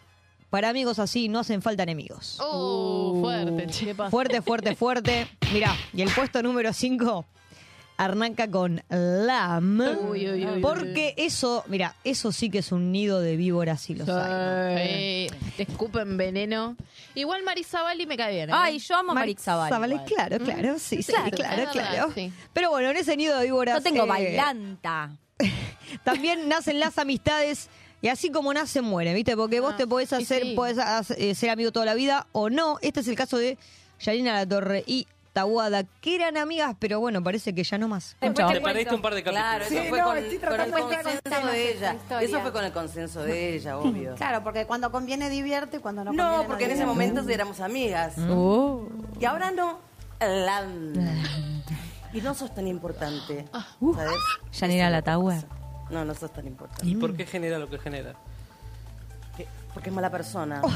para 0.50 0.68
amigos 0.68 0.98
así 0.98 1.28
no 1.28 1.38
hacen 1.38 1.62
falta 1.62 1.82
enemigos. 1.84 2.38
Uh, 2.38 3.18
fuerte, 3.22 3.66
che. 3.68 3.94
Fuerte, 4.10 4.42
fuerte, 4.42 4.76
fuerte. 4.76 5.26
Mirá, 5.50 5.74
y 5.94 6.02
el 6.02 6.10
puesto 6.10 6.42
número 6.42 6.74
5 6.74 7.24
arranca 7.96 8.50
con 8.50 8.82
Lam. 8.90 9.80
Uy, 10.10 10.28
uy, 10.28 10.46
uy, 10.46 10.60
porque 10.60 11.14
eso, 11.16 11.64
mira, 11.68 11.96
eso 12.04 12.32
sí 12.32 12.50
que 12.50 12.58
es 12.58 12.72
un 12.72 12.92
nido 12.92 13.20
de 13.20 13.36
víboras 13.36 13.88
y 13.88 13.94
los 13.94 14.08
hay. 14.08 15.28
Sí. 15.28 15.36
Te 15.56 15.62
escupen 15.62 16.16
veneno. 16.16 16.76
Igual 17.14 17.42
Marisabali 17.44 18.06
me 18.06 18.16
cae 18.16 18.34
bien. 18.34 18.50
¿eh? 18.50 18.54
Ay, 18.54 18.78
yo 18.78 18.96
amo 18.96 19.12
igual. 19.12 20.04
claro, 20.04 20.38
claro, 20.38 20.78
sí, 20.78 21.02
sí, 21.02 21.12
Claro, 21.12 21.30
claro, 21.30 21.62
es 21.62 21.74
verdad, 21.74 21.90
claro. 21.90 22.12
sí. 22.14 22.32
Pero 22.52 22.70
bueno, 22.70 22.90
en 22.90 22.96
ese 22.96 23.16
nido 23.16 23.38
de 23.38 23.44
víboras. 23.44 23.76
Yo 23.76 23.82
tengo 23.82 24.04
eh, 24.04 24.08
bailanta. 24.08 25.10
También 26.04 26.48
nacen 26.48 26.80
las 26.80 26.98
amistades. 26.98 27.68
Y 28.00 28.08
así 28.08 28.30
como 28.32 28.52
nacen, 28.52 28.84
mueren, 28.84 29.14
¿viste? 29.14 29.36
Porque 29.36 29.60
vos 29.60 29.74
Ah, 29.74 29.76
te 29.76 29.86
podés 29.86 30.10
y 30.12 30.16
hacer, 30.16 30.42
sí. 30.42 30.54
podés 30.56 30.78
hacer- 30.78 31.16
eh, 31.20 31.34
ser 31.36 31.50
amigo 31.50 31.70
toda 31.70 31.86
la 31.86 31.94
vida 31.94 32.26
o 32.32 32.50
no. 32.50 32.78
Este 32.82 32.98
es 33.00 33.06
el 33.08 33.14
caso 33.14 33.36
de 33.38 33.56
Yanina 34.00 34.34
La 34.34 34.44
Torre 34.46 34.82
y 34.88 35.06
Tahuada, 35.32 35.84
que 36.02 36.16
eran 36.16 36.36
amigas, 36.36 36.74
pero 36.80 36.98
bueno, 37.00 37.22
parece 37.22 37.54
que 37.54 37.62
ya 37.64 37.78
no 37.78 37.86
más. 37.88 38.16
Te 38.20 38.30
perdiste 38.60 38.94
un 38.94 39.00
par 39.00 39.14
de 39.14 39.22
capítulos. 39.22 39.40
Claro, 39.40 39.64
eso 39.64 39.84
fue 39.88 40.00
con, 40.00 40.08
con 40.08 40.92
el 40.92 41.02
consenso 41.02 41.46
de 41.46 41.72
ella. 41.72 41.96
Eso 42.20 42.40
fue 42.40 42.52
con 42.52 42.64
el 42.64 42.72
consenso 42.72 43.22
de 43.22 43.54
ella, 43.54 43.78
obvio. 43.78 44.14
Claro, 44.16 44.42
porque 44.42 44.66
cuando 44.66 44.90
conviene 44.90 45.30
divierte, 45.30 45.78
cuando 45.78 46.04
no, 46.04 46.12
No, 46.12 46.24
conviene 46.24 46.46
porque 46.48 46.64
en 46.64 46.70
ese 46.72 46.84
momento 46.84 47.22
éramos 47.28 47.60
amigas. 47.60 48.18
Uh. 48.18 48.88
Y 49.20 49.24
ahora 49.24 49.52
no. 49.52 49.78
La- 50.20 50.66
Y 52.12 52.20
no 52.20 52.34
sos 52.34 52.54
tan 52.54 52.66
importante. 52.68 53.46
¿Sabes? 53.52 54.18
Yanira 54.52 54.90
La 54.90 55.02
Tower. 55.02 55.42
No, 55.90 56.04
no 56.04 56.14
sos 56.14 56.32
tan 56.32 56.46
importante. 56.46 56.86
¿Y 56.86 56.94
por 56.96 57.16
qué 57.16 57.26
genera 57.26 57.58
lo 57.58 57.68
que 57.68 57.78
genera? 57.78 58.14
Que- 59.36 59.46
Porque 59.74 59.88
es 59.90 59.94
mala 59.94 60.10
persona. 60.10 60.60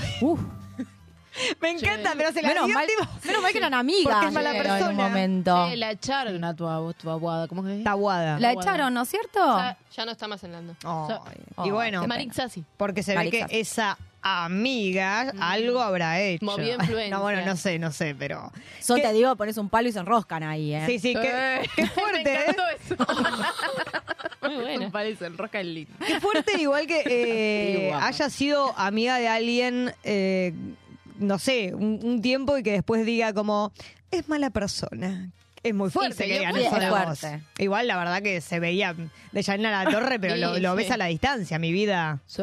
Me 1.61 1.71
encanta, 1.71 2.15
pero 2.17 2.33
se 2.33 2.41
la 2.41 2.49
Menos 2.49 2.65
dio, 2.65 2.75
mal, 2.75 2.87
tipo, 2.87 3.05
menos 3.27 3.43
mal 3.43 3.53
que 3.53 3.59
eran 3.59 3.75
amigas. 3.75 4.11
Porque 4.15 4.27
es 4.29 4.33
mala 4.33 4.53
pero 4.53 4.63
persona. 4.65 4.91
En 4.91 4.97
un 4.99 5.05
momento. 5.05 5.67
Che, 5.69 5.77
la 5.77 5.91
echaron 5.91 6.45
a 6.45 6.55
tu, 6.57 6.67
abu- 6.67 6.95
tu 6.95 7.11
abuada. 7.11 7.47
¿Cómo 7.47 7.63
que 7.63 7.79
es? 7.79 7.85
Tahuada. 7.85 8.39
La 8.41 8.53
echaron, 8.53 8.95
¿no 8.95 9.03
es 9.03 9.09
cierto? 9.11 9.39
Ya, 9.59 9.77
ya 9.95 10.05
no 10.07 10.13
está 10.13 10.29
más 10.29 10.43
en 10.45 10.53
Lando. 10.53 10.75
Ay, 10.83 11.37
Oh, 11.57 11.67
y 11.67 11.71
bueno, 11.71 12.01
qué 12.01 12.07
Marix 12.09 12.37
Sassi. 12.37 12.65
porque 12.79 13.03
se 13.03 13.15
ve 13.19 13.29
que 13.31 13.47
esa 13.51 13.99
amiga 14.27 15.33
algo 15.41 15.81
habrá 15.81 16.21
hecho. 16.21 16.45
Movió 16.45 16.75
influencia. 16.81 17.15
No, 17.17 17.23
bueno, 17.23 17.45
no 17.47 17.57
sé, 17.57 17.79
no 17.79 17.93
sé, 17.93 18.15
pero... 18.19 18.53
Yo 18.87 18.95
¿Qué? 18.97 19.03
te 19.03 19.13
digo, 19.13 19.35
pones 19.37 19.57
un 19.59 19.69
palo 19.69 19.89
y 19.89 19.93
se 19.93 19.99
enroscan 20.01 20.43
ahí, 20.43 20.75
¿eh? 20.75 20.85
Sí, 20.87 20.99
sí, 20.99 21.15
qué, 21.15 21.57
Eh. 21.63 21.71
qué 21.77 21.87
fuerte, 21.87 22.25
Me 22.25 22.35
¿eh? 22.35 22.41
encantó 22.49 22.63
eso. 22.69 22.97
Muy 24.43 24.55
buena. 24.57 24.91
Parece 24.91 25.27
el 25.27 25.37
roca 25.39 25.61
el 25.61 25.75
lindo. 25.75 25.93
Qué 26.07 26.21
fuerte, 26.21 26.61
igual 26.61 26.87
que 26.87 27.03
eh, 27.07 27.93
haya 27.93 28.31
sido 28.31 28.73
amiga 28.79 29.19
de 29.19 29.29
alguien, 29.29 29.93
eh, 30.05 30.53
no 31.19 31.39
sé, 31.39 31.75
un, 31.75 32.01
un 32.03 32.23
tiempo 32.23 32.57
y 32.59 32.63
que 32.63 32.73
después 32.73 33.05
diga 33.07 33.33
como, 33.33 33.73
es 34.11 34.29
mala 34.29 34.51
persona. 34.51 35.31
Es 35.63 35.75
muy 35.75 35.91
fuerte 35.91 36.15
se 36.15 36.27
que 36.27 36.35
digan 36.39 36.57
eso 36.57 36.77
de 36.77 36.85
Es 36.85 36.91
vos. 36.91 37.19
fuerte. 37.19 37.43
Igual, 37.59 37.89
la 37.89 37.97
verdad 37.97 38.23
que 38.23 38.41
se 38.41 38.61
veía 38.61 38.95
de 39.33 39.43
Janina 39.43 39.85
La 39.85 39.91
Torre, 39.91 40.21
pero 40.21 40.35
Sí, 40.35 40.41
lo, 40.41 40.59
lo 40.61 40.71
sí. 40.73 40.77
ves 40.77 40.91
a 40.93 40.97
la 40.97 41.07
distancia, 41.07 41.59
mi 41.59 41.73
vida. 41.73 42.21
Sí. 42.27 42.43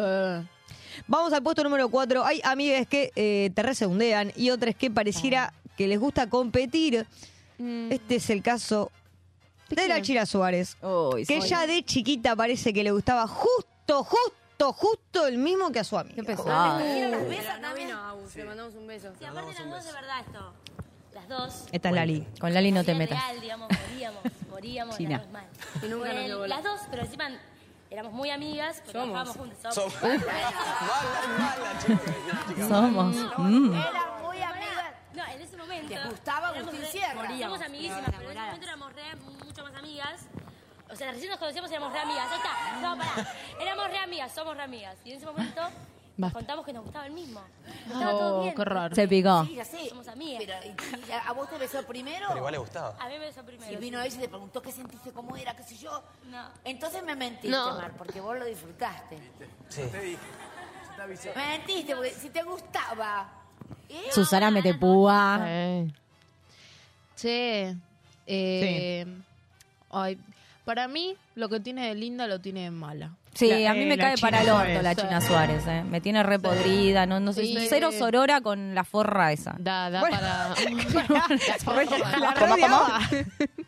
Vamos 1.07 1.33
al 1.33 1.43
puesto 1.43 1.63
número 1.63 1.89
4. 1.89 2.23
Hay 2.25 2.41
amigas 2.43 2.87
que 2.87 3.11
eh, 3.15 3.51
te 3.53 3.61
resegundean 3.63 4.31
y 4.35 4.49
otras 4.51 4.75
que 4.75 4.89
pareciera 4.89 5.53
que 5.77 5.87
les 5.87 5.99
gusta 5.99 6.29
competir. 6.29 7.05
Este 7.59 8.15
es 8.15 8.29
el 8.29 8.41
caso 8.41 8.91
de 9.69 9.87
la 9.87 10.01
Chira 10.01 10.25
Suárez. 10.25 10.77
Uy, 10.81 11.25
Que 11.25 11.39
soy- 11.41 11.49
ya 11.49 11.67
de 11.67 11.83
chiquita 11.83 12.35
parece 12.35 12.73
que 12.73 12.83
le 12.83 12.91
gustaba 12.91 13.27
justo, 13.27 14.03
justo, 14.03 14.73
justo 14.73 15.27
el 15.27 15.37
mismo 15.37 15.71
que 15.71 15.79
a 15.79 15.83
su 15.83 15.97
amiga. 15.97 16.15
Qué 16.15 16.23
pesado. 16.23 16.79
Agus, 16.79 18.35
le 18.35 18.45
mandamos 18.45 18.73
un 18.75 18.87
beso. 18.87 19.11
Sí, 19.17 19.25
aparte 19.25 19.53
las 19.53 19.69
dos 19.69 19.85
de 19.85 19.91
verdad 19.93 20.19
esto. 20.25 20.53
Las 21.13 21.27
dos. 21.29 21.65
Esta 21.71 21.89
es 21.89 21.95
Lali. 21.95 22.27
Con 22.39 22.53
Lali 22.53 22.71
no 22.71 22.83
te 22.83 22.95
metas. 22.95 23.19
real, 23.23 23.39
digamos, 23.41 23.69
moríamos, 23.91 24.23
moríamos 24.49 24.99
las 24.99 25.21
dos 25.21 25.31
mal. 25.31 25.45
Y 25.83 25.85
nunca 25.87 26.13
nos 26.13 26.37
bola. 26.39 26.47
Las 26.55 26.63
dos, 26.63 26.79
pero 26.89 27.03
encima 27.03 27.29
éramos 27.93 28.11
muy 28.13 28.29
amigas, 28.31 28.77
Somos. 28.77 28.91
trabajábamos 28.91 29.37
juntas. 29.37 29.73
Somos. 29.75 29.93
Somos. 32.67 33.15
Mm. 33.37 33.73
Era 33.75 34.19
muy 34.21 34.41
amigas. 34.41 34.93
No, 35.13 35.23
en 35.25 35.41
ese 35.41 35.57
momento. 35.57 35.93
¿Te 35.93 36.09
gustaba 36.09 36.49
éramos 36.49 36.73
Agustín 36.73 36.81
re- 36.81 36.91
Sierra? 36.91 37.27
Somos 37.39 37.61
amiguísimas, 37.61 38.03
pero 38.17 38.31
en 38.31 38.37
ese 38.37 38.39
momento 38.45 38.65
éramos 38.65 38.93
re, 38.93 39.15
mucho 39.45 39.63
más 39.63 39.75
amigas. 39.75 40.21
O 40.89 40.95
sea, 40.95 41.11
recién 41.11 41.29
nos 41.29 41.39
conocíamos 41.39 41.71
y 41.71 41.73
éramos 41.73 41.93
re 41.93 41.99
amigas. 41.99 42.27
Ahí 42.31 42.37
está. 42.37 42.79
No, 42.81 42.97
pará. 42.97 43.33
Éramos 43.59 43.87
re 43.89 43.97
amigas, 43.99 44.31
somos 44.31 44.55
re 44.57 44.63
amigas. 44.63 44.97
Y 45.05 45.11
en 45.11 45.17
ese 45.17 45.25
momento 45.25 45.61
nos 46.17 46.31
contamos 46.33 46.65
que 46.65 46.73
nos 46.73 46.83
gustaba 46.83 47.05
el 47.07 47.13
mismo. 47.13 47.41
Estaba 47.87 48.11
todo 48.11 48.39
Oh, 48.39 48.43
bien. 48.43 48.55
qué 48.55 48.65
raro. 48.65 48.95
Se 48.95 49.07
picó. 49.07 49.45
Sí, 49.45 49.55
ya 49.55 49.65
sé. 49.65 49.89
Somos 49.89 50.07
amigas. 50.07 50.43
Pero, 50.45 50.55
¿y- 50.63 51.09
y 51.09 51.11
a 51.11 51.31
vos 51.33 51.49
te 51.49 51.57
besó 51.57 51.83
primero? 51.85 52.25
Pero 52.27 52.37
igual 52.37 52.51
le 52.51 52.57
gustaba. 52.59 52.95
A 52.99 53.07
mí 53.07 53.13
me 53.13 53.19
besó 53.25 53.43
primero. 53.43 53.71
Y 53.71 53.75
vino 53.77 53.99
ella 54.01 54.15
y 54.15 54.19
le 54.19 54.29
preguntó 54.29 54.61
qué 54.61 54.71
sentiste, 54.71 55.11
cómo 55.11 55.35
era, 55.35 55.55
qué 55.55 55.63
sé 55.63 55.75
yo. 55.77 56.03
No. 56.29 56.49
Entonces 56.63 57.03
me 57.03 57.15
mentiste, 57.15 57.49
No. 57.49 57.75
Mar, 57.75 57.93
porque 57.97 58.21
vos 58.21 58.37
lo 58.37 58.45
disfrutaste. 58.45 59.17
Sí. 59.69 59.81
Me 61.35 61.47
mentiste, 61.57 61.95
porque 61.95 62.11
si 62.11 62.29
te 62.29 62.43
gustaba. 62.43 63.29
¿eh? 63.89 64.03
Susana 64.11 64.51
mete 64.51 64.73
púa. 64.75 65.39
Eh. 65.47 65.91
Che. 67.15 67.75
Eh, 68.25 69.05
ay, 69.91 70.17
para 70.65 70.87
mí, 70.87 71.15
lo 71.35 71.49
que 71.49 71.59
tiene 71.59 71.87
de 71.89 71.95
linda 71.95 72.27
lo 72.27 72.39
tiene 72.39 72.61
de 72.63 72.71
mala. 72.71 73.11
Sí, 73.33 73.47
La- 73.49 73.71
a 73.71 73.73
mí 73.73 73.81
eh, 73.81 73.85
me 73.87 73.97
la 73.97 74.03
cae 74.03 74.17
para 74.19 74.41
el 74.41 74.49
orto 74.49 74.81
la 74.83 74.93
China 74.95 75.19
Suárez, 75.19 75.63
¿eh? 75.67 75.83
Me 75.83 75.99
tiene 76.01 76.21
re 76.23 76.37
podrida, 76.39 77.05
no, 77.07 77.19
no 77.19 77.33
sé, 77.33 77.41
Sí. 77.45 77.65
cero 77.67 77.91
sorora 77.91 78.41
con 78.41 78.75
la 78.75 78.83
forra 78.83 79.31
esa. 79.31 79.55
Da, 79.57 79.89
da 79.89 80.01
Bueno. 80.01 80.17
para. 80.17 80.49
La 82.19 82.33
¿Cómo, 82.35 82.47
rodeaba. 82.55 82.99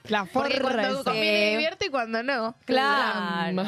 La 0.08 0.26
Porque 0.26 0.60
forra 0.60 0.74
cuando 0.84 0.94
esa. 1.02 1.04
conviene 1.12 1.50
divierte 1.52 1.86
y 1.88 1.90
cuando 1.90 2.22
no. 2.24 2.56
Claro. 2.66 3.64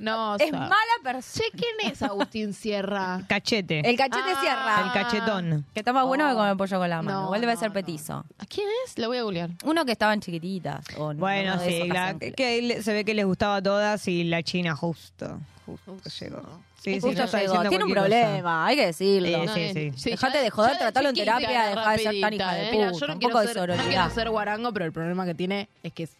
No, 0.00 0.32
o 0.32 0.36
Es 0.38 0.50
mala 0.52 0.74
persona. 1.02 1.44
Che, 1.50 1.56
¿quién 1.56 1.92
es 1.92 2.02
Agustín 2.02 2.52
Sierra? 2.54 3.20
Cachete. 3.28 3.80
El 3.88 3.96
cachete 3.96 4.30
Ah. 4.34 4.40
cierra. 4.40 4.82
El 4.86 4.92
cachetón. 4.92 5.66
Que 5.74 5.80
está 5.80 5.92
más 5.92 6.06
bueno 6.06 6.26
que 6.26 6.32
Oh. 6.32 6.36
comer 6.36 6.56
pollo 6.56 6.78
con 6.78 6.88
la 6.90 7.02
mano. 7.02 7.20
No, 7.20 7.24
Igual 7.26 7.40
debe 7.42 7.54
no, 7.54 7.60
ser 7.60 7.68
no. 7.68 7.74
petizo. 7.74 8.24
¿A 8.38 8.46
quién 8.46 8.66
es? 8.86 8.98
Lo 8.98 9.08
voy 9.08 9.18
a 9.18 9.22
googlear. 9.22 9.50
Uno 9.64 9.84
que 9.84 9.92
estaban 9.92 10.20
chiquititas. 10.20 10.84
o 10.96 11.12
no, 11.12 11.20
Bueno, 11.20 11.52
uno 11.54 11.62
de 11.62 11.68
sí, 11.68 11.76
esos 11.76 11.88
la- 11.88 12.08
hacen- 12.08 12.34
que 12.34 12.62
le- 12.62 12.82
se 12.82 12.92
ve 12.92 13.04
que 13.04 13.14
les 13.14 13.26
gustaba 13.26 13.56
a 13.56 13.62
todas 13.62 14.08
y 14.08 14.24
la 14.24 14.42
China 14.42 14.74
justo. 14.74 15.38
Justo 15.66 16.10
llegó. 16.18 16.42
Sí, 16.82 16.94
sí, 16.94 17.00
Justo 17.00 17.18
no 17.18 17.24
está 17.26 17.38
llegó. 17.40 17.52
diciendo 17.52 17.68
Tiene 17.68 17.84
un 17.84 17.90
cualquier 17.92 18.20
cosa. 18.20 18.26
problema, 18.30 18.66
hay 18.66 18.76
que 18.76 18.86
decirlo. 18.86 19.28
Sí, 19.28 19.46
No, 19.46 19.54
sí, 19.54 19.60
eh, 19.60 19.92
sí. 19.96 20.10
Dejate 20.10 20.38
de 20.38 20.48
joder, 20.50 20.72
ya 20.72 20.78
tratalo 20.78 21.08
en 21.10 21.14
chiquita, 21.14 21.36
terapia, 21.36 21.66
dejá 21.66 21.92
de 21.92 21.98
ser 21.98 22.20
tan 22.22 22.32
hija 22.32 22.52
de 22.54 22.58
rapidita, 22.64 22.70
Mira, 22.72 22.90
puta. 22.90 23.00
yo 23.00 23.06
no 23.06 23.12
un 23.12 23.18
quiero, 23.18 23.32
poco 23.34 23.40
de 23.46 23.52
ser, 23.52 23.68
no 23.76 23.84
quiero 23.84 24.10
ser 24.10 24.30
guarango, 24.30 24.72
pero 24.72 24.84
el 24.86 24.92
problema 24.92 25.26
que 25.26 25.34
tiene 25.34 25.68
es 25.82 25.92
que 25.92 26.04
es 26.04 26.10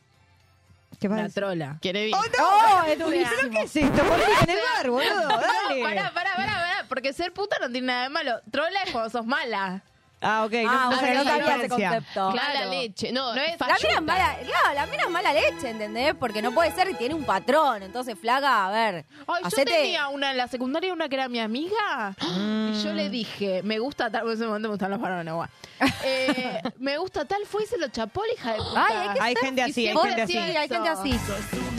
¿Qué 1.00 1.08
una 1.08 1.22
pasa? 1.24 1.34
trola. 1.34 1.78
Quiere 1.80 2.04
bien. 2.04 2.16
¡Oh, 2.18 2.22
no! 2.22 2.44
¡Oh, 2.44 2.82
es 2.84 2.94
¿Pero 2.94 3.06
durísimo! 3.06 3.50
qué 3.50 3.62
es 3.62 3.76
esto? 3.76 4.02
¿Por 4.04 4.16
qué 4.18 4.32
en 4.44 4.50
el 4.50 4.58
bar, 4.76 4.90
boludo? 4.90 5.28
Dale. 5.28 5.82
Pará, 5.82 6.12
pará, 6.12 6.30
pará, 6.36 6.52
pará. 6.52 6.84
porque 6.88 7.12
ser 7.12 7.32
puta 7.32 7.56
no 7.60 7.70
tiene 7.70 7.86
nada 7.88 8.02
de 8.04 8.08
malo. 8.10 8.40
Trola 8.50 8.82
es 8.84 8.90
cuando 8.92 9.10
sos 9.10 9.26
mala. 9.26 9.82
Ah, 10.22 10.44
ok. 10.44 10.52
No, 10.52 10.70
Ah, 10.70 10.74
no 10.74 10.86
bueno, 10.88 11.00
sabía 11.00 11.14
no 11.14 11.24
sabía 11.24 11.56
ese 11.56 11.68
concepto. 11.68 12.30
Mala 12.32 12.66
leche. 12.66 13.12
No, 13.12 13.34
No 13.34 13.40
es- 13.40 13.58
La 13.58 13.66
mina 13.66 13.94
es 13.94 14.02
mala, 14.02 14.36
claro, 14.44 14.74
la 14.74 14.86
mina 14.86 15.02
es 15.04 15.10
mala 15.10 15.32
leche, 15.32 15.70
¿entendés? 15.70 16.14
Porque 16.14 16.42
no 16.42 16.52
puede 16.52 16.70
ser 16.72 16.88
que 16.88 16.94
tiene 16.94 17.14
un 17.14 17.24
patrón. 17.24 17.82
Entonces, 17.82 18.18
flaca, 18.20 18.66
a 18.66 18.70
ver, 18.70 19.06
Ay, 19.26 19.42
yo 19.44 19.64
tenía 19.64 20.08
una 20.08 20.30
en 20.32 20.36
la 20.36 20.46
secundaria, 20.48 20.92
una 20.92 21.08
que 21.08 21.14
era 21.16 21.28
mi 21.28 21.40
amiga, 21.40 22.14
y 22.20 22.82
yo 22.82 22.92
le 22.92 23.08
dije, 23.08 23.62
me 23.62 23.78
gusta 23.78 24.10
tal, 24.10 24.26
en 24.26 24.32
ese 24.34 24.44
momento 24.46 24.68
me 24.68 24.72
gustan 24.74 24.90
los 24.90 25.00
varones, 25.00 25.32
guau. 25.32 25.48
Eh, 26.04 26.60
me 26.78 26.98
gusta 26.98 27.24
tal, 27.24 27.46
fue 27.46 27.64
y 27.64 27.66
se 27.66 27.78
lo 27.78 27.88
chapó 27.88 28.22
la 28.26 28.32
hija 28.34 28.52
de 28.52 28.58
puta. 28.58 28.86
Ay, 28.86 28.96
hay 28.96 29.14
que 29.14 29.20
Hay 29.22 29.34
ser- 29.34 29.44
gente 29.44 29.62
así, 29.62 29.88
hay 29.88 29.96
gente 29.96 30.22
así. 30.22 30.36
hay 30.38 30.68
gente 30.68 30.88
así. 30.88 31.10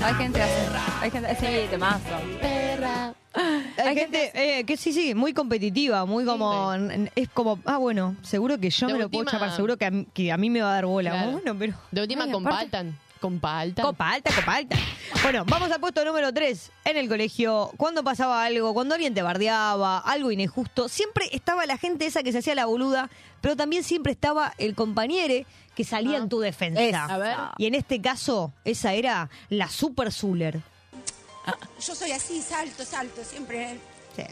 Hay 0.03 0.13
gente 0.15 0.41
así. 0.41 0.51
Hay 1.01 1.11
gente 1.11 1.27
así, 1.29 1.67
temazo. 1.69 1.99
Perra. 2.41 3.13
Hay 3.33 3.95
gente 3.95 4.31
eh, 4.59 4.63
que 4.65 4.77
sí, 4.77 4.91
sí, 4.93 5.15
muy 5.15 5.33
competitiva, 5.33 6.05
muy 6.05 6.25
como. 6.25 6.73
Es 7.15 7.29
como, 7.29 7.59
ah, 7.65 7.77
bueno, 7.77 8.15
seguro 8.21 8.57
que 8.59 8.69
yo 8.69 8.87
De 8.87 8.93
me 8.93 8.99
lo 8.99 9.09
puedo 9.09 9.29
chapar, 9.29 9.55
seguro 9.55 9.77
que 9.77 9.85
a, 9.85 9.91
mí- 9.91 10.07
que 10.13 10.31
a 10.31 10.37
mí 10.37 10.49
me 10.49 10.61
va 10.61 10.71
a 10.71 10.73
dar 10.75 10.85
bola. 10.85 11.11
Claro. 11.11 11.31
Bueno, 11.31 11.55
pero. 11.57 11.73
De 11.91 12.01
última, 12.01 12.23
Ay, 12.25 12.29
aparte- 12.31 12.43
compaltan. 12.43 12.99
Compaltan. 13.21 13.85
Copa 13.85 14.09
alta, 14.13 14.31
copa 14.35 14.55
alta. 14.55 14.75
Bueno, 15.21 15.45
vamos 15.45 15.71
al 15.71 15.79
puesto 15.79 16.03
número 16.03 16.33
3. 16.33 16.71
En 16.85 16.97
el 16.97 17.07
colegio, 17.07 17.71
cuando 17.77 18.03
pasaba 18.03 18.43
algo, 18.43 18.73
cuando 18.73 18.95
alguien 18.95 19.13
te 19.13 19.21
bardeaba, 19.21 19.99
algo 19.99 20.31
injusto, 20.31 20.89
siempre 20.89 21.25
estaba 21.31 21.67
la 21.67 21.77
gente 21.77 22.07
esa 22.07 22.23
que 22.23 22.31
se 22.31 22.39
hacía 22.39 22.55
la 22.55 22.65
boluda, 22.65 23.11
pero 23.39 23.55
también 23.55 23.83
siempre 23.83 24.11
estaba 24.11 24.53
el 24.57 24.73
compañero 24.73 25.45
que 25.75 25.83
salía 25.83 26.17
en 26.17 26.29
tu 26.29 26.39
defensa. 26.39 26.81
Esa. 26.81 27.05
A 27.05 27.17
ver. 27.19 27.37
Y 27.59 27.67
en 27.67 27.75
este 27.75 28.01
caso, 28.01 28.53
esa 28.65 28.93
era 28.93 29.29
la 29.49 29.69
Super 29.69 30.11
Zuller. 30.11 30.59
Yo 31.85 31.95
soy 31.95 32.11
así, 32.11 32.41
salto, 32.41 32.85
salto, 32.85 33.23
siempre. 33.23 33.77
Sí. 34.15 34.23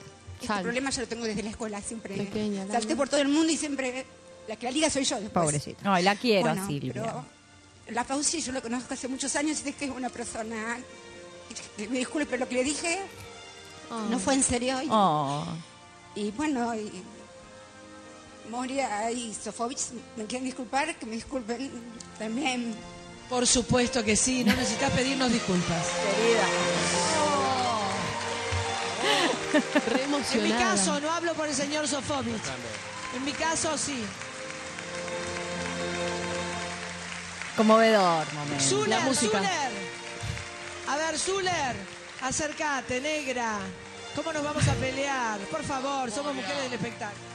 Este 0.42 0.62
problema 0.62 0.90
yo 0.90 1.02
lo 1.02 1.08
tengo 1.08 1.26
desde 1.26 1.44
la 1.44 1.50
escuela, 1.50 1.82
siempre. 1.82 2.16
Pequeña, 2.16 2.66
la 2.66 2.74
salté 2.74 2.96
por 2.96 3.10
todo 3.10 3.20
el 3.22 3.28
mundo 3.28 3.52
y 3.52 3.58
siempre. 3.58 4.06
La 4.48 4.56
que 4.56 4.66
la 4.66 4.72
liga 4.72 4.90
soy 4.90 5.04
yo 5.04 5.20
después. 5.20 5.44
Pobrecita. 5.46 5.84
No, 5.84 6.00
la 6.00 6.16
quiero 6.16 6.48
Bueno, 6.50 6.66
Silvia. 6.68 6.94
pero 6.94 7.26
la 7.90 8.04
Fauci 8.04 8.42
yo 8.42 8.52
lo 8.52 8.62
conozco 8.62 8.94
hace 8.94 9.08
muchos 9.08 9.36
años 9.36 9.62
y 9.66 9.70
es 9.70 9.76
que 9.76 9.86
es 9.86 9.92
una 9.92 10.10
persona. 10.10 10.78
que 11.78 11.88
Me 11.90 12.00
disculpe, 12.00 12.26
pero 12.28 12.42
lo 12.46 12.50
que 12.50 12.56
le 12.56 12.64
dije 12.64 13.00
no 14.10 14.18
fue 14.20 14.36
en 14.36 14.44
serio. 14.44 14.82
Y, 14.82 14.88
Oh. 14.92 15.46
y 16.16 16.32
bueno, 16.32 16.74
y 16.76 16.92
Moria 18.50 19.12
y 19.12 19.34
Sofovich 19.34 19.92
me 20.16 20.26
quieren 20.26 20.46
disculpar, 20.46 20.96
que 20.98 21.06
me 21.06 21.14
disculpen 21.16 21.70
también. 22.18 22.74
Por 23.30 23.46
supuesto 23.46 24.04
que 24.04 24.16
sí, 24.16 24.44
no 24.44 24.56
necesitas 24.56 24.90
pedirnos 24.92 25.32
disculpas. 25.32 25.86
Re 29.88 30.04
En 30.04 30.44
mi 30.44 30.52
caso, 30.52 31.00
no 31.00 31.12
hablo 31.12 31.34
por 31.34 31.48
el 31.48 31.56
señor 31.56 31.88
Sofovich. 31.88 32.42
En 33.16 33.26
mi 33.26 33.32
caso, 33.32 33.78
sí. 33.78 34.04
Conmovedor 37.58 38.32
momento. 38.34 38.64
Zuler, 38.64 38.90
La 38.90 39.00
música. 39.02 39.38
Zuler. 39.40 39.72
A 40.88 40.98
ver, 40.98 41.20
Zuler, 41.20 41.76
acércate, 42.22 43.02
negra. 43.02 43.58
¿Cómo 44.16 44.34
nos 44.34 44.44
vamos 44.44 44.68
a 44.68 44.74
pelear? 44.74 45.40
Por 45.52 45.64
favor, 45.64 46.12
somos 46.12 46.34
mujeres 46.36 46.64
del 46.64 46.74
espectáculo. 46.74 47.30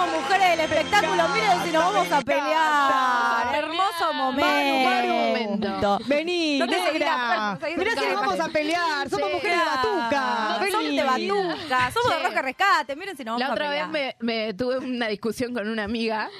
Somos 0.00 0.22
mujeres 0.22 0.48
del 0.56 0.60
espectáculo, 0.60 1.28
miren 1.28 1.62
si 1.64 1.72
nos 1.72 1.84
vamos 1.92 2.10
a 2.12 2.22
pelear. 2.22 3.54
Hermoso 3.54 4.12
momento. 4.14 5.98
Vení, 6.06 6.58
No 6.58 6.66
te 6.66 6.82
seguirás, 6.86 7.58
negra. 7.60 7.76
Mirá 7.76 7.90
si 7.90 7.96
nos 8.00 8.08
la- 8.14 8.20
vamos 8.20 8.40
a 8.40 8.48
pelear. 8.48 9.10
Somos 9.10 9.30
mujeres 9.32 9.58
de 9.58 9.64
batuca. 9.64 10.58
Somos 10.70 10.90
de 10.90 11.02
batuca, 11.02 11.90
somos 11.92 12.10
de 12.22 12.28
roca 12.28 12.42
rescate, 12.42 12.96
miren 12.96 13.16
si 13.16 13.24
nos 13.24 13.32
vamos 13.34 13.40
La 13.40 13.46
a 13.48 13.52
otra 13.52 13.68
vez 13.70 13.84
pelear. 13.88 14.16
me, 14.20 14.46
me 14.46 14.54
tuve 14.54 14.78
una 14.78 15.06
discusión 15.08 15.52
con 15.52 15.68
una 15.68 15.84
amiga, 15.84 16.30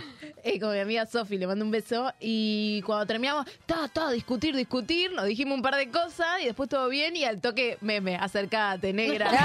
eh, 0.42 0.58
con 0.58 0.72
mi 0.72 0.78
amiga 0.78 1.04
Sofi, 1.06 1.36
le 1.36 1.46
mando 1.46 1.62
un 1.64 1.70
beso, 1.70 2.12
y 2.18 2.80
cuando 2.86 3.06
terminamos, 3.06 3.44
ta, 3.66 3.88
ta, 3.88 4.10
discutir, 4.10 4.56
discutir, 4.56 5.12
nos 5.12 5.26
dijimos 5.26 5.54
un 5.56 5.62
par 5.62 5.76
de 5.76 5.90
cosas 5.90 6.40
y 6.40 6.46
después 6.46 6.68
todo 6.68 6.88
bien 6.88 7.14
y 7.16 7.24
al 7.24 7.40
toque 7.42 7.76
meme, 7.82 8.16
acercate, 8.16 8.92
negra. 8.94 9.30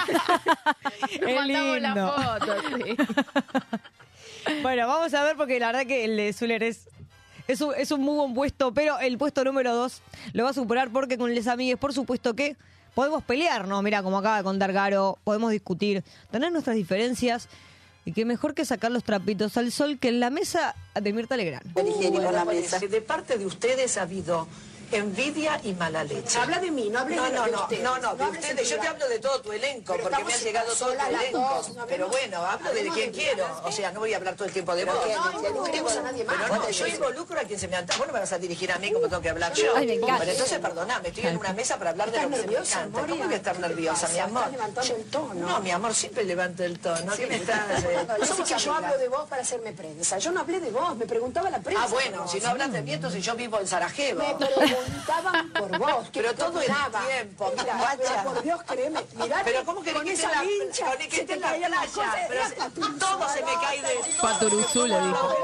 Es 1.10 1.34
mandamos 1.36 1.80
la 1.80 1.94
foto, 1.94 2.54
sí. 2.76 2.96
Bueno, 4.62 4.86
vamos 4.86 5.12
a 5.14 5.22
ver 5.22 5.36
porque 5.36 5.58
la 5.60 5.66
verdad 5.66 5.86
que 5.86 6.04
el 6.04 6.16
de 6.16 6.32
Zuller 6.32 6.62
es, 6.62 6.88
es, 7.46 7.60
un, 7.60 7.74
es 7.76 7.90
un 7.90 8.00
muy 8.00 8.16
buen 8.16 8.34
puesto, 8.34 8.72
pero 8.72 8.98
el 8.98 9.18
puesto 9.18 9.44
número 9.44 9.74
dos 9.74 10.02
lo 10.32 10.44
va 10.44 10.50
a 10.50 10.54
superar 10.54 10.90
porque 10.90 11.18
con 11.18 11.34
les 11.34 11.46
amigues, 11.46 11.78
por 11.78 11.92
supuesto 11.92 12.34
que 12.34 12.56
podemos 12.94 13.22
pelear, 13.22 13.68
¿no? 13.68 13.80
Mira, 13.82 14.02
como 14.02 14.18
acaba 14.18 14.38
de 14.38 14.42
contar 14.42 14.72
Garo, 14.72 15.18
podemos 15.24 15.50
discutir, 15.52 16.02
tener 16.30 16.50
nuestras 16.52 16.76
diferencias 16.76 17.48
y 18.04 18.12
que 18.12 18.24
mejor 18.24 18.54
que 18.54 18.64
sacar 18.64 18.90
los 18.90 19.04
trapitos 19.04 19.56
al 19.56 19.70
sol 19.72 19.98
que 19.98 20.08
en 20.08 20.20
la 20.20 20.30
mesa 20.30 20.74
de 21.00 21.12
Mirta 21.12 21.36
Legrand. 21.36 21.74
De 21.74 23.00
parte 23.02 23.38
de 23.38 23.46
ustedes 23.46 23.98
ha 23.98 24.02
habido 24.02 24.48
envidia 24.92 25.60
y 25.64 25.72
mala 25.74 26.04
leche. 26.04 26.38
Habla 26.38 26.58
de 26.58 26.70
mí, 26.70 26.88
no 26.90 26.98
hables 27.00 27.16
no, 27.18 27.24
de- 27.24 27.32
no, 27.32 27.44
de 27.44 27.50
no, 27.52 27.60
ustedes. 27.62 27.82
no, 27.82 27.98
no, 27.98 28.14
No 28.14 28.30
de 28.32 28.38
ustedes. 28.38 28.68
Yo 28.68 28.78
te 28.78 28.88
hablo 28.88 29.08
de 29.08 29.18
todo 29.18 29.40
tu 29.40 29.52
elenco, 29.52 29.92
Pero 29.94 30.08
porque 30.10 30.24
me 30.24 30.34
ha 30.34 30.36
llegado 30.38 30.72
todo 30.74 30.92
tu 30.92 31.06
elenco. 31.06 31.38
dos, 31.38 31.70
Pero 31.88 32.08
bueno, 32.08 32.44
hablo 32.44 32.72
de 32.72 32.88
quien 32.90 33.12
quiero. 33.12 33.46
O 33.64 33.72
sea, 33.72 33.92
no 33.92 34.00
voy 34.00 34.12
a 34.14 34.16
hablar 34.16 34.34
todo 34.34 34.46
el 34.46 34.52
tiempo 34.52 34.74
de 34.74 34.84
Pero 34.86 34.94
vos. 34.96 35.06
no. 35.06 35.40
Pero 36.50 36.70
yo 36.70 36.86
involucro 36.86 37.40
a 37.40 37.44
quien 37.44 37.58
se 37.58 37.68
me 37.68 37.76
antoja. 37.76 37.98
Vos 37.98 38.06
no 38.08 38.12
me 38.14 38.20
vas 38.20 38.32
a 38.32 38.38
dirigir 38.38 38.70
a 38.72 38.78
mí 38.78 38.92
como 38.92 39.08
tengo 39.08 39.22
que 39.22 39.30
hablar 39.30 39.52
yo. 39.54 39.72
Bueno, 39.74 39.92
entonces 39.92 40.58
perdoname, 40.58 41.08
estoy 41.08 41.26
en 41.26 41.36
una 41.36 41.52
mesa 41.52 41.76
para 41.78 41.90
hablar 41.90 42.10
de 42.10 42.16
¿Estás 42.18 42.30
lo 42.30 42.36
que 42.36 42.42
se 42.42 42.48
me 42.48 42.58
encanta. 42.58 43.00
¿Cómo 43.00 43.24
voy 43.24 43.32
a 43.34 43.36
estar 43.36 43.58
nerviosa, 43.58 44.08
mi 44.08 44.18
amor? 44.18 44.44
No, 45.36 45.60
mi 45.60 45.70
amor, 45.70 45.94
siempre 45.94 46.24
levanto 46.24 46.64
el 46.64 46.78
tono. 46.78 47.12
¿Qué 47.16 47.26
me 47.26 47.36
estás...? 47.36 47.84
eh? 47.84 48.06
Que 48.50 48.58
yo 48.58 48.74
hablo 48.74 48.98
de 48.98 49.08
vos 49.08 49.28
para 49.28 49.42
hacerme 49.42 49.72
prensa. 49.72 50.18
Yo 50.18 50.32
no 50.32 50.40
hablé 50.40 50.60
de 50.60 50.70
vos, 50.70 50.96
me 50.96 51.06
preguntaba 51.06 51.50
la 51.50 51.60
prensa. 51.60 51.84
Ah, 51.84 51.88
bueno, 51.88 52.26
si 52.28 52.40
no 52.40 52.48
hablas 52.50 52.72
de 52.72 52.82
mí, 52.82 52.92
entonces 52.94 53.24
yo 53.24 53.34
vivo 53.36 53.60
en 53.60 53.66
Sarajevo. 53.66 54.22
Preguntaban 54.84 55.50
por 55.50 55.78
vos. 55.78 56.08
¿qué 56.12 56.20
Pero 56.22 56.34
todo 56.34 56.60
el 56.60 56.66
tiempo, 56.66 57.52
Mira, 57.56 57.76
guacha. 57.76 57.96
pero 57.98 58.22
por 58.24 58.42
Dios, 58.42 58.60
créeme. 58.66 59.00
Mirá 59.16 59.42
Pero 59.44 59.64
¿cómo 59.64 59.80
querés 59.82 59.96
con 59.96 60.04
que 60.06 60.12
esa 60.12 60.44
hincha, 60.44 60.84
con 60.86 61.00
el 61.00 61.08
que 61.08 61.14
se 61.16 61.20
esté 61.22 61.26
te 61.26 61.32
en 61.34 61.40
la 61.40 61.48
playa? 61.48 62.28
Pero 62.28 62.42
todo 62.98 63.28
se 63.28 63.44
me 63.44 63.52
cae 63.60 63.82
de- 63.82 64.00
Paturuzú 64.20 64.86
le 64.86 65.00
dijo. 65.00 65.34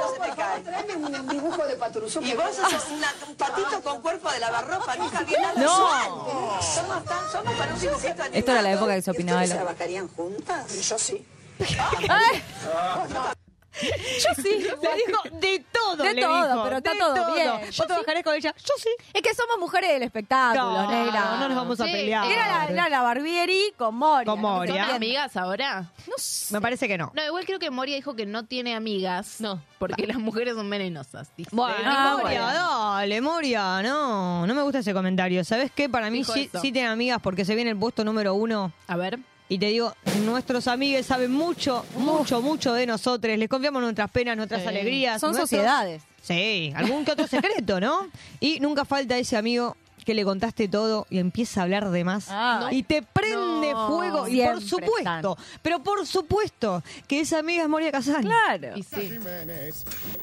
Tráeme 0.65 0.95
un 0.97 1.29
dibujo 1.29 1.67
de 1.67 1.77
Paturuzú. 1.77 2.21
Y 2.23 2.35
vos 2.35 2.55
sos 2.55 2.85
un 3.29 3.37
patito 3.37 3.81
con 3.83 4.01
cuerpo 4.03 4.31
de 4.31 4.41
lavarropa, 4.41 4.97
nunca 4.97 5.21
vi 5.23 5.33
nada 5.35 5.55
No. 5.57 6.61
Somos 6.63 7.05
tan, 7.05 7.31
somos 7.33 7.55
para 7.55 7.75
un 7.75 7.81
dibujito 7.81 8.23
Esto 8.33 8.53
era 8.53 8.63
la 8.63 8.73
época 8.73 8.95
que 8.95 9.03
se 9.03 9.11
opinaba 9.11 9.41
de 9.41 9.45
¿Ustedes 9.47 9.61
lo... 9.61 9.67
trabajarían 9.67 10.09
juntas? 10.09 10.89
Yo 10.89 10.99
sí. 10.99 11.27
Yo 13.83 14.43
sí. 14.43 14.43
Le 14.83 14.95
dijo 15.07 15.23
de 15.41 15.65
todo, 15.73 15.97
De 16.03 16.15
le 16.15 16.23
todo, 16.23 16.47
dijo, 16.49 16.65
pero 16.65 16.77
está 16.79 16.93
de 16.93 16.99
todo 16.99 17.15
todo. 17.15 17.35
bien. 17.35 17.71
Yo 17.71 17.85
trabajaré 17.85 18.23
con 18.25 18.35
ella. 18.35 18.55
Yo 18.59 18.75
sí. 18.79 18.89
Es 19.13 19.23
que 19.23 19.35
somos 19.35 19.59
mujeres 19.59 19.91
del 19.91 20.03
espectáculo, 20.03 20.63
No, 20.83 20.91
negra. 20.91 21.37
no 21.41 21.49
nos 21.49 21.57
vamos 21.57 21.81
a 21.81 21.85
Sí, 21.87 21.93
pelear. 21.93 22.31
Era 22.31 22.47
la, 22.49 22.65
era 22.73 22.89
la 22.89 23.03
Barbieri 23.03 23.73
con 23.77 23.95
Moria. 23.95 24.25
Con 24.31 24.41
Moria. 24.41 24.87
¿Son 24.87 24.95
amigas 24.97 25.37
ahora? 25.37 25.81
No 26.07 26.15
sé. 26.17 26.55
Me 26.55 26.61
parece 26.61 26.89
que 26.89 26.97
no. 26.99 27.13
No, 27.15 27.25
igual 27.25 27.45
creo 27.45 27.59
que 27.59 27.71
Moria 27.71 27.97
dijo 27.97 28.15
que 28.17 28.27
no 28.27 28.45
tiene 28.45 28.75
amigas. 28.75 29.41
No. 29.41 29.63
Porque 29.79 30.07
las 30.07 30.17
mujeres 30.19 30.55
son 30.55 30.69
venenosas. 30.71 31.29
dice. 31.37 31.51
Bueno, 31.53 31.75
Ah, 31.85 32.19
Moria, 32.23 32.43
bueno. 32.45 32.95
dale, 32.95 33.21
Moria, 33.21 33.83
no, 33.83 34.47
no 34.47 34.55
me 34.55 34.63
gusta 34.63 34.79
ese 34.79 34.93
comentario. 34.95 35.45
¿Sabes 35.45 35.71
qué? 35.75 35.89
Para 35.89 36.11
mí 36.11 36.25
sí, 36.25 36.51
sí 36.61 36.73
tiene 36.73 36.89
amigas 36.89 37.21
porque 37.23 37.45
se 37.45 37.55
viene 37.55 37.71
el 37.71 37.77
puesto 37.77 38.05
número 38.05 38.35
uno. 38.35 38.73
A 38.89 38.97
ver. 38.97 39.19
Y 39.49 39.59
te 39.59 39.67
digo, 39.67 39.95
nuestros 40.25 40.67
amigos 40.67 41.07
saben 41.07 41.31
mucho, 41.33 41.85
mucho, 41.97 42.43
mucho 42.43 42.73
de 42.73 42.85
nosotros. 42.87 43.39
Les 43.39 43.49
confiamos 43.49 43.81
nuestras 43.83 44.11
penas, 44.11 44.37
nuestras 44.37 44.63
Sí. 44.63 44.69
alegrías. 44.69 45.21
Son 45.21 45.31
nuestros- 45.31 45.51
sociedades. 45.51 46.03
Sí, 46.23 46.73
algún 46.75 47.05
que 47.05 47.13
otro 47.13 47.29
secreto, 47.29 47.79
¿no? 47.79 48.09
Y 48.41 48.59
nunca 48.59 48.85
falta 48.85 49.17
ese 49.17 49.37
amigo 49.37 49.77
que 50.07 50.15
le 50.15 50.25
contaste 50.25 50.69
todo 50.69 51.07
y 51.11 51.19
empieza 51.19 51.61
a 51.61 51.65
hablar 51.65 51.91
de 51.91 52.05
más. 52.05 52.29
Ah. 52.31 52.69
Y 52.71 52.85
te 52.85 53.03
prende 53.03 53.73
No. 53.73 53.89
fuego. 53.89 54.29
Y 54.29 54.41
por 54.41 54.63
supuesto, 54.63 55.37
pero 55.61 55.83
por 55.83 56.07
supuesto 56.07 56.83
que 57.09 57.21
esa 57.21 57.41
amiga 57.41 57.65
es 57.65 57.69
Moria 57.69 57.91
Casán. 57.91 58.23
Claro. 58.23 58.77
Y 58.77 58.85
sí. 58.85 59.19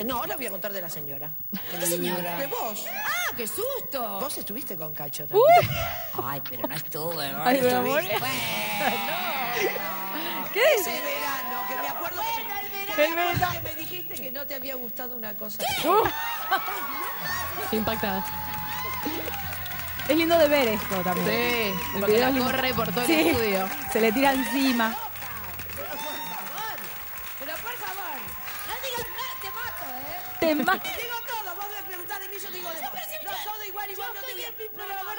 No, 0.06 0.16
ahora 0.18 0.38
voy 0.38 0.46
a 0.46 0.50
contar 0.52 0.72
de 0.72 0.80
la 0.82 0.90
señora. 0.90 1.30
¿Qué 1.80 1.86
señora? 1.86 2.38
De 2.38 2.48
vos. 2.48 2.86
¡Ah, 2.90 3.34
qué 3.36 3.46
susto! 3.46 4.20
Vos 4.22 4.38
estuviste 4.38 4.78
con 4.78 4.94
Cacho 4.94 5.28
también. 5.28 5.46
Ay, 6.24 6.42
pero 6.50 6.66
no 6.68 6.76
estuve. 6.76 7.32
¿no? 7.34 7.44
Ay, 7.44 7.58
pero 7.62 7.80
Estuviste. 7.80 7.90
Moria. 7.90 8.20
¿Qué? 10.54 10.62
Ese 10.80 10.92
verano, 10.92 11.62
que 11.68 11.76
me 11.82 11.88
acuerdo 11.90 12.22
que 12.22 13.02
me, 13.02 13.06
El 13.08 13.16
verano. 13.16 13.48
que 13.52 13.60
me 13.62 13.76
dijiste 13.82 14.14
que 14.16 14.32
no 14.32 14.46
te 14.46 14.56
había 14.56 14.76
gustado 14.76 15.18
una 15.18 15.36
cosa. 15.36 15.62
Impactada. 17.72 18.24
Es 20.10 20.18
lindo 20.18 20.38
de 20.38 20.48
ver 20.48 20.68
esto 20.68 20.96
también. 21.04 21.28
Sí, 21.28 21.74
El 21.96 22.00
porque 22.02 22.12
video 22.12 22.22
la 22.22 22.28
es 22.30 22.34
lindo. 22.36 22.52
corre 22.52 22.74
por 22.74 22.92
todo 22.92 23.06
el 23.06 23.12
estudio. 23.12 23.70
Se 23.92 24.02
le 24.02 24.12
tira 24.12 24.34
encima. 24.34 24.96
Pero 27.40 27.52
por 27.54 27.74
favor, 27.74 28.20
no 28.68 28.74
digas 28.84 29.08
nada, 29.18 29.34
te 29.42 29.50
mato, 29.50 29.86
¿eh? 30.00 30.38
Te 30.40 30.56
ma- 30.56 30.74
Digo 30.74 31.18
todo, 31.28 31.56
vos 31.56 31.66
me 31.78 31.84
preguntás 31.88 32.20
de 32.20 32.28
mí, 32.30 32.36
yo 32.42 32.50
digo 32.52 32.70
de 32.70 32.76
vos. 32.82 32.90
No, 33.24 33.32
todo 33.52 33.64
igual, 33.66 33.90
igual, 33.92 34.10
estoy 34.16 34.44
en 34.44 34.56
mi 34.58 34.68
programa. 34.76 35.14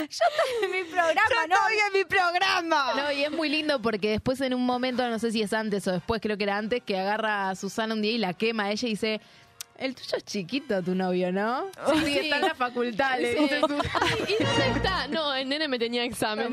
Yo 0.00 0.24
estoy 0.28 0.64
en 0.64 0.70
mi 0.72 0.82
programa, 0.90 1.46
¿no? 1.48 1.54
Estoy 1.56 1.78
en 1.86 1.92
mi 1.92 2.04
programa. 2.04 2.94
No, 2.96 3.12
y 3.12 3.24
es 3.24 3.30
muy 3.30 3.48
lindo 3.48 3.80
porque 3.80 4.10
después 4.10 4.40
en 4.40 4.54
un 4.54 4.64
momento, 4.66 5.08
no 5.08 5.18
sé 5.18 5.30
si 5.32 5.42
es 5.42 5.52
antes 5.52 5.86
o 5.86 5.92
después, 5.92 6.20
creo 6.20 6.36
que 6.36 6.44
era 6.44 6.56
antes, 6.56 6.82
que 6.84 6.98
agarra 6.98 7.50
a 7.50 7.54
Susana 7.54 7.94
un 7.94 8.02
día 8.02 8.12
y 8.12 8.18
la 8.18 8.32
quema 8.34 8.64
a 8.64 8.70
ella 8.72 8.88
y 8.88 8.90
dice... 8.92 9.20
El 9.78 9.94
tuyo 9.94 10.16
es 10.16 10.24
chiquito, 10.24 10.82
tu 10.82 10.94
novio, 10.94 11.32
¿no? 11.32 11.64
Sí, 12.04 12.18
está 12.18 12.36
en 12.36 12.42
la 12.42 12.54
facultad. 12.54 13.18
le 13.18 13.36
Susana. 13.36 13.82
Ay, 14.00 14.24
¿Y 14.38 14.44
dónde 14.44 14.66
está? 14.76 15.08
No, 15.08 15.34
el 15.34 15.48
nene 15.48 15.66
me 15.68 15.78
tenía 15.78 16.04
examen. 16.04 16.52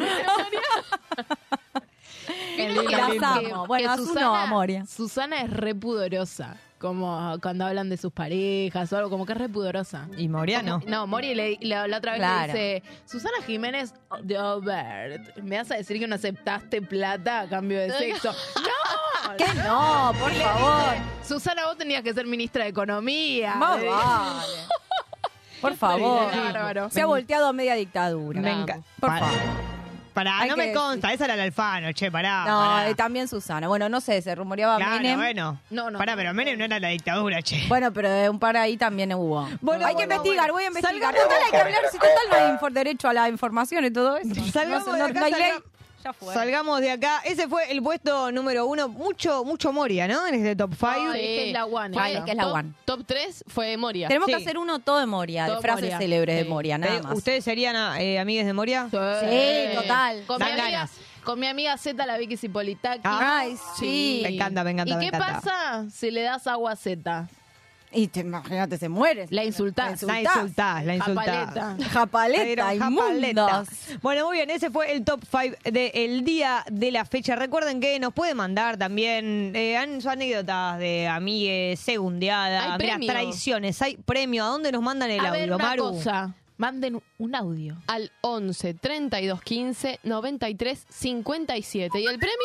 Bueno, 3.67 3.91
Asuno, 3.91 4.35
a 4.35 4.45
Moria. 4.45 4.85
Susana 4.85 5.41
es 5.41 5.49
re 5.51 5.73
pudorosa. 5.75 6.57
Como 6.79 7.37
cuando 7.43 7.65
hablan 7.67 7.89
de 7.89 7.97
sus 7.97 8.11
parejas 8.11 8.91
o 8.91 8.97
algo, 8.97 9.11
como 9.11 9.23
que 9.27 9.33
es 9.33 9.37
re 9.37 9.47
pudorosa. 9.49 10.07
Y 10.17 10.27
Moria 10.27 10.63
no. 10.63 10.81
No, 10.87 11.05
Moria 11.05 11.35
le- 11.35 11.59
la, 11.61 11.87
la 11.87 11.97
otra 11.97 12.13
vez 12.13 12.19
Claro. 12.21 12.53
le 12.53 12.59
dice, 12.81 12.83
Susana 13.05 13.37
Jiménez 13.45 13.93
de 14.23 14.39
Obert, 14.39 15.37
¿me 15.37 15.57
vas 15.57 15.69
a 15.69 15.75
decir 15.75 15.99
que 15.99 16.07
no 16.07 16.15
aceptaste 16.15 16.81
plata 16.81 17.41
a 17.41 17.47
cambio 17.47 17.79
de 17.79 17.91
sexo? 17.91 18.31
¡No! 18.31 18.69
¿Qué 19.37 19.45
no? 19.63 20.13
Por 20.19 20.31
favor. 20.33 20.95
Susana, 21.27 21.65
vos 21.65 21.77
tenías 21.77 22.01
que 22.03 22.13
ser 22.13 22.25
ministra 22.25 22.63
de 22.63 22.69
Economía. 22.69 23.55
Más 23.55 23.79
vale. 23.83 23.87
Por 25.61 25.75
favor. 25.75 26.31
Bárbaro. 26.35 26.89
Se 26.89 27.01
ha 27.01 27.05
volteado 27.05 27.47
a 27.47 27.53
media 27.53 27.75
dictadura. 27.75 28.41
Me 28.41 28.51
enca- 28.51 28.81
Por 28.99 29.09
favor. 29.09 29.71
Pará, 30.13 30.39
Hay 30.41 30.49
no 30.49 30.55
que 30.55 30.67
me 30.67 30.73
consta, 30.73 31.13
esa 31.13 31.23
era 31.23 31.37
la 31.37 31.43
Alfano, 31.43 31.93
che, 31.93 32.11
pará. 32.11 32.43
No, 32.45 32.59
pará. 32.59 32.89
eh, 32.89 32.95
también 32.95 33.29
Susana. 33.29 33.69
Bueno, 33.69 33.87
no 33.87 34.01
sé, 34.01 34.21
se 34.21 34.35
rumoreaba 34.35 34.75
Claro, 34.75 34.97
Menem. 34.97 35.15
bueno. 35.17 35.59
No, 35.69 35.89
no. 35.89 35.97
Pará, 35.99 36.17
pero 36.17 36.33
Menem 36.33 36.59
no 36.59 36.65
era 36.65 36.81
la 36.81 36.89
dictadura, 36.89 37.41
che. 37.41 37.63
Bueno, 37.69 37.93
pero 37.93 38.09
de 38.09 38.27
un 38.29 38.37
par 38.37 38.57
ahí 38.57 38.75
también 38.75 39.13
hubo. 39.13 39.47
Bueno, 39.61 39.85
hay 39.85 39.95
que 39.95 40.03
investigar, 40.03 40.51
bueno. 40.51 40.53
voy 40.53 40.63
a 40.63 40.67
investigar. 40.67 41.13
Salgamos- 41.15 41.23
Total, 41.23 41.43
hay 41.45 41.51
que 41.51 41.57
hablar, 41.57 41.81
si 41.89 41.97
total 41.97 42.13
no 42.29 42.35
hay 42.35 42.51
infor- 42.51 42.71
derecho 42.73 43.07
a 43.07 43.13
la 43.13 43.29
información 43.29 43.85
y 43.85 43.91
todo 43.91 44.17
eso. 44.17 44.35
Salgamos 44.51 44.85
no, 44.87 44.93
de 44.93 44.99
no- 44.99 45.05
acá, 45.05 45.19
no 45.21 45.25
hay 45.27 45.31
ley. 45.31 45.51
Ya 46.03 46.13
fue. 46.13 46.33
Salgamos 46.33 46.81
de 46.81 46.91
acá. 46.91 47.21
Ese 47.25 47.47
fue 47.47 47.71
el 47.71 47.81
puesto 47.81 48.31
número 48.31 48.65
uno. 48.65 48.89
Mucho, 48.89 49.43
mucho 49.45 49.71
Moria, 49.71 50.07
¿no? 50.07 50.25
En 50.27 50.35
este 50.35 50.55
top 50.55 50.71
5. 50.73 50.87
Ay, 50.91 51.07
es 51.07 51.13
que 51.15 51.47
es 51.47 51.53
la 51.53 51.65
one. 51.65 51.97
Ay, 51.99 52.15
es 52.15 52.21
que 52.23 52.31
es 52.31 52.37
la 52.37 52.43
top, 52.43 52.53
one. 52.53 52.73
Top 52.85 53.03
3 53.05 53.43
fue 53.47 53.77
Moria. 53.77 54.07
Tenemos 54.07 54.27
Sí. 54.27 54.33
que 54.35 54.41
hacer 54.41 54.57
uno 54.57 54.79
todo 54.79 54.99
de 54.99 55.05
Moria, 55.05 55.45
de 55.45 55.61
frases 55.61 55.83
Moria. 55.83 55.97
célebres 55.97 56.35
de. 56.37 56.45
Moria, 56.45 56.77
nada 56.77 56.95
Eh, 56.97 57.01
más. 57.01 57.13
¿Ustedes 57.17 57.43
serían 57.43 57.75
eh, 58.01 58.19
amigas 58.19 58.45
de 58.45 58.53
Moria? 58.53 58.87
Sí, 58.89 59.75
total. 59.75 60.23
Con 60.25 60.39
mi, 60.39 60.45
amiga, 60.49 60.63
ganas. 60.71 60.91
con 61.23 61.39
mi 61.39 61.47
amiga 61.47 61.77
Z, 61.77 62.05
la 62.05 62.17
Vicky 62.17 62.37
Cipolitaki. 62.37 63.01
Ay, 63.03 63.55
sí. 63.79 64.21
Me 64.23 64.29
encanta, 64.29 64.63
me 64.63 64.71
encanta, 64.71 64.93
¿Y 64.93 64.97
me 64.97 65.01
qué 65.09 65.15
encanta. 65.15 65.41
pasa 65.41 65.85
si 65.91 66.09
le 66.11 66.21
das 66.23 66.47
agua 66.47 66.71
a 66.71 66.75
Z? 66.75 67.27
Y 67.93 68.07
te 68.07 68.21
imagínate, 68.21 68.77
se 68.77 68.87
muere. 68.89 69.27
La 69.29 69.43
insultás. 69.43 70.01
La 70.03 70.21
insultás, 70.21 70.85
la 70.85 70.95
insultás. 70.95 71.25
Japaleta. 71.53 71.77
Japaleta, 71.89 72.75
inmundos. 72.75 73.67
Bueno, 74.01 74.27
muy 74.27 74.37
bien, 74.37 74.49
ese 74.49 74.69
fue 74.71 74.93
el 74.93 75.03
top 75.03 75.21
5 75.29 75.57
del 75.71 76.23
día 76.23 76.63
de 76.71 76.91
la 76.91 77.03
fecha. 77.05 77.35
Recuerden 77.35 77.79
que 77.81 77.99
nos 77.99 78.13
pueden 78.13 78.37
mandar 78.37 78.77
también 78.77 79.51
eh, 79.55 79.77
sus 79.95 80.05
anécdotas 80.05 80.79
de 80.79 81.07
amigues, 81.07 81.79
segundeada, 81.79 82.61
Hay 82.73 82.77
mirá, 82.77 82.77
premio. 82.77 83.09
traiciones. 83.11 83.81
Hay 83.81 83.97
premio. 83.97 84.43
¿A 84.45 84.47
dónde 84.47 84.71
nos 84.71 84.81
mandan 84.81 85.11
el 85.11 85.19
a 85.19 85.31
ver, 85.31 85.41
audio, 85.43 85.55
una 85.55 85.63
Maru? 85.65 85.83
cosa. 85.91 86.33
Manden 86.57 87.01
un 87.17 87.35
audio. 87.35 87.75
Al 87.87 88.11
11 88.21 88.75
32 88.75 89.41
15 89.41 89.99
93 90.03 90.85
57. 90.89 91.99
¿Y 91.99 92.05
el 92.05 92.19
premio? 92.19 92.35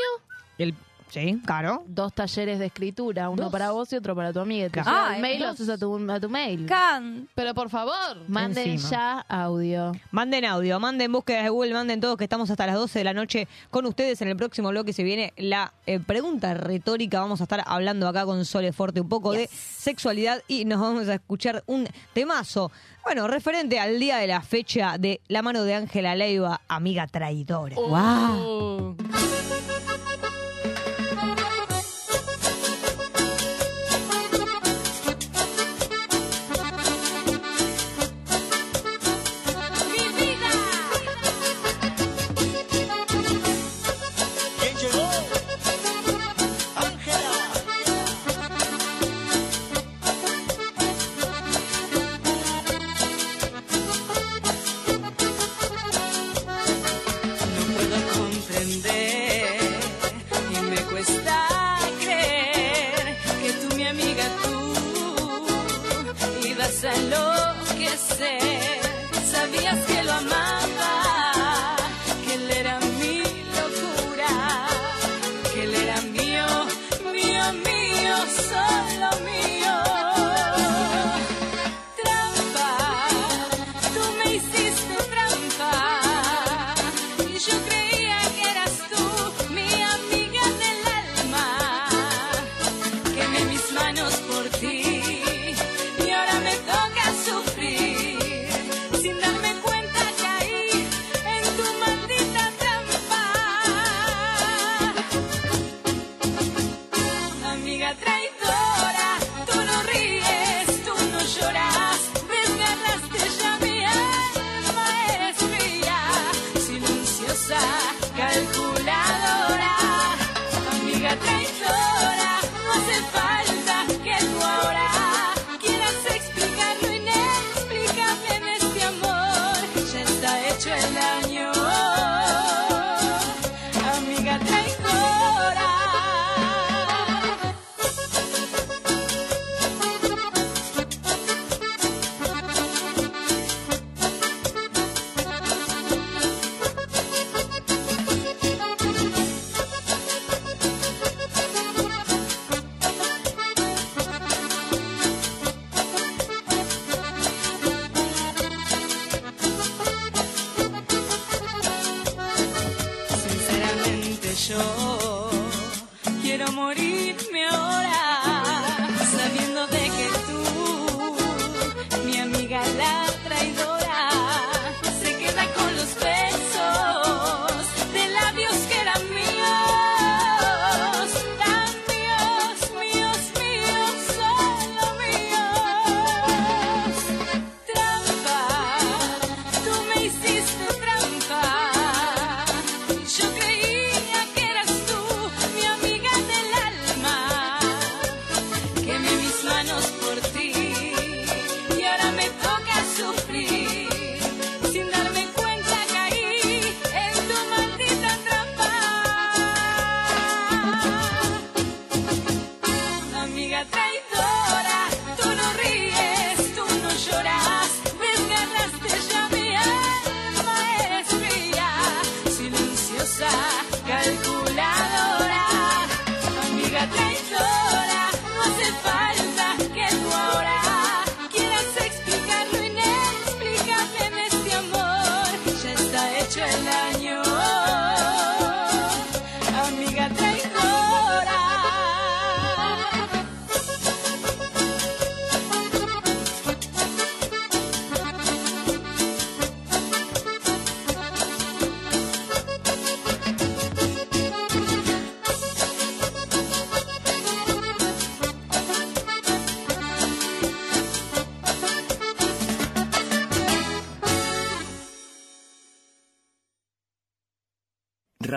El, 0.58 0.74
sí, 1.10 1.40
claro. 1.44 1.84
Dos 1.86 2.12
talleres 2.12 2.58
de 2.58 2.66
escritura, 2.66 3.28
uno 3.30 3.50
para 3.50 3.70
vos 3.70 3.92
y 3.92 3.96
otro 3.96 4.14
para 4.14 4.32
tu 4.32 4.40
amiga. 4.40 4.66
Te 4.66 4.72
Claro. 4.72 4.90
llega 4.90 5.08
Ah, 5.10 5.16
el 5.16 5.22
mail, 5.22 5.40
lo 5.40 5.46
dos. 5.46 5.54
haces 5.54 5.68
a 5.68 5.78
tu, 5.78 6.10
a 6.10 6.20
tu 6.20 6.28
mail. 6.28 6.66
Can. 6.66 7.28
Pero 7.34 7.54
por 7.54 7.70
favor. 7.70 7.94
Manden 8.28 8.70
Encima. 8.70 8.90
ya 8.90 9.20
audio. 9.28 9.92
Manden 10.10 10.44
audio, 10.44 10.78
manden 10.80 11.12
búsquedas 11.12 11.44
de 11.44 11.50
Google, 11.50 11.72
manden 11.74 12.00
todos 12.00 12.16
que 12.16 12.24
estamos 12.24 12.50
hasta 12.50 12.66
las 12.66 12.74
12 12.76 12.98
de 13.00 13.04
la 13.04 13.14
noche 13.14 13.48
con 13.70 13.86
ustedes. 13.86 14.20
En 14.22 14.28
el 14.28 14.36
próximo 14.36 14.68
bloque 14.70 14.92
se 14.92 15.02
viene 15.02 15.32
la 15.36 15.72
eh, 15.86 16.00
pregunta 16.00 16.54
retórica. 16.54 17.20
Vamos 17.20 17.40
a 17.40 17.44
estar 17.44 17.62
hablando 17.66 18.08
acá 18.08 18.24
con 18.24 18.44
Sole 18.44 18.72
Forte 18.72 19.00
un 19.00 19.08
poco 19.08 19.32
de 19.32 19.48
sexualidad 19.48 20.42
y 20.48 20.64
nos 20.64 20.80
vamos 20.80 21.08
a 21.08 21.14
escuchar 21.14 21.62
un 21.66 21.86
temazo. 22.12 22.70
Bueno, 23.04 23.28
referente 23.28 23.78
al 23.78 24.00
día 24.00 24.16
de 24.16 24.26
la 24.26 24.40
fecha 24.40 24.98
de 24.98 25.20
la 25.28 25.40
mano 25.42 25.62
de 25.62 25.74
Ángela 25.74 26.16
Leiva, 26.16 26.60
amiga 26.68 27.06
traidora. 27.06 27.76
Wow. 27.76 28.96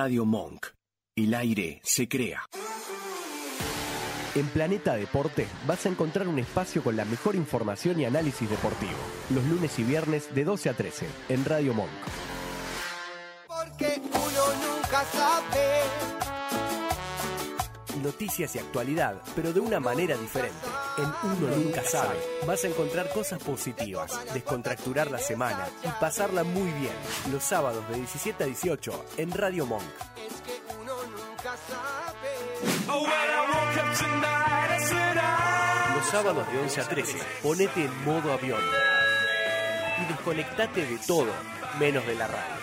Radio 0.02 0.24
Monk. 0.24 0.66
El 1.14 1.34
aire 1.34 1.82
se 1.84 2.08
crea. 2.08 2.46
En 4.34 4.48
Planeta 4.48 4.96
Deporte 4.96 5.46
vas 5.68 5.86
a 5.86 5.90
encontrar 5.90 6.30
un 6.30 6.40
espacio 6.40 6.82
con 6.82 6.96
la 6.96 7.04
mejor 7.04 7.36
información 7.36 8.00
y 8.00 8.06
análisis 8.06 8.50
deportivo. 8.50 8.98
Los 9.30 9.44
lunes 9.44 9.78
y 9.78 9.84
viernes 9.84 10.34
de 10.34 10.46
12 10.46 10.70
a 10.70 10.74
13 10.74 11.06
en 11.28 11.44
Radio 11.44 11.74
Monk. 11.74 11.90
Porque 13.46 14.02
uno 14.06 14.78
nunca 14.78 15.04
sabe. 15.04 15.82
Noticias 18.02 18.56
y 18.56 18.60
actualidad, 18.60 19.22
pero 19.36 19.52
de 19.52 19.60
una 19.60 19.82
manera 19.82 20.16
diferente. 20.16 20.69
En 21.00 21.32
Uno 21.32 21.56
Nunca 21.56 21.82
Sabe 21.84 22.18
vas 22.46 22.64
a 22.66 22.68
encontrar 22.68 23.10
cosas 23.10 23.42
positivas, 23.42 24.12
descontracturar 24.34 25.10
la 25.10 25.18
semana 25.18 25.68
y 25.82 25.88
pasarla 26.00 26.44
muy 26.44 26.70
bien. 26.74 26.94
Los 27.32 27.44
sábados 27.44 27.88
de 27.90 27.96
17 27.96 28.44
a 28.44 28.48
18 28.48 29.06
en 29.18 29.32
Radio 29.32 29.66
Monk. 29.66 29.84
Los 35.96 36.06
sábados 36.08 36.52
de 36.52 36.60
11 36.60 36.82
a 36.82 36.84
13, 36.84 37.18
ponete 37.44 37.86
en 37.86 38.06
modo 38.06 38.34
avión 38.34 38.62
y 40.02 40.06
desconectate 40.12 40.86
de 40.86 40.98
todo, 41.08 41.32
menos 41.80 42.06
de 42.06 42.16
la 42.16 42.28
radio. 42.28 42.60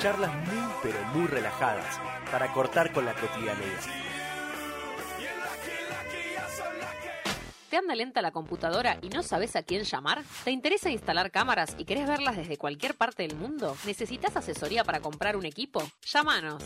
Charlas 0.00 0.34
muy 0.34 0.64
pero 0.82 1.00
muy 1.14 1.26
relajadas 1.28 2.00
para 2.32 2.52
cortar 2.52 2.92
con 2.92 3.04
la 3.04 3.14
cotidianidad. 3.14 4.13
¿Te 7.74 7.78
anda 7.78 7.96
lenta 7.96 8.22
la 8.22 8.30
computadora 8.30 8.98
y 9.02 9.08
no 9.08 9.24
sabes 9.24 9.56
a 9.56 9.64
quién 9.64 9.82
llamar? 9.82 10.22
¿Te 10.44 10.52
interesa 10.52 10.90
instalar 10.90 11.32
cámaras 11.32 11.74
y 11.76 11.84
querés 11.84 12.06
verlas 12.06 12.36
desde 12.36 12.56
cualquier 12.56 12.94
parte 12.94 13.24
del 13.24 13.34
mundo? 13.34 13.76
¿Necesitas 13.84 14.36
asesoría 14.36 14.84
para 14.84 15.00
comprar 15.00 15.36
un 15.36 15.44
equipo? 15.44 15.82
Llámanos. 16.06 16.62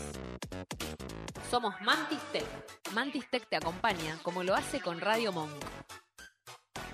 Somos 1.49 1.73
Mantis 1.81 2.19
Tech. 2.31 2.45
Mantis 2.93 3.27
Tech 3.27 3.49
te 3.49 3.55
acompaña 3.55 4.19
como 4.21 4.43
lo 4.43 4.53
hace 4.53 4.81
con 4.81 5.01
Radio 5.01 5.31
Monk. 5.31 5.51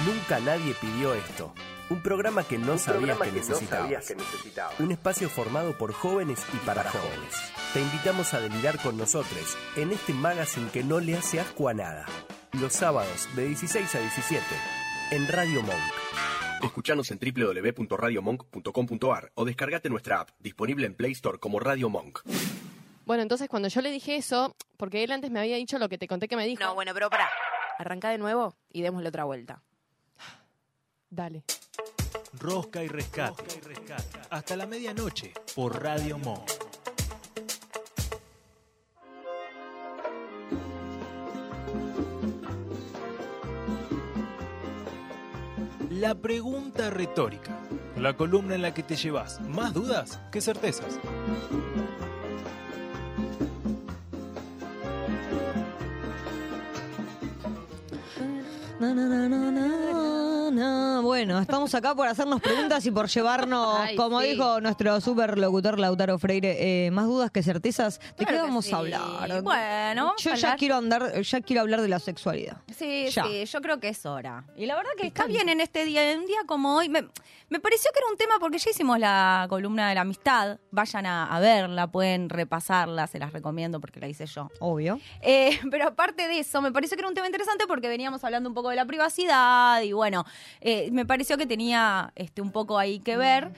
Nunca 0.05 0.39
nadie 0.41 0.75
pidió 0.75 1.15
esto. 1.15 1.55
Un 1.91 2.01
programa 2.03 2.45
que 2.45 2.57
no, 2.59 2.73
Un 2.73 2.79
sabías, 2.79 3.19
que 3.19 3.25
que 3.25 3.31
no 3.31 3.37
necesitabas. 3.37 3.83
sabías 3.85 4.07
que 4.07 4.15
necesitabas. 4.17 4.81
Un 4.81 4.93
espacio 4.93 5.29
formado 5.29 5.77
por 5.77 5.93
jóvenes 5.93 6.43
y 6.55 6.57
para, 6.67 6.83
jóvenes. 6.85 7.35
Te 7.75 7.81
invitamos 7.81 8.33
a 8.33 8.41
delirar 8.41 8.79
con 8.81 8.97
nosotros 8.97 9.57
en 9.77 9.93
este 9.93 10.15
magazine 10.15 10.71
que 10.71 10.83
no 10.83 10.99
le 11.01 11.15
hace 11.17 11.41
asco 11.41 11.69
a 11.69 11.75
nada. 11.75 12.07
Los 12.53 12.73
sábados 12.73 13.29
de 13.37 13.49
16 13.49 13.95
a 13.95 13.99
17 14.01 14.43
en 15.11 15.29
Radio 15.29 15.63
Monk. 15.63 15.77
Escuchanos 16.63 17.11
en 17.11 17.19
www.radiomonk.com.ar 17.19 19.33
o 19.35 19.45
descargate 19.45 19.91
nuestra 19.91 20.21
app, 20.21 20.31
disponible 20.39 20.87
en 20.87 20.95
Play 20.95 21.13
Store 21.13 21.39
como 21.39 21.61
Radio 21.61 21.91
Monk. 21.91 22.21
Bueno, 23.05 23.23
entonces 23.23 23.49
cuando 23.51 23.69
yo 23.69 23.83
le 23.83 23.91
dije 23.91 24.17
eso, 24.17 24.57
porque 24.79 25.05
él 25.05 25.13
antes 25.13 25.31
me 25.31 25.41
había 25.41 25.57
dicho 25.57 25.79
lo 25.79 25.91
que 25.91 25.99
te 25.99 26.09
conté 26.09 26.29
que 26.29 26.37
me 26.37 26.47
dijo. 26.47 26.65
No, 26.65 26.75
bueno, 26.75 26.93
pero 26.95 27.11
pará. 27.11 27.29
Arranca 27.79 28.09
de 28.09 28.17
nuevo 28.17 28.57
y 28.73 28.81
démosle 28.81 29.11
otra 29.11 29.25
vuelta. 29.25 29.63
Dale. 31.15 31.45
Rosca 32.41 32.83
y 32.83 32.89
rescate. 32.89 33.45
Hasta 34.31 34.57
la 34.57 34.67
medianoche 34.67 35.33
por 35.55 35.81
Radio 35.81 36.19
Monk. 36.19 36.51
La 45.89 46.17
pregunta 46.17 46.91
retórica. 46.91 47.61
La 47.97 48.17
columna 48.17 48.57
en 48.57 48.63
la 48.63 48.75
que 48.75 48.83
te 48.83 48.97
llevas 48.97 49.41
más 49.41 49.73
dudas 49.73 50.21
que 50.33 50.41
certezas. 50.41 50.99
Estamos 61.45 61.75
acá 61.75 61.95
por 61.95 62.09
hacernos 62.09 62.41
preguntas 62.41 62.85
y 62.87 62.91
por 62.91 63.09
llevarnos, 63.09 63.77
Ay, 63.81 63.97
como 63.97 64.21
sí. 64.21 64.29
dijo 64.31 64.61
nuestro 64.61 65.01
superlocutor 65.01 65.79
Lautaro 65.79 66.19
Freire, 66.19 66.87
eh, 66.87 66.91
más 66.91 67.07
dudas 67.07 67.31
que 67.31 67.43
certezas. 67.43 67.99
¿De 68.01 68.25
qué 68.25 68.27
Claro 68.27 68.45
vamos 68.45 68.65
sí. 68.67 68.73
a 68.73 68.79
hablar? 68.79 69.43
Bueno, 69.43 70.07
vamos 70.07 70.23
Yo 70.23 70.33
a 70.33 70.35
ya 70.35 70.49
hablar- 70.49 70.59
quiero 70.59 70.77
andar, 70.77 71.21
ya 71.21 71.41
quiero 71.41 71.63
hablar 71.63 71.81
de 71.83 71.89
la 71.89 71.99
sexualidad. 71.99 72.57
Sí, 72.77 73.09
Ya. 73.11 73.25
sí, 73.25 73.45
yo 73.45 73.61
creo 73.61 73.79
que 73.79 73.89
es 73.89 74.05
hora. 74.07 74.45
Y 74.57 74.67
la 74.67 74.77
verdad 74.77 74.91
que 74.99 75.07
está 75.07 75.27
bien 75.27 75.49
en 75.49 75.61
este 75.61 75.85
día, 75.85 76.11
en 76.13 76.21
un 76.21 76.27
día 76.27 76.41
como 76.47 76.77
hoy. 76.77 76.89
Me, 76.89 77.07
me 77.51 77.61
pareció 77.61 77.91
que 77.93 77.99
era 78.01 78.09
un 78.11 78.17
tema 78.17 78.35
porque 78.41 78.59
ya 78.59 78.71
hicimos 78.71 78.99
la 78.99 79.47
columna 79.49 79.89
de 79.89 79.95
la 79.95 80.01
amistad. 80.01 80.59
Vayan 80.71 81.07
a, 81.07 81.27
a 81.27 81.41
verla, 81.41 81.87
pueden 81.87 82.29
repasarla, 82.29 83.07
se 83.07 83.19
las 83.19 83.33
recomiendo 83.33 83.81
porque 83.81 84.01
la 84.01 84.09
hice 84.09 84.27
yo. 84.27 84.51
Obvio. 84.61 84.99
Eh, 85.21 85.61
pero 85.71 85.89
aparte 85.89 86.27
de 86.27 86.41
eso, 86.41 86.61
me 86.63 86.73
pareció 86.73 86.97
que 86.97 87.03
era 87.03 87.09
un 87.09 87.15
tema 87.15 87.27
interesante 87.27 87.67
porque 87.67 87.89
veníamos 87.89 88.25
hablando 88.25 88.49
un 88.49 88.55
poco 88.55 88.71
de 88.71 88.77
la 88.77 88.85
privacidad 88.87 89.81
y 89.83 89.93
bueno, 89.93 90.25
eh, 90.61 90.89
me 90.93 91.05
pareció 91.07 91.34
que 91.37 91.47
tenía 91.47 92.13
este 92.17 92.41
un 92.43 92.51
poco 92.53 92.79
ahí 92.79 93.01
que 93.01 93.17
ver. 93.17 93.53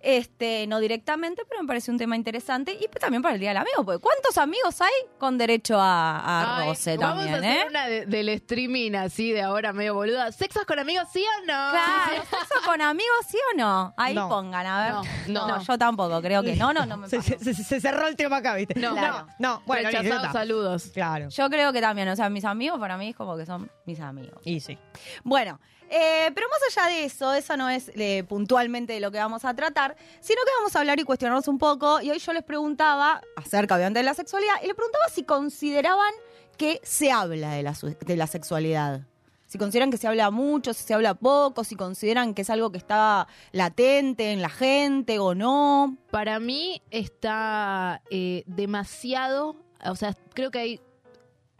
Este, 0.00 0.66
no 0.66 0.80
directamente, 0.80 1.42
pero 1.48 1.62
me 1.62 1.68
pareció 1.68 1.92
un 1.92 1.98
tema 1.98 2.16
interesante 2.16 2.72
y 2.72 2.88
pues 2.88 2.98
también 3.00 3.22
para 3.22 3.34
el 3.34 3.40
Día 3.40 3.50
del 3.50 3.58
Amigo, 3.58 3.84
porque 3.84 4.00
¿cuántos 4.00 4.36
amigos 4.36 4.80
hay 4.80 4.90
con 5.18 5.38
derecho 5.38 5.78
a, 5.80 6.18
a 6.18 6.58
Ay, 6.62 6.66
vamos 6.66 6.84
también, 7.28 7.34
a 7.34 7.38
hacer 7.38 7.44
eh? 7.44 7.64
una 7.70 7.86
de- 7.86 8.06
del 8.06 8.28
streaming 8.30 8.92
así 8.96 9.30
de 9.30 9.42
ahora 9.42 9.72
medio 9.72 9.94
boluda. 9.94 10.32
¿Sexos 10.32 10.64
con 10.64 10.78
amigos 10.80 11.06
sí 11.12 11.22
o 11.24 11.40
no? 11.42 11.46
Claro, 11.70 12.22
¿sexo 12.28 12.54
con 12.66 12.80
amigos 12.80 13.16
sí 13.28 13.38
o 13.52 13.56
no? 13.56 13.94
Ahí 13.96 14.14
No. 14.14 14.28
pongan, 14.28 14.66
a 14.66 14.84
ver. 14.84 15.10
No, 15.30 15.46
no. 15.46 15.62
yo 15.62 15.78
tampoco, 15.78 16.20
creo 16.20 16.42
que 16.42 16.56
no, 16.56 16.72
no, 16.72 16.84
no 16.84 16.96
me 16.96 17.08
Se, 17.08 17.22
se- 17.22 17.54
se 17.54 17.80
cerró 17.80 18.08
el 18.08 18.16
tema 18.16 18.38
acá, 18.38 18.54
¿viste? 18.56 18.74
No. 18.80 18.94
no, 18.96 19.26
no, 19.38 19.62
bueno, 19.66 19.88
está. 19.88 20.32
saludos. 20.32 20.90
Claro. 20.92 21.28
Yo 21.28 21.48
creo 21.48 21.72
que 21.72 21.80
también, 21.80 22.08
o 22.08 22.16
sea, 22.16 22.28
mis 22.28 22.44
amigos 22.44 22.80
para 22.80 22.96
mí 22.96 23.10
es 23.10 23.16
como 23.16 23.36
que 23.36 23.46
son 23.46 23.70
mis 23.86 24.00
amigos. 24.00 24.40
Y 24.44 24.58
sí. 24.60 24.76
Bueno, 25.22 25.60
eh, 25.94 26.30
pero 26.34 26.46
más 26.48 26.60
allá 26.74 26.88
de 26.88 27.04
eso, 27.04 27.34
eso 27.34 27.54
no 27.58 27.68
es 27.68 27.90
eh, 27.94 28.24
puntualmente 28.26 28.94
de 28.94 29.00
lo 29.00 29.10
que 29.10 29.18
vamos 29.18 29.44
a 29.44 29.52
tratar, 29.52 29.94
sino 30.20 30.40
que 30.42 30.50
vamos 30.58 30.74
a 30.74 30.80
hablar 30.80 30.98
y 30.98 31.04
cuestionarnos 31.04 31.48
un 31.48 31.58
poco. 31.58 32.00
Y 32.00 32.10
hoy 32.10 32.18
yo 32.18 32.32
les 32.32 32.42
preguntaba 32.42 33.20
acerca, 33.36 33.74
obviamente, 33.74 33.98
de 33.98 34.04
la 34.04 34.14
sexualidad, 34.14 34.54
y 34.62 34.68
les 34.68 34.74
preguntaba 34.74 35.04
si 35.12 35.24
consideraban 35.24 36.14
que 36.56 36.80
se 36.82 37.12
habla 37.12 37.50
de 37.50 37.62
la, 37.62 37.72
de 37.72 38.16
la 38.16 38.26
sexualidad. 38.26 39.02
Si 39.46 39.58
consideran 39.58 39.90
que 39.90 39.98
se 39.98 40.08
habla 40.08 40.30
mucho, 40.30 40.72
si 40.72 40.82
se 40.82 40.94
habla 40.94 41.12
poco, 41.12 41.62
si 41.62 41.76
consideran 41.76 42.32
que 42.32 42.40
es 42.40 42.48
algo 42.48 42.72
que 42.72 42.78
está 42.78 43.28
latente 43.50 44.32
en 44.32 44.40
la 44.40 44.48
gente 44.48 45.18
o 45.18 45.34
no. 45.34 45.98
Para 46.10 46.40
mí 46.40 46.80
está 46.90 48.00
eh, 48.08 48.44
demasiado, 48.46 49.56
o 49.84 49.94
sea, 49.94 50.16
creo 50.32 50.50
que 50.50 50.58
hay 50.58 50.80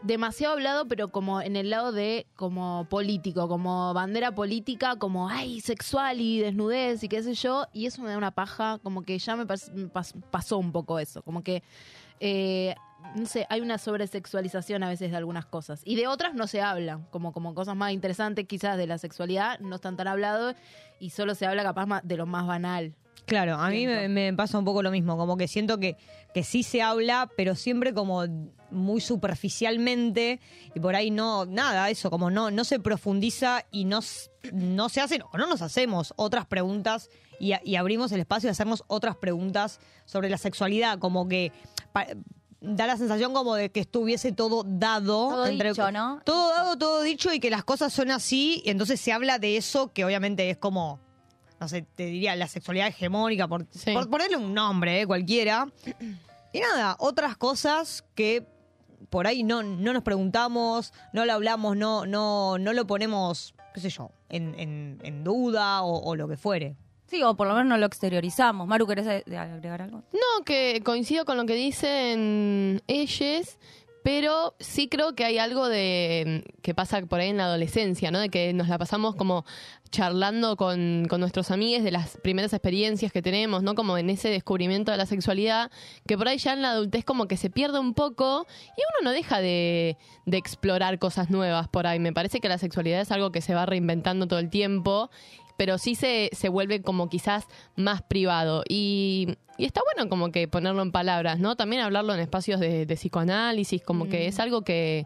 demasiado 0.02 0.54
hablado, 0.54 0.86
pero 0.88 1.08
como 1.08 1.40
en 1.40 1.56
el 1.56 1.70
lado 1.70 1.92
de 1.92 2.26
como 2.36 2.86
político, 2.90 3.48
como 3.48 3.92
bandera 3.94 4.32
política, 4.34 4.96
como 4.96 5.28
ay, 5.28 5.60
sexual 5.60 6.20
y 6.20 6.40
desnudez 6.40 7.02
y 7.04 7.08
qué 7.08 7.22
sé 7.22 7.34
yo, 7.34 7.66
y 7.72 7.86
eso 7.86 8.02
me 8.02 8.10
da 8.10 8.18
una 8.18 8.30
paja, 8.32 8.78
como 8.82 9.02
que 9.02 9.18
ya 9.18 9.36
me, 9.36 9.46
pas- 9.46 9.70
me 9.72 9.88
pas- 9.88 10.14
pasó 10.30 10.58
un 10.58 10.72
poco 10.72 10.98
eso, 10.98 11.22
como 11.22 11.42
que 11.42 11.62
eh, 12.20 12.74
no 13.16 13.26
sé, 13.26 13.46
hay 13.50 13.60
una 13.60 13.78
sobresexualización 13.78 14.82
a 14.82 14.88
veces 14.88 15.10
de 15.10 15.16
algunas 15.16 15.44
cosas 15.46 15.82
y 15.84 15.96
de 15.96 16.06
otras 16.06 16.34
no 16.34 16.46
se 16.46 16.60
hablan, 16.62 17.04
como 17.10 17.32
como 17.32 17.54
cosas 17.54 17.74
más 17.76 17.92
interesantes 17.92 18.46
quizás 18.46 18.76
de 18.76 18.86
la 18.86 18.98
sexualidad 18.98 19.58
no 19.60 19.76
están 19.76 19.96
tan 19.96 20.06
hablados 20.08 20.54
y 21.00 21.10
solo 21.10 21.34
se 21.34 21.46
habla 21.46 21.62
capaz 21.64 22.02
de 22.04 22.16
lo 22.16 22.26
más 22.26 22.46
banal. 22.46 22.94
Claro, 23.26 23.54
a 23.56 23.68
mí 23.70 23.86
me, 23.86 24.08
me 24.08 24.32
pasa 24.34 24.58
un 24.58 24.64
poco 24.64 24.82
lo 24.82 24.90
mismo, 24.90 25.16
como 25.16 25.36
que 25.36 25.46
siento 25.46 25.78
que, 25.78 25.96
que 26.34 26.42
sí 26.42 26.62
se 26.64 26.82
habla, 26.82 27.30
pero 27.36 27.54
siempre 27.54 27.92
como 27.94 28.24
muy 28.72 29.00
superficialmente 29.00 30.40
y 30.74 30.80
por 30.80 30.96
ahí 30.96 31.10
no, 31.10 31.44
nada, 31.46 31.90
eso, 31.90 32.10
como 32.10 32.30
no, 32.30 32.50
no 32.50 32.64
se 32.64 32.80
profundiza 32.80 33.64
y 33.70 33.84
no, 33.84 34.00
no 34.52 34.88
se 34.88 35.00
hacen 35.00 35.22
o 35.32 35.38
no 35.38 35.46
nos 35.46 35.62
hacemos 35.62 36.12
otras 36.16 36.46
preguntas 36.46 37.10
y, 37.38 37.52
abrimos 37.76 38.12
el 38.12 38.20
espacio 38.20 38.46
de 38.46 38.52
hacernos 38.52 38.84
otras 38.86 39.16
preguntas 39.16 39.80
sobre 40.04 40.30
la 40.30 40.38
sexualidad, 40.38 40.98
como 40.98 41.28
que 41.28 41.52
pa- 41.92 42.06
da 42.60 42.86
la 42.86 42.96
sensación 42.96 43.32
como 43.34 43.56
de 43.56 43.70
que 43.70 43.80
estuviese 43.80 44.30
todo 44.30 44.62
dado. 44.64 45.28
Todo 45.30 45.44
dicho, 45.46 45.90
¿no? 45.90 46.20
Todo 46.24 46.50
dado, 46.50 46.78
todo 46.78 47.02
dicho 47.02 47.32
y 47.34 47.40
que 47.40 47.50
las 47.50 47.64
cosas 47.64 47.92
son 47.92 48.12
así 48.12 48.62
y 48.64 48.70
entonces 48.70 49.00
se 49.00 49.12
habla 49.12 49.40
de 49.40 49.56
eso 49.56 49.92
que 49.92 50.04
obviamente 50.04 50.48
es 50.50 50.56
como 50.56 51.00
no 51.58 51.68
sé, 51.68 51.82
te 51.82 52.06
diría 52.06 52.34
la 52.34 52.48
sexualidad 52.48 52.88
hegemónica, 52.88 53.46
por, 53.46 53.66
por 53.94 54.10
ponerle 54.10 54.36
un 54.36 54.52
nombre, 54.52 55.00
eh, 55.02 55.06
cualquiera. 55.06 55.68
Y 56.52 56.58
nada, 56.58 56.96
otras 56.98 57.36
cosas 57.36 58.04
que 58.16 58.48
por 59.10 59.26
ahí 59.26 59.42
no, 59.42 59.62
no 59.62 59.92
nos 59.92 60.02
preguntamos, 60.02 60.92
no 61.12 61.24
lo 61.24 61.32
hablamos, 61.32 61.76
no, 61.76 62.06
no, 62.06 62.58
no 62.58 62.72
lo 62.72 62.86
ponemos, 62.86 63.54
qué 63.74 63.80
sé 63.80 63.90
yo, 63.90 64.10
en, 64.28 64.58
en- 64.58 65.00
en 65.02 65.24
duda 65.24 65.82
o, 65.82 65.98
o 66.02 66.16
lo 66.16 66.28
que 66.28 66.36
fuere. 66.36 66.76
Sí, 67.06 67.22
o 67.22 67.34
por 67.36 67.46
lo 67.46 67.52
menos 67.52 67.68
no 67.68 67.76
lo 67.76 67.84
exteriorizamos. 67.84 68.66
Maru, 68.66 68.86
¿querés 68.86 69.06
agregar 69.06 69.82
algo? 69.82 69.98
No, 70.14 70.44
que 70.46 70.80
coincido 70.82 71.26
con 71.26 71.36
lo 71.36 71.44
que 71.44 71.54
dicen 71.54 72.82
ellos, 72.86 73.58
pero 74.02 74.54
sí 74.58 74.88
creo 74.88 75.14
que 75.14 75.24
hay 75.24 75.38
algo 75.38 75.68
de 75.68 76.44
que 76.62 76.74
pasa 76.74 77.00
por 77.02 77.20
ahí 77.20 77.28
en 77.28 77.36
la 77.36 77.44
adolescencia, 77.44 78.10
¿no? 78.10 78.20
De 78.20 78.28
que 78.28 78.52
nos 78.52 78.68
la 78.68 78.78
pasamos 78.78 79.14
como 79.14 79.44
charlando 79.90 80.56
con, 80.56 81.06
con 81.08 81.20
nuestros 81.20 81.50
amigos 81.50 81.84
de 81.84 81.90
las 81.90 82.16
primeras 82.16 82.52
experiencias 82.52 83.12
que 83.12 83.22
tenemos, 83.22 83.62
¿no? 83.62 83.74
Como 83.74 83.98
en 83.98 84.10
ese 84.10 84.30
descubrimiento 84.30 84.90
de 84.90 84.96
la 84.96 85.06
sexualidad, 85.06 85.70
que 86.06 86.16
por 86.16 86.28
ahí 86.28 86.38
ya 86.38 86.54
en 86.54 86.62
la 86.62 86.70
adultez 86.70 87.04
como 87.04 87.28
que 87.28 87.36
se 87.36 87.50
pierde 87.50 87.78
un 87.78 87.94
poco 87.94 88.46
y 88.76 88.80
uno 89.00 89.10
no 89.10 89.10
deja 89.10 89.40
de, 89.40 89.98
de 90.24 90.36
explorar 90.36 90.98
cosas 90.98 91.30
nuevas 91.30 91.68
por 91.68 91.86
ahí. 91.86 91.98
Me 91.98 92.12
parece 92.12 92.40
que 92.40 92.48
la 92.48 92.58
sexualidad 92.58 93.00
es 93.02 93.12
algo 93.12 93.32
que 93.32 93.40
se 93.40 93.54
va 93.54 93.66
reinventando 93.66 94.26
todo 94.26 94.38
el 94.38 94.50
tiempo 94.50 95.10
pero 95.56 95.78
sí 95.78 95.94
se, 95.94 96.30
se 96.32 96.48
vuelve 96.48 96.82
como 96.82 97.08
quizás 97.08 97.44
más 97.76 98.02
privado. 98.02 98.62
Y, 98.68 99.36
y 99.58 99.64
está 99.64 99.80
bueno 99.94 100.08
como 100.08 100.30
que 100.32 100.48
ponerlo 100.48 100.82
en 100.82 100.92
palabras, 100.92 101.38
¿no? 101.38 101.56
También 101.56 101.82
hablarlo 101.82 102.14
en 102.14 102.20
espacios 102.20 102.60
de, 102.60 102.86
de 102.86 102.94
psicoanálisis, 102.96 103.82
como 103.82 104.08
que 104.08 104.26
es 104.26 104.38
algo 104.40 104.62
que, 104.62 105.04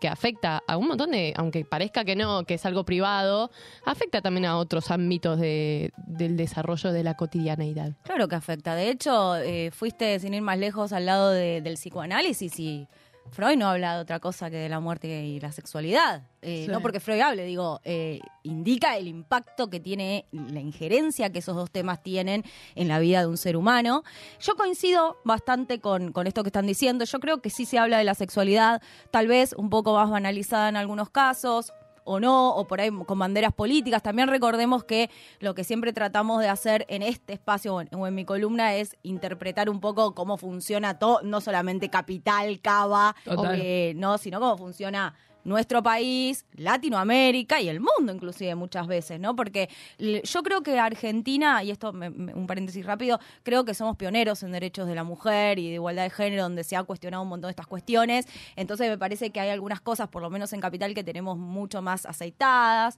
que 0.00 0.08
afecta 0.08 0.62
a 0.66 0.76
un 0.76 0.88
montón 0.88 1.12
de, 1.12 1.32
aunque 1.36 1.64
parezca 1.64 2.04
que 2.04 2.16
no, 2.16 2.42
que 2.44 2.54
es 2.54 2.66
algo 2.66 2.84
privado, 2.84 3.50
afecta 3.84 4.20
también 4.20 4.46
a 4.46 4.56
otros 4.58 4.90
ámbitos 4.90 5.38
de, 5.38 5.92
del 6.06 6.36
desarrollo 6.36 6.90
de 6.92 7.04
la 7.04 7.14
cotidianeidad. 7.14 7.92
Claro 8.02 8.26
que 8.26 8.34
afecta. 8.34 8.74
De 8.74 8.90
hecho, 8.90 9.36
eh, 9.36 9.70
fuiste 9.70 10.18
sin 10.18 10.34
ir 10.34 10.42
más 10.42 10.58
lejos 10.58 10.92
al 10.92 11.06
lado 11.06 11.30
de- 11.30 11.60
del 11.60 11.74
psicoanálisis 11.74 12.58
y 12.58 12.88
Freud 13.30 13.56
no 13.56 13.68
habla 13.68 13.94
de 13.96 14.02
otra 14.02 14.20
cosa 14.20 14.50
que 14.50 14.56
de 14.56 14.68
la 14.68 14.80
muerte 14.80 15.24
y 15.24 15.40
la 15.40 15.52
sexualidad. 15.52 16.22
Eh, 16.42 16.64
Sí. 16.66 16.70
No 16.70 16.80
porque 16.80 17.00
Freud 17.00 17.20
hable, 17.20 17.44
digo, 17.44 17.80
eh, 17.84 18.20
indica 18.42 18.96
el 18.96 19.08
impacto 19.08 19.70
que 19.70 19.80
tiene, 19.80 20.26
la 20.32 20.60
injerencia 20.60 21.30
que 21.30 21.38
esos 21.38 21.56
dos 21.56 21.70
temas 21.70 22.02
tienen 22.02 22.44
en 22.74 22.88
la 22.88 22.98
vida 22.98 23.20
de 23.20 23.26
un 23.28 23.36
ser 23.36 23.56
humano. 23.56 24.02
Yo 24.40 24.54
coincido 24.56 25.18
bastante 25.24 25.80
con, 25.80 26.12
con 26.12 26.26
esto 26.26 26.42
que 26.42 26.48
están 26.48 26.66
diciendo. 26.66 27.04
Yo 27.04 27.20
creo 27.20 27.40
que 27.40 27.48
sí 27.48 27.64
se 27.64 27.78
habla 27.78 27.98
de 27.98 28.04
la 28.04 28.14
sexualidad, 28.14 28.82
tal 29.10 29.28
vez 29.28 29.54
un 29.56 29.70
poco 29.70 29.94
más 29.94 30.10
banalizada 30.10 30.68
en 30.68 30.76
algunos 30.76 31.08
casos, 31.10 31.72
o 32.04 32.20
no, 32.20 32.54
o 32.54 32.66
por 32.66 32.80
ahí 32.80 32.90
con 33.06 33.18
banderas 33.18 33.52
políticas. 33.52 34.02
También 34.02 34.28
recordemos 34.28 34.84
que 34.84 35.10
lo 35.40 35.54
que 35.54 35.64
siempre 35.64 35.92
tratamos 35.92 36.40
de 36.40 36.48
hacer 36.48 36.86
en 36.88 37.02
este 37.02 37.32
espacio 37.32 37.74
o 37.74 37.80
en, 37.80 37.88
o 37.94 38.06
en 38.06 38.14
mi 38.14 38.24
columna 38.24 38.74
es 38.74 38.96
interpretar 39.02 39.70
un 39.70 39.80
poco 39.80 40.14
cómo 40.14 40.36
funciona 40.36 40.98
todo, 40.98 41.20
no 41.22 41.40
solamente 41.40 41.88
Capital, 41.88 42.60
Cava, 42.60 43.14
no, 43.96 44.18
sino 44.18 44.40
cómo 44.40 44.56
funciona 44.56 45.14
nuestro 45.44 45.82
país, 45.82 46.44
Latinoamérica 46.54 47.60
y 47.60 47.68
el 47.68 47.80
mundo 47.80 48.12
inclusive 48.12 48.54
muchas 48.54 48.86
veces, 48.86 49.18
¿no? 49.20 49.34
Porque 49.36 49.68
yo 49.98 50.42
creo 50.42 50.62
que 50.62 50.78
Argentina, 50.78 51.62
y 51.62 51.70
esto 51.70 51.92
me- 51.92 52.10
me- 52.10 52.34
un 52.34 52.46
paréntesis 52.46 52.84
rápido, 52.84 53.18
creo 53.42 53.64
que 53.64 53.74
somos 53.74 53.96
pioneros 53.96 54.42
en 54.42 54.52
derechos 54.52 54.86
de 54.86 54.94
la 54.94 55.04
mujer 55.04 55.58
y 55.58 55.68
de 55.68 55.74
igualdad 55.74 56.04
de 56.04 56.10
género, 56.10 56.42
donde 56.44 56.64
se 56.64 56.76
ha 56.76 56.82
cuestionado 56.84 57.22
un 57.22 57.28
montón 57.28 57.48
de 57.48 57.52
estas 57.52 57.66
cuestiones. 57.66 58.26
Entonces 58.56 58.88
me 58.88 58.98
parece 58.98 59.30
que 59.30 59.40
hay 59.40 59.50
algunas 59.50 59.80
cosas, 59.80 60.08
por 60.08 60.22
lo 60.22 60.30
menos 60.30 60.52
en 60.52 60.60
Capital, 60.60 60.94
que 60.94 61.04
tenemos 61.04 61.36
mucho 61.38 61.82
más 61.82 62.06
aceitadas. 62.06 62.96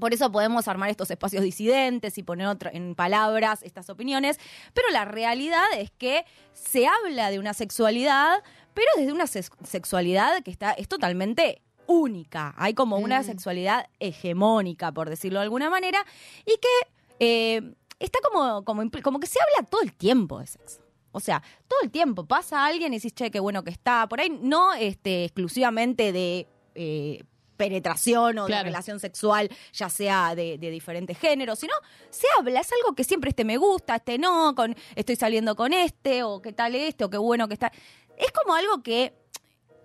Por 0.00 0.12
eso 0.14 0.32
podemos 0.32 0.66
armar 0.66 0.90
estos 0.90 1.10
espacios 1.10 1.42
disidentes 1.44 2.18
y 2.18 2.22
poner 2.22 2.56
en 2.72 2.94
palabras 2.94 3.62
estas 3.62 3.88
opiniones, 3.90 4.38
pero 4.74 4.88
la 4.90 5.04
realidad 5.04 5.64
es 5.76 5.90
que 5.92 6.24
se 6.52 6.86
habla 6.86 7.30
de 7.30 7.38
una 7.38 7.54
sexualidad, 7.54 8.42
pero 8.74 8.88
desde 8.96 9.12
una 9.12 9.26
sex- 9.26 9.50
sexualidad 9.62 10.42
que 10.42 10.50
está, 10.50 10.72
es 10.72 10.88
totalmente 10.88 11.62
única. 11.86 12.54
Hay 12.56 12.74
como 12.74 12.96
una 12.98 13.22
sexualidad 13.22 13.86
hegemónica, 13.98 14.92
por 14.92 15.10
decirlo 15.10 15.40
de 15.40 15.44
alguna 15.44 15.70
manera, 15.70 16.04
y 16.46 16.56
que 16.58 16.68
eh, 17.18 17.74
está 17.98 18.18
como, 18.22 18.64
como, 18.64 18.82
como 19.02 19.20
que 19.20 19.26
se 19.26 19.38
habla 19.40 19.68
todo 19.68 19.82
el 19.82 19.92
tiempo 19.92 20.40
de 20.40 20.46
sexo. 20.46 20.80
O 21.12 21.18
sea, 21.18 21.42
todo 21.66 21.80
el 21.82 21.90
tiempo 21.90 22.24
pasa 22.24 22.64
alguien 22.64 22.94
y 22.94 22.98
decís, 22.98 23.12
che, 23.12 23.32
qué 23.32 23.40
bueno 23.40 23.64
que 23.64 23.70
está. 23.70 24.08
Por 24.08 24.20
ahí 24.20 24.30
no 24.30 24.72
este, 24.74 25.24
exclusivamente 25.24 26.12
de 26.12 26.46
eh, 26.76 27.24
penetración 27.64 28.38
o 28.38 28.46
de 28.46 28.62
relación 28.62 28.98
sexual, 29.00 29.50
ya 29.74 29.90
sea 29.90 30.34
de, 30.34 30.56
de 30.56 30.70
diferentes 30.70 31.18
géneros, 31.18 31.58
sino 31.58 31.74
se 32.08 32.26
habla, 32.38 32.60
es 32.60 32.70
algo 32.72 32.94
que 32.96 33.04
siempre 33.04 33.28
este 33.30 33.44
me 33.44 33.58
gusta, 33.58 33.96
este 33.96 34.16
no, 34.16 34.54
con 34.54 34.74
estoy 34.94 35.16
saliendo 35.16 35.54
con 35.54 35.74
este, 35.74 36.22
o 36.22 36.40
qué 36.40 36.54
tal 36.54 36.74
este, 36.74 37.04
o 37.04 37.10
qué 37.10 37.18
bueno 37.18 37.48
que 37.48 37.54
está. 37.54 37.70
Es 38.16 38.32
como 38.32 38.54
algo 38.54 38.82
que. 38.82 39.12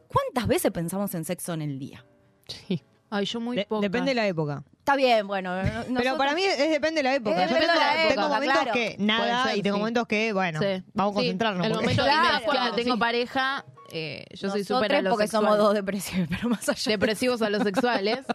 ¿Cuántas 0.07 0.47
veces 0.47 0.71
pensamos 0.71 1.13
en 1.15 1.25
sexo 1.25 1.53
en 1.53 1.61
el 1.63 1.77
día? 1.77 2.05
Sí. 2.47 2.81
Ay, 3.09 3.25
yo 3.25 3.39
muy 3.41 3.57
De- 3.57 3.67
depende 3.81 4.11
de 4.11 4.15
la 4.15 4.27
época. 4.27 4.63
Está 4.79 4.95
bien, 4.95 5.27
bueno. 5.27 5.55
no- 5.55 5.63
Pero 5.63 5.89
nosotros- 5.89 6.17
para 6.17 6.33
mí 6.35 6.43
es, 6.43 6.57
depende 6.69 6.99
de 6.99 7.03
la 7.03 7.15
época. 7.15 7.43
Es 7.43 7.49
Yo 7.51 7.57
tengo, 7.57 7.73
de 7.73 8.29
momentos 8.29 8.61
claro. 8.61 8.71
que 8.73 8.95
nada 8.99 9.43
ser, 9.47 9.57
y 9.57 9.61
tengo 9.63 9.75
sí. 9.77 9.79
momentos 9.79 10.07
que, 10.07 10.31
bueno, 10.33 10.59
Sí. 10.61 10.83
vamos 10.93 11.11
a 11.11 11.19
Sí, 11.19 11.25
concentrarnos. 11.25 11.65
el 11.67 11.73
momento- 11.73 12.03
me 12.05 12.71
tengo 12.75 12.93
sí. 12.93 12.99
pareja, 12.99 13.65
eh, 13.95 14.25
yo 14.31 14.49
soy 14.49 14.61
Nosotros 14.61 14.83
súper 14.87 15.09
porque 15.09 15.27
somos 15.27 15.57
dos 15.57 15.73
depresivos, 15.73 16.27
pero 16.29 16.49
más 16.49 16.67
allá. 16.69 16.91
depresivos 16.91 17.41
a 17.41 17.49
los 17.49 17.63
sexuales. 17.63 18.19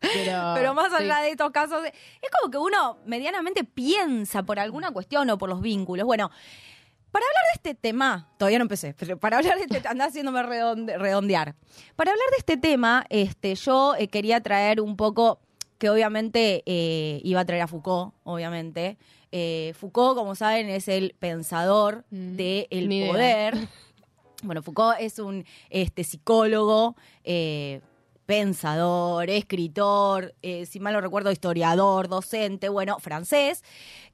Pero, 0.00 0.52
Pero 0.54 0.74
más 0.74 0.92
allá 0.92 1.16
sí. 1.16 1.22
de 1.24 1.30
estos 1.32 1.50
casos, 1.50 1.82
es 1.84 2.30
como 2.38 2.50
que 2.50 2.58
uno 2.58 2.98
medianamente 3.06 3.64
piensa 3.64 4.44
por 4.44 4.60
alguna 4.60 4.92
cuestión 4.92 5.28
o 5.30 5.38
por 5.38 5.48
los 5.48 5.60
vínculos. 5.60 6.06
Bueno, 6.06 6.30
para 7.10 7.24
hablar 7.24 7.42
de 7.46 7.52
este 7.54 7.74
tema, 7.74 8.28
todavía 8.38 8.58
no 8.58 8.62
empecé, 8.64 8.94
pero 8.96 9.18
para 9.18 9.38
hablar 9.38 9.58
de 9.58 9.64
este, 9.64 9.88
anda 9.88 10.04
haciéndome 10.04 10.42
redonde- 10.42 10.96
redondear. 10.98 11.56
Para 11.96 12.12
hablar 12.12 12.26
de 12.30 12.36
este 12.38 12.56
tema, 12.56 13.04
este, 13.08 13.54
yo 13.56 13.94
eh, 13.98 14.06
quería 14.08 14.40
traer 14.42 14.80
un 14.80 14.96
poco, 14.96 15.40
que 15.78 15.90
obviamente 15.90 16.62
eh, 16.66 17.20
iba 17.24 17.40
a 17.40 17.44
traer 17.44 17.62
a 17.62 17.66
Foucault, 17.66 18.14
obviamente. 18.22 18.98
Eh, 19.32 19.72
Foucault, 19.76 20.16
como 20.16 20.34
saben, 20.36 20.68
es 20.68 20.86
el 20.88 21.16
pensador 21.18 22.04
del 22.10 22.66
Mm, 22.70 22.88
ni 22.88 23.08
idea. 23.10 23.52
Bueno, 24.46 24.62
Foucault 24.62 24.96
es 25.00 25.18
un 25.18 25.44
este, 25.70 26.04
psicólogo, 26.04 26.96
eh, 27.24 27.80
pensador, 28.26 29.30
escritor, 29.30 30.34
eh, 30.42 30.66
si 30.66 30.80
mal 30.80 30.94
no 30.94 31.00
recuerdo, 31.00 31.30
historiador, 31.30 32.08
docente, 32.08 32.68
bueno, 32.68 32.98
francés, 32.98 33.62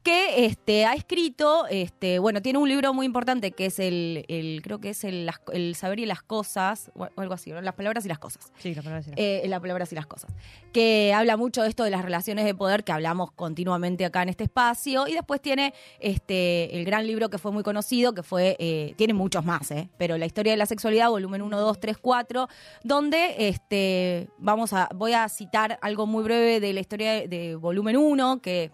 que 0.03 0.47
este, 0.47 0.85
ha 0.85 0.95
escrito, 0.95 1.67
este, 1.69 2.19
bueno, 2.19 2.43
tiene 2.43 2.59
un 2.59 2.69
libro 2.69 2.93
muy 2.93 3.07
importante 3.07 3.53
que 3.53 3.67
es 3.67 3.79
el, 3.79 4.25
el 4.29 4.61
creo 4.63 4.81
que 4.81 4.91
es 4.91 5.05
el, 5.05 5.27
las- 5.27 5.41
el 5.53 5.75
saber 5.75 6.01
y 6.01 6.07
las 6.07 6.23
cosas, 6.23 6.91
o 6.95 7.09
algo 7.17 7.35
así, 7.35 7.51
¿no? 7.51 7.61
las 7.61 7.75
palabras 7.75 8.05
y 8.05 8.09
las 8.09 8.19
cosas. 8.19 8.53
Sí, 8.59 8.75
la 8.75 8.83
palabra 8.83 9.03
sí. 9.03 9.11
Eh, 9.17 9.43
la 9.47 9.61
palabras 9.61 9.93
y 9.93 9.95
las 9.95 10.07
cosas. 10.07 10.31
Que 10.73 11.13
habla 11.15 11.37
mucho 11.37 11.63
de 11.63 11.69
esto 11.69 11.85
de 11.85 11.91
las 11.91 12.03
relaciones 12.03 12.45
de 12.45 12.55
poder 12.55 12.85
que 12.85 12.93
hablamos 12.93 13.31
continuamente 13.33 14.05
acá 14.05 14.23
en 14.23 14.29
este 14.31 14.45
espacio. 14.45 15.07
Y 15.07 15.13
después 15.13 15.41
tiene 15.41 15.73
este 16.01 16.77
el 16.77 16.85
gran 16.85 17.07
libro 17.07 17.29
que 17.31 17.39
fue 17.39 17.53
muy 17.53 17.63
conocido, 17.63 18.13
que 18.15 18.23
fue, 18.23 18.57
eh, 18.59 18.95
tiene 18.97 19.15
muchos 19.15 19.45
más, 19.45 19.71
eh, 19.71 19.89
pero 19.99 20.19
La 20.19 20.27
historia 20.27 20.53
de 20.53 20.57
la 20.57 20.67
sexualidad, 20.67 21.11
volumen 21.11 21.43
1, 21.43 21.61
2, 21.61 21.81
3, 21.81 21.97
4, 21.99 22.49
donde 22.83 23.35
este 23.49 24.29
vamos 24.39 24.73
a, 24.73 24.89
voy 24.95 25.13
a 25.13 25.29
citar 25.29 25.79
algo 25.83 26.07
muy 26.07 26.25
breve 26.25 26.61
de 26.61 26.73
la 26.73 26.81
historia 26.81 27.13
de, 27.13 27.29
de 27.29 27.55
volumen 27.57 27.97
1, 27.97 28.41
que 28.43 28.71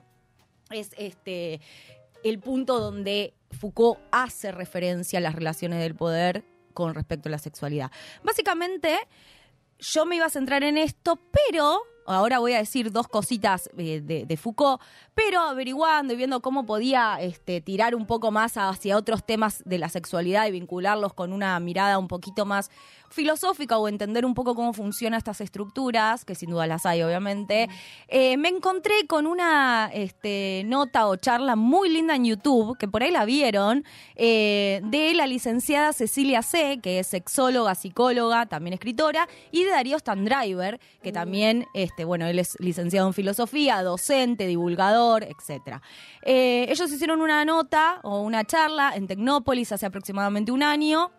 es 0.70 0.90
este 0.98 1.60
el 2.24 2.38
punto 2.40 2.80
donde 2.80 3.34
Foucault 3.52 4.00
hace 4.10 4.52
referencia 4.52 5.18
a 5.18 5.22
las 5.22 5.34
relaciones 5.34 5.80
del 5.80 5.94
poder 5.94 6.44
con 6.74 6.94
respecto 6.94 7.28
a 7.28 7.32
la 7.32 7.38
sexualidad. 7.38 7.90
Básicamente, 8.22 8.98
yo 9.78 10.06
me 10.06 10.16
iba 10.16 10.26
a 10.26 10.30
centrar 10.30 10.62
en 10.64 10.78
esto, 10.78 11.18
pero 11.30 11.82
ahora 12.06 12.38
voy 12.38 12.54
a 12.54 12.58
decir 12.58 12.90
dos 12.90 13.06
cositas 13.06 13.68
eh, 13.76 14.00
de, 14.00 14.36
Foucault, 14.36 14.80
pero 15.14 15.40
averiguando 15.40 16.14
y 16.14 16.16
viendo 16.16 16.40
cómo 16.40 16.66
podía 16.66 17.18
este, 17.20 17.60
tirar 17.60 17.94
un 17.94 18.06
poco 18.06 18.30
más 18.30 18.56
hacia 18.56 18.96
otros 18.96 19.24
temas 19.24 19.62
de 19.64 19.78
la 19.78 19.88
sexualidad 19.88 20.46
y 20.46 20.52
vincularlos 20.52 21.12
con 21.14 21.32
una 21.32 21.58
mirada 21.60 21.98
un 21.98 22.08
poquito 22.08 22.46
más 22.46 22.70
filosófica 23.10 23.78
o 23.78 23.88
entender 23.88 24.24
un 24.24 24.34
poco 24.34 24.54
cómo 24.54 24.72
funcionan 24.72 25.18
estas 25.18 25.40
estructuras, 25.40 26.24
que 26.24 26.34
sin 26.34 26.50
duda 26.50 26.66
las 26.66 26.86
hay 26.86 27.02
obviamente, 27.02 27.68
eh, 28.08 28.36
me 28.36 28.48
encontré 28.48 29.06
con 29.06 29.26
una 29.26 29.90
este, 29.92 30.62
nota 30.66 31.06
o 31.06 31.16
charla 31.16 31.56
muy 31.56 31.88
linda 31.88 32.14
en 32.14 32.24
YouTube, 32.24 32.76
que 32.78 32.88
por 32.88 33.02
ahí 33.02 33.10
la 33.10 33.24
vieron, 33.24 33.84
eh, 34.16 34.80
de 34.84 35.14
la 35.14 35.26
licenciada 35.26 35.92
Cecilia 35.92 36.42
C., 36.42 36.80
que 36.82 37.00
es 37.00 37.06
sexóloga, 37.06 37.74
psicóloga, 37.74 38.46
también 38.46 38.74
escritora, 38.74 39.28
y 39.50 39.64
de 39.64 39.70
Darío 39.70 39.98
Standriver, 39.98 40.80
que 41.02 41.12
también, 41.12 41.66
este, 41.74 42.04
bueno, 42.04 42.26
él 42.26 42.38
es 42.38 42.56
licenciado 42.58 43.08
en 43.08 43.14
filosofía, 43.14 43.82
docente, 43.82 44.46
divulgador, 44.46 45.24
etcétera. 45.24 45.82
Eh, 46.22 46.66
ellos 46.68 46.92
hicieron 46.92 47.20
una 47.20 47.44
nota 47.44 48.00
o 48.02 48.20
una 48.20 48.44
charla 48.44 48.92
en 48.94 49.06
Tecnópolis 49.06 49.72
hace 49.72 49.86
aproximadamente 49.86 50.52
un 50.52 50.62
año. 50.62 51.10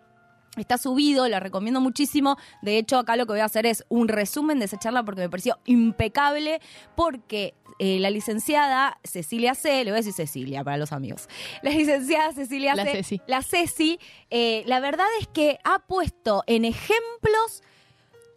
Está 0.58 0.78
subido, 0.78 1.28
la 1.28 1.40
recomiendo 1.40 1.80
muchísimo. 1.80 2.38
De 2.62 2.78
hecho, 2.78 2.98
acá 2.98 3.16
lo 3.16 3.26
que 3.26 3.34
voy 3.34 3.42
a 3.42 3.46
hacer 3.46 3.66
es 3.66 3.86
un 3.90 4.08
resumen 4.08 4.60
de 4.60 4.66
esa 4.66 4.80
charla 4.80 5.04
porque 5.04 5.22
me 5.22 5.30
pareció 5.30 5.60
impecable, 5.66 6.60
porque 6.96 7.54
eh, 7.78 8.00
la 8.00 8.10
licenciada 8.10 9.00
Cecilia 9.04 9.56
C., 9.56 9.84
le 9.84 9.92
voy 9.92 10.00
a 10.00 10.02
decir 10.02 10.14
Cecilia 10.14 10.64
para 10.64 10.78
los 10.78 10.92
amigos, 10.92 11.30
la 11.62 11.72
licenciada 11.72 12.34
Cecilia 12.34 12.76
La 12.76 12.84
C., 12.84 12.92
Ceci. 12.92 13.22
la 13.28 13.42
Ceci, 13.42 14.00
eh, 14.30 14.64
la 14.66 14.80
verdad 14.80 15.08
es 15.22 15.28
que 15.28 15.60
ha 15.64 15.80
puesto 15.80 16.44
en 16.48 16.66
ejemplos 16.66 17.64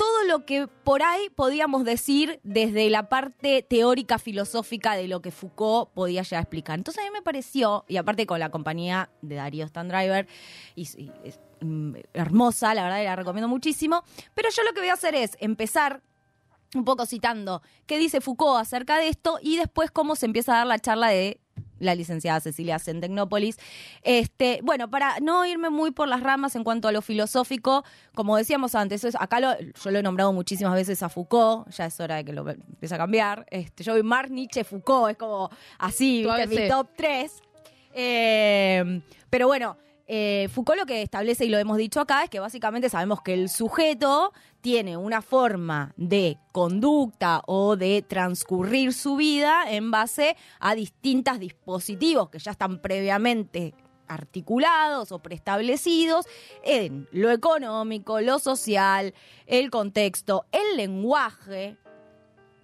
todo 0.03 0.25
lo 0.25 0.45
que 0.45 0.67
por 0.67 1.05
ahí 1.05 1.31
podíamos 1.31 1.85
decir 1.85 2.41
desde 2.43 2.91
la 2.91 3.09
parte 3.09 3.63
teórica 3.63 4.19
filosófica 4.19 4.97
de 4.97 5.07
lo 5.07 5.23
que 5.23 5.31
Foucault 5.31 5.93
podía 5.93 6.23
llegar 6.23 6.39
a 6.39 6.43
explicar. 6.43 6.77
Entonces 6.77 7.05
a 7.05 7.07
mí 7.07 7.13
me 7.13 7.23
pareció, 7.23 7.85
y 7.87 7.99
aparte 7.99 8.27
con 8.27 8.41
la 8.41 8.51
compañía 8.51 9.11
de 9.21 9.37
Darío 9.37 9.65
Standriver, 9.69 10.27
y, 10.75 10.89
y 11.01 11.13
es 11.23 11.39
mm, 11.61 11.95
hermosa, 12.15 12.75
la 12.75 12.83
verdad 12.83 13.05
la 13.05 13.15
recomiendo 13.15 13.47
muchísimo, 13.47 14.03
pero 14.35 14.49
yo 14.51 14.65
lo 14.65 14.73
que 14.73 14.81
voy 14.81 14.89
a 14.89 14.95
hacer 14.95 15.15
es 15.15 15.37
empezar 15.39 16.03
un 16.75 16.85
poco 16.85 17.07
citando 17.07 17.63
qué 17.87 17.97
dice 17.99 18.21
Foucault 18.21 18.61
acerca 18.61 18.99
de 18.99 19.09
esto 19.09 19.39
y 19.41 19.57
después 19.57 19.93
cómo 19.93 20.17
se 20.17 20.27
empieza 20.27 20.55
a 20.55 20.59
dar 20.59 20.67
la 20.67 20.81
charla 20.81 21.11
de 21.11 21.39
la 21.83 21.95
licenciada 21.95 22.41
Cecilia 22.41 22.79
en 22.87 23.01
Tecnópolis. 23.01 23.59
Este, 24.03 24.61
bueno, 24.63 24.89
para 24.91 25.21
no 25.21 25.45
irme 25.47 25.69
muy 25.71 25.91
por 25.91 26.09
las 26.09 26.23
ramas 26.23 26.57
en 26.57 26.65
cuanto 26.65 26.89
a 26.89 26.93
lo 26.93 27.03
filosófico, 27.03 27.85
como 28.15 28.37
decíamos 28.37 28.75
antes, 28.75 29.05
es- 29.05 29.17
acá 29.17 29.41
lo- 29.41 29.59
yo 29.59 29.91
lo 29.91 29.99
he 29.99 30.03
nombrado 30.03 30.33
muchísimas 30.33 30.75
veces 30.75 31.03
a 31.03 31.09
Foucault, 31.09 31.69
ya 31.71 31.87
es 31.87 32.01
hora 32.01 32.17
de 32.17 32.25
que 32.25 32.33
lo 32.33 32.49
empiece 32.49 32.95
a 32.95 32.99
cambiar. 32.99 33.47
Este, 33.51 33.85
yo 33.85 33.95
vi 33.95 34.03
Marx, 34.03 34.31
Nietzsche, 34.31 34.65
Foucault, 34.65 35.11
es 35.11 35.17
como 35.17 35.51
así, 35.79 36.23
mi 36.49 36.57
top 36.69 36.89
3. 36.97 37.33
pero 39.31 39.47
bueno, 39.47 39.77
eh, 40.15 40.49
Foucault 40.49 40.79
lo 40.79 40.85
que 40.85 41.01
establece, 41.01 41.47
y 41.47 41.49
lo 41.49 41.57
hemos 41.57 41.79
dicho 41.79 41.99
acá, 41.99 42.25
es 42.25 42.29
que 42.29 42.39
básicamente 42.39 42.91
sabemos 42.91 43.23
que 43.23 43.33
el 43.33 43.49
sujeto 43.49 44.35
tiene 44.61 44.99
una 44.99 45.23
forma 45.23 45.95
de 45.97 46.37
conducta 46.53 47.41
o 47.47 47.77
de 47.77 48.03
transcurrir 48.03 48.93
su 48.93 49.17
vida 49.17 49.65
en 49.71 49.91
base 49.91 50.37
a 50.61 50.75
distintos 50.75 51.41
dispositivos 51.41 52.29
que 52.29 52.39
ya 52.41 52.51
están 52.51 52.83
previamente 52.83 53.73
articulados 54.07 55.13
o 55.13 55.21
preestablecidos 55.21 56.27
en 56.63 57.09
lo 57.11 57.31
económico, 57.31 58.21
lo 58.21 58.39
social, 58.39 59.15
el 59.47 59.71
contexto, 59.71 60.45
el 60.53 60.77
lenguaje. 60.77 61.79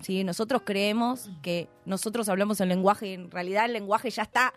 ¿sí? 0.00 0.22
Nosotros 0.22 0.64
creemos 0.66 1.30
que 1.40 1.70
nosotros 1.86 2.28
hablamos 2.28 2.60
el 2.60 2.68
lenguaje 2.68 3.06
y 3.06 3.14
en 3.14 3.30
realidad 3.30 3.64
el 3.64 3.72
lenguaje 3.72 4.10
ya 4.10 4.24
está 4.24 4.52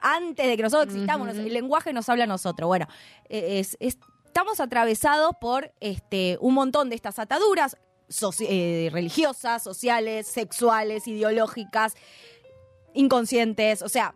antes 0.00 0.46
de 0.46 0.56
que 0.56 0.62
nosotros 0.62 0.92
existamos. 0.94 1.28
El 1.28 1.52
lenguaje 1.52 1.92
nos 1.92 2.08
habla 2.08 2.24
a 2.24 2.26
nosotros. 2.26 2.66
Bueno, 2.66 2.86
eh, 3.28 3.58
es- 3.60 3.76
es- 3.80 3.98
estamos 4.26 4.60
atravesados 4.60 5.32
por 5.40 5.72
este, 5.80 6.38
un 6.40 6.54
montón 6.54 6.88
de 6.90 6.96
estas 6.96 7.18
ataduras 7.18 7.76
soci- 8.08 8.46
eh, 8.48 8.90
religiosas, 8.92 9.62
sociales, 9.62 10.26
sexuales, 10.26 11.06
ideológicas, 11.08 11.94
inconscientes. 12.94 13.82
O 13.82 13.88
sea, 13.88 14.14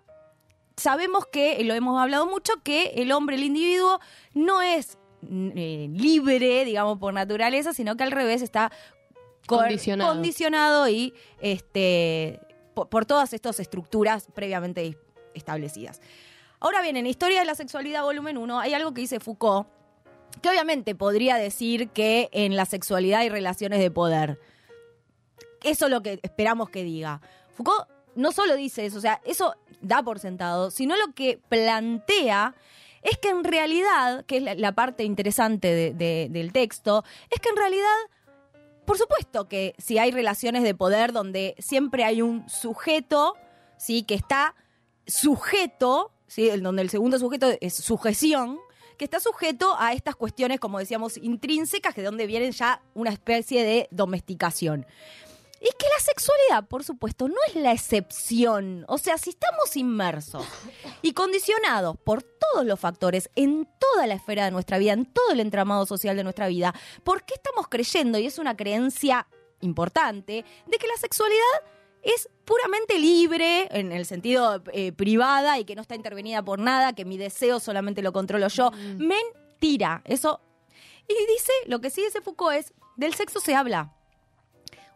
sabemos 0.77 1.27
que, 1.27 1.63
lo 1.65 1.75
hemos 1.75 2.01
hablado 2.01 2.27
mucho, 2.27 2.55
que 2.63 2.93
el 2.97 3.13
hombre, 3.13 3.37
el 3.37 3.45
individuo, 3.45 4.01
no 4.35 4.63
es 4.63 4.99
mm, 5.23 5.51
eh, 5.57 5.89
libre, 5.91 6.65
digamos, 6.65 6.99
por 6.99 7.13
naturaleza, 7.15 7.73
sino 7.73 7.97
que 7.97 8.05
al 8.05 8.13
revés 8.13 8.43
está 8.43 8.71
Condicionado. 9.47 10.13
condicionado 10.13 10.89
y 10.89 11.15
este, 11.41 12.39
por, 12.75 12.89
por 12.89 13.07
todas 13.07 13.33
estas 13.33 13.59
estructuras 13.61 14.29
previamente 14.35 14.97
establecidas. 15.35 16.01
Ahora 16.61 16.83
bien, 16.83 16.97
en 16.97 17.07
Historia 17.07 17.41
de 17.41 17.45
la 17.47 17.55
Sexualidad, 17.55 18.03
volumen 18.03 18.37
1, 18.37 18.59
hay 18.59 18.75
algo 18.75 18.93
que 18.93 19.01
dice 19.03 19.21
Foucault, 19.21 19.69
que 20.43 20.49
obviamente 20.49 20.95
podría 20.95 21.37
decir 21.37 21.89
que 21.91 22.29
en 22.33 22.57
la 22.57 22.65
sexualidad 22.67 23.21
hay 23.21 23.29
relaciones 23.29 23.79
de 23.81 23.91
poder. 23.91 24.39
Eso 25.63 25.87
es 25.87 25.91
lo 25.91 26.03
que 26.03 26.21
esperamos 26.23 26.71
que 26.71 26.83
diga. 26.85 27.21
Foucault 27.55 27.89
no 28.15 28.33
solo 28.33 28.57
dice 28.57 28.87
eso, 28.87 28.99
o 28.99 29.01
sea, 29.01 29.21
eso 29.25 29.55
da 29.81 30.03
por 30.03 30.19
sentado, 30.19 30.71
sino 30.71 30.97
lo 30.97 31.13
que 31.15 31.41
plantea 31.49 32.55
es 33.03 33.17
que 33.19 33.29
en 33.29 33.45
realidad, 33.45 34.25
que 34.27 34.39
es 34.39 34.59
la, 34.59 34.73
parte 34.73 35.05
interesante 35.05 35.69
de- 35.73 35.93
de- 35.95 36.29
del 36.31 36.53
texto, 36.53 37.05
es 37.31 37.41
que 37.41 37.49
en 37.49 37.57
realidad, 37.57 37.87
por 38.85 38.99
supuesto 38.99 39.49
que 39.49 39.75
si 39.79 39.99
hay 39.99 40.11
relaciones 40.11 40.65
de 40.65 40.75
poder 40.75 41.13
donde 41.13 41.55
siempre 41.59 42.05
hay 42.05 42.23
un 42.23 42.49
sujeto, 42.49 43.35
¿sí? 43.77 44.03
Que 44.03 44.15
está 44.15 44.55
sujeto, 45.09 46.13
¿sí? 46.27 46.49
El- 46.49 46.63
donde 46.63 46.83
el 46.83 46.91
segundo 46.91 47.19
sujeto 47.19 47.49
es 47.61 47.75
sujeción, 47.75 48.59
que 48.97 49.05
está 49.05 49.21
sujeto 49.21 49.77
a 49.79 49.93
estas 49.93 50.17
cuestiones, 50.17 50.61
como 50.61 50.79
decíamos, 50.79 51.17
intrínsecas, 51.17 51.95
de 51.95 52.03
donde 52.03 52.27
vienen 52.27 52.53
ya 52.53 52.83
una 52.95 53.11
especie 53.11 53.65
de 53.65 53.89
domesticación. 53.91 54.87
Y 55.61 55.67
que 55.77 55.87
la 55.97 56.05
sexualidad, 56.05 56.69
por 56.69 56.85
supuesto, 56.85 57.27
no 57.27 57.35
es 57.49 57.57
la 57.57 57.73
excepción. 57.73 58.85
O 58.87 58.97
sea, 58.97 59.19
si 59.19 59.31
estamos 59.31 59.77
inmersos 59.77 60.47
y 61.03 61.13
condicionados 61.15 61.97
por 61.97 62.23
todos 62.23 62.65
los 62.65 62.79
factores 62.79 63.29
en 63.35 63.69
toda 63.81 64.07
la 64.07 64.15
esfera 64.15 64.45
de 64.45 64.53
nuestra 64.53 64.79
vida, 64.79 64.93
en 64.93 65.07
todo 65.07 65.33
el 65.33 65.41
entramado 65.41 65.85
social 65.85 66.17
de 66.17 66.23
nuestra 66.23 66.47
vida, 66.47 66.75
¿por 67.03 67.25
qué 67.25 67.35
estamos 67.35 67.67
creyendo, 67.69 68.19
y 68.19 68.27
es 68.27 68.39
una 68.39 68.57
creencia 68.57 69.27
importante, 69.61 70.45
de 70.67 70.79
que 70.79 70.87
la 70.87 70.97
sexualidad 70.97 71.43
es 72.15 72.29
puramente 72.45 72.99
libre, 72.99 73.69
en 73.71 73.93
el 73.93 74.07
sentido 74.07 74.63
eh, 74.73 74.93
privada 74.93 75.59
y 75.59 75.65
que 75.65 75.75
no 75.75 75.83
está 75.83 75.95
intervenida 75.95 76.43
por 76.43 76.59
nada, 76.59 76.93
que 76.93 77.05
mi 77.05 77.19
deseo 77.19 77.61
solamente 77.61 78.03
lo 78.03 78.13
controlo 78.13 78.49
yo? 78.49 78.71
Mentira. 78.97 80.03
Eso. 80.05 80.41
Y 81.07 81.15
dice, 81.33 81.53
lo 81.67 81.81
que 81.81 81.91
sí 81.91 82.03
dice 82.03 82.21
Foucault 82.21 82.57
es, 82.57 82.73
del 82.97 83.15
sexo 83.15 83.41
se 83.41 83.55
habla 83.55 83.93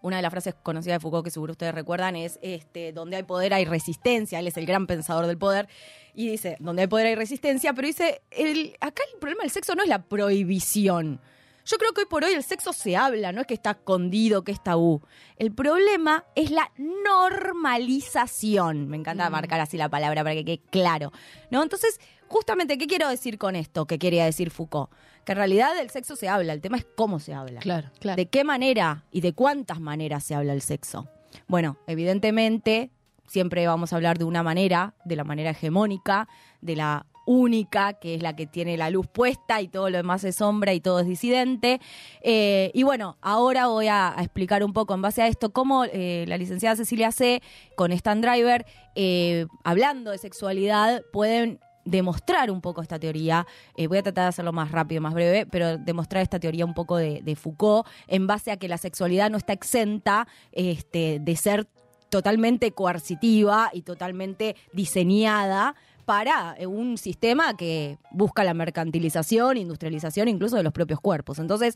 una 0.03 0.17
de 0.17 0.23
las 0.23 0.31
frases 0.31 0.55
conocidas 0.63 0.97
de 0.97 1.01
Foucault 1.01 1.25
que 1.25 1.31
seguro 1.31 1.53
ustedes 1.53 1.75
recuerdan 1.75 2.17
es 2.17 2.39
este 2.43 2.93
donde 2.93 3.17
hay 3.17 3.23
poder 3.23 3.55
hay 3.55 3.65
resistencia 3.65 4.41
él 4.41 4.49
es 4.49 4.57
el 4.57 4.67
gran 4.67 4.87
pensador 4.87 5.27
del 5.27 5.39
poder 5.39 5.69
y 6.15 6.29
dice 6.29 6.57
donde 6.59 6.83
hay 6.83 6.89
poder 6.89 7.07
hay 7.07 7.15
resistencia 7.15 7.73
pero 7.73 7.87
dice 7.87 8.21
el, 8.31 8.77
acá 8.81 9.03
el 9.13 9.19
problema 9.19 9.43
del 9.43 9.51
sexo 9.51 9.75
no 9.75 9.83
es 9.83 9.89
la 9.89 10.03
prohibición 10.03 11.21
yo 11.65 11.79
creo 11.79 11.93
que 11.93 12.03
hoy 12.03 12.07
por 12.07 12.25
hoy 12.25 12.33
el 12.33 12.43
sexo 12.43 12.73
se 12.73 12.97
habla, 12.97 13.33
no 13.33 13.41
es 13.41 13.47
que 13.47 13.55
está 13.55 13.73
escondido, 13.73 14.43
que 14.43 14.53
es 14.53 14.63
tabú. 14.63 15.03
El 15.37 15.53
problema 15.53 16.25
es 16.35 16.51
la 16.51 16.71
normalización. 16.77 18.89
Me 18.89 18.97
encanta 18.97 19.29
marcar 19.31 19.61
así 19.61 19.77
la 19.77 19.89
palabra 19.89 20.23
para 20.23 20.35
que 20.35 20.45
quede 20.45 20.61
claro. 20.71 21.13
¿No? 21.51 21.63
Entonces, 21.63 22.01
justamente, 22.29 22.79
¿qué 22.79 22.87
quiero 22.87 23.09
decir 23.09 23.39
con 23.39 23.57
esto 23.57 23.87
que 23.87 23.99
quería 23.99 24.25
decir 24.25 24.51
Foucault? 24.51 24.91
Que 25.25 25.33
en 25.33 25.39
realidad 25.39 25.75
del 25.77 25.91
sexo 25.91 26.17
se 26.17 26.29
habla, 26.29 26.53
el 26.53 26.61
tema 26.61 26.77
es 26.77 26.87
cómo 26.97 27.21
se 27.21 27.35
habla. 27.35 27.61
Claro, 27.61 27.91
claro. 28.01 28.17
¿De 28.17 28.27
qué 28.27 28.43
manera 28.43 29.05
y 29.13 29.21
de 29.21 29.33
cuántas 29.33 29.81
maneras 29.81 30.25
se 30.25 30.35
habla 30.35 30.53
el 30.53 30.63
sexo? 30.63 31.09
Bueno, 31.47 31.79
evidentemente, 31.87 32.91
siempre 33.27 33.67
vamos 33.67 33.93
a 33.93 33.97
hablar 33.97 34.19
de 34.19 34.25
una 34.25 34.43
manera, 34.43 34.95
de 35.05 35.17
la 35.17 35.25
manera 35.25 35.51
hegemónica, 35.51 36.29
de 36.61 36.77
la 36.77 37.07
única, 37.27 37.95
que 37.95 38.15
es 38.15 38.23
la 38.23 38.35
que 38.35 38.47
tiene 38.47 38.77
la 38.77 38.91
luz 38.91 39.07
puesta 39.07 39.61
y 39.61 39.69
todo 39.69 39.91
lo 39.91 39.97
demás 39.97 40.25
es 40.25 40.37
sombra 40.37 40.73
y 40.75 40.81
todo 40.81 41.01
es 41.01 41.07
disidente. 41.07 41.81
Eh, 42.23 42.71
y 42.75 42.83
bueno, 42.83 43.17
ahora 43.21 43.67
voy 43.67 43.89
a, 43.89 44.15
explicar 44.19 44.65
un 44.65 44.73
poco 44.73 44.95
en 44.95 45.03
base 45.03 45.23
a 45.23 45.27
esto 45.27 45.53
cómo 45.53 45.85
eh, 45.85 46.25
la 46.29 46.37
licenciada 46.37 46.77
Cecilia 46.77 47.13
C. 47.13 47.43
con 47.77 47.93
Stan 47.93 48.21
Driver, 48.21 48.67
eh, 48.95 49.47
hablando 49.65 50.11
de 50.11 50.19
sexualidad, 50.19 51.03
pueden 51.13 51.61
demostrar 51.85 52.51
un 52.51 52.61
poco 52.61 52.81
esta 52.81 52.99
teoría. 52.99 53.45
Voy 53.77 53.99
a 53.99 54.03
tratar 54.03 54.25
de 54.25 54.29
hacerlo 54.29 54.53
más 54.53 54.71
rápido, 54.71 55.01
más 55.01 55.15
breve, 55.15 55.47
pero 55.47 55.79
demostrar 55.79 56.23
esta 56.23 56.39
teoría 56.39 56.65
un 56.65 56.75
poco 56.75 56.97
de, 56.97 57.23
de 57.23 57.35
Foucault 57.35 57.87
en 58.07 58.29
base 58.29 58.53
a 58.53 58.57
que 58.57 58.69
la 58.69 58.79
sexualidad 58.79 59.31
no 59.31 59.37
está 59.37 59.53
exenta 59.53 60.29
este, 60.53 61.19
de 61.21 61.37
ser 61.37 61.67
totalmente 62.13 62.73
coercitiva 62.73 63.71
y 63.73 63.83
totalmente 63.83 64.55
diseñada 64.75 65.75
para 66.05 66.55
eh, 66.59 66.67
un 66.67 66.99
sistema 66.99 67.57
que 67.57 67.99
busca 68.11 68.45
la 68.45 68.55
mercantilización, 68.55 69.57
industrialización 69.57 70.29
incluso 70.29 70.57
de 70.57 70.63
los 70.63 70.73
propios 70.73 71.01
cuerpos. 71.01 71.39
Entonces, 71.39 71.75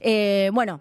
eh, 0.00 0.50
bueno, 0.52 0.80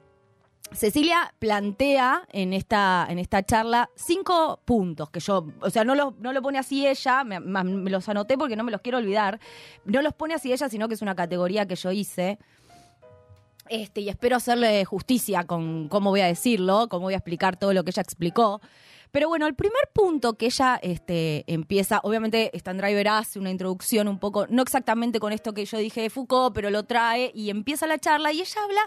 Cecilia 0.71 1.33
plantea 1.37 2.23
en 2.31 2.51
esta, 2.51 3.05
en 3.09 3.19
esta 3.19 3.43
charla 3.43 3.89
cinco 3.95 4.59
puntos 4.65 5.11
que 5.11 5.19
yo, 5.19 5.47
o 5.61 5.69
sea, 5.69 5.83
no 5.83 5.93
lo, 5.93 6.15
no 6.19 6.33
lo 6.33 6.41
pone 6.41 6.57
así 6.57 6.87
ella, 6.87 7.23
me, 7.23 7.39
me- 7.39 7.89
los 7.91 8.09
anoté 8.09 8.35
porque 8.37 8.55
no 8.55 8.63
me 8.63 8.71
los 8.71 8.81
quiero 8.81 8.97
olvidar, 8.97 9.39
no 9.85 10.01
los 10.01 10.13
pone 10.13 10.33
así 10.33 10.51
ella, 10.51 10.67
sino 10.67 10.87
que 10.87 10.95
es 10.95 11.01
una 11.03 11.15
categoría 11.15 11.67
que 11.67 11.75
yo 11.75 11.91
hice. 11.91 12.39
Este, 13.69 14.01
y 14.01 14.09
espero 14.09 14.35
hacerle 14.35 14.85
justicia 14.85 15.43
con 15.43 15.87
cómo 15.87 16.11
voy 16.11 16.21
a 16.21 16.27
decirlo, 16.27 16.87
cómo 16.89 17.03
voy 17.05 17.13
a 17.15 17.17
explicar 17.17 17.57
todo 17.57 17.73
lo 17.73 17.83
que 17.83 17.89
ella 17.91 18.01
explicó. 18.01 18.61
Pero 19.15 19.29
bueno, 19.29 19.47
el 19.47 19.55
primer 19.55 19.89
punto 19.93 20.33
que 20.33 20.47
ella 20.47 20.77
este, 20.83 21.45
empieza, 21.47 22.01
obviamente 22.03 22.51
Stan 22.57 22.77
Driver 22.77 23.07
hace 23.07 23.39
una 23.39 23.49
introducción 23.49 24.09
un 24.09 24.19
poco, 24.19 24.45
no 24.49 24.61
exactamente 24.61 25.21
con 25.21 25.31
esto 25.31 25.53
que 25.53 25.63
yo 25.63 25.77
dije 25.77 26.01
de 26.01 26.09
Foucault, 26.09 26.53
pero 26.53 26.69
lo 26.69 26.83
trae 26.83 27.31
y 27.33 27.49
empieza 27.49 27.87
la 27.87 27.97
charla 27.97 28.33
y 28.33 28.41
ella 28.41 28.61
habla 28.61 28.81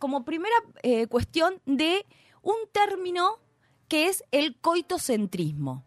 como 0.00 0.24
primera 0.24 0.56
eh, 0.82 1.06
cuestión 1.06 1.62
de 1.66 2.04
un 2.42 2.56
término 2.72 3.38
que 3.86 4.08
es 4.08 4.24
el 4.32 4.56
coitocentrismo. 4.56 5.84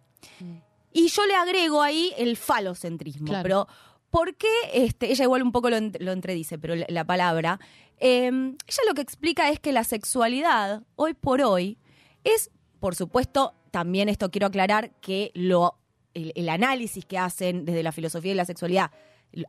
Y 0.93 1.10
yo 1.10 1.26
le 1.26 1.35
agrego 1.35 1.81
ahí 1.81 2.14
el 2.18 2.38
falocentrismo. 2.38 3.27
Claro. 3.27 3.43
Pero, 3.43 3.68
¿por 4.10 4.35
qué? 4.35 4.47
Este, 4.72 5.11
ella 5.11 5.26
igual 5.26 5.43
un 5.43 5.51
poco 5.51 5.69
lo, 5.69 5.77
lo 5.99 6.14
entredice, 6.14 6.57
pero 6.57 6.73
la, 6.73 6.85
la 6.88 7.03
palabra. 7.03 7.60
eh, 7.97 8.27
ella 8.27 8.84
lo 8.88 8.93
que 8.93 9.01
explica 9.01 9.49
es 9.49 9.60
que 9.60 9.73
la 9.73 9.84
sexualidad, 9.84 10.84
hoy 10.95 11.15
por 11.15 11.41
hoy, 11.41 11.77
es, 12.23 12.49
por 12.80 12.95
supuesto, 12.95 13.53
también 13.73 14.07
esto 14.07 14.29
quiero 14.29 14.45
aclarar, 14.45 14.91
que 15.01 15.31
lo, 15.33 15.79
el, 16.13 16.47
análisis 16.47 17.05
que 17.05 17.17
hacen 17.17 17.65
desde 17.65 17.81
la 17.81 17.91
filosofía 17.91 18.31
y 18.31 18.35
la 18.35 18.45
sexualidad 18.45 18.91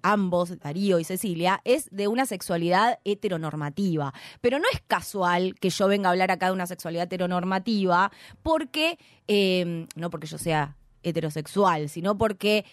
ambos, 0.00 0.58
Darío 0.58 0.98
y 0.98 1.04
Cecilia, 1.04 1.60
es 1.64 1.90
de 1.90 2.08
una 2.08 2.24
sexualidad 2.24 3.00
heteronormativa. 3.04 4.14
Pero 4.40 4.58
no 4.58 4.64
es 4.72 4.80
casual 4.86 5.56
que 5.60 5.68
yo 5.68 5.88
venga 5.88 6.08
a 6.08 6.12
hablar 6.12 6.30
acá 6.30 6.46
de 6.46 6.52
una 6.52 6.66
sexualidad 6.66 7.04
heteronormativa 7.04 8.10
porque, 8.42 8.98
eh, 9.28 9.86
no 9.94 10.08
porque 10.08 10.26
yo 10.26 10.38
sea 10.38 10.78
heterosexual, 11.02 11.90
sino 11.90 12.16
porque 12.16 12.64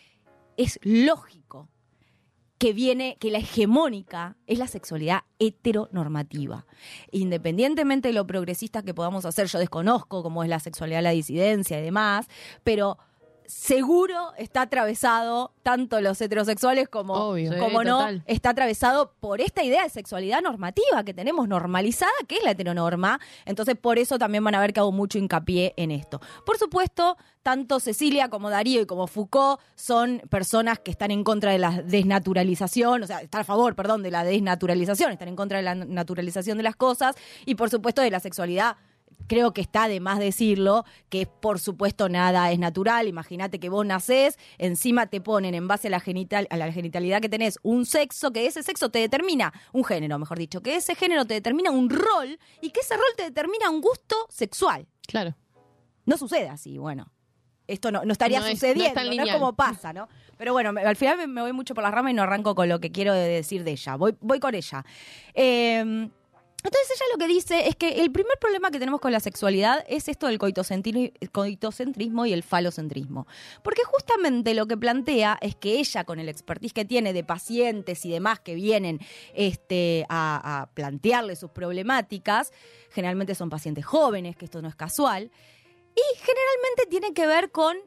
es 0.55 0.79
lógico 0.83 1.67
que 2.61 2.73
viene, 2.73 3.17
que 3.19 3.31
la 3.31 3.39
hegemónica 3.39 4.37
es 4.45 4.59
la 4.59 4.67
sexualidad 4.67 5.21
heteronormativa. 5.39 6.67
Independientemente 7.09 8.09
de 8.09 8.13
lo 8.13 8.27
progresista 8.27 8.83
que 8.83 8.93
podamos 8.93 9.25
hacer, 9.25 9.47
yo 9.47 9.57
desconozco 9.57 10.21
cómo 10.21 10.43
es 10.43 10.49
la 10.49 10.59
sexualidad, 10.59 11.01
la 11.01 11.09
disidencia 11.09 11.79
y 11.79 11.81
demás, 11.81 12.27
pero 12.63 12.99
seguro 13.51 14.31
está 14.37 14.61
atravesado, 14.61 15.51
tanto 15.61 15.99
los 15.99 16.19
heterosexuales 16.21 16.87
como, 16.87 17.13
Obvio. 17.13 17.51
como 17.59 17.81
Sí, 17.81 17.85
no, 17.85 17.99
total. 17.99 18.23
está 18.25 18.51
atravesado 18.51 19.13
por 19.19 19.41
esta 19.41 19.61
idea 19.61 19.83
de 19.83 19.89
sexualidad 19.89 20.41
normativa 20.41 21.03
que 21.03 21.13
tenemos 21.13 21.47
normalizada, 21.49 22.11
que 22.27 22.37
es 22.37 22.43
la 22.43 22.51
heteronorma. 22.51 23.19
Entonces, 23.45 23.75
por 23.75 23.99
eso 23.99 24.17
también 24.17 24.43
van 24.43 24.55
a 24.55 24.61
ver 24.61 24.71
que 24.71 24.79
hago 24.79 24.93
mucho 24.93 25.17
hincapié 25.17 25.73
en 25.75 25.91
esto. 25.91 26.21
Por 26.45 26.57
supuesto, 26.57 27.17
tanto 27.43 27.79
Cecilia 27.81 28.29
como 28.29 28.49
Darío 28.49 28.81
y 28.81 28.85
como 28.85 29.05
Foucault 29.07 29.59
son 29.75 30.21
personas 30.29 30.79
que 30.79 30.91
están 30.91 31.11
en 31.11 31.23
contra 31.23 31.51
de 31.51 31.59
la 31.59 31.81
desnaturalización, 31.81 33.03
o 33.03 33.07
sea, 33.07 33.21
están 33.21 33.41
a 33.41 33.43
favor, 33.43 33.75
perdón, 33.75 34.01
de 34.01 34.11
la 34.11 34.23
desnaturalización, 34.23 35.11
están 35.11 35.27
en 35.27 35.35
contra 35.35 35.57
de 35.57 35.63
la 35.63 35.75
naturalización 35.75 36.57
de 36.57 36.63
las 36.63 36.77
cosas 36.77 37.15
y, 37.45 37.55
por 37.55 37.69
supuesto, 37.69 38.01
de 38.01 38.11
la 38.11 38.21
sexualidad 38.21 38.77
creo 39.27 39.53
que 39.53 39.61
está 39.61 39.87
de 39.87 39.99
más 39.99 40.19
decirlo, 40.19 40.83
que 41.09 41.25
por 41.25 41.59
supuesto 41.59 42.09
nada 42.09 42.51
es 42.51 42.59
natural. 42.59 43.07
Imagínate 43.07 43.59
que 43.59 43.69
vos 43.69 43.85
nacés, 43.85 44.37
encima 44.57 45.07
te 45.07 45.21
ponen 45.21 45.53
en 45.55 45.67
base 45.67 45.87
a 45.87 45.91
la, 45.91 45.99
genital, 45.99 46.47
a 46.49 46.57
la 46.57 46.71
genitalidad 46.71 47.21
que 47.21 47.29
tenés 47.29 47.57
un 47.63 47.85
sexo, 47.85 48.31
que 48.31 48.45
ese 48.45 48.61
sexo 48.63 48.89
te 48.89 48.99
determina, 48.99 49.53
un 49.71 49.83
género, 49.85 50.19
mejor 50.19 50.37
dicho, 50.37 50.61
que 50.61 50.75
ese 50.75 50.95
género 50.95 51.25
te 51.25 51.33
determina 51.35 51.71
un 51.71 51.89
rol 51.89 52.37
y 52.61 52.71
que 52.71 52.81
ese 52.81 52.95
rol 52.95 53.05
te 53.15 53.23
determina 53.23 53.69
un 53.69 53.79
gusto 53.81 54.15
sexual. 54.29 54.87
Claro. 55.07 55.35
No 56.05 56.17
sucede 56.17 56.49
así, 56.49 56.77
bueno. 56.77 57.11
Esto 57.67 57.89
no, 57.91 58.03
no 58.03 58.11
estaría 58.11 58.39
No 58.39 58.45
es- 58.47 58.49
no 58.49 58.53
es 58.53 58.59
sucediendo, 58.59 59.01
no 59.15 59.23
es, 59.23 59.33
como 59.33 59.53
pasa, 59.53 59.93
¿no? 59.93 60.09
Pero 60.37 60.51
bueno, 60.51 60.73
me- 60.73 60.81
al 60.81 60.95
final 60.97 61.15
me, 61.17 61.27
me 61.27 61.41
voy 61.41 61.53
mucho 61.53 61.73
por 61.73 61.83
la 61.83 61.91
rama 61.91 62.11
y 62.11 62.13
no 62.13 62.23
arranco 62.23 62.53
con 62.53 62.67
lo 62.67 62.79
que 62.81 62.91
quiero 62.91 63.13
decir 63.13 63.63
de 63.63 63.71
ella. 63.71 63.95
Voy, 63.95 64.15
voy 64.19 64.39
con 64.41 64.55
ella. 64.55 64.83
Eh, 65.33 66.09
entonces 66.63 66.91
ella 66.95 67.05
lo 67.13 67.17
que 67.17 67.27
dice 67.27 67.67
es 67.67 67.75
que 67.75 68.01
el 68.01 68.11
primer 68.11 68.37
problema 68.39 68.71
que 68.71 68.79
tenemos 68.79 69.01
con 69.01 69.11
la 69.11 69.19
sexualidad 69.19 69.83
es 69.87 70.07
esto 70.07 70.27
del 70.27 70.39
coitocentri- 70.39 71.13
coitocentrismo 71.31 72.25
y 72.25 72.33
el 72.33 72.43
falocentrismo. 72.43 73.27
Porque 73.63 73.83
justamente 73.83 74.53
lo 74.53 74.67
que 74.67 74.77
plantea 74.77 75.37
es 75.41 75.55
que 75.55 75.79
ella, 75.79 76.03
con 76.03 76.19
el 76.19 76.29
expertise 76.29 76.73
que 76.73 76.85
tiene 76.85 77.13
de 77.13 77.23
pacientes 77.23 78.05
y 78.05 78.11
demás 78.11 78.39
que 78.39 78.55
vienen 78.55 78.99
este, 79.33 80.05
a, 80.09 80.61
a 80.61 80.67
plantearle 80.67 81.35
sus 81.35 81.51
problemáticas, 81.51 82.51
generalmente 82.91 83.35
son 83.35 83.49
pacientes 83.49 83.85
jóvenes, 83.85 84.35
que 84.35 84.45
esto 84.45 84.61
no 84.61 84.67
es 84.67 84.75
casual, 84.75 85.31
y 85.95 86.17
generalmente 86.19 86.85
tiene 86.89 87.13
que 87.13 87.27
ver 87.27 87.51
con 87.51 87.77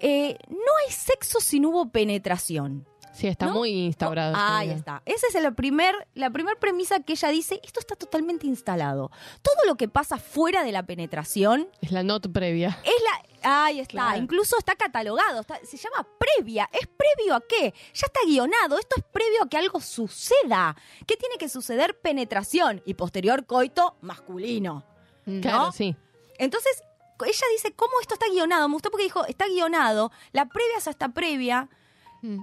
eh, 0.00 0.36
no 0.48 0.72
hay 0.84 0.92
sexo 0.92 1.40
si 1.40 1.60
no 1.60 1.70
hubo 1.70 1.90
penetración. 1.90 2.86
Sí, 3.12 3.26
está 3.26 3.48
muy 3.48 3.70
instaurado. 3.70 4.34
Ah, 4.36 4.58
ahí 4.58 4.70
está. 4.70 5.02
Esa 5.04 5.26
es 5.26 5.34
la 5.42 5.50
primer, 5.52 5.94
la 6.14 6.30
primer 6.30 6.58
premisa 6.58 7.00
que 7.00 7.12
ella 7.12 7.28
dice, 7.28 7.60
esto 7.62 7.78
está 7.80 7.94
totalmente 7.94 8.46
instalado. 8.46 9.10
Todo 9.42 9.66
lo 9.66 9.76
que 9.76 9.86
pasa 9.88 10.16
fuera 10.16 10.64
de 10.64 10.72
la 10.72 10.82
penetración 10.84 11.68
Es 11.82 11.92
la 11.92 12.02
not 12.02 12.32
previa. 12.32 12.78
es 12.84 12.92
la... 13.04 13.28
Ahí 13.44 13.80
está, 13.80 13.90
Claro. 13.90 14.18
incluso 14.18 14.56
está 14.56 14.76
catalogado, 14.76 15.40
está- 15.40 15.58
se 15.64 15.76
llama 15.76 16.06
previa. 16.18 16.68
¿Es 16.72 16.86
previo 16.86 17.34
a 17.34 17.40
qué? 17.40 17.74
Ya 17.92 18.06
está 18.06 18.20
guionado, 18.24 18.78
esto 18.78 18.94
es 18.98 19.04
previo 19.12 19.42
a 19.42 19.48
que 19.48 19.56
algo 19.56 19.80
suceda. 19.80 20.76
¿Qué 21.06 21.16
tiene 21.16 21.36
que 21.38 21.48
suceder? 21.48 21.98
Penetración 22.00 22.82
y 22.86 22.94
posterior 22.94 23.44
coito 23.44 23.96
masculino. 24.00 24.84
¿no? 25.26 25.40
Claro, 25.40 25.72
sí. 25.72 25.96
Entonces, 26.38 26.82
ella 27.26 27.46
dice, 27.52 27.72
¿cómo 27.74 27.92
esto 28.00 28.14
está 28.14 28.26
guionado? 28.28 28.68
Me 28.68 28.74
gustó 28.74 28.90
porque 28.90 29.04
dijo, 29.04 29.24
está 29.26 29.46
guionado, 29.48 30.12
la 30.32 30.46
previa 30.46 30.78
es 30.78 30.86
hasta 30.88 31.08
previa. 31.08 31.68
Mm. 32.22 32.38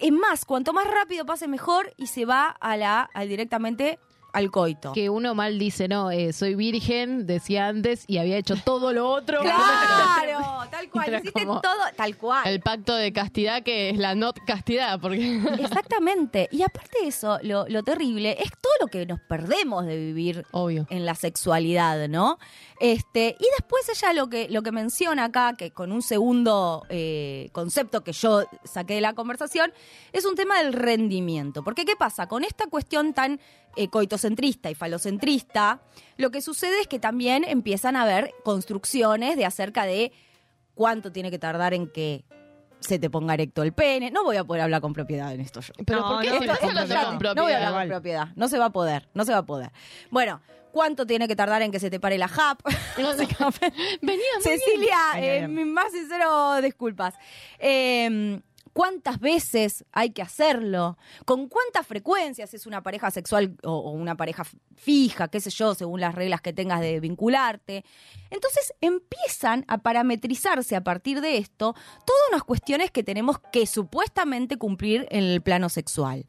Es 0.00 0.12
más, 0.12 0.44
cuanto 0.44 0.72
más 0.72 0.86
rápido 0.86 1.26
pase 1.26 1.46
mejor 1.48 1.92
y 1.96 2.06
se 2.06 2.24
va 2.24 2.48
a 2.48 2.76
la, 2.76 3.02
al- 3.12 3.28
directamente 3.28 3.98
al 4.32 4.50
coito. 4.50 4.92
Que 4.92 5.10
uno 5.10 5.34
mal 5.34 5.58
dice, 5.58 5.88
no, 5.88 6.10
eh, 6.10 6.32
soy 6.32 6.54
virgen, 6.54 7.26
decía 7.26 7.68
antes, 7.68 8.04
y 8.06 8.18
había 8.18 8.36
hecho 8.36 8.56
todo 8.56 8.92
lo 8.92 9.08
otro. 9.08 9.40
Claro, 9.40 10.66
tal 10.70 10.90
cual, 10.90 11.14
hiciste 11.14 11.44
todo, 11.44 11.62
tal 11.96 12.16
cual. 12.16 12.46
El 12.46 12.60
pacto 12.60 12.94
de 12.94 13.12
castidad 13.12 13.62
que 13.62 13.90
es 13.90 13.98
la 13.98 14.14
not 14.14 14.38
castidad, 14.46 15.00
porque 15.00 15.40
Exactamente. 15.60 16.48
Y 16.50 16.62
aparte 16.62 17.02
de 17.02 17.08
eso, 17.08 17.38
lo, 17.42 17.66
lo 17.68 17.82
terrible 17.82 18.36
es 18.40 18.50
todo 18.60 18.72
lo 18.80 18.86
que 18.86 19.06
nos 19.06 19.20
perdemos 19.20 19.86
de 19.86 19.96
vivir 19.96 20.46
en 20.88 21.06
la 21.06 21.14
sexualidad, 21.14 22.08
¿no? 22.08 22.38
Este, 22.80 23.36
y 23.38 23.44
después 23.58 23.88
ella 23.90 24.12
lo 24.14 24.28
que, 24.28 24.48
lo 24.48 24.62
que 24.62 24.72
menciona 24.72 25.24
acá, 25.26 25.54
que 25.56 25.70
con 25.70 25.92
un 25.92 26.00
segundo 26.02 26.86
eh, 26.88 27.50
concepto 27.52 28.02
que 28.02 28.12
yo 28.12 28.44
saqué 28.64 28.94
de 28.94 29.00
la 29.02 29.12
conversación, 29.12 29.72
es 30.12 30.24
un 30.24 30.34
tema 30.34 30.62
del 30.62 30.72
rendimiento. 30.72 31.62
Porque 31.62 31.84
¿qué 31.84 31.96
pasa? 31.96 32.26
Con 32.26 32.42
esta 32.42 32.66
cuestión 32.68 33.12
tan 33.12 33.38
eh, 33.76 33.88
coitocentrista 33.88 34.70
y 34.70 34.74
falocentrista, 34.74 35.80
lo 36.16 36.30
que 36.30 36.40
sucede 36.42 36.80
es 36.80 36.86
que 36.88 36.98
también 36.98 37.44
empiezan 37.44 37.96
a 37.96 38.02
haber 38.02 38.32
construcciones 38.44 39.36
de 39.36 39.44
acerca 39.46 39.84
de 39.84 40.12
cuánto 40.74 41.12
tiene 41.12 41.30
que 41.30 41.38
tardar 41.38 41.74
en 41.74 41.88
que 41.88 42.24
se 42.80 42.98
te 42.98 43.10
ponga 43.10 43.34
erecto 43.34 43.62
el 43.62 43.72
pene. 43.72 44.10
No 44.10 44.24
voy 44.24 44.36
a 44.38 44.44
poder 44.44 44.62
hablar 44.62 44.80
con 44.80 44.92
propiedad 44.94 45.32
en 45.34 45.40
esto 45.42 45.60
yo. 45.60 45.72
Pero 45.84 46.02
¿por 46.02 46.22
qué 46.22 46.28
Esto- 46.28 46.38
con 46.38 46.78
esto 46.78 47.34
No 47.34 47.42
voy 47.42 47.52
a 47.52 47.56
hablar 47.56 47.58
propiedad? 47.58 47.72
con 47.80 47.88
propiedad. 47.88 48.28
No 48.36 48.48
se 48.48 48.58
va 48.58 48.66
a 48.66 48.70
poder. 48.70 49.08
No 49.14 49.24
se 49.24 49.32
va 49.32 49.38
a 49.38 49.46
poder. 49.46 49.70
Bueno, 50.10 50.40
¿cuánto 50.72 51.06
tiene 51.06 51.28
que 51.28 51.36
tardar 51.36 51.60
en 51.60 51.72
que 51.72 51.78
se 51.78 51.90
te 51.90 52.00
pare 52.00 52.16
la 52.16 52.28
JAP? 52.28 52.60
Básicamente. 52.96 53.72
Cecilia, 54.40 54.96
eh, 55.16 55.46
mis 55.46 55.66
más 55.66 55.92
sincero 55.92 56.60
disculpas. 56.62 57.14
Eh, 57.58 58.40
¿Cuántas 58.72 59.20
veces 59.20 59.84
hay 59.92 60.10
que 60.10 60.22
hacerlo? 60.22 60.96
¿Con 61.24 61.48
cuántas 61.48 61.86
frecuencias 61.86 62.54
es 62.54 62.66
una 62.66 62.82
pareja 62.82 63.10
sexual 63.10 63.56
o, 63.62 63.72
o 63.72 63.90
una 63.90 64.16
pareja 64.16 64.44
fija, 64.76 65.28
qué 65.28 65.40
sé 65.40 65.50
yo, 65.50 65.74
según 65.74 66.00
las 66.00 66.14
reglas 66.14 66.40
que 66.40 66.52
tengas 66.52 66.80
de 66.80 67.00
vincularte? 67.00 67.84
Entonces 68.30 68.72
empiezan 68.80 69.64
a 69.68 69.78
parametrizarse 69.78 70.76
a 70.76 70.84
partir 70.84 71.20
de 71.20 71.38
esto 71.38 71.74
todas 72.04 72.22
unas 72.30 72.44
cuestiones 72.44 72.90
que 72.90 73.02
tenemos 73.02 73.38
que 73.52 73.66
supuestamente 73.66 74.56
cumplir 74.56 75.06
en 75.10 75.24
el 75.24 75.42
plano 75.42 75.68
sexual. 75.68 76.24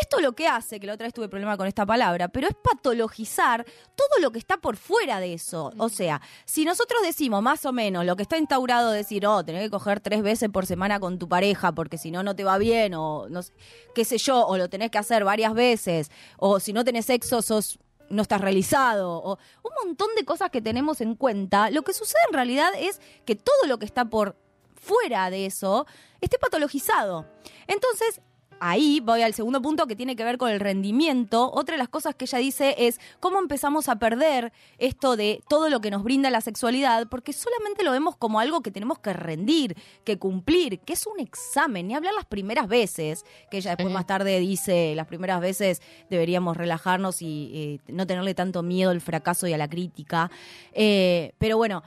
Esto 0.00 0.20
lo 0.20 0.34
que 0.34 0.48
hace, 0.48 0.80
que 0.80 0.86
la 0.86 0.94
otra 0.94 1.06
vez 1.06 1.14
tuve 1.14 1.28
problema 1.28 1.56
con 1.56 1.66
esta 1.66 1.86
palabra, 1.86 2.28
pero 2.28 2.48
es 2.48 2.54
patologizar 2.54 3.64
todo 3.94 4.20
lo 4.20 4.32
que 4.32 4.38
está 4.38 4.56
por 4.56 4.76
fuera 4.76 5.20
de 5.20 5.34
eso. 5.34 5.72
O 5.78 5.88
sea, 5.88 6.20
si 6.44 6.64
nosotros 6.64 7.02
decimos 7.02 7.42
más 7.42 7.64
o 7.64 7.72
menos 7.72 8.04
lo 8.04 8.16
que 8.16 8.22
está 8.22 8.38
instaurado, 8.38 8.90
decir, 8.90 9.26
oh, 9.26 9.44
tenés 9.44 9.62
que 9.62 9.70
coger 9.70 10.00
tres 10.00 10.22
veces 10.22 10.48
por 10.50 10.66
semana 10.66 10.98
con 11.00 11.18
tu 11.18 11.28
pareja 11.28 11.72
porque 11.84 11.98
si 11.98 12.10
no, 12.10 12.22
no 12.22 12.34
te 12.34 12.44
va 12.44 12.56
bien, 12.56 12.94
o 12.94 13.28
no 13.28 13.42
sé, 13.42 13.52
qué 13.94 14.06
sé 14.06 14.16
yo, 14.16 14.46
o 14.46 14.56
lo 14.56 14.70
tenés 14.70 14.90
que 14.90 14.96
hacer 14.96 15.22
varias 15.22 15.52
veces, 15.52 16.10
o 16.38 16.58
si 16.58 16.72
no 16.72 16.82
tenés 16.82 17.04
sexo, 17.04 17.42
sos 17.42 17.78
no 18.08 18.22
estás 18.22 18.40
realizado, 18.40 19.18
o 19.22 19.38
un 19.62 19.70
montón 19.84 20.08
de 20.16 20.24
cosas 20.24 20.48
que 20.48 20.62
tenemos 20.62 21.02
en 21.02 21.14
cuenta, 21.14 21.68
lo 21.68 21.82
que 21.82 21.92
sucede 21.92 22.22
en 22.28 22.32
realidad 22.32 22.70
es 22.78 23.02
que 23.26 23.36
todo 23.36 23.66
lo 23.66 23.78
que 23.78 23.84
está 23.84 24.06
por 24.06 24.34
fuera 24.74 25.28
de 25.28 25.44
eso 25.44 25.86
esté 26.22 26.38
patologizado. 26.38 27.26
Entonces, 27.66 28.22
ahí 28.60 29.00
voy 29.00 29.22
al 29.22 29.34
segundo 29.34 29.60
punto 29.60 29.86
que 29.86 29.96
tiene 29.96 30.16
que 30.16 30.24
ver 30.24 30.38
con 30.38 30.50
el 30.50 30.60
rendimiento. 30.60 31.50
Otra 31.52 31.74
de 31.74 31.78
las 31.78 31.88
cosas 31.88 32.14
que 32.14 32.24
ella 32.24 32.38
dice 32.38 32.74
es 32.78 33.00
cómo 33.20 33.38
empezamos 33.38 33.88
a 33.88 33.96
perder 33.96 34.52
esto 34.78 35.16
de 35.16 35.42
todo 35.48 35.68
lo 35.68 35.80
que 35.80 35.90
nos 35.90 36.02
brinda 36.02 36.30
la 36.30 36.40
sexualidad, 36.40 37.08
porque 37.08 37.32
solamente 37.32 37.84
lo 37.84 37.92
vemos 37.92 38.16
como 38.16 38.40
algo 38.40 38.62
que 38.62 38.70
tenemos 38.70 38.98
que 38.98 39.12
rendir, 39.12 39.76
que 40.04 40.18
cumplir, 40.18 40.80
que 40.80 40.94
es 40.94 41.06
un 41.06 41.20
examen, 41.20 41.88
ni 41.88 41.94
hablar 41.94 42.14
las 42.14 42.26
primeras 42.26 42.68
veces, 42.68 43.24
que 43.50 43.58
ella 43.58 43.76
después 43.76 43.92
más 43.92 44.06
tarde 44.06 44.38
dice, 44.40 44.94
las 44.94 45.06
primeras 45.06 45.40
veces 45.40 45.82
deberíamos 46.10 46.56
relajarnos 46.56 47.22
y 47.22 47.80
eh, 47.86 47.92
no 47.92 48.06
tenerle 48.06 48.34
tanto 48.34 48.62
miedo 48.62 48.90
al 48.90 49.00
fracaso 49.00 49.46
y 49.46 49.52
a 49.52 49.58
la 49.58 49.68
crítica. 49.68 50.30
Eh, 50.72 51.32
pero 51.38 51.56
bueno, 51.56 51.82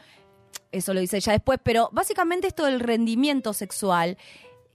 eso 0.71 0.93
lo 0.93 0.99
dice 0.99 1.17
ella 1.17 1.33
después, 1.33 1.59
pero 1.63 1.89
básicamente 1.91 2.47
esto 2.47 2.65
del 2.65 2.79
rendimiento 2.79 3.53
sexual 3.53 4.17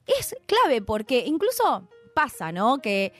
es 0.07 0.35
clave 0.47 0.83
porque 0.83 1.25
incluso 1.27 1.89
pasa, 2.15 2.53
¿no? 2.53 2.79
Que 2.79 3.13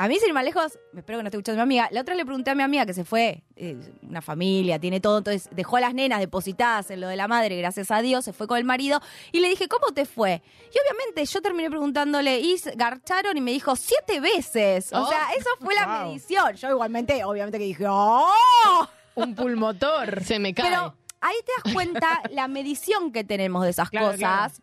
a 0.00 0.06
mí, 0.06 0.16
sin 0.20 0.28
ir 0.28 0.34
más 0.34 0.44
lejos, 0.44 0.78
espero 0.96 1.18
que 1.18 1.22
no 1.24 1.26
esté 1.28 1.38
escuchando 1.38 1.56
mi 1.56 1.62
amiga, 1.62 1.88
la 1.90 2.02
otra 2.02 2.14
le 2.14 2.24
pregunté 2.24 2.52
a 2.52 2.54
mi 2.54 2.62
amiga 2.62 2.86
que 2.86 2.94
se 2.94 3.04
fue, 3.04 3.42
eh, 3.56 3.76
una 4.02 4.22
familia, 4.22 4.78
tiene 4.78 5.00
todo, 5.00 5.18
entonces 5.18 5.48
dejó 5.50 5.76
a 5.76 5.80
las 5.80 5.92
nenas 5.92 6.20
depositadas 6.20 6.92
en 6.92 7.00
lo 7.00 7.08
de 7.08 7.16
la 7.16 7.26
madre, 7.26 7.56
gracias 7.56 7.90
a 7.90 8.00
Dios, 8.00 8.24
se 8.24 8.32
fue 8.32 8.46
con 8.46 8.58
el 8.58 8.64
marido, 8.64 9.00
y 9.32 9.40
le 9.40 9.48
dije, 9.48 9.66
¿cómo 9.66 9.88
te 9.92 10.04
fue? 10.04 10.40
Y 10.72 10.78
obviamente 10.78 11.24
yo 11.24 11.42
terminé 11.42 11.68
preguntándole, 11.68 12.38
¿y 12.38 12.54
garcharon? 12.76 13.36
Y 13.38 13.40
me 13.40 13.50
dijo, 13.50 13.74
siete 13.74 14.20
veces. 14.20 14.92
O 14.92 15.02
Oh. 15.02 15.08
sea, 15.08 15.30
eso 15.36 15.48
fue 15.60 15.74
la 15.74 16.04
medición. 16.04 16.54
Yo 16.54 16.70
igualmente, 16.70 17.24
obviamente 17.24 17.58
que 17.58 17.64
dije, 17.64 17.86
¡oh! 17.88 18.86
Un 19.16 19.34
pulmotor. 19.34 20.22
Se 20.22 20.38
me 20.38 20.54
cae. 20.54 20.68
Pero 20.68 20.94
ahí 21.20 21.34
te 21.44 21.52
das 21.64 21.74
cuenta 21.74 22.22
la 22.30 22.46
medición 22.46 23.10
que 23.10 23.24
tenemos 23.24 23.64
de 23.64 23.70
esas 23.70 23.90
Claro, 23.90 24.12
cosas. 24.12 24.62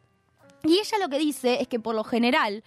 Y 0.65 0.79
ella 0.79 0.97
lo 0.99 1.09
que 1.09 1.19
dice 1.19 1.61
es 1.61 1.67
que 1.67 1.79
por 1.79 1.95
lo 1.95 2.03
general 2.03 2.63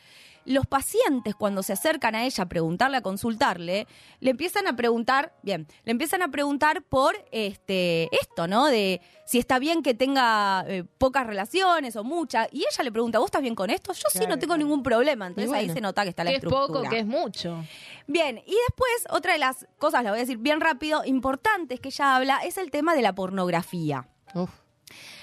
los 0.49 0.67
pacientes 0.67 1.35
cuando 1.35 1.63
se 1.63 1.75
acercan 1.75 2.15
a 2.15 2.25
ella 2.25 2.45
a 2.45 2.49
preguntarle, 2.49 2.97
a 2.97 3.03
consultarle, 3.03 3.87
le 4.21 4.31
empiezan 4.31 4.67
a 4.67 4.75
preguntar, 4.75 5.35
bien, 5.43 5.67
le 5.85 5.93
empiezan 5.93 6.23
a 6.23 6.29
preguntar 6.29 6.83
por 6.83 7.15
este 7.33 8.09
esto, 8.17 8.49
¿no? 8.49 8.67
De 8.67 9.03
si 9.27 9.39
está 9.39 9.59
bien 9.59 9.83
que 9.83 9.93
tenga 9.93 10.65
eh, 10.67 10.85
pocas 10.85 11.27
relaciones 11.27 11.97
o 11.97 12.05
muchas. 12.05 12.49
Y 12.51 12.61
ella 12.61 12.83
le 12.83 12.91
pregunta, 12.91 13.19
¿vos 13.19 13.27
estás 13.27 13.43
bien 13.43 13.55
con 13.55 13.69
esto? 13.69 13.93
Yo 13.93 14.09
sí, 14.11 14.27
no 14.27 14.39
tengo 14.39 14.57
ningún 14.57 14.83
problema. 14.83 15.27
Entonces 15.27 15.53
ahí 15.53 15.69
se 15.69 15.83
nota 15.83 16.03
que 16.03 16.11
está 16.11 16.25
la 16.25 16.31
que 16.31 16.37
es 16.37 16.45
poco, 16.45 16.83
que 16.83 17.01
es 17.01 17.07
mucho. 17.07 17.63
Bien, 18.07 18.39
y 18.39 18.55
después 18.69 19.07
otra 19.11 19.35
de 19.35 19.39
las 19.39 19.67
cosas, 19.79 20.03
la 20.03 20.11
voy 20.11 20.19
a 20.19 20.23
decir 20.23 20.39
bien 20.39 20.61
rápido, 20.61 21.05
importantes 21.05 21.79
que 21.79 21.89
ella 21.89 22.17
habla, 22.17 22.39
es 22.39 22.57
el 22.57 22.71
tema 22.71 22.95
de 22.95 23.03
la 23.03 23.15
pornografía. 23.15 24.09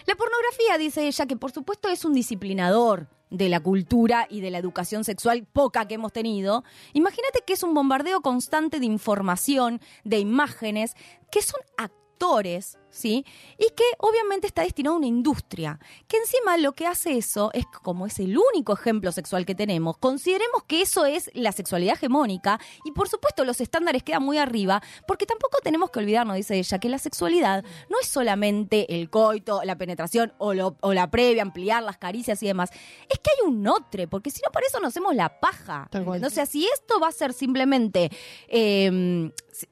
La 0.06 0.16
pornografía, 0.16 0.78
dice 0.78 1.08
ella, 1.08 1.26
que 1.26 1.36
por 1.36 1.52
supuesto 1.52 1.90
es 1.90 2.06
un 2.06 2.14
disciplinador 2.14 3.08
de 3.32 3.50
la 3.50 3.60
cultura 3.60 4.28
y 4.30 4.42
de 4.42 4.52
la 4.52 4.60
educación 4.60 5.04
sexual 5.04 5.46
poca 5.52 5.88
que 5.88 5.96
hemos 5.96 6.14
tenido. 6.14 6.64
Imagínate 6.94 7.42
que 7.46 7.54
es 7.54 7.64
un 7.64 7.74
bombardeo 7.74 8.22
constante 8.22 8.80
de 8.80 8.86
información, 8.86 9.82
de 10.04 10.20
imágenes, 10.20 10.96
que 11.32 11.42
son 11.42 11.60
actores, 11.78 12.05
¿sí? 12.90 13.26
Y 13.58 13.66
que 13.76 13.84
obviamente 14.00 14.48
está 14.48 14.62
destinado 14.64 14.96
a 14.96 14.98
una 15.00 15.08
industria, 15.08 15.80
que 16.08 16.18
encima 16.18 16.58
lo 16.58 16.74
que 16.74 16.88
hace 16.88 17.18
eso 17.18 17.50
es 17.54 17.66
como 17.84 18.06
es 18.06 18.20
el 18.20 18.38
único 18.38 18.74
ejemplo 18.74 19.12
sexual 19.12 19.46
que 19.46 19.54
tenemos, 19.56 19.98
consideremos 19.98 20.64
que 20.68 20.82
eso 20.82 21.06
es 21.06 21.30
la 21.34 21.52
sexualidad 21.52 21.96
hegemónica 21.96 22.60
y 22.86 22.92
por 22.92 23.10
supuesto 23.10 23.44
los 23.44 23.60
estándares 23.62 24.04
quedan 24.04 24.24
muy 24.24 24.38
arriba, 24.38 24.82
porque 25.08 25.26
tampoco 25.26 25.58
tenemos 25.64 25.92
que 25.92 26.00
olvidarnos, 26.00 26.36
dice 26.38 26.56
ella, 26.58 26.80
que 26.80 26.90
la 26.90 26.98
sexualidad 27.00 27.64
no 27.90 28.00
es 28.00 28.08
solamente 28.08 28.96
el 29.00 29.10
coito, 29.10 29.62
la 29.64 29.78
penetración 29.78 30.34
o, 30.38 30.54
lo- 30.54 30.78
o 30.82 30.94
la 30.94 31.12
previa, 31.12 31.42
ampliar 31.42 31.84
las 31.84 31.98
caricias 31.98 32.42
y 32.44 32.48
demás, 32.48 32.70
es 33.10 33.20
que 33.20 33.30
hay 33.32 33.48
un 33.50 33.68
otre, 33.68 34.08
porque 34.08 34.32
si 34.32 34.42
no 34.46 34.52
para 34.52 34.66
eso 34.68 34.80
nos 34.80 34.90
hacemos 34.90 35.16
la 35.16 35.40
paja. 35.40 35.88
O 36.26 36.30
sea, 36.30 36.46
si 36.46 36.66
esto 36.74 37.00
va 37.00 37.10
a 37.10 37.12
ser 37.12 37.34
simplemente... 37.34 38.10
eh, 38.48 39.32
si- 39.52 39.68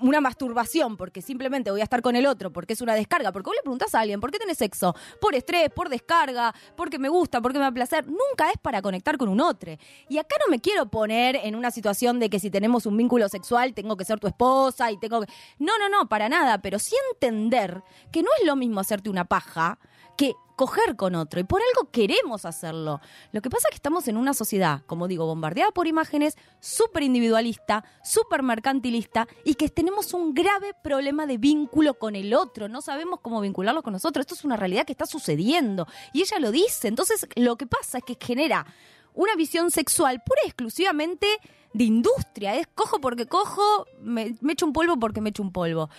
una 0.00 0.20
masturbación 0.20 0.96
porque 0.96 1.22
simplemente 1.22 1.70
voy 1.70 1.80
a 1.80 1.84
estar 1.84 2.02
con 2.02 2.16
el 2.16 2.26
otro, 2.26 2.52
porque 2.52 2.72
es 2.72 2.80
una 2.80 2.94
descarga, 2.94 3.32
porque 3.32 3.48
vos 3.48 3.56
le 3.56 3.62
preguntás 3.62 3.94
a 3.94 4.00
alguien, 4.00 4.20
¿por 4.20 4.30
qué 4.30 4.38
tenés 4.38 4.58
sexo? 4.58 4.94
Por 5.20 5.34
estrés, 5.34 5.70
por 5.70 5.88
descarga, 5.88 6.54
porque 6.76 6.98
me 6.98 7.08
gusta, 7.08 7.40
porque 7.40 7.58
me 7.58 7.64
da 7.64 7.72
placer. 7.72 8.06
Nunca 8.06 8.50
es 8.52 8.58
para 8.60 8.82
conectar 8.82 9.16
con 9.16 9.28
un 9.28 9.40
otro. 9.40 9.72
Y 10.08 10.18
acá 10.18 10.36
no 10.44 10.50
me 10.50 10.60
quiero 10.60 10.86
poner 10.86 11.36
en 11.36 11.54
una 11.54 11.70
situación 11.70 12.18
de 12.18 12.30
que 12.30 12.38
si 12.38 12.50
tenemos 12.50 12.86
un 12.86 12.96
vínculo 12.96 13.28
sexual 13.28 13.74
tengo 13.74 13.96
que 13.96 14.04
ser 14.04 14.20
tu 14.20 14.26
esposa 14.26 14.90
y 14.90 14.98
tengo 14.98 15.20
que... 15.20 15.32
No, 15.58 15.78
no, 15.78 15.88
no, 15.88 16.08
para 16.08 16.28
nada, 16.28 16.58
pero 16.58 16.78
sí 16.78 16.94
entender 17.12 17.82
que 18.10 18.22
no 18.22 18.28
es 18.40 18.46
lo 18.46 18.56
mismo 18.56 18.80
hacerte 18.80 19.10
una 19.10 19.24
paja 19.24 19.78
que 20.16 20.34
coger 20.56 20.96
con 20.96 21.14
otro 21.14 21.40
y 21.40 21.44
por 21.44 21.60
algo 21.60 21.90
queremos 21.90 22.44
hacerlo. 22.44 23.00
Lo 23.32 23.42
que 23.42 23.50
pasa 23.50 23.66
es 23.68 23.70
que 23.70 23.76
estamos 23.76 24.06
en 24.08 24.16
una 24.16 24.34
sociedad, 24.34 24.82
como 24.86 25.08
digo, 25.08 25.26
bombardeada 25.26 25.72
por 25.72 25.86
imágenes, 25.86 26.36
súper 26.60 27.02
individualista, 27.02 27.84
súper 28.04 28.42
mercantilista 28.42 29.26
y 29.44 29.54
que 29.54 29.68
tenemos 29.68 30.14
un 30.14 30.34
grave 30.34 30.74
problema 30.82 31.26
de 31.26 31.38
vínculo 31.38 31.94
con 31.94 32.14
el 32.14 32.34
otro. 32.34 32.68
No 32.68 32.82
sabemos 32.82 33.20
cómo 33.20 33.40
vincularlo 33.40 33.82
con 33.82 33.92
nosotros. 33.92 34.22
Esto 34.22 34.34
es 34.34 34.44
una 34.44 34.56
realidad 34.56 34.86
que 34.86 34.92
está 34.92 35.06
sucediendo 35.06 35.86
y 36.12 36.22
ella 36.22 36.38
lo 36.38 36.52
dice. 36.52 36.88
Entonces, 36.88 37.26
lo 37.36 37.56
que 37.56 37.66
pasa 37.66 37.98
es 37.98 38.04
que 38.04 38.16
genera 38.20 38.66
una 39.14 39.34
visión 39.36 39.70
sexual 39.70 40.22
pura 40.24 40.40
y 40.44 40.48
exclusivamente 40.48 41.26
de 41.72 41.84
industria. 41.84 42.56
Es 42.56 42.66
cojo 42.68 43.00
porque 43.00 43.26
cojo, 43.26 43.86
me, 44.00 44.36
me 44.40 44.52
echo 44.52 44.66
un 44.66 44.72
polvo 44.72 44.98
porque 44.98 45.20
me 45.20 45.30
echo 45.30 45.42
un 45.42 45.52
polvo. 45.52 45.90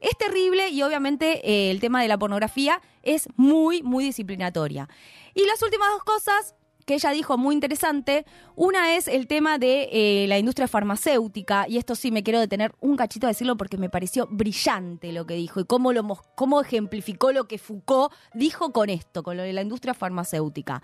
Es 0.00 0.16
terrible 0.16 0.68
y 0.68 0.82
obviamente 0.82 1.48
eh, 1.48 1.70
el 1.70 1.80
tema 1.80 2.02
de 2.02 2.08
la 2.08 2.18
pornografía 2.18 2.80
es 3.02 3.28
muy, 3.36 3.82
muy 3.82 4.04
disciplinatoria. 4.04 4.88
Y 5.34 5.44
las 5.44 5.62
últimas 5.62 5.88
dos 5.90 6.04
cosas 6.04 6.54
que 6.88 6.94
ella 6.94 7.10
dijo 7.10 7.36
muy 7.36 7.54
interesante, 7.54 8.24
una 8.56 8.96
es 8.96 9.08
el 9.08 9.26
tema 9.26 9.58
de 9.58 9.90
eh, 9.92 10.26
la 10.26 10.38
industria 10.38 10.66
farmacéutica, 10.66 11.66
y 11.68 11.76
esto 11.76 11.94
sí 11.94 12.10
me 12.10 12.22
quiero 12.22 12.40
detener 12.40 12.74
un 12.80 12.96
cachito 12.96 13.26
a 13.26 13.28
decirlo 13.28 13.58
porque 13.58 13.76
me 13.76 13.90
pareció 13.90 14.26
brillante 14.30 15.12
lo 15.12 15.26
que 15.26 15.34
dijo 15.34 15.60
y 15.60 15.66
cómo, 15.66 15.92
lo, 15.92 16.02
cómo 16.34 16.62
ejemplificó 16.62 17.30
lo 17.30 17.46
que 17.46 17.58
Foucault 17.58 18.10
dijo 18.32 18.72
con 18.72 18.88
esto, 18.88 19.22
con 19.22 19.36
lo 19.36 19.42
de 19.42 19.52
la 19.52 19.60
industria 19.60 19.92
farmacéutica. 19.92 20.82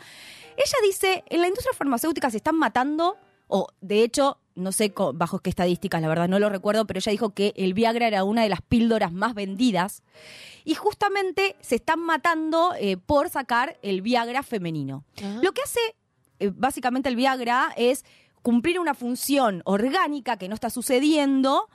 Ella 0.59 0.77
dice, 0.83 1.25
en 1.27 1.41
la 1.41 1.49
industria 1.49 1.73
farmacéutica 1.75 2.31
se 2.31 2.37
están 2.37 2.57
matando, 2.57 3.17
o 3.49 3.69
de 3.81 4.03
hecho, 4.03 4.39
no 4.55 4.73
sé 4.73 4.93
bajo 5.15 5.41
qué 5.41 5.51
estadísticas, 5.51 6.01
la 6.01 6.09
verdad 6.09 6.29
no 6.29 6.39
lo 6.39 6.49
recuerdo, 6.49 6.87
pero 6.87 6.99
ella 6.99 7.13
dijo 7.13 7.31
que 7.31 7.53
el 7.57 7.75
Viagra 7.75 8.07
era 8.07 8.25
una 8.25 8.43
de 8.43 8.49
las 8.49 8.63
píldoras 8.63 9.13
más 9.13 9.35
vendidas 9.35 10.03
y 10.65 10.75
justamente 10.75 11.57
se 11.61 11.77
están 11.77 12.01
matando 12.01 12.75
eh, 12.79 12.97
por 12.97 13.29
sacar 13.31 13.79
el 13.83 14.03
Viagra 14.03 14.43
femenino. 14.43 15.05
Lo 15.43 15.53
que 15.53 15.63
hace 15.63 15.81
eh, 16.39 16.51
básicamente 16.55 17.09
el 17.09 17.17
Viagra 17.17 17.73
es 17.77 18.05
cumplir 18.43 18.79
una 18.79 18.95
función 18.95 19.63
orgánica 19.65 20.37
que 20.37 20.49
no 20.49 20.55
está 20.55 20.71
sucediendo 20.71 21.69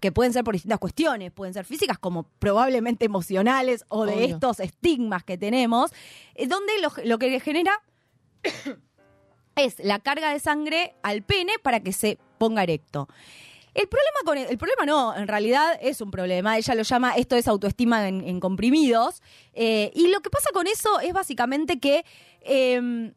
que 0.00 0.12
pueden 0.12 0.32
ser 0.32 0.44
por 0.44 0.54
distintas 0.54 0.78
cuestiones, 0.78 1.32
pueden 1.32 1.54
ser 1.54 1.64
físicas 1.64 1.98
como 1.98 2.24
probablemente 2.38 3.06
emocionales 3.06 3.84
o 3.88 4.04
de 4.04 4.12
Obvio. 4.12 4.26
estos 4.26 4.60
estigmas 4.60 5.24
que 5.24 5.38
tenemos, 5.38 5.90
eh, 6.34 6.46
donde 6.46 6.72
lo, 6.80 6.92
lo 7.04 7.18
que 7.18 7.40
genera 7.40 7.82
es 9.56 9.78
la 9.82 9.98
carga 9.98 10.32
de 10.32 10.38
sangre 10.38 10.94
al 11.02 11.22
pene 11.22 11.54
para 11.62 11.80
que 11.80 11.92
se 11.92 12.18
ponga 12.38 12.62
erecto. 12.62 13.08
El 13.74 13.88
problema 13.88 14.18
con 14.24 14.38
el, 14.38 14.46
el 14.48 14.58
problema 14.58 14.86
no, 14.86 15.16
en 15.16 15.28
realidad 15.28 15.78
es 15.82 16.00
un 16.00 16.10
problema. 16.10 16.56
Ella 16.56 16.74
lo 16.74 16.82
llama 16.82 17.16
esto 17.16 17.36
es 17.36 17.48
autoestima 17.48 18.08
en, 18.08 18.22
en 18.26 18.40
comprimidos. 18.40 19.22
Eh, 19.52 19.90
y 19.94 20.08
lo 20.08 20.20
que 20.20 20.30
pasa 20.30 20.50
con 20.52 20.66
eso 20.66 21.00
es 21.00 21.12
básicamente 21.12 21.78
que 21.78 22.04
eh, 22.42 23.12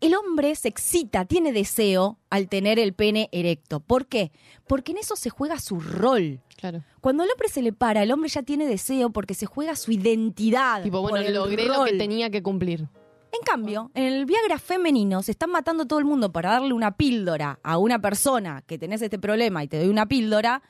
el 0.00 0.14
hombre 0.14 0.54
se 0.54 0.68
excita, 0.68 1.26
tiene 1.26 1.52
deseo 1.52 2.18
al 2.28 2.48
tener 2.48 2.78
el 2.78 2.92
pene 2.92 3.28
erecto. 3.30 3.80
¿Por 3.80 4.06
qué? 4.06 4.32
Porque 4.66 4.92
en 4.92 4.98
eso 4.98 5.16
se 5.16 5.30
juega 5.30 5.58
su 5.60 5.80
rol. 5.80 6.40
Claro. 6.56 6.82
Cuando 7.00 7.22
al 7.22 7.30
hombre 7.30 7.48
se 7.48 7.60
le 7.62 7.72
para, 7.72 8.02
el 8.02 8.10
hombre 8.10 8.30
ya 8.30 8.42
tiene 8.42 8.66
deseo 8.66 9.10
porque 9.10 9.34
se 9.34 9.46
juega 9.46 9.76
su 9.76 9.92
identidad. 9.92 10.82
Tipo, 10.82 11.02
por 11.02 11.10
bueno, 11.10 11.26
el 11.26 11.34
logré 11.34 11.66
lo 11.66 11.84
que 11.84 11.92
tenía 11.94 12.30
que 12.30 12.42
cumplir. 12.42 12.88
En 13.32 13.40
cambio, 13.46 13.90
en 13.94 14.04
el 14.04 14.26
Viagra 14.26 14.58
femenino 14.58 15.22
se 15.22 15.30
están 15.30 15.50
matando 15.50 15.86
todo 15.86 15.98
el 15.98 16.04
mundo 16.04 16.30
para 16.32 16.50
darle 16.50 16.74
una 16.74 16.96
píldora 16.96 17.58
a 17.62 17.78
una 17.78 17.98
persona 17.98 18.62
que 18.66 18.78
tenés 18.78 19.00
este 19.00 19.18
problema 19.18 19.64
y 19.64 19.68
te 19.68 19.78
doy 19.78 19.88
una 19.88 20.06
píldora, 20.06 20.62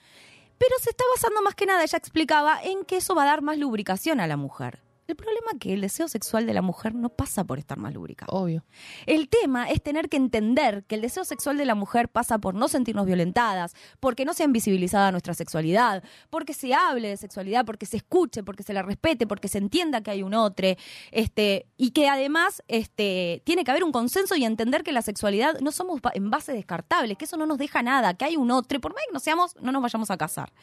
pero 0.59 0.77
se 0.81 0.91
está 0.91 1.05
basando 1.15 1.43
más 1.43 1.57
que 1.57 1.67
nada, 1.67 1.83
ella 1.83 1.99
explicaba, 1.99 2.63
en 2.63 2.85
que 2.85 2.99
eso 2.99 3.17
va 3.17 3.25
a 3.25 3.27
dar 3.27 3.43
más 3.43 3.59
lubricación 3.59 4.21
a 4.21 4.29
la 4.29 4.37
mujer. 4.37 4.79
El 5.13 5.17
problema 5.17 5.51
es 5.53 5.59
que 5.59 5.75
el 5.75 5.83
deseo 5.83 6.09
sexual 6.09 6.47
de 6.47 6.55
la 6.55 6.63
mujer 6.63 6.95
no 6.95 7.11
pasa 7.11 7.45
por 7.45 7.59
estar 7.59 7.77
más 7.77 7.93
lubricado. 7.93 8.33
Obvio. 8.33 8.65
El 9.05 9.29
tema 9.29 9.69
es 9.69 9.83
tener 9.83 10.09
que 10.09 10.17
entender 10.17 10.85
que 10.85 10.95
el 10.95 11.03
deseo 11.03 11.25
sexual 11.25 11.59
de 11.59 11.67
la 11.67 11.75
mujer 11.75 12.09
pasa 12.09 12.39
por 12.39 12.55
no 12.55 12.67
sentirnos 12.67 13.05
violentadas, 13.05 13.75
porque 14.01 14.25
no 14.25 14.33
sea 14.33 14.47
invisibilizada 14.47 15.11
nuestra 15.11 15.35
sexualidad, 15.35 16.03
porque 16.31 16.55
se 16.55 16.73
hable 16.73 17.09
de 17.09 17.19
sexualidad, 17.19 17.67
porque 17.67 17.85
se 17.85 17.99
escuche, 17.99 18.43
porque 18.43 18.63
se 18.63 18.73
la 18.73 18.81
respete, 18.81 19.27
porque 19.27 19.49
se 19.49 19.59
entienda 19.59 20.01
que 20.01 20.13
hay 20.13 20.23
un 20.23 20.33
otro, 20.33 20.69
este, 21.11 21.67
y 21.77 21.91
que 21.91 22.09
además 22.09 22.63
este, 22.69 23.43
tiene 23.45 23.65
que 23.65 23.71
haber 23.71 23.85
un 23.85 23.93
consenso 23.93 24.35
y 24.35 24.47
entender 24.47 24.83
que 24.83 24.93
la 24.93 25.03
sexualidad 25.03 25.61
no 25.61 25.73
somos 25.73 26.01
en 26.15 26.31
base 26.31 26.53
descartables, 26.53 27.19
que 27.19 27.27
eso 27.27 27.37
no 27.37 27.45
nos 27.45 27.59
deja 27.59 27.83
nada, 27.83 28.15
que 28.15 28.25
hay 28.25 28.37
un 28.37 28.51
otro, 28.51 28.81
por 28.81 28.95
más 28.95 29.05
que 29.07 29.13
no 29.13 29.21
seamos, 29.21 29.57
no 29.61 29.73
nos 29.73 29.83
vayamos 29.83 30.11
a 30.11 30.17
casar. 30.17 30.55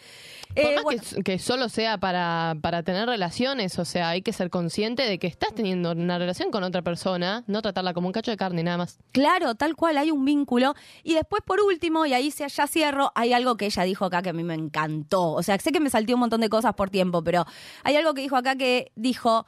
Por 0.55 0.65
Eh, 0.65 0.75
más 0.75 0.83
bueno, 0.83 1.01
que, 1.17 1.23
que 1.23 1.37
solo 1.37 1.69
sea 1.69 1.99
para, 1.99 2.55
para 2.61 2.81
tener 2.81 3.07
relaciones, 3.07 3.77
o 3.77 3.85
sea, 3.85 4.09
hay 4.09 4.23
que 4.23 4.33
ser 4.39 4.49
consciente 4.49 5.03
de 5.03 5.19
que 5.19 5.27
estás 5.27 5.53
teniendo 5.53 5.91
una 5.91 6.17
relación 6.17 6.49
con 6.49 6.63
otra 6.63 6.81
persona, 6.81 7.43
no 7.47 7.61
tratarla 7.61 7.93
como 7.93 8.07
un 8.07 8.13
cacho 8.13 8.31
de 8.31 8.37
carne, 8.37 8.63
nada 8.63 8.77
más. 8.77 8.97
Claro, 9.11 9.55
tal 9.55 9.75
cual, 9.75 9.97
hay 9.97 10.11
un 10.11 10.23
vínculo. 10.23 10.75
Y 11.03 11.13
después, 11.13 11.43
por 11.45 11.59
último, 11.59 12.05
y 12.05 12.13
ahí 12.13 12.31
ya 12.31 12.67
cierro, 12.67 13.11
hay 13.15 13.33
algo 13.33 13.57
que 13.57 13.65
ella 13.65 13.83
dijo 13.83 14.05
acá 14.05 14.21
que 14.21 14.29
a 14.29 14.33
mí 14.33 14.43
me 14.43 14.53
encantó. 14.53 15.31
O 15.33 15.43
sea, 15.43 15.59
sé 15.59 15.73
que 15.73 15.81
me 15.81 15.89
salté 15.89 16.13
un 16.13 16.21
montón 16.21 16.39
de 16.39 16.47
cosas 16.47 16.73
por 16.73 16.89
tiempo, 16.89 17.21
pero 17.21 17.45
hay 17.83 17.97
algo 17.97 18.13
que 18.13 18.21
dijo 18.21 18.37
acá 18.37 18.55
que 18.55 18.93
dijo, 18.95 19.45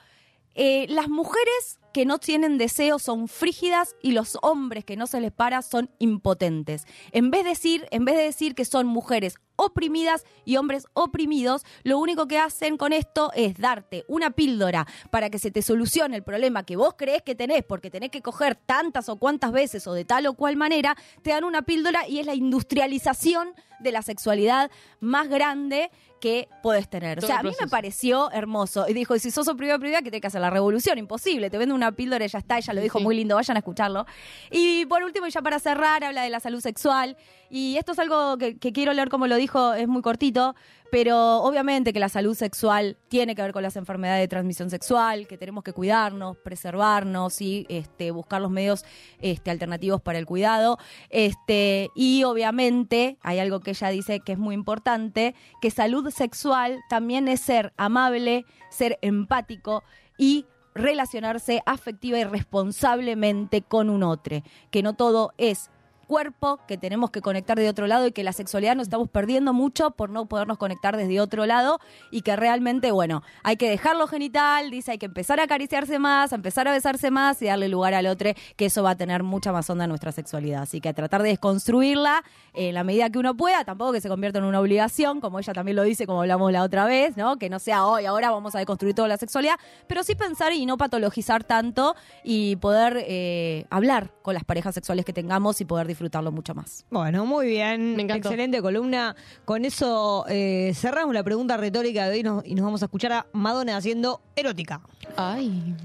eh, 0.56 0.88
las 0.90 1.08
mujeres 1.08 1.80
que 1.94 2.06
no 2.06 2.20
tienen 2.20 2.58
deseo 2.58 3.00
son 3.00 3.30
frígidas 3.30 3.96
y 4.02 4.12
los 4.12 4.38
hombres 4.42 4.84
que 4.84 4.98
no 4.98 5.08
se 5.08 5.22
les 5.22 5.32
para 5.32 5.62
son 5.62 5.90
impotentes. 6.00 6.86
En 7.14 7.32
vez 7.32 7.44
de 7.44 7.52
decir, 7.52 7.88
en 7.92 8.04
vez 8.04 8.16
de 8.18 8.24
decir 8.24 8.56
que 8.56 8.66
son 8.66 8.88
mujeres 8.88 9.36
oprimidas 9.56 10.26
y 10.46 10.58
hombres 10.58 10.88
oprimidos, 10.94 11.64
lo 11.84 12.00
único 12.00 12.28
que 12.28 12.40
hacen 12.40 12.78
con 12.78 12.94
esto 12.94 13.32
es 13.36 13.58
darte 13.58 14.06
una 14.08 14.32
píldora 14.32 14.88
para 15.12 15.30
que 15.30 15.40
se 15.40 15.52
te 15.52 15.62
solucione 15.62 16.16
el 16.18 16.24
problema 16.24 16.64
que 16.64 16.76
vos 16.76 16.96
crees 16.98 17.22
que 17.22 17.36
tenés 17.36 17.64
porque 17.64 17.90
tenés 17.92 18.10
que 18.12 18.22
coger 18.22 18.56
tantas 18.56 19.10
o 19.10 19.18
cuantas 19.18 19.52
veces 19.52 19.86
o 19.88 19.94
de 19.94 20.06
tal 20.06 20.26
o 20.28 20.34
cual 20.34 20.56
manera, 20.56 20.96
te 21.22 21.32
dan 21.32 21.44
una 21.44 21.62
píldora 21.62 22.08
y 22.08 22.20
es 22.20 22.26
la 22.26 22.34
industrialización 22.36 23.54
de 23.80 23.92
la 23.92 24.02
sexualidad 24.02 24.70
más 25.00 25.28
grande 25.28 25.90
que 26.20 26.48
puedes 26.62 26.88
tener. 26.88 27.18
O 27.18 27.22
sea, 27.22 27.40
a 27.40 27.44
mí 27.44 27.52
me 27.60 27.68
pareció 27.68 28.32
hermoso. 28.32 28.86
Y 28.88 28.94
dijo, 28.94 29.16
y 29.16 29.20
si 29.20 29.32
sos 29.32 29.48
oprimida, 29.48 29.76
oprimida, 29.78 30.04
que 30.04 30.12
tenés 30.12 30.22
que 30.22 30.28
hacer 30.28 30.42
la 30.42 30.52
revolución. 30.52 31.00
Imposible, 31.00 31.50
te 31.50 31.58
vende 31.58 31.74
una 31.74 31.92
píldora 31.94 32.24
y 32.24 32.28
ya 32.28 32.38
está. 32.38 32.60
Ella 32.60 32.74
lo 32.76 32.82
dijo 32.82 33.00
Sí. 33.00 33.04
muy 33.04 33.16
lindo, 33.16 33.34
vayan 33.34 33.58
a 33.58 33.60
escucharlo. 33.62 34.06
Y 34.52 34.86
por 34.86 35.02
último, 35.02 35.26
y 35.26 35.32
ya 35.32 35.42
para 35.42 35.58
cerrar, 35.58 36.04
habla 36.04 36.22
de 36.22 36.30
la 36.30 36.40
salud 36.40 36.62
sexual. 36.62 37.18
Y 37.50 37.76
esto 37.78 37.94
es 37.94 38.00
algo 38.00 38.38
que, 38.38 38.60
que 38.60 38.72
quiero 38.72 38.94
leer 38.94 39.10
como 39.10 39.26
lo 39.26 39.36
dijo, 39.42 39.74
es 39.74 39.88
muy 39.88 40.02
cortito, 40.02 40.56
pero 40.92 41.38
obviamente 41.44 41.94
que 41.94 42.00
la 42.00 42.10
salud 42.10 42.36
sexual 42.36 42.98
tiene 43.08 43.34
que 43.34 43.42
ver 43.42 43.54
con 43.54 43.64
las 43.64 43.78
enfermedades 43.78 44.22
de 44.22 44.28
transmisión 44.28 44.70
sexual, 44.70 45.26
que 45.26 45.38
tenemos 45.38 45.64
que 45.64 45.72
cuidarnos, 45.72 46.36
preservarnos 46.38 47.42
y 47.42 47.66
este, 47.70 48.12
buscar 48.12 48.42
los 48.42 48.52
medios 48.52 48.84
este, 49.22 49.52
alternativos 49.52 50.02
para 50.02 50.20
el 50.20 50.26
cuidado. 50.26 50.78
Este, 51.10 51.90
y 51.96 52.24
obviamente 52.26 53.18
hay 53.22 53.40
algo 53.40 53.62
que 53.62 53.72
ella 53.72 53.88
dice 53.90 54.20
que 54.20 54.34
es 54.34 54.38
muy 54.38 54.54
importante, 54.54 55.34
que 55.62 55.72
salud 55.72 56.10
sexual 56.12 56.80
también 56.90 57.30
es 57.30 57.40
ser 57.40 57.72
amable, 57.78 58.46
ser 58.70 59.00
empático 59.02 59.84
y 60.18 60.46
relacionarse 60.76 61.62
afectiva 61.66 62.20
y 62.20 62.24
responsablemente 62.26 63.62
con 63.62 63.90
un 63.90 64.04
otro, 64.04 64.44
que 64.72 64.84
no 64.84 64.94
todo 64.94 65.34
es 65.38 65.70
cuerpo, 66.12 66.60
que 66.68 66.78
tenemos 66.78 67.10
que 67.10 67.22
conectar 67.22 67.58
de 67.58 67.70
otro 67.70 67.88
lado 67.88 68.06
y 68.06 68.12
que 68.12 68.22
la 68.22 68.34
sexualidad 68.34 68.76
nos 68.76 68.88
estamos 68.88 69.08
perdiendo 69.08 69.54
mucho 69.54 69.92
por 69.92 70.10
no 70.10 70.26
podernos 70.26 70.58
conectar 70.58 70.98
desde 70.98 71.22
otro 71.22 71.46
lado 71.46 71.80
y 72.12 72.22
que 72.22 72.36
realmente, 72.36 72.92
bueno, 72.92 73.24
hay 73.44 73.56
que 73.56 73.70
dejarlo 73.70 74.08
genital, 74.08 74.72
dice, 74.72 74.92
hay 74.92 74.98
que 74.98 75.06
empezar 75.06 75.40
a 75.40 75.44
acariciarse 75.44 76.00
más, 76.00 76.34
a 76.34 76.36
empezar 76.36 76.68
a 76.68 76.74
besarse 76.74 77.12
más 77.12 77.42
y 77.42 77.46
darle 77.46 77.70
lugar 77.70 77.94
al 77.94 78.08
otro, 78.08 78.32
que 78.58 78.66
eso 78.66 78.84
va 78.84 78.90
a 78.90 78.98
tener 78.98 79.24
mucha 79.24 79.54
más 79.54 79.70
onda 79.70 79.86
en 79.86 79.90
nuestra 79.90 80.12
sexualidad. 80.12 80.64
Así 80.64 80.82
que 80.82 80.90
a 80.90 80.94
tratar 80.94 81.24
de 81.24 81.30
desconstruirla 81.30 82.26
en 82.54 82.74
la 82.74 82.84
medida 82.84 83.10
que 83.10 83.18
uno 83.18 83.38
pueda, 83.38 83.64
tampoco 83.64 83.94
que 83.94 84.02
se 84.02 84.10
convierta 84.10 84.40
en 84.40 84.44
una 84.44 84.60
obligación, 84.60 85.22
como 85.22 85.40
ella 85.40 85.54
también 85.54 85.78
lo 85.78 85.84
dice, 85.84 86.06
como 86.06 86.24
hablamos 86.24 86.52
la 86.52 86.64
otra 86.64 86.84
vez, 86.84 87.16
¿no? 87.16 87.38
Que 87.38 87.50
no 87.50 87.58
sea 87.60 87.86
hoy, 87.86 88.04
ahora 88.06 88.32
vamos 88.32 88.54
a 88.54 88.60
deconstruir 88.60 88.96
toda 88.96 89.08
la 89.08 89.16
sexualidad, 89.16 89.56
pero 89.88 90.04
sí 90.04 90.16
pensar 90.16 90.52
y 90.52 90.66
no 90.66 90.76
patologizar 90.76 91.46
tanto 91.46 91.96
y 92.22 92.58
poder 92.58 92.98
eh, 93.08 93.66
hablar 93.70 94.12
con 94.22 94.34
las 94.34 94.44
parejas 94.44 94.76
sexuales 94.76 95.06
que 95.06 95.14
tengamos 95.14 95.62
y 95.62 95.66
poder 95.66 95.88
disfrutarlo 96.02 96.32
mucho 96.32 96.56
más. 96.56 96.84
Bueno, 96.90 97.26
muy 97.26 97.48
bien. 97.48 97.96
Me 97.96 98.04
encantó. 98.04 98.30
Excelente 98.30 98.62
columna. 98.62 99.16
Con 99.46 99.66
eso 99.66 100.26
eh, 100.28 100.72
cerramos 100.76 101.14
la 101.14 101.24
pregunta 101.24 101.58
retórica 101.58 102.08
de 102.10 102.16
hoy 102.18 102.24
nos- 102.24 102.46
y 102.46 102.56
nos 102.56 102.66
vamos 102.66 102.82
a 102.82 102.86
escuchar 102.86 103.12
a 103.14 103.26
Madonna 103.34 103.78
haciendo 103.78 104.22
erótica. 104.36 104.82
Ay. 105.16 105.76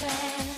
chance. 0.00 0.49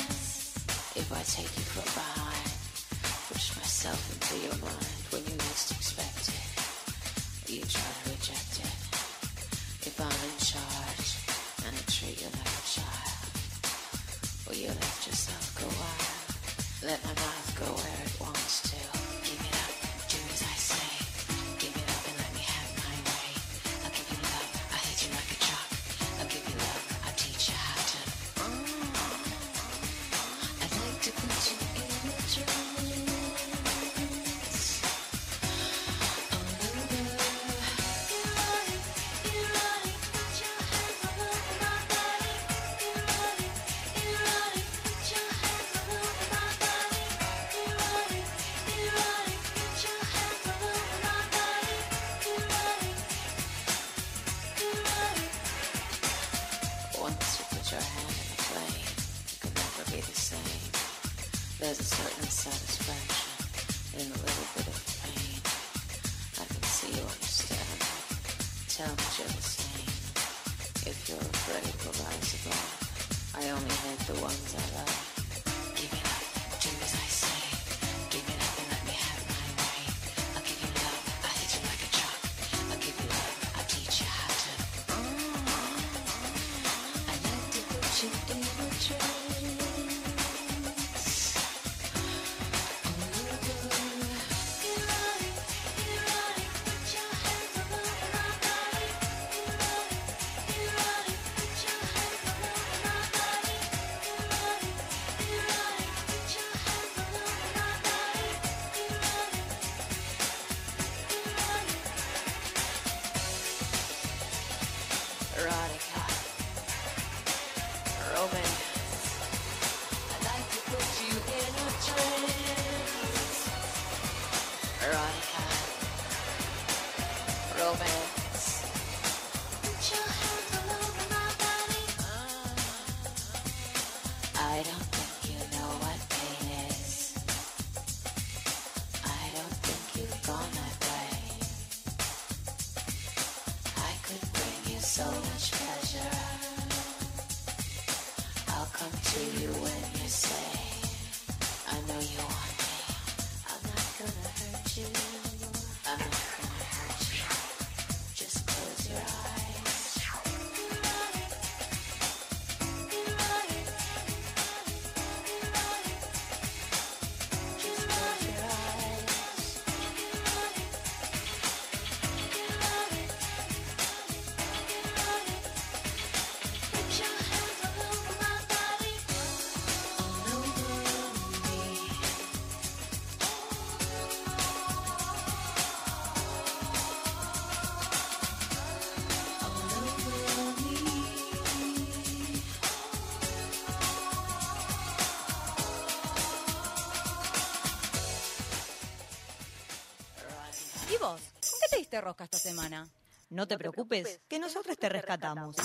Hiciste 201.92 202.00
rosca 202.00 202.24
esta 202.24 202.38
semana? 202.38 202.88
No 203.28 203.46
te 203.46 203.58
preocupes, 203.58 204.20
que 204.28 204.38
nosotros 204.38 204.78
te 204.78 204.88
rescatamos. 204.88 205.56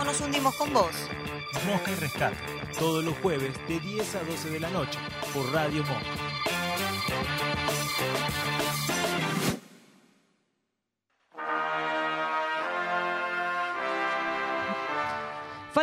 O 0.00 0.04
nos 0.04 0.20
hundimos 0.20 0.54
con 0.56 0.72
vos. 0.72 0.92
Mosca 1.66 1.90
y 1.90 1.94
Rescate, 1.94 2.36
todos 2.78 3.04
los 3.04 3.16
jueves 3.18 3.54
de 3.68 3.78
10 3.78 4.14
a 4.16 4.24
12 4.24 4.50
de 4.50 4.60
la 4.60 4.70
noche 4.70 4.98
por 5.32 5.52
Radio 5.52 5.84
Monk. 5.84 6.04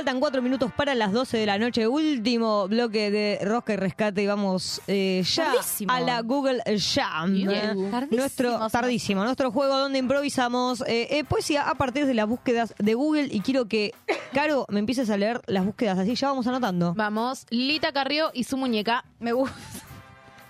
Faltan 0.03 0.19
cuatro 0.19 0.41
minutos 0.41 0.69
para 0.75 0.95
las 0.95 1.13
12 1.13 1.37
de 1.37 1.45
la 1.45 1.57
noche. 1.57 1.87
Último 1.87 2.67
bloque 2.67 3.09
de 3.09 3.39
Rosca 3.41 3.71
y 3.71 3.75
Rescate 3.77 4.21
y 4.21 4.27
vamos 4.27 4.81
eh, 4.87 5.23
ya 5.25 5.45
Tardísimo. 5.53 5.93
a 5.93 6.01
la 6.01 6.19
Google 6.19 6.61
Jam. 6.77 7.31
Bien. 7.33 7.47
Eh, 7.49 7.87
Tardísimo, 7.89 8.17
Nuestro, 8.19 8.67
tardísimo. 8.67 9.23
Nuestro 9.23 9.49
juego 9.49 9.77
donde 9.77 9.99
improvisamos 9.99 10.81
eh, 10.87 11.07
eh, 11.09 11.23
poesía 11.23 11.69
a 11.69 11.75
partir 11.75 12.05
de 12.05 12.13
las 12.15 12.27
búsquedas 12.27 12.75
de 12.77 12.93
Google 12.95 13.29
y 13.31 13.39
quiero 13.39 13.69
que, 13.69 13.93
Caro, 14.33 14.65
me 14.67 14.79
empieces 14.79 15.09
a 15.09 15.15
leer 15.15 15.39
las 15.47 15.63
búsquedas. 15.65 15.97
Así 15.97 16.15
ya 16.15 16.27
vamos 16.27 16.45
anotando. 16.47 16.93
Vamos, 16.95 17.45
Lita 17.49 17.93
Carrió 17.93 18.29
y 18.33 18.43
su 18.43 18.57
muñeca. 18.57 19.05
Me 19.21 19.31
gusta. 19.31 19.55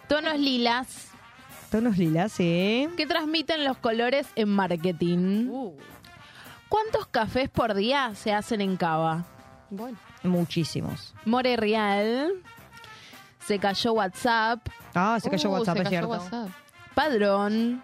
Tonos 0.08 0.40
lilas 0.40 1.10
Tonos 1.70 2.00
lilas, 2.00 2.32
sí. 2.32 2.90
que 2.98 3.06
transmiten 3.06 3.66
los 3.66 3.78
colores 3.78 4.26
en 4.36 4.50
marketing. 4.50 5.48
Uh. 5.52 5.74
¿Cuántos 6.70 7.06
cafés 7.06 7.52
por 7.52 7.76
día 7.76 8.16
se 8.16 8.34
hacen 8.34 8.60
en 8.60 8.78
Cava? 8.78 9.28
Bueno. 9.76 9.98
Muchísimos. 10.24 11.14
More 11.26 11.56
Real. 11.58 12.32
Se 13.46 13.60
cayó 13.60 13.94
WhatsApp. 13.94 14.60
Ah, 14.94 15.18
se 15.22 15.30
cayó 15.30 15.50
Uh, 15.50 15.54
WhatsApp, 15.54 15.76
se 15.78 15.82
es 15.84 15.90
cayó 15.90 16.08
cierto. 16.08 16.10
WhatsApp. 16.10 16.50
Padrón. 16.94 17.84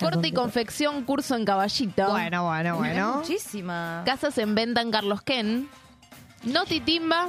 Corte 0.00 0.28
y 0.28 0.32
confección, 0.32 1.02
curso 1.04 1.34
en 1.34 1.44
caballito. 1.44 2.08
Bueno, 2.10 2.44
bueno, 2.46 2.76
bueno. 2.76 3.16
Muchísimas. 3.16 4.04
Casas 4.06 4.38
en 4.38 4.54
venta 4.54 4.80
en 4.80 4.90
Carlos 4.92 5.22
Ken. 5.22 5.68
Noti 6.44 6.78
Timba 6.80 7.28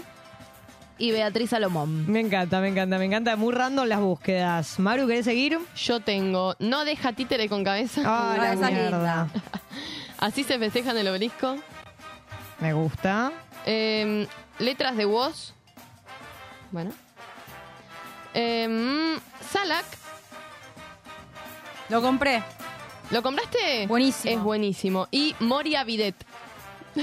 y 0.99 1.11
Beatriz 1.11 1.49
Salomón. 1.49 2.05
Me 2.11 2.19
encanta, 2.19 2.61
me 2.61 2.67
encanta, 2.67 2.99
me 2.99 3.05
encanta. 3.05 3.35
Muy 3.35 3.53
random 3.55 3.87
las 3.87 3.99
búsquedas. 3.99 4.77
Maru, 4.79 5.07
¿querés 5.07 5.25
seguir? 5.25 5.57
Yo 5.75 5.99
tengo 5.99 6.55
No 6.59 6.85
deja 6.85 7.11
títere 7.13 7.49
con 7.49 7.63
cabeza. 7.63 8.01
Ah, 8.05 8.55
la 8.55 8.69
mierda. 8.69 9.27
Así 10.19 10.43
se 10.43 10.59
festeja 10.59 10.91
en 10.91 10.97
el 10.99 11.07
obelisco. 11.07 11.55
Me 12.59 12.73
gusta. 12.73 13.31
Em, 13.65 14.27
letras 14.59 14.95
de 14.97 15.05
voz. 15.05 15.53
Bueno. 16.71 16.91
Em, 18.33 19.17
Salak. 19.49 19.85
Lo 21.89 22.01
compré. 22.01 22.43
¿Lo 23.11 23.23
compraste? 23.23 23.87
Buenísimo. 23.87 24.35
Es 24.37 24.43
buenísimo. 24.43 25.07
Y 25.09 25.35
Moria 25.39 25.83
Bidet. 25.83 26.15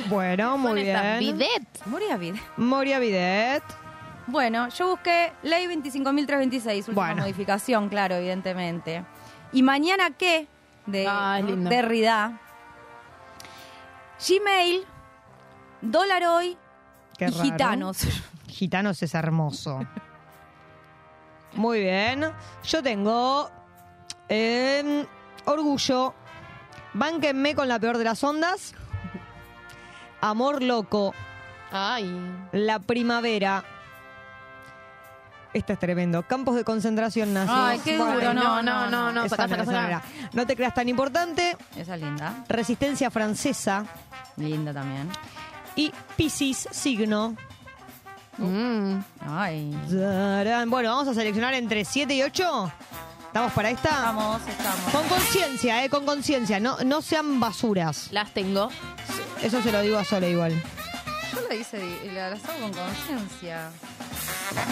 Bueno, 0.08 0.56
muy 0.58 0.82
bien. 0.82 1.18
Bidet. 1.18 1.86
Moria 1.86 2.16
vida. 2.16 2.38
Moria 2.56 2.98
Bidet. 2.98 3.62
Bueno, 4.28 4.68
yo 4.70 4.88
busqué 4.90 5.32
ley 5.42 5.66
25.326, 5.66 6.88
última 6.88 6.94
Bueno. 7.06 7.22
modificación, 7.22 7.88
claro, 7.88 8.16
evidentemente. 8.16 9.04
¿Y 9.52 9.62
mañana 9.62 10.10
qué? 10.10 10.46
De 10.86 11.06
Ah. 11.08 11.40
Derrida. 11.42 12.40
Gmail, 14.28 14.84
Dólar 15.80 16.24
Hoy 16.24 16.56
Qué 17.18 17.26
y 17.26 17.30
raro. 17.30 17.42
Gitanos. 17.42 17.98
Gitanos 18.48 19.02
es 19.02 19.14
hermoso. 19.14 19.80
Muy 21.54 21.80
bien. 21.80 22.24
Yo 22.64 22.82
tengo 22.82 23.50
eh, 24.28 25.06
Orgullo. 25.46 26.14
Bánquenme 26.94 27.54
con 27.54 27.68
la 27.68 27.78
peor 27.78 27.98
de 27.98 28.04
las 28.04 28.22
ondas. 28.24 28.74
Amor 30.20 30.62
loco. 30.62 31.14
Ay. 31.72 32.10
La 32.52 32.78
primavera. 32.78 33.64
Este 35.52 35.72
es 35.72 35.78
tremendo. 35.78 36.22
Campos 36.22 36.54
de 36.54 36.64
concentración 36.64 37.32
nazis. 37.32 37.54
Ay, 37.56 37.78
qué 37.82 37.96
duro, 37.96 38.12
Bueno, 38.12 38.34
no, 38.34 38.62
no, 38.62 38.90
no, 38.90 39.12
no, 39.12 39.24
esa 39.24 39.36
sacá, 39.36 39.56
no, 39.56 39.56
sacá, 39.56 39.62
esa 39.62 39.72
no 39.72 39.78
sacá. 39.78 39.86
era. 39.88 40.28
No 40.34 40.46
te 40.46 40.54
creas 40.56 40.74
tan 40.74 40.88
importante. 40.88 41.56
Esa 41.76 41.94
es 41.94 42.00
linda. 42.02 42.44
Resistencia 42.48 43.10
francesa. 43.10 43.84
Linda 44.36 44.74
también. 44.74 45.08
Y 45.76 45.92
Piscis, 46.16 46.68
signo. 46.72 47.36
Mm. 48.38 48.98
Ay. 49.20 49.78
Tarán. 49.90 50.70
Bueno, 50.70 50.90
vamos 50.90 51.08
a 51.08 51.14
seleccionar 51.14 51.54
entre 51.54 51.84
7 51.84 52.14
y 52.14 52.22
8. 52.22 52.72
¿Estamos 53.26 53.52
para 53.52 53.70
esta? 53.70 53.88
Estamos, 53.90 54.40
estamos. 54.48 54.92
Con 54.92 55.08
conciencia, 55.08 55.84
eh, 55.84 55.90
con 55.90 56.06
conciencia. 56.06 56.58
No, 56.58 56.78
no 56.84 57.02
sean 57.02 57.38
basuras. 57.38 58.08
Las 58.10 58.32
tengo. 58.32 58.70
Eso 59.42 59.62
se 59.62 59.70
lo 59.70 59.82
digo 59.82 59.98
a 59.98 60.04
Sole 60.04 60.30
igual. 60.30 60.52
Yo 61.34 61.46
la 61.48 61.54
hice, 61.54 61.82
la 62.14 62.28
hago 62.28 62.38
con 62.60 62.72
conciencia. 62.72 63.70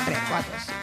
3, 0.07 0.19
4, 0.31 0.53
5. 0.65 0.75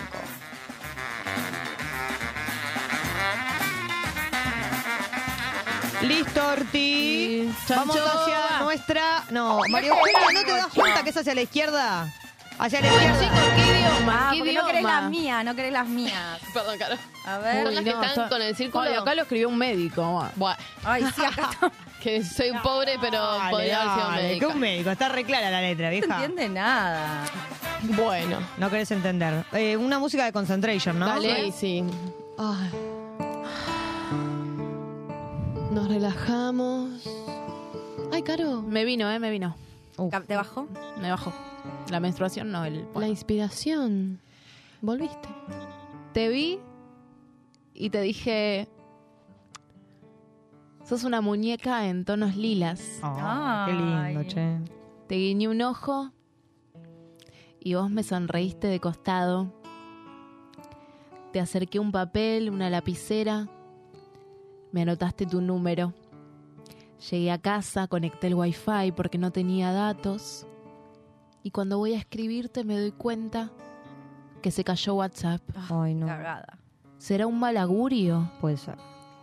Listo, 6.03 6.47
Orti. 6.47 7.51
Vamos 7.69 7.95
hacia 7.97 8.59
nuestra. 8.63 9.23
No, 9.29 9.59
María 9.69 9.89
Eugenia, 9.89 10.31
¿no 10.33 10.41
te 10.45 10.51
das 10.51 10.67
cuenta 10.73 11.03
que 11.03 11.09
es 11.11 11.17
hacia 11.17 11.35
la 11.35 11.41
izquierda? 11.41 12.11
Hacia 12.57 12.81
la 12.81 12.87
izquierda. 12.87 13.55
¿qué 13.55 13.79
idioma? 13.79 14.19
Ah, 14.19 14.29
¿Qué 14.33 14.37
porque 14.39 14.53
no 14.53 14.65
querés 14.65 14.81
idioma? 14.81 15.01
las 15.01 15.09
mías, 15.09 15.45
no 15.45 15.55
querés 15.55 15.73
las 15.73 15.87
mías. 15.87 16.39
Perdón, 16.53 16.77
Caro. 16.77 16.95
A 17.25 17.37
ver. 17.39 17.65
Son 17.65 17.75
las 17.75 17.83
que 17.83 17.89
están 17.91 18.29
con 18.29 18.41
el 18.41 18.55
círculo. 18.55 18.83
Ay, 18.83 18.93
acá 18.95 19.15
lo 19.15 19.21
escribió 19.23 19.49
un 19.49 19.57
médico. 19.57 20.27
Buah. 20.35 20.55
Ay, 20.83 21.05
sí, 21.15 21.23
acá 21.25 21.49
está. 21.51 21.71
Que 22.01 22.23
soy 22.25 22.49
un 22.49 22.59
pobre, 22.63 22.95
pero 22.99 23.21
Dale, 23.37 23.51
podría 23.51 23.79
haber 23.83 23.93
sido 23.93 24.07
dale, 24.09 24.23
médica. 24.23 24.39
que 24.47 24.51
un 24.53 24.59
médico. 24.59 24.89
Está 24.89 25.09
re 25.09 25.23
clara 25.23 25.51
la 25.51 25.61
letra, 25.61 25.85
No 25.85 25.91
vieja. 25.91 26.13
entiende 26.15 26.49
nada. 26.49 27.25
Bueno. 27.83 28.39
No 28.57 28.71
querés 28.71 28.89
entender. 28.89 29.45
Eh, 29.53 29.77
una 29.77 29.99
música 29.99 30.25
de 30.25 30.33
concentration, 30.33 30.97
¿no? 30.97 31.05
Dale, 31.05 31.51
sí. 31.51 31.83
Ay. 32.39 32.71
Nos 35.71 35.87
relajamos. 35.87 37.07
Ay, 38.11 38.23
Caro. 38.23 38.61
Me 38.61 38.83
vino, 38.83 39.09
eh, 39.09 39.19
me 39.19 39.31
vino. 39.31 39.55
¿Te 40.27 40.35
bajó? 40.35 40.67
Me 40.99 41.09
bajó. 41.09 41.31
La 41.89 42.01
menstruación 42.01 42.51
no, 42.51 42.65
el... 42.65 42.85
La 42.93 43.07
inspiración. 43.07 44.19
Volviste. 44.81 45.29
Te 46.13 46.27
vi 46.27 46.59
y 47.73 47.89
te 47.89 48.01
dije... 48.01 48.67
Sos 50.83 51.05
una 51.05 51.21
muñeca 51.21 51.87
en 51.87 52.03
tonos 52.03 52.35
lilas. 52.35 52.99
Ah, 53.01 53.65
qué 53.65 53.73
lindo, 53.73 54.23
che. 54.25 54.57
Te 55.07 55.15
guiñé 55.15 55.47
un 55.47 55.61
ojo 55.61 56.11
y 57.61 57.75
vos 57.75 57.89
me 57.89 58.03
sonreíste 58.03 58.67
de 58.67 58.81
costado. 58.81 59.53
Te 61.31 61.39
acerqué 61.39 61.79
un 61.79 61.93
papel, 61.93 62.49
una 62.49 62.69
lapicera. 62.69 63.47
Me 64.71 64.81
anotaste 64.83 65.25
tu 65.25 65.41
número. 65.41 65.93
Llegué 67.09 67.31
a 67.31 67.37
casa, 67.39 67.87
conecté 67.87 68.27
el 68.27 68.35
wifi 68.35 68.91
porque 68.95 69.17
no 69.17 69.31
tenía 69.31 69.71
datos. 69.71 70.45
Y 71.43 71.51
cuando 71.51 71.77
voy 71.79 71.93
a 71.93 71.97
escribirte 71.97 72.63
me 72.63 72.79
doy 72.79 72.91
cuenta 72.91 73.51
que 74.41 74.51
se 74.51 74.63
cayó 74.63 74.95
WhatsApp. 74.95 75.41
Ay, 75.69 75.95
no. 75.95 76.05
Cagada. 76.07 76.57
¿Será 76.97 77.25
un 77.27 77.39
mal 77.39 77.57
augurio? 77.57 78.31
Puede 78.39 78.57
ser. 78.57 78.77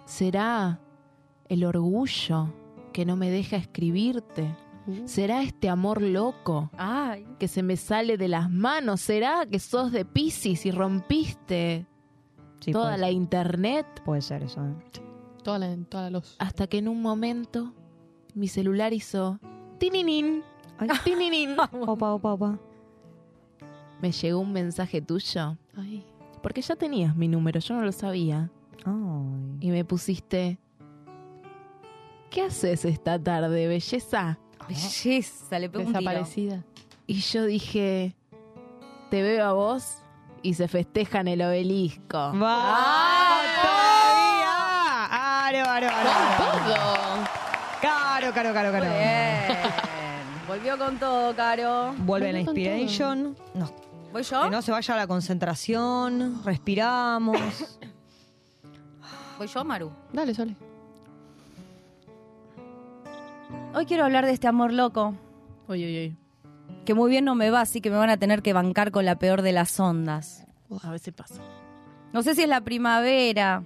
¿Será 0.04 0.80
el 1.48 1.64
orgullo 1.64 2.52
que 2.92 3.04
no 3.06 3.14
me 3.16 3.30
deja 3.30 3.56
escribirte? 3.56 4.54
¿Será 5.04 5.42
este 5.42 5.68
amor 5.68 6.00
loco 6.00 6.70
Ay. 6.78 7.26
que 7.38 7.46
se 7.46 7.62
me 7.62 7.76
sale 7.76 8.16
de 8.16 8.26
las 8.26 8.50
manos? 8.50 9.02
¿Será 9.02 9.44
que 9.46 9.58
sos 9.58 9.92
de 9.92 10.04
Pisces 10.06 10.64
y 10.66 10.70
rompiste 10.70 11.86
Sí, 12.60 12.72
toda 12.72 12.96
la 12.96 13.06
ser. 13.08 13.14
internet? 13.14 13.86
Puede 14.04 14.22
ser 14.22 14.42
eso. 14.44 14.64
¿eh? 14.66 14.74
Toda 15.48 15.58
la, 15.60 15.76
toda 15.88 16.02
la 16.04 16.10
luz. 16.10 16.36
Hasta 16.38 16.66
que 16.66 16.76
en 16.76 16.88
un 16.88 17.00
momento 17.00 17.72
mi 18.34 18.48
celular 18.48 18.92
hizo 18.92 19.40
tininin, 19.78 20.42
Ay. 20.76 20.88
tininin. 21.04 21.56
Opa, 21.58 22.12
opa, 22.12 22.34
opa. 22.34 22.58
Me 24.02 24.12
llegó 24.12 24.40
un 24.40 24.52
mensaje 24.52 25.00
tuyo 25.00 25.56
Ay. 25.74 26.04
porque 26.42 26.60
ya 26.60 26.76
tenías 26.76 27.16
mi 27.16 27.28
número, 27.28 27.60
yo 27.60 27.74
no 27.74 27.82
lo 27.82 27.92
sabía. 27.92 28.50
Ay. 28.84 29.56
Y 29.60 29.70
me 29.70 29.86
pusiste, 29.86 30.58
¿qué 32.30 32.42
haces 32.42 32.84
esta 32.84 33.18
tarde, 33.18 33.68
belleza? 33.68 34.38
Belleza, 34.68 35.58
le 35.58 35.70
pego 35.70 35.84
un 35.84 35.92
tiro. 35.94 36.00
Desaparecida. 36.00 36.64
Y 37.06 37.20
yo 37.20 37.46
dije, 37.46 38.14
te 39.08 39.22
veo 39.22 39.46
a 39.46 39.52
vos 39.54 40.02
y 40.42 40.54
se 40.54 40.68
festeja 40.68 41.20
en 41.20 41.28
el 41.28 41.40
obelisco. 41.42 42.18
¡Vamos 42.18 43.07
todavía! 45.80 45.86
¡Aro, 45.86 45.88
aro, 45.88 46.10
aro! 46.10 46.64
Todo. 46.66 47.28
¡Caro, 47.80 48.32
caro, 48.32 48.52
caro, 48.52 48.72
caro! 48.72 48.84
Bien. 48.90 49.88
Volvió 50.48 50.78
con 50.78 50.98
todo, 50.98 51.36
Caro. 51.36 51.94
Vuelve 51.98 52.32
la 52.32 52.44
con 52.44 52.56
inspiration. 52.56 53.36
No, 53.54 53.70
¿Voy 54.12 54.22
yo? 54.22 54.42
que 54.44 54.50
no 54.50 54.62
se 54.62 54.72
vaya 54.72 54.96
la 54.96 55.06
concentración. 55.06 56.42
Respiramos. 56.44 57.36
¿Voy 59.38 59.46
yo, 59.46 59.64
Maru? 59.64 59.92
Dale, 60.12 60.34
Sole. 60.34 60.56
Hoy 63.74 63.84
quiero 63.84 64.04
hablar 64.04 64.24
de 64.24 64.32
este 64.32 64.48
amor 64.48 64.72
loco. 64.72 65.14
Uy, 65.68 65.84
uy, 65.84 65.98
uy. 65.98 66.16
Que 66.86 66.94
muy 66.94 67.10
bien 67.10 67.26
no 67.26 67.34
me 67.34 67.50
va, 67.50 67.60
así 67.60 67.82
que 67.82 67.90
me 67.90 67.98
van 67.98 68.08
a 68.10 68.16
tener 68.16 68.42
que 68.42 68.54
bancar 68.54 68.90
con 68.90 69.04
la 69.04 69.18
peor 69.18 69.42
de 69.42 69.52
las 69.52 69.78
ondas. 69.78 70.46
A 70.82 70.90
veces 70.90 71.12
pasa. 71.12 71.42
No 72.14 72.22
sé 72.22 72.34
si 72.34 72.42
es 72.42 72.48
la 72.48 72.62
primavera 72.62 73.64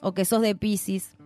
o 0.00 0.12
que 0.12 0.24
sos 0.24 0.42
de 0.42 0.54
Pisces. 0.54 1.16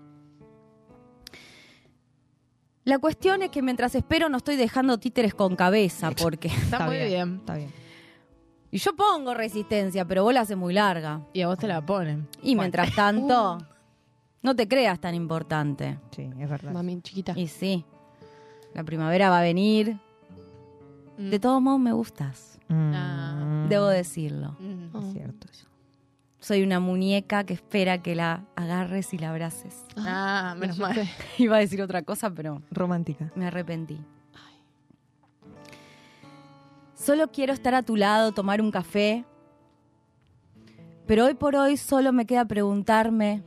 La 2.85 2.99
cuestión 2.99 3.43
es 3.43 3.51
que 3.51 3.63
mientras 3.63 3.95
espero 3.95 4.29
no 4.29 4.37
estoy 4.37 4.57
dejando 4.57 4.99
títeres 4.99 5.35
con 5.35 5.57
cabeza, 5.57 6.11
porque... 6.11 6.49
Está, 6.49 6.81
muy 6.87 6.99
bien. 6.99 7.37
Está 7.37 7.57
bien. 7.57 7.73
Y 8.71 8.79
yo 8.79 8.95
pongo 8.95 9.33
resistencia, 9.33 10.05
pero 10.05 10.23
vos 10.25 10.35
la 10.35 10.41
haces 10.43 10.57
muy 10.57 10.75
larga. 10.75 11.27
Y 11.33 11.41
a 11.41 11.47
vos 11.49 11.57
te 11.57 11.67
la 11.67 11.85
ponen. 11.85 12.29
Y 12.43 12.57
mientras 12.57 12.95
tanto, 12.97 13.57
no 14.43 14.55
te 14.57 14.69
creas 14.69 15.01
tan 15.01 15.15
importante. 15.15 15.99
Sí, 16.15 16.29
es 16.39 16.51
verdad. 16.51 16.73
Mami 16.73 17.01
chiquita. 17.01 17.33
Y 17.37 17.47
sí, 17.49 17.85
la 18.75 18.85
primavera 18.85 19.31
va 19.31 19.39
a 19.39 19.43
venir. 19.43 19.97
Mm. 21.17 21.31
De 21.31 21.39
todos 21.39 21.63
modos 21.63 21.81
me 21.81 21.93
gustas, 21.93 22.59
Ah. 22.69 23.67
debo 23.69 23.87
decirlo. 23.87 24.57
Mm. 24.59 24.97
Es 24.97 25.13
cierto 25.13 25.47
eso. 25.51 25.67
Soy 26.45 26.63
una 26.63 26.79
muñeca 26.79 27.45
que 27.45 27.55
espera 27.55 28.03
que 28.03 28.15
la 28.15 28.45
agarres 28.55 29.15
y 29.15 29.19
la 29.19 29.31
abraces. 29.31 29.83
Ah, 29.97 30.55
menos 30.59 30.77
mal. 30.79 30.95
Iba 31.39 31.57
a 31.57 31.61
decir 31.61 31.81
otra 31.81 32.03
cosa, 32.03 32.29
pero 32.29 32.61
Romántica. 32.71 33.33
me 33.35 33.47
arrepentí. 33.47 33.99
Solo 36.93 37.29
quiero 37.29 37.55
estar 37.55 37.75
a 37.75 37.83
tu 37.83 37.97
lado, 37.97 38.33
tomar 38.33 38.61
un 38.61 38.71
café. 38.71 39.25
Pero 41.07 41.25
hoy 41.25 41.33
por 41.33 41.57
hoy 41.57 41.79
solo 41.79 42.13
me 42.13 42.27
queda 42.27 42.45
preguntarme, 42.45 43.43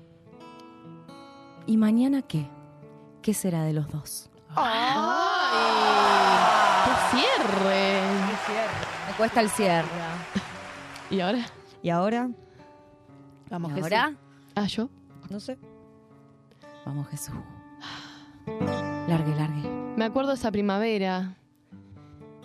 ¿y 1.68 1.78
mañana 1.78 2.24
qué? 2.24 2.48
¿Qué 3.22 3.36
será 3.36 3.62
de 3.62 3.74
los 3.74 3.92
dos? 3.92 4.32
¡Qué 4.48 4.56
cierre! 7.12 8.02
Me 9.08 9.14
cuesta 9.18 9.42
el 9.42 9.52
cierre. 9.52 9.88
¿Y 11.12 11.20
ahora? 11.20 11.46
¿Y 11.84 11.92
ahora? 11.92 12.32
Vamos, 13.50 13.72
¿Y 13.72 13.76
Jesús. 13.76 13.92
ahora? 13.92 14.16
Ah, 14.56 14.68
yo. 14.68 14.90
No 15.30 15.40
sé. 15.40 15.58
Vamos, 16.86 17.08
Jesús. 17.10 17.36
Largue, 19.08 19.36
largue. 19.36 19.70
Me 19.98 20.06
acuerdo 20.06 20.34
esa 20.34 20.52
primavera 20.52 21.36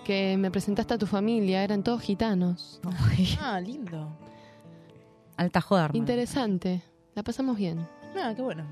que 0.05 0.37
me 0.37 0.51
presentaste 0.51 0.95
a 0.95 0.99
tu 0.99 1.07
familia, 1.07 1.63
eran 1.63 1.83
todos 1.83 2.01
gitanos. 2.03 2.81
Ah, 3.41 3.61
lindo. 3.61 4.09
Alta 5.37 5.61
joda, 5.61 5.85
hermano. 5.87 5.99
Interesante, 5.99 6.83
la 7.15 7.23
pasamos 7.23 7.57
bien. 7.57 7.87
Ah, 8.17 8.33
qué 8.35 8.43
bueno. 8.43 8.65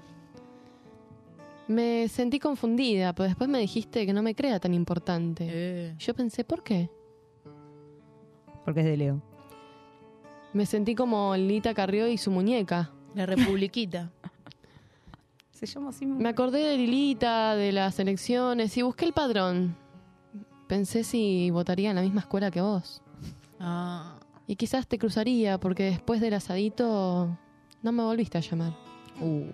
Me 1.69 2.09
sentí 2.09 2.39
confundida, 2.41 3.13
pero 3.13 3.29
después 3.29 3.49
me 3.49 3.59
dijiste 3.59 4.05
que 4.07 4.13
no 4.13 4.23
me 4.23 4.35
crea 4.35 4.59
tan 4.59 4.75
importante. 4.75 5.47
Eh. 5.49 5.95
Yo 5.99 6.15
pensé, 6.15 6.45
¿por 6.45 6.63
qué? 6.63 6.91
Porque 8.65 8.81
es 8.81 8.87
de 8.87 8.97
Leo. 8.97 9.23
Me 10.53 10.67
sentí 10.67 10.95
como 10.95 11.37
Lita 11.37 11.75
Carrió 11.75 12.09
y 12.09 12.19
su 12.19 12.31
muñeca. 12.31 12.91
La 13.15 13.27
republiquita. 13.27 14.11
Se 15.53 15.67
llama 15.67 15.91
así. 15.91 16.07
Me 16.07 16.29
acordé 16.29 16.61
de 16.61 16.77
Lilita, 16.77 17.55
de 17.55 17.73
las 17.73 17.99
elecciones 17.99 18.77
y 18.77 18.83
busqué 18.83 19.05
el 19.05 19.13
padrón. 19.13 19.77
Pensé 20.67 21.05
si 21.05 21.51
votaría 21.51 21.91
en 21.91 21.97
la 21.97 22.03
misma 22.03 22.21
escuela 22.21 22.51
que 22.51 22.61
vos. 22.61 23.03
Ah. 23.59 24.19
Y 24.47 24.57
quizás 24.57 24.87
te 24.87 24.99
cruzaría 24.99 25.61
porque 25.61 25.85
después 25.85 26.21
del 26.21 26.35
asadito 26.35 27.37
no 27.83 27.93
me 27.93 28.03
volviste 28.03 28.39
a 28.39 28.41
llamar. 28.41 28.73
Uh. 29.21 29.47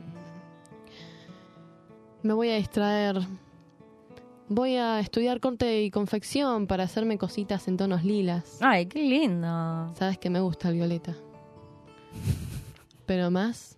Me 2.22 2.32
voy 2.32 2.50
a 2.50 2.56
distraer. 2.56 3.20
Voy 4.48 4.76
a 4.76 5.00
estudiar 5.00 5.40
corte 5.40 5.82
y 5.82 5.90
confección 5.90 6.68
para 6.68 6.84
hacerme 6.84 7.18
cositas 7.18 7.66
en 7.66 7.76
tonos 7.76 8.04
lilas. 8.04 8.58
Ay, 8.60 8.86
qué 8.86 9.00
lindo. 9.02 9.92
Sabes 9.98 10.18
que 10.18 10.30
me 10.30 10.38
gusta 10.38 10.68
el 10.68 10.74
violeta. 10.74 11.14
Pero 13.06 13.30
más 13.30 13.76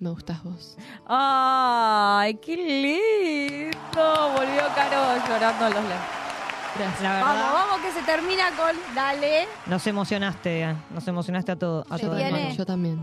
me 0.00 0.10
gustas 0.10 0.42
vos. 0.42 0.76
Ay, 1.06 2.34
qué 2.34 2.56
lindo. 2.56 4.32
Volvió 4.36 4.62
Caro 4.74 5.22
llorando 5.28 5.64
a 5.64 5.70
los 5.70 5.82
labios. 5.84 6.20
Gracias. 6.76 7.02
La 7.02 7.20
Vamos, 7.20 7.52
vamos, 7.52 7.80
que 7.80 7.92
se 7.92 8.02
termina 8.02 8.50
con. 8.56 8.94
Dale. 8.94 9.46
nos 9.66 9.86
emocionaste, 9.86 10.62
eh. 10.62 10.76
nos 10.90 11.06
emocionaste 11.06 11.52
a 11.52 11.56
todo, 11.56 11.84
a 11.88 11.96
¿Qué 11.96 12.06
todo 12.06 12.16
mundo. 12.16 12.54
Yo 12.56 12.66
también. 12.66 13.00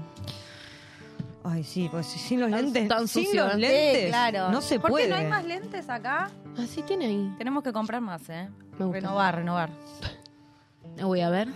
Ay, 1.49 1.63
sí, 1.63 1.87
pues 1.89 2.05
sin 2.07 2.41
los 2.41 2.51
Tan- 2.51 2.61
lentes, 2.65 2.87
tan 2.89 3.07
sin 3.07 3.23
sucio, 3.25 3.45
los 3.45 3.53
¿eh? 3.55 3.57
lentes, 3.57 4.03
Sí, 4.03 4.07
claro. 4.09 4.49
no 4.51 4.61
se 4.61 4.79
¿Por 4.79 4.89
puede. 4.91 5.05
qué 5.05 5.09
no 5.11 5.15
hay 5.15 5.27
más 5.27 5.45
lentes 5.45 5.87
acá? 5.89 6.29
Así 6.57 6.81
tiene 6.81 7.05
ahí. 7.05 7.33
Tenemos 7.37 7.63
que 7.63 7.71
comprar 7.71 8.01
más, 8.01 8.27
¿eh? 8.29 8.49
Me 8.77 8.85
gusta. 8.85 8.99
Renovar, 8.99 9.35
renovar. 9.35 9.69
Voy 11.01 11.21
a 11.21 11.29
ver. 11.29 11.47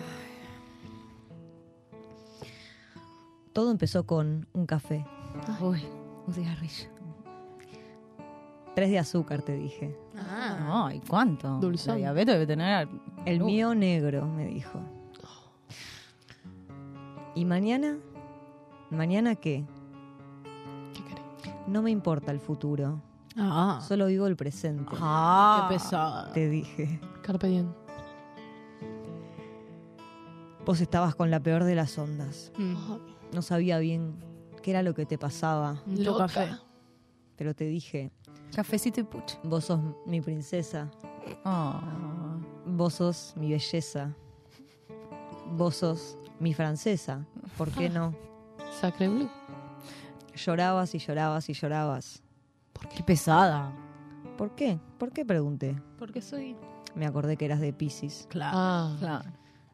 Todo 3.53 3.72
empezó 3.72 4.05
con 4.05 4.47
un 4.53 4.65
café, 4.65 5.05
Uy, 5.59 5.84
un 6.26 6.34
cigarrillo. 6.34 6.88
tres 8.76 8.89
de 8.91 8.99
azúcar, 8.99 9.41
te 9.41 9.53
dije. 9.55 9.93
Ah. 10.15 10.85
Ay, 10.88 11.01
¿cuánto? 11.07 11.57
Dulzón. 11.59 11.95
La 11.95 11.97
diabetes 11.97 12.35
debe 12.35 12.47
tener. 12.47 12.88
El 13.26 13.41
Uh. 13.41 13.45
mío 13.45 13.76
negro, 13.76 14.26
me 14.26 14.45
dijo. 14.45 14.80
¿Y 17.35 17.43
mañana? 17.45 17.97
¿Mañana 18.89 19.35
qué? 19.35 19.65
No 21.67 21.81
me 21.81 21.91
importa 21.91 22.31
el 22.31 22.39
futuro, 22.39 23.01
Ah. 23.38 23.79
solo 23.88 24.07
vivo 24.07 24.27
el 24.27 24.35
presente, 24.35 24.93
Ah, 24.99 25.67
Qué 25.69 25.75
pesado. 25.75 26.31
te 26.33 26.49
dije. 26.49 26.99
Carpe 27.21 27.47
diem. 27.47 27.71
Vos 30.65 30.79
estabas 30.81 31.15
con 31.15 31.31
la 31.31 31.39
peor 31.39 31.63
de 31.63 31.75
las 31.75 31.97
ondas. 31.97 32.51
Mm. 32.57 32.75
No 33.33 33.41
sabía 33.41 33.79
bien 33.79 34.15
qué 34.61 34.71
era 34.71 34.83
lo 34.83 34.93
que 34.93 35.05
te 35.05 35.17
pasaba, 35.17 35.81
Loca. 35.88 36.27
café. 36.27 36.49
pero 37.35 37.55
te 37.55 37.65
dije, 37.65 38.11
Cafecito 38.55 38.99
y 38.99 39.03
pucho. 39.03 39.39
vos 39.43 39.65
sos 39.65 39.79
mi 40.05 40.21
princesa, 40.21 40.91
Oh. 41.43 41.79
vos 42.67 42.93
sos 42.95 43.33
mi 43.38 43.49
belleza, 43.51 44.13
vos 45.57 45.77
sos 45.77 46.17
mi 46.39 46.53
francesa, 46.53 47.25
¿por 47.57 47.69
qué 47.71 47.89
no? 47.89 48.13
Sacre 48.79 49.07
blue. 49.09 49.29
Llorabas 50.35 50.95
y 50.95 50.99
llorabas 50.99 51.49
y 51.49 51.53
llorabas. 51.53 52.23
Qué 52.95 53.03
pesada. 53.03 53.73
¿Por 54.37 54.55
qué? 54.55 54.79
¿Por 54.97 55.11
qué 55.11 55.25
pregunté? 55.25 55.79
Porque 55.99 56.21
soy. 56.21 56.55
Me 56.95 57.05
acordé 57.05 57.37
que 57.37 57.45
eras 57.45 57.59
de 57.59 57.73
Pisces. 57.73 58.27
Claro. 58.29 58.57
Ah, 58.57 58.95
Claro. 58.99 59.29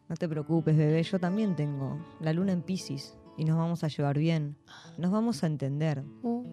No 0.10 0.16
te 0.16 0.28
preocupes, 0.30 0.78
bebé, 0.78 1.04
yo 1.04 1.20
también 1.20 1.56
tengo 1.58 2.00
la 2.22 2.32
luna 2.32 2.54
en 2.54 2.62
Pisces 2.62 3.18
y 3.38 3.44
nos 3.44 3.58
vamos 3.58 3.84
a 3.84 3.90
llevar 3.90 4.18
bien. 4.18 4.56
Nos 4.98 5.12
vamos 5.12 5.44
a 5.44 5.48
entender. 5.48 6.04
uh, 6.24 6.44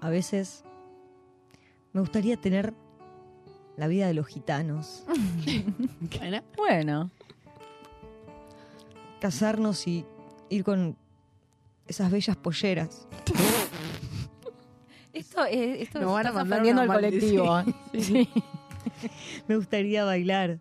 A 0.00 0.08
veces 0.10 0.64
me 1.92 2.00
gustaría 2.00 2.36
tener 2.40 2.72
la 3.76 3.88
vida 3.88 4.06
de 4.06 4.14
los 4.14 4.26
gitanos, 4.28 5.04
Bueno. 6.18 6.42
Bueno. 6.56 7.10
casarnos 9.20 9.86
y 9.86 10.06
ir 10.48 10.64
con 10.64 10.96
esas 11.90 12.10
bellas 12.10 12.36
polleras. 12.36 13.06
Esto, 15.12 15.44
es 15.44 15.80
esto 15.82 15.98
Nos 16.00 16.12
van 16.12 16.28
a 16.28 16.32
mandar 16.32 16.64
al 16.64 16.86
colectivo. 16.86 17.62
Sí. 17.98 18.28
Me 19.48 19.56
gustaría 19.56 20.04
bailar. 20.04 20.60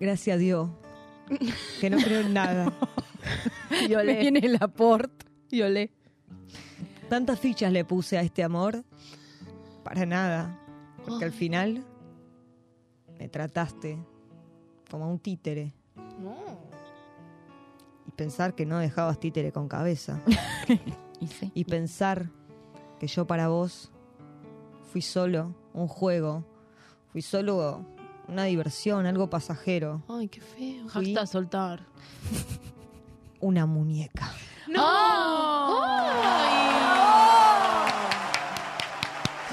Gracias 0.00 0.34
a 0.34 0.38
Dios. 0.38 0.70
Que 1.80 1.90
no 1.90 1.98
creo 1.98 2.20
en 2.20 2.32
nada. 2.32 2.72
Me 3.88 4.18
viene 4.20 4.40
el 4.40 4.56
aporte. 4.58 5.26
Y 5.50 5.60
olé. 5.60 5.92
Tantas 7.10 7.38
fichas 7.38 7.70
le 7.72 7.84
puse 7.84 8.16
a 8.16 8.22
este 8.22 8.42
amor 8.42 8.82
para 9.84 10.06
nada. 10.06 10.58
Porque 11.06 11.26
al 11.26 11.32
final 11.32 11.84
me 13.18 13.28
trataste 13.28 13.98
como 14.90 15.04
a 15.04 15.08
un 15.08 15.18
títere. 15.18 15.74
Y 15.96 16.67
pensar 18.18 18.54
que 18.54 18.66
no 18.66 18.78
dejabas 18.78 19.18
títere 19.20 19.52
con 19.52 19.68
cabeza. 19.68 20.20
Y 21.20 21.26
sí. 21.26 21.50
Y 21.52 21.64
pensar 21.64 22.30
que 23.00 23.08
yo 23.08 23.26
para 23.26 23.48
vos 23.48 23.90
fui 24.92 25.02
solo 25.02 25.52
un 25.74 25.88
juego. 25.88 26.44
Fui 27.10 27.22
solo 27.22 27.84
una 28.28 28.44
diversión, 28.44 29.04
algo 29.04 29.28
pasajero. 29.28 30.04
Ay, 30.08 30.28
qué 30.28 30.40
feo. 30.40 30.88
Fui 30.88 31.06
Hashtag 31.06 31.26
soltar. 31.26 31.80
una 33.40 33.66
muñeca. 33.66 34.30
¡No! 34.68 36.47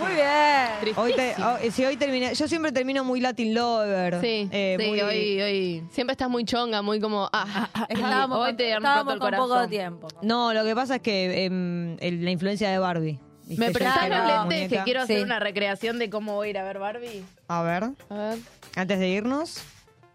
Muy 0.05 0.15
bien. 0.15 0.95
Hoy 0.97 1.13
te- 1.13 1.35
oh, 1.43 1.57
si 1.71 1.85
hoy 1.85 1.97
terminé, 1.97 2.33
yo 2.35 2.47
siempre 2.47 2.71
termino 2.71 3.03
muy 3.03 3.19
Latin 3.21 3.53
Lover. 3.53 4.21
Sí, 4.21 4.47
eh, 4.51 4.77
sí, 4.79 4.87
muy- 4.87 5.01
hoy, 5.01 5.41
hoy. 5.41 5.83
Siempre 5.91 6.11
estás 6.13 6.29
muy 6.29 6.45
chonga, 6.45 6.81
muy 6.81 6.99
como. 6.99 7.29
Ah, 7.33 7.69
Estábamos 7.89 8.39
hoy 8.39 8.47
con- 8.49 8.57
te 8.57 8.73
han 8.73 8.77
estábamos 8.83 9.13
roto 9.13 9.13
el 9.13 9.19
con 9.19 9.27
corazón. 9.47 9.49
poco 9.59 9.69
tiempo. 9.69 10.07
No, 10.21 10.53
lo 10.53 10.63
que 10.63 10.75
pasa 10.75 10.95
es 10.97 11.01
que 11.01 11.45
em, 11.45 11.97
el- 11.99 12.23
la 12.23 12.31
influencia 12.31 12.69
de 12.69 12.77
Barbie. 12.79 13.19
¿viste? 13.47 13.59
¿Me 13.61 13.67
Yo 13.67 13.73
prestás 13.73 14.05
era 14.05 14.17
los 14.19 14.27
la 14.27 14.39
lentes 14.41 14.57
que 14.59 14.65
muñeca. 14.67 14.83
quiero 14.85 15.01
hacer 15.01 15.17
Sí. 15.17 15.23
una 15.23 15.39
recreación 15.39 15.99
de 15.99 16.09
cómo 16.09 16.33
voy 16.33 16.47
a 16.47 16.49
ir 16.51 16.57
a 16.57 16.63
ver 16.63 16.79
Barbie? 16.79 17.23
A 17.47 17.61
ver, 17.61 17.83
A 18.09 18.13
ver. 18.15 18.39
antes 18.75 18.99
de 18.99 19.07
irnos. 19.09 19.61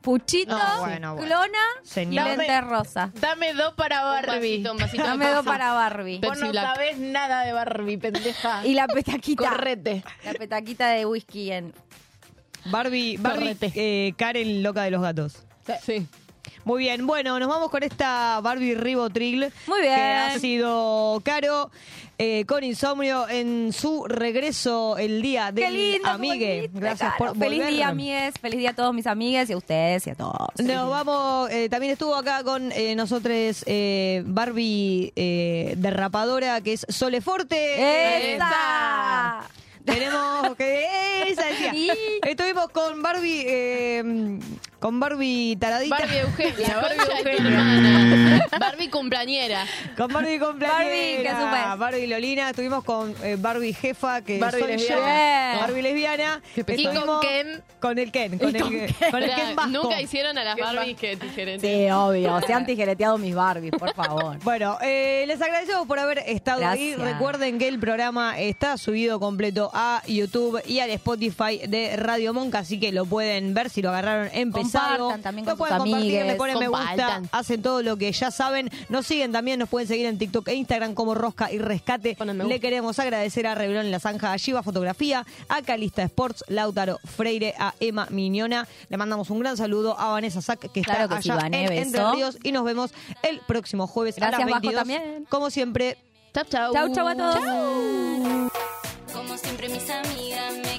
Puchito, 0.01 0.57
No, 0.57 0.81
bueno, 0.81 1.15
bueno. 1.15 1.27
clona, 1.29 1.59
Señor. 1.83 2.27
y 2.27 2.37
lente 2.37 2.61
rosa. 2.63 3.11
Dame 3.21 3.53
dos 3.53 3.75
para 3.75 4.03
Barbie. 4.03 4.59
vasito, 4.63 4.73
un 4.73 4.79
vasito 4.79 5.03
de 5.03 5.09
Dame 5.09 5.29
dos 5.31 5.45
para 5.45 5.73
Barbie. 5.75 6.19
Vos 6.21 6.31
Pepsi 6.31 6.45
no 6.45 6.51
Black. 6.53 6.75
sabés 6.75 6.99
nada 6.99 7.43
de 7.45 7.53
Barbie, 7.53 7.99
pendeja. 7.99 8.65
Y 8.67 8.75
la 8.75 8.87
petaquita. 8.89 9.49
Correte. 9.51 10.03
La 10.25 10.33
petaquita 10.33 10.89
de 10.89 11.05
whisky 11.07 11.53
en. 11.53 11.75
Barbie, 12.67 13.17
Barbie 13.19 13.55
Correte. 13.57 13.73
eh, 13.75 14.13
Karen 14.17 14.63
loca 14.63 14.83
de 14.83 14.91
los 14.91 15.03
gatos. 15.03 15.45
Sí. 15.85 16.07
Muy 16.65 16.81
bien, 16.85 17.07
bueno, 17.07 17.39
nos 17.39 17.49
vamos 17.49 17.71
con 17.71 17.83
esta 17.83 18.41
Barbie 18.43 18.75
Ribotril. 18.75 19.51
Muy 19.67 19.81
bien. 19.81 19.95
Que 19.95 20.03
ha 20.15 20.39
sido 20.39 21.21
caro 21.25 21.71
eh, 22.23 22.45
con 22.45 22.63
insomnio 22.63 23.27
en 23.31 23.73
su 23.73 24.05
regreso 24.05 24.99
el 24.99 25.23
día 25.23 25.53
del 25.53 25.73
lindo, 25.73 26.07
amigue. 26.11 26.57
bonito, 26.69 26.81
Gracias 26.81 27.15
claro. 27.17 27.33
por 27.33 27.43
Feliz 27.43 27.61
volver. 27.61 27.75
día, 27.75 27.89
amigues. 27.89 28.35
Feliz 28.39 28.59
día 28.59 28.71
a 28.71 28.75
todos 28.75 28.93
mis 28.93 29.07
amigues 29.07 29.49
y 29.49 29.55
a 29.55 29.57
ustedes 29.57 30.07
y 30.07 30.11
a 30.11 30.15
todos. 30.15 30.49
Nos 30.59 30.91
vamos, 30.91 31.51
eh, 31.51 31.71
también 31.71 31.95
estuvo 31.95 32.15
acá 32.15 32.45
con 32.45 32.73
eh, 32.73 32.95
nosotros 32.95 33.65
Barbie 34.27 35.15
derrapadora, 35.79 36.61
que 36.61 36.75
es 36.75 36.85
Sole 36.91 37.23
Forte. 37.23 38.35
¡Esa! 38.35 39.41
Tenemos 39.87 40.57
que 40.57 41.23
esa 41.27 41.47
decía. 41.47 41.95
Estuvimos 42.27 42.69
con 42.69 43.01
Barbie, 43.01 44.41
con 44.81 44.99
Barbie 44.99 45.57
taradita. 45.57 45.99
Barbie 45.99 46.19
Eugenia, 46.21 46.77
Barbie 46.81 47.33
Eugenia. 47.33 48.49
Barbie 48.59 48.89
cumpleañera. 48.89 49.67
Con 49.97 50.13
Barbie 50.13 50.39
cumpleañera. 50.39 50.79
Barbie, 50.79 51.23
¿qué 51.23 51.31
supes? 51.31 51.79
Barbie 51.79 52.07
Lolina. 52.07 52.51
Estuvimos 52.51 52.83
con 52.83 53.15
eh, 53.23 53.37
Barbie 53.39 53.75
jefa, 53.75 54.23
que 54.23 54.39
Barbie 54.39 54.61
soy 54.61 54.73
lesbiana. 54.73 55.55
yo. 55.55 55.61
Barbie 55.61 55.83
lesbiana. 55.83 56.43
Y 56.57 56.85
con 56.87 57.21
Ken. 57.21 57.63
Con 57.79 57.99
el 57.99 58.11
Ken. 58.11 58.39
Con, 58.39 58.57
el, 58.57 58.63
con 58.63 58.71
Ken. 58.71 58.95
Con 59.11 59.23
el 59.23 59.35
Ken 59.35 59.57
vasco. 59.57 59.71
Nunca 59.71 60.01
hicieron 60.01 60.39
a 60.39 60.45
las 60.45 60.57
Barbies 60.57 60.97
que 60.97 61.17
tijeretean. 61.17 61.61
Sí, 61.61 61.91
obvio. 61.91 62.41
Se 62.47 62.53
han 62.55 62.65
tijereteado 62.65 63.19
mis 63.19 63.35
Barbies, 63.35 63.73
por 63.79 63.95
favor. 63.95 64.39
Bueno, 64.51 64.79
eh, 64.81 65.25
les 65.27 65.41
agradecemos 65.41 65.87
por 65.87 65.99
haber 65.99 66.19
estado 66.19 66.67
ahí. 66.67 66.93
Gracias. 66.93 67.13
Recuerden 67.13 67.59
que 67.59 67.69
el 67.69 67.79
programa 67.79 68.39
está 68.41 68.79
subido 68.79 69.21
completo 69.21 69.71
a 69.75 70.03
YouTube 70.07 70.61
y 70.67 70.81
al 70.81 70.91
Spotify 70.91 71.61
de 71.69 71.97
Radio 71.97 72.33
Monca, 72.33 72.61
así 72.61 72.81
que 72.81 72.91
lo 72.91 73.05
pueden 73.05 73.55
ver 73.55 73.71
si 73.71 73.83
lo 73.83 73.91
agarraron 73.91 74.29
empezado. 74.33 74.70
Compartan 74.79 75.23
también 75.23 75.47
lo 75.47 75.53
con 75.53 75.59
pueden 75.59 75.77
sus 75.77 75.85
compartir, 75.85 76.25
le 76.27 76.35
ponen 76.37 76.59
me 76.59 76.69
gusta, 76.69 76.87
Compartan. 76.89 77.29
hacen 77.33 77.63
todo 77.63 77.83
lo 77.83 77.97
que 77.97 78.13
ya 78.13 78.31
saben. 78.31 78.71
Nos 78.89 79.07
siguen 79.07 79.33
también, 79.33 79.59
nos 79.59 79.69
pueden 79.69 79.89
seguir 79.89 80.07
en 80.07 80.19
TikTok 80.19 80.49
e 80.49 80.55
Instagram 80.55 80.95
como 80.95 81.15
Rosca 81.15 81.51
y 81.53 81.59
Rescate. 81.59 82.15
Ponen 82.17 82.37
me 82.37 82.45
Le 82.45 82.49
gusta. 82.55 82.61
queremos 82.61 82.99
agradecer 82.99 83.47
a 83.47 83.55
Revelón 83.55 83.87
en 83.87 83.93
la 83.93 84.01
Zanja, 84.01 84.33
a 84.33 84.37
Shiva 84.37 84.63
Fotografía, 84.63 85.25
a 85.49 85.63
Calista 85.63 86.03
Sports, 86.03 86.45
Lautaro 86.49 86.99
Freire, 87.05 87.55
a 87.59 87.75
Emma 87.81 88.07
Miñona. 88.11 88.67
Le 88.89 88.97
mandamos 88.97 89.31
un 89.31 89.41
gran 89.41 89.57
saludo 89.57 89.99
a 89.99 90.13
Vanessa 90.13 90.41
Sac, 90.43 90.61
que 90.73 90.83
Claro 90.83 91.05
está 91.05 91.17
que 91.17 91.23
sí, 91.23 91.31
allá 91.31 91.43
Vané, 91.43 91.63
en 91.65 91.69
beso. 91.71 91.83
Entre 91.83 92.13
Ríos. 92.13 92.39
Y 92.43 92.53
nos 92.53 92.65
vemos 92.65 92.93
el 93.23 93.41
próximo 93.41 93.87
jueves 93.87 94.17
a 94.19 94.21
Gracias, 94.21 94.41
las 94.41 94.49
Bajo, 94.51 94.61
22. 94.63 94.81
también. 94.81 95.27
Como 95.29 95.51
siempre, 95.51 95.97
Chau, 96.35 96.45
chau. 96.45 96.73
Chau, 96.73 96.95
chau 96.95 97.09
a 97.09 97.15
todos. 97.17 98.51
Como 99.13 99.37
siempre 99.37 99.69
mis 99.69 99.91
amigas 99.91 100.55
me 100.63 100.70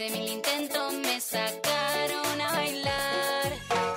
de 0.00 0.08
mil 0.08 0.30
intentos 0.30 0.94
me 0.94 1.20
sacaron 1.20 2.40
a 2.40 2.52
bailar. 2.52 3.48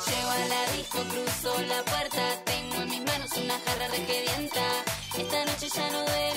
Llego 0.05 0.31
a 0.37 0.39
la 0.49 0.71
disco, 0.75 0.99
cruzo 1.11 1.61
la 1.63 1.81
puerta, 1.83 2.43
tengo 2.43 2.81
en 2.81 2.89
mis 2.89 3.05
manos 3.05 3.31
una 3.37 3.57
jarra 3.65 3.87
requerienta. 3.87 4.65
Esta 5.17 5.45
noche 5.45 5.69
ya 5.69 5.89
no 5.91 5.99
duermo 6.01 6.32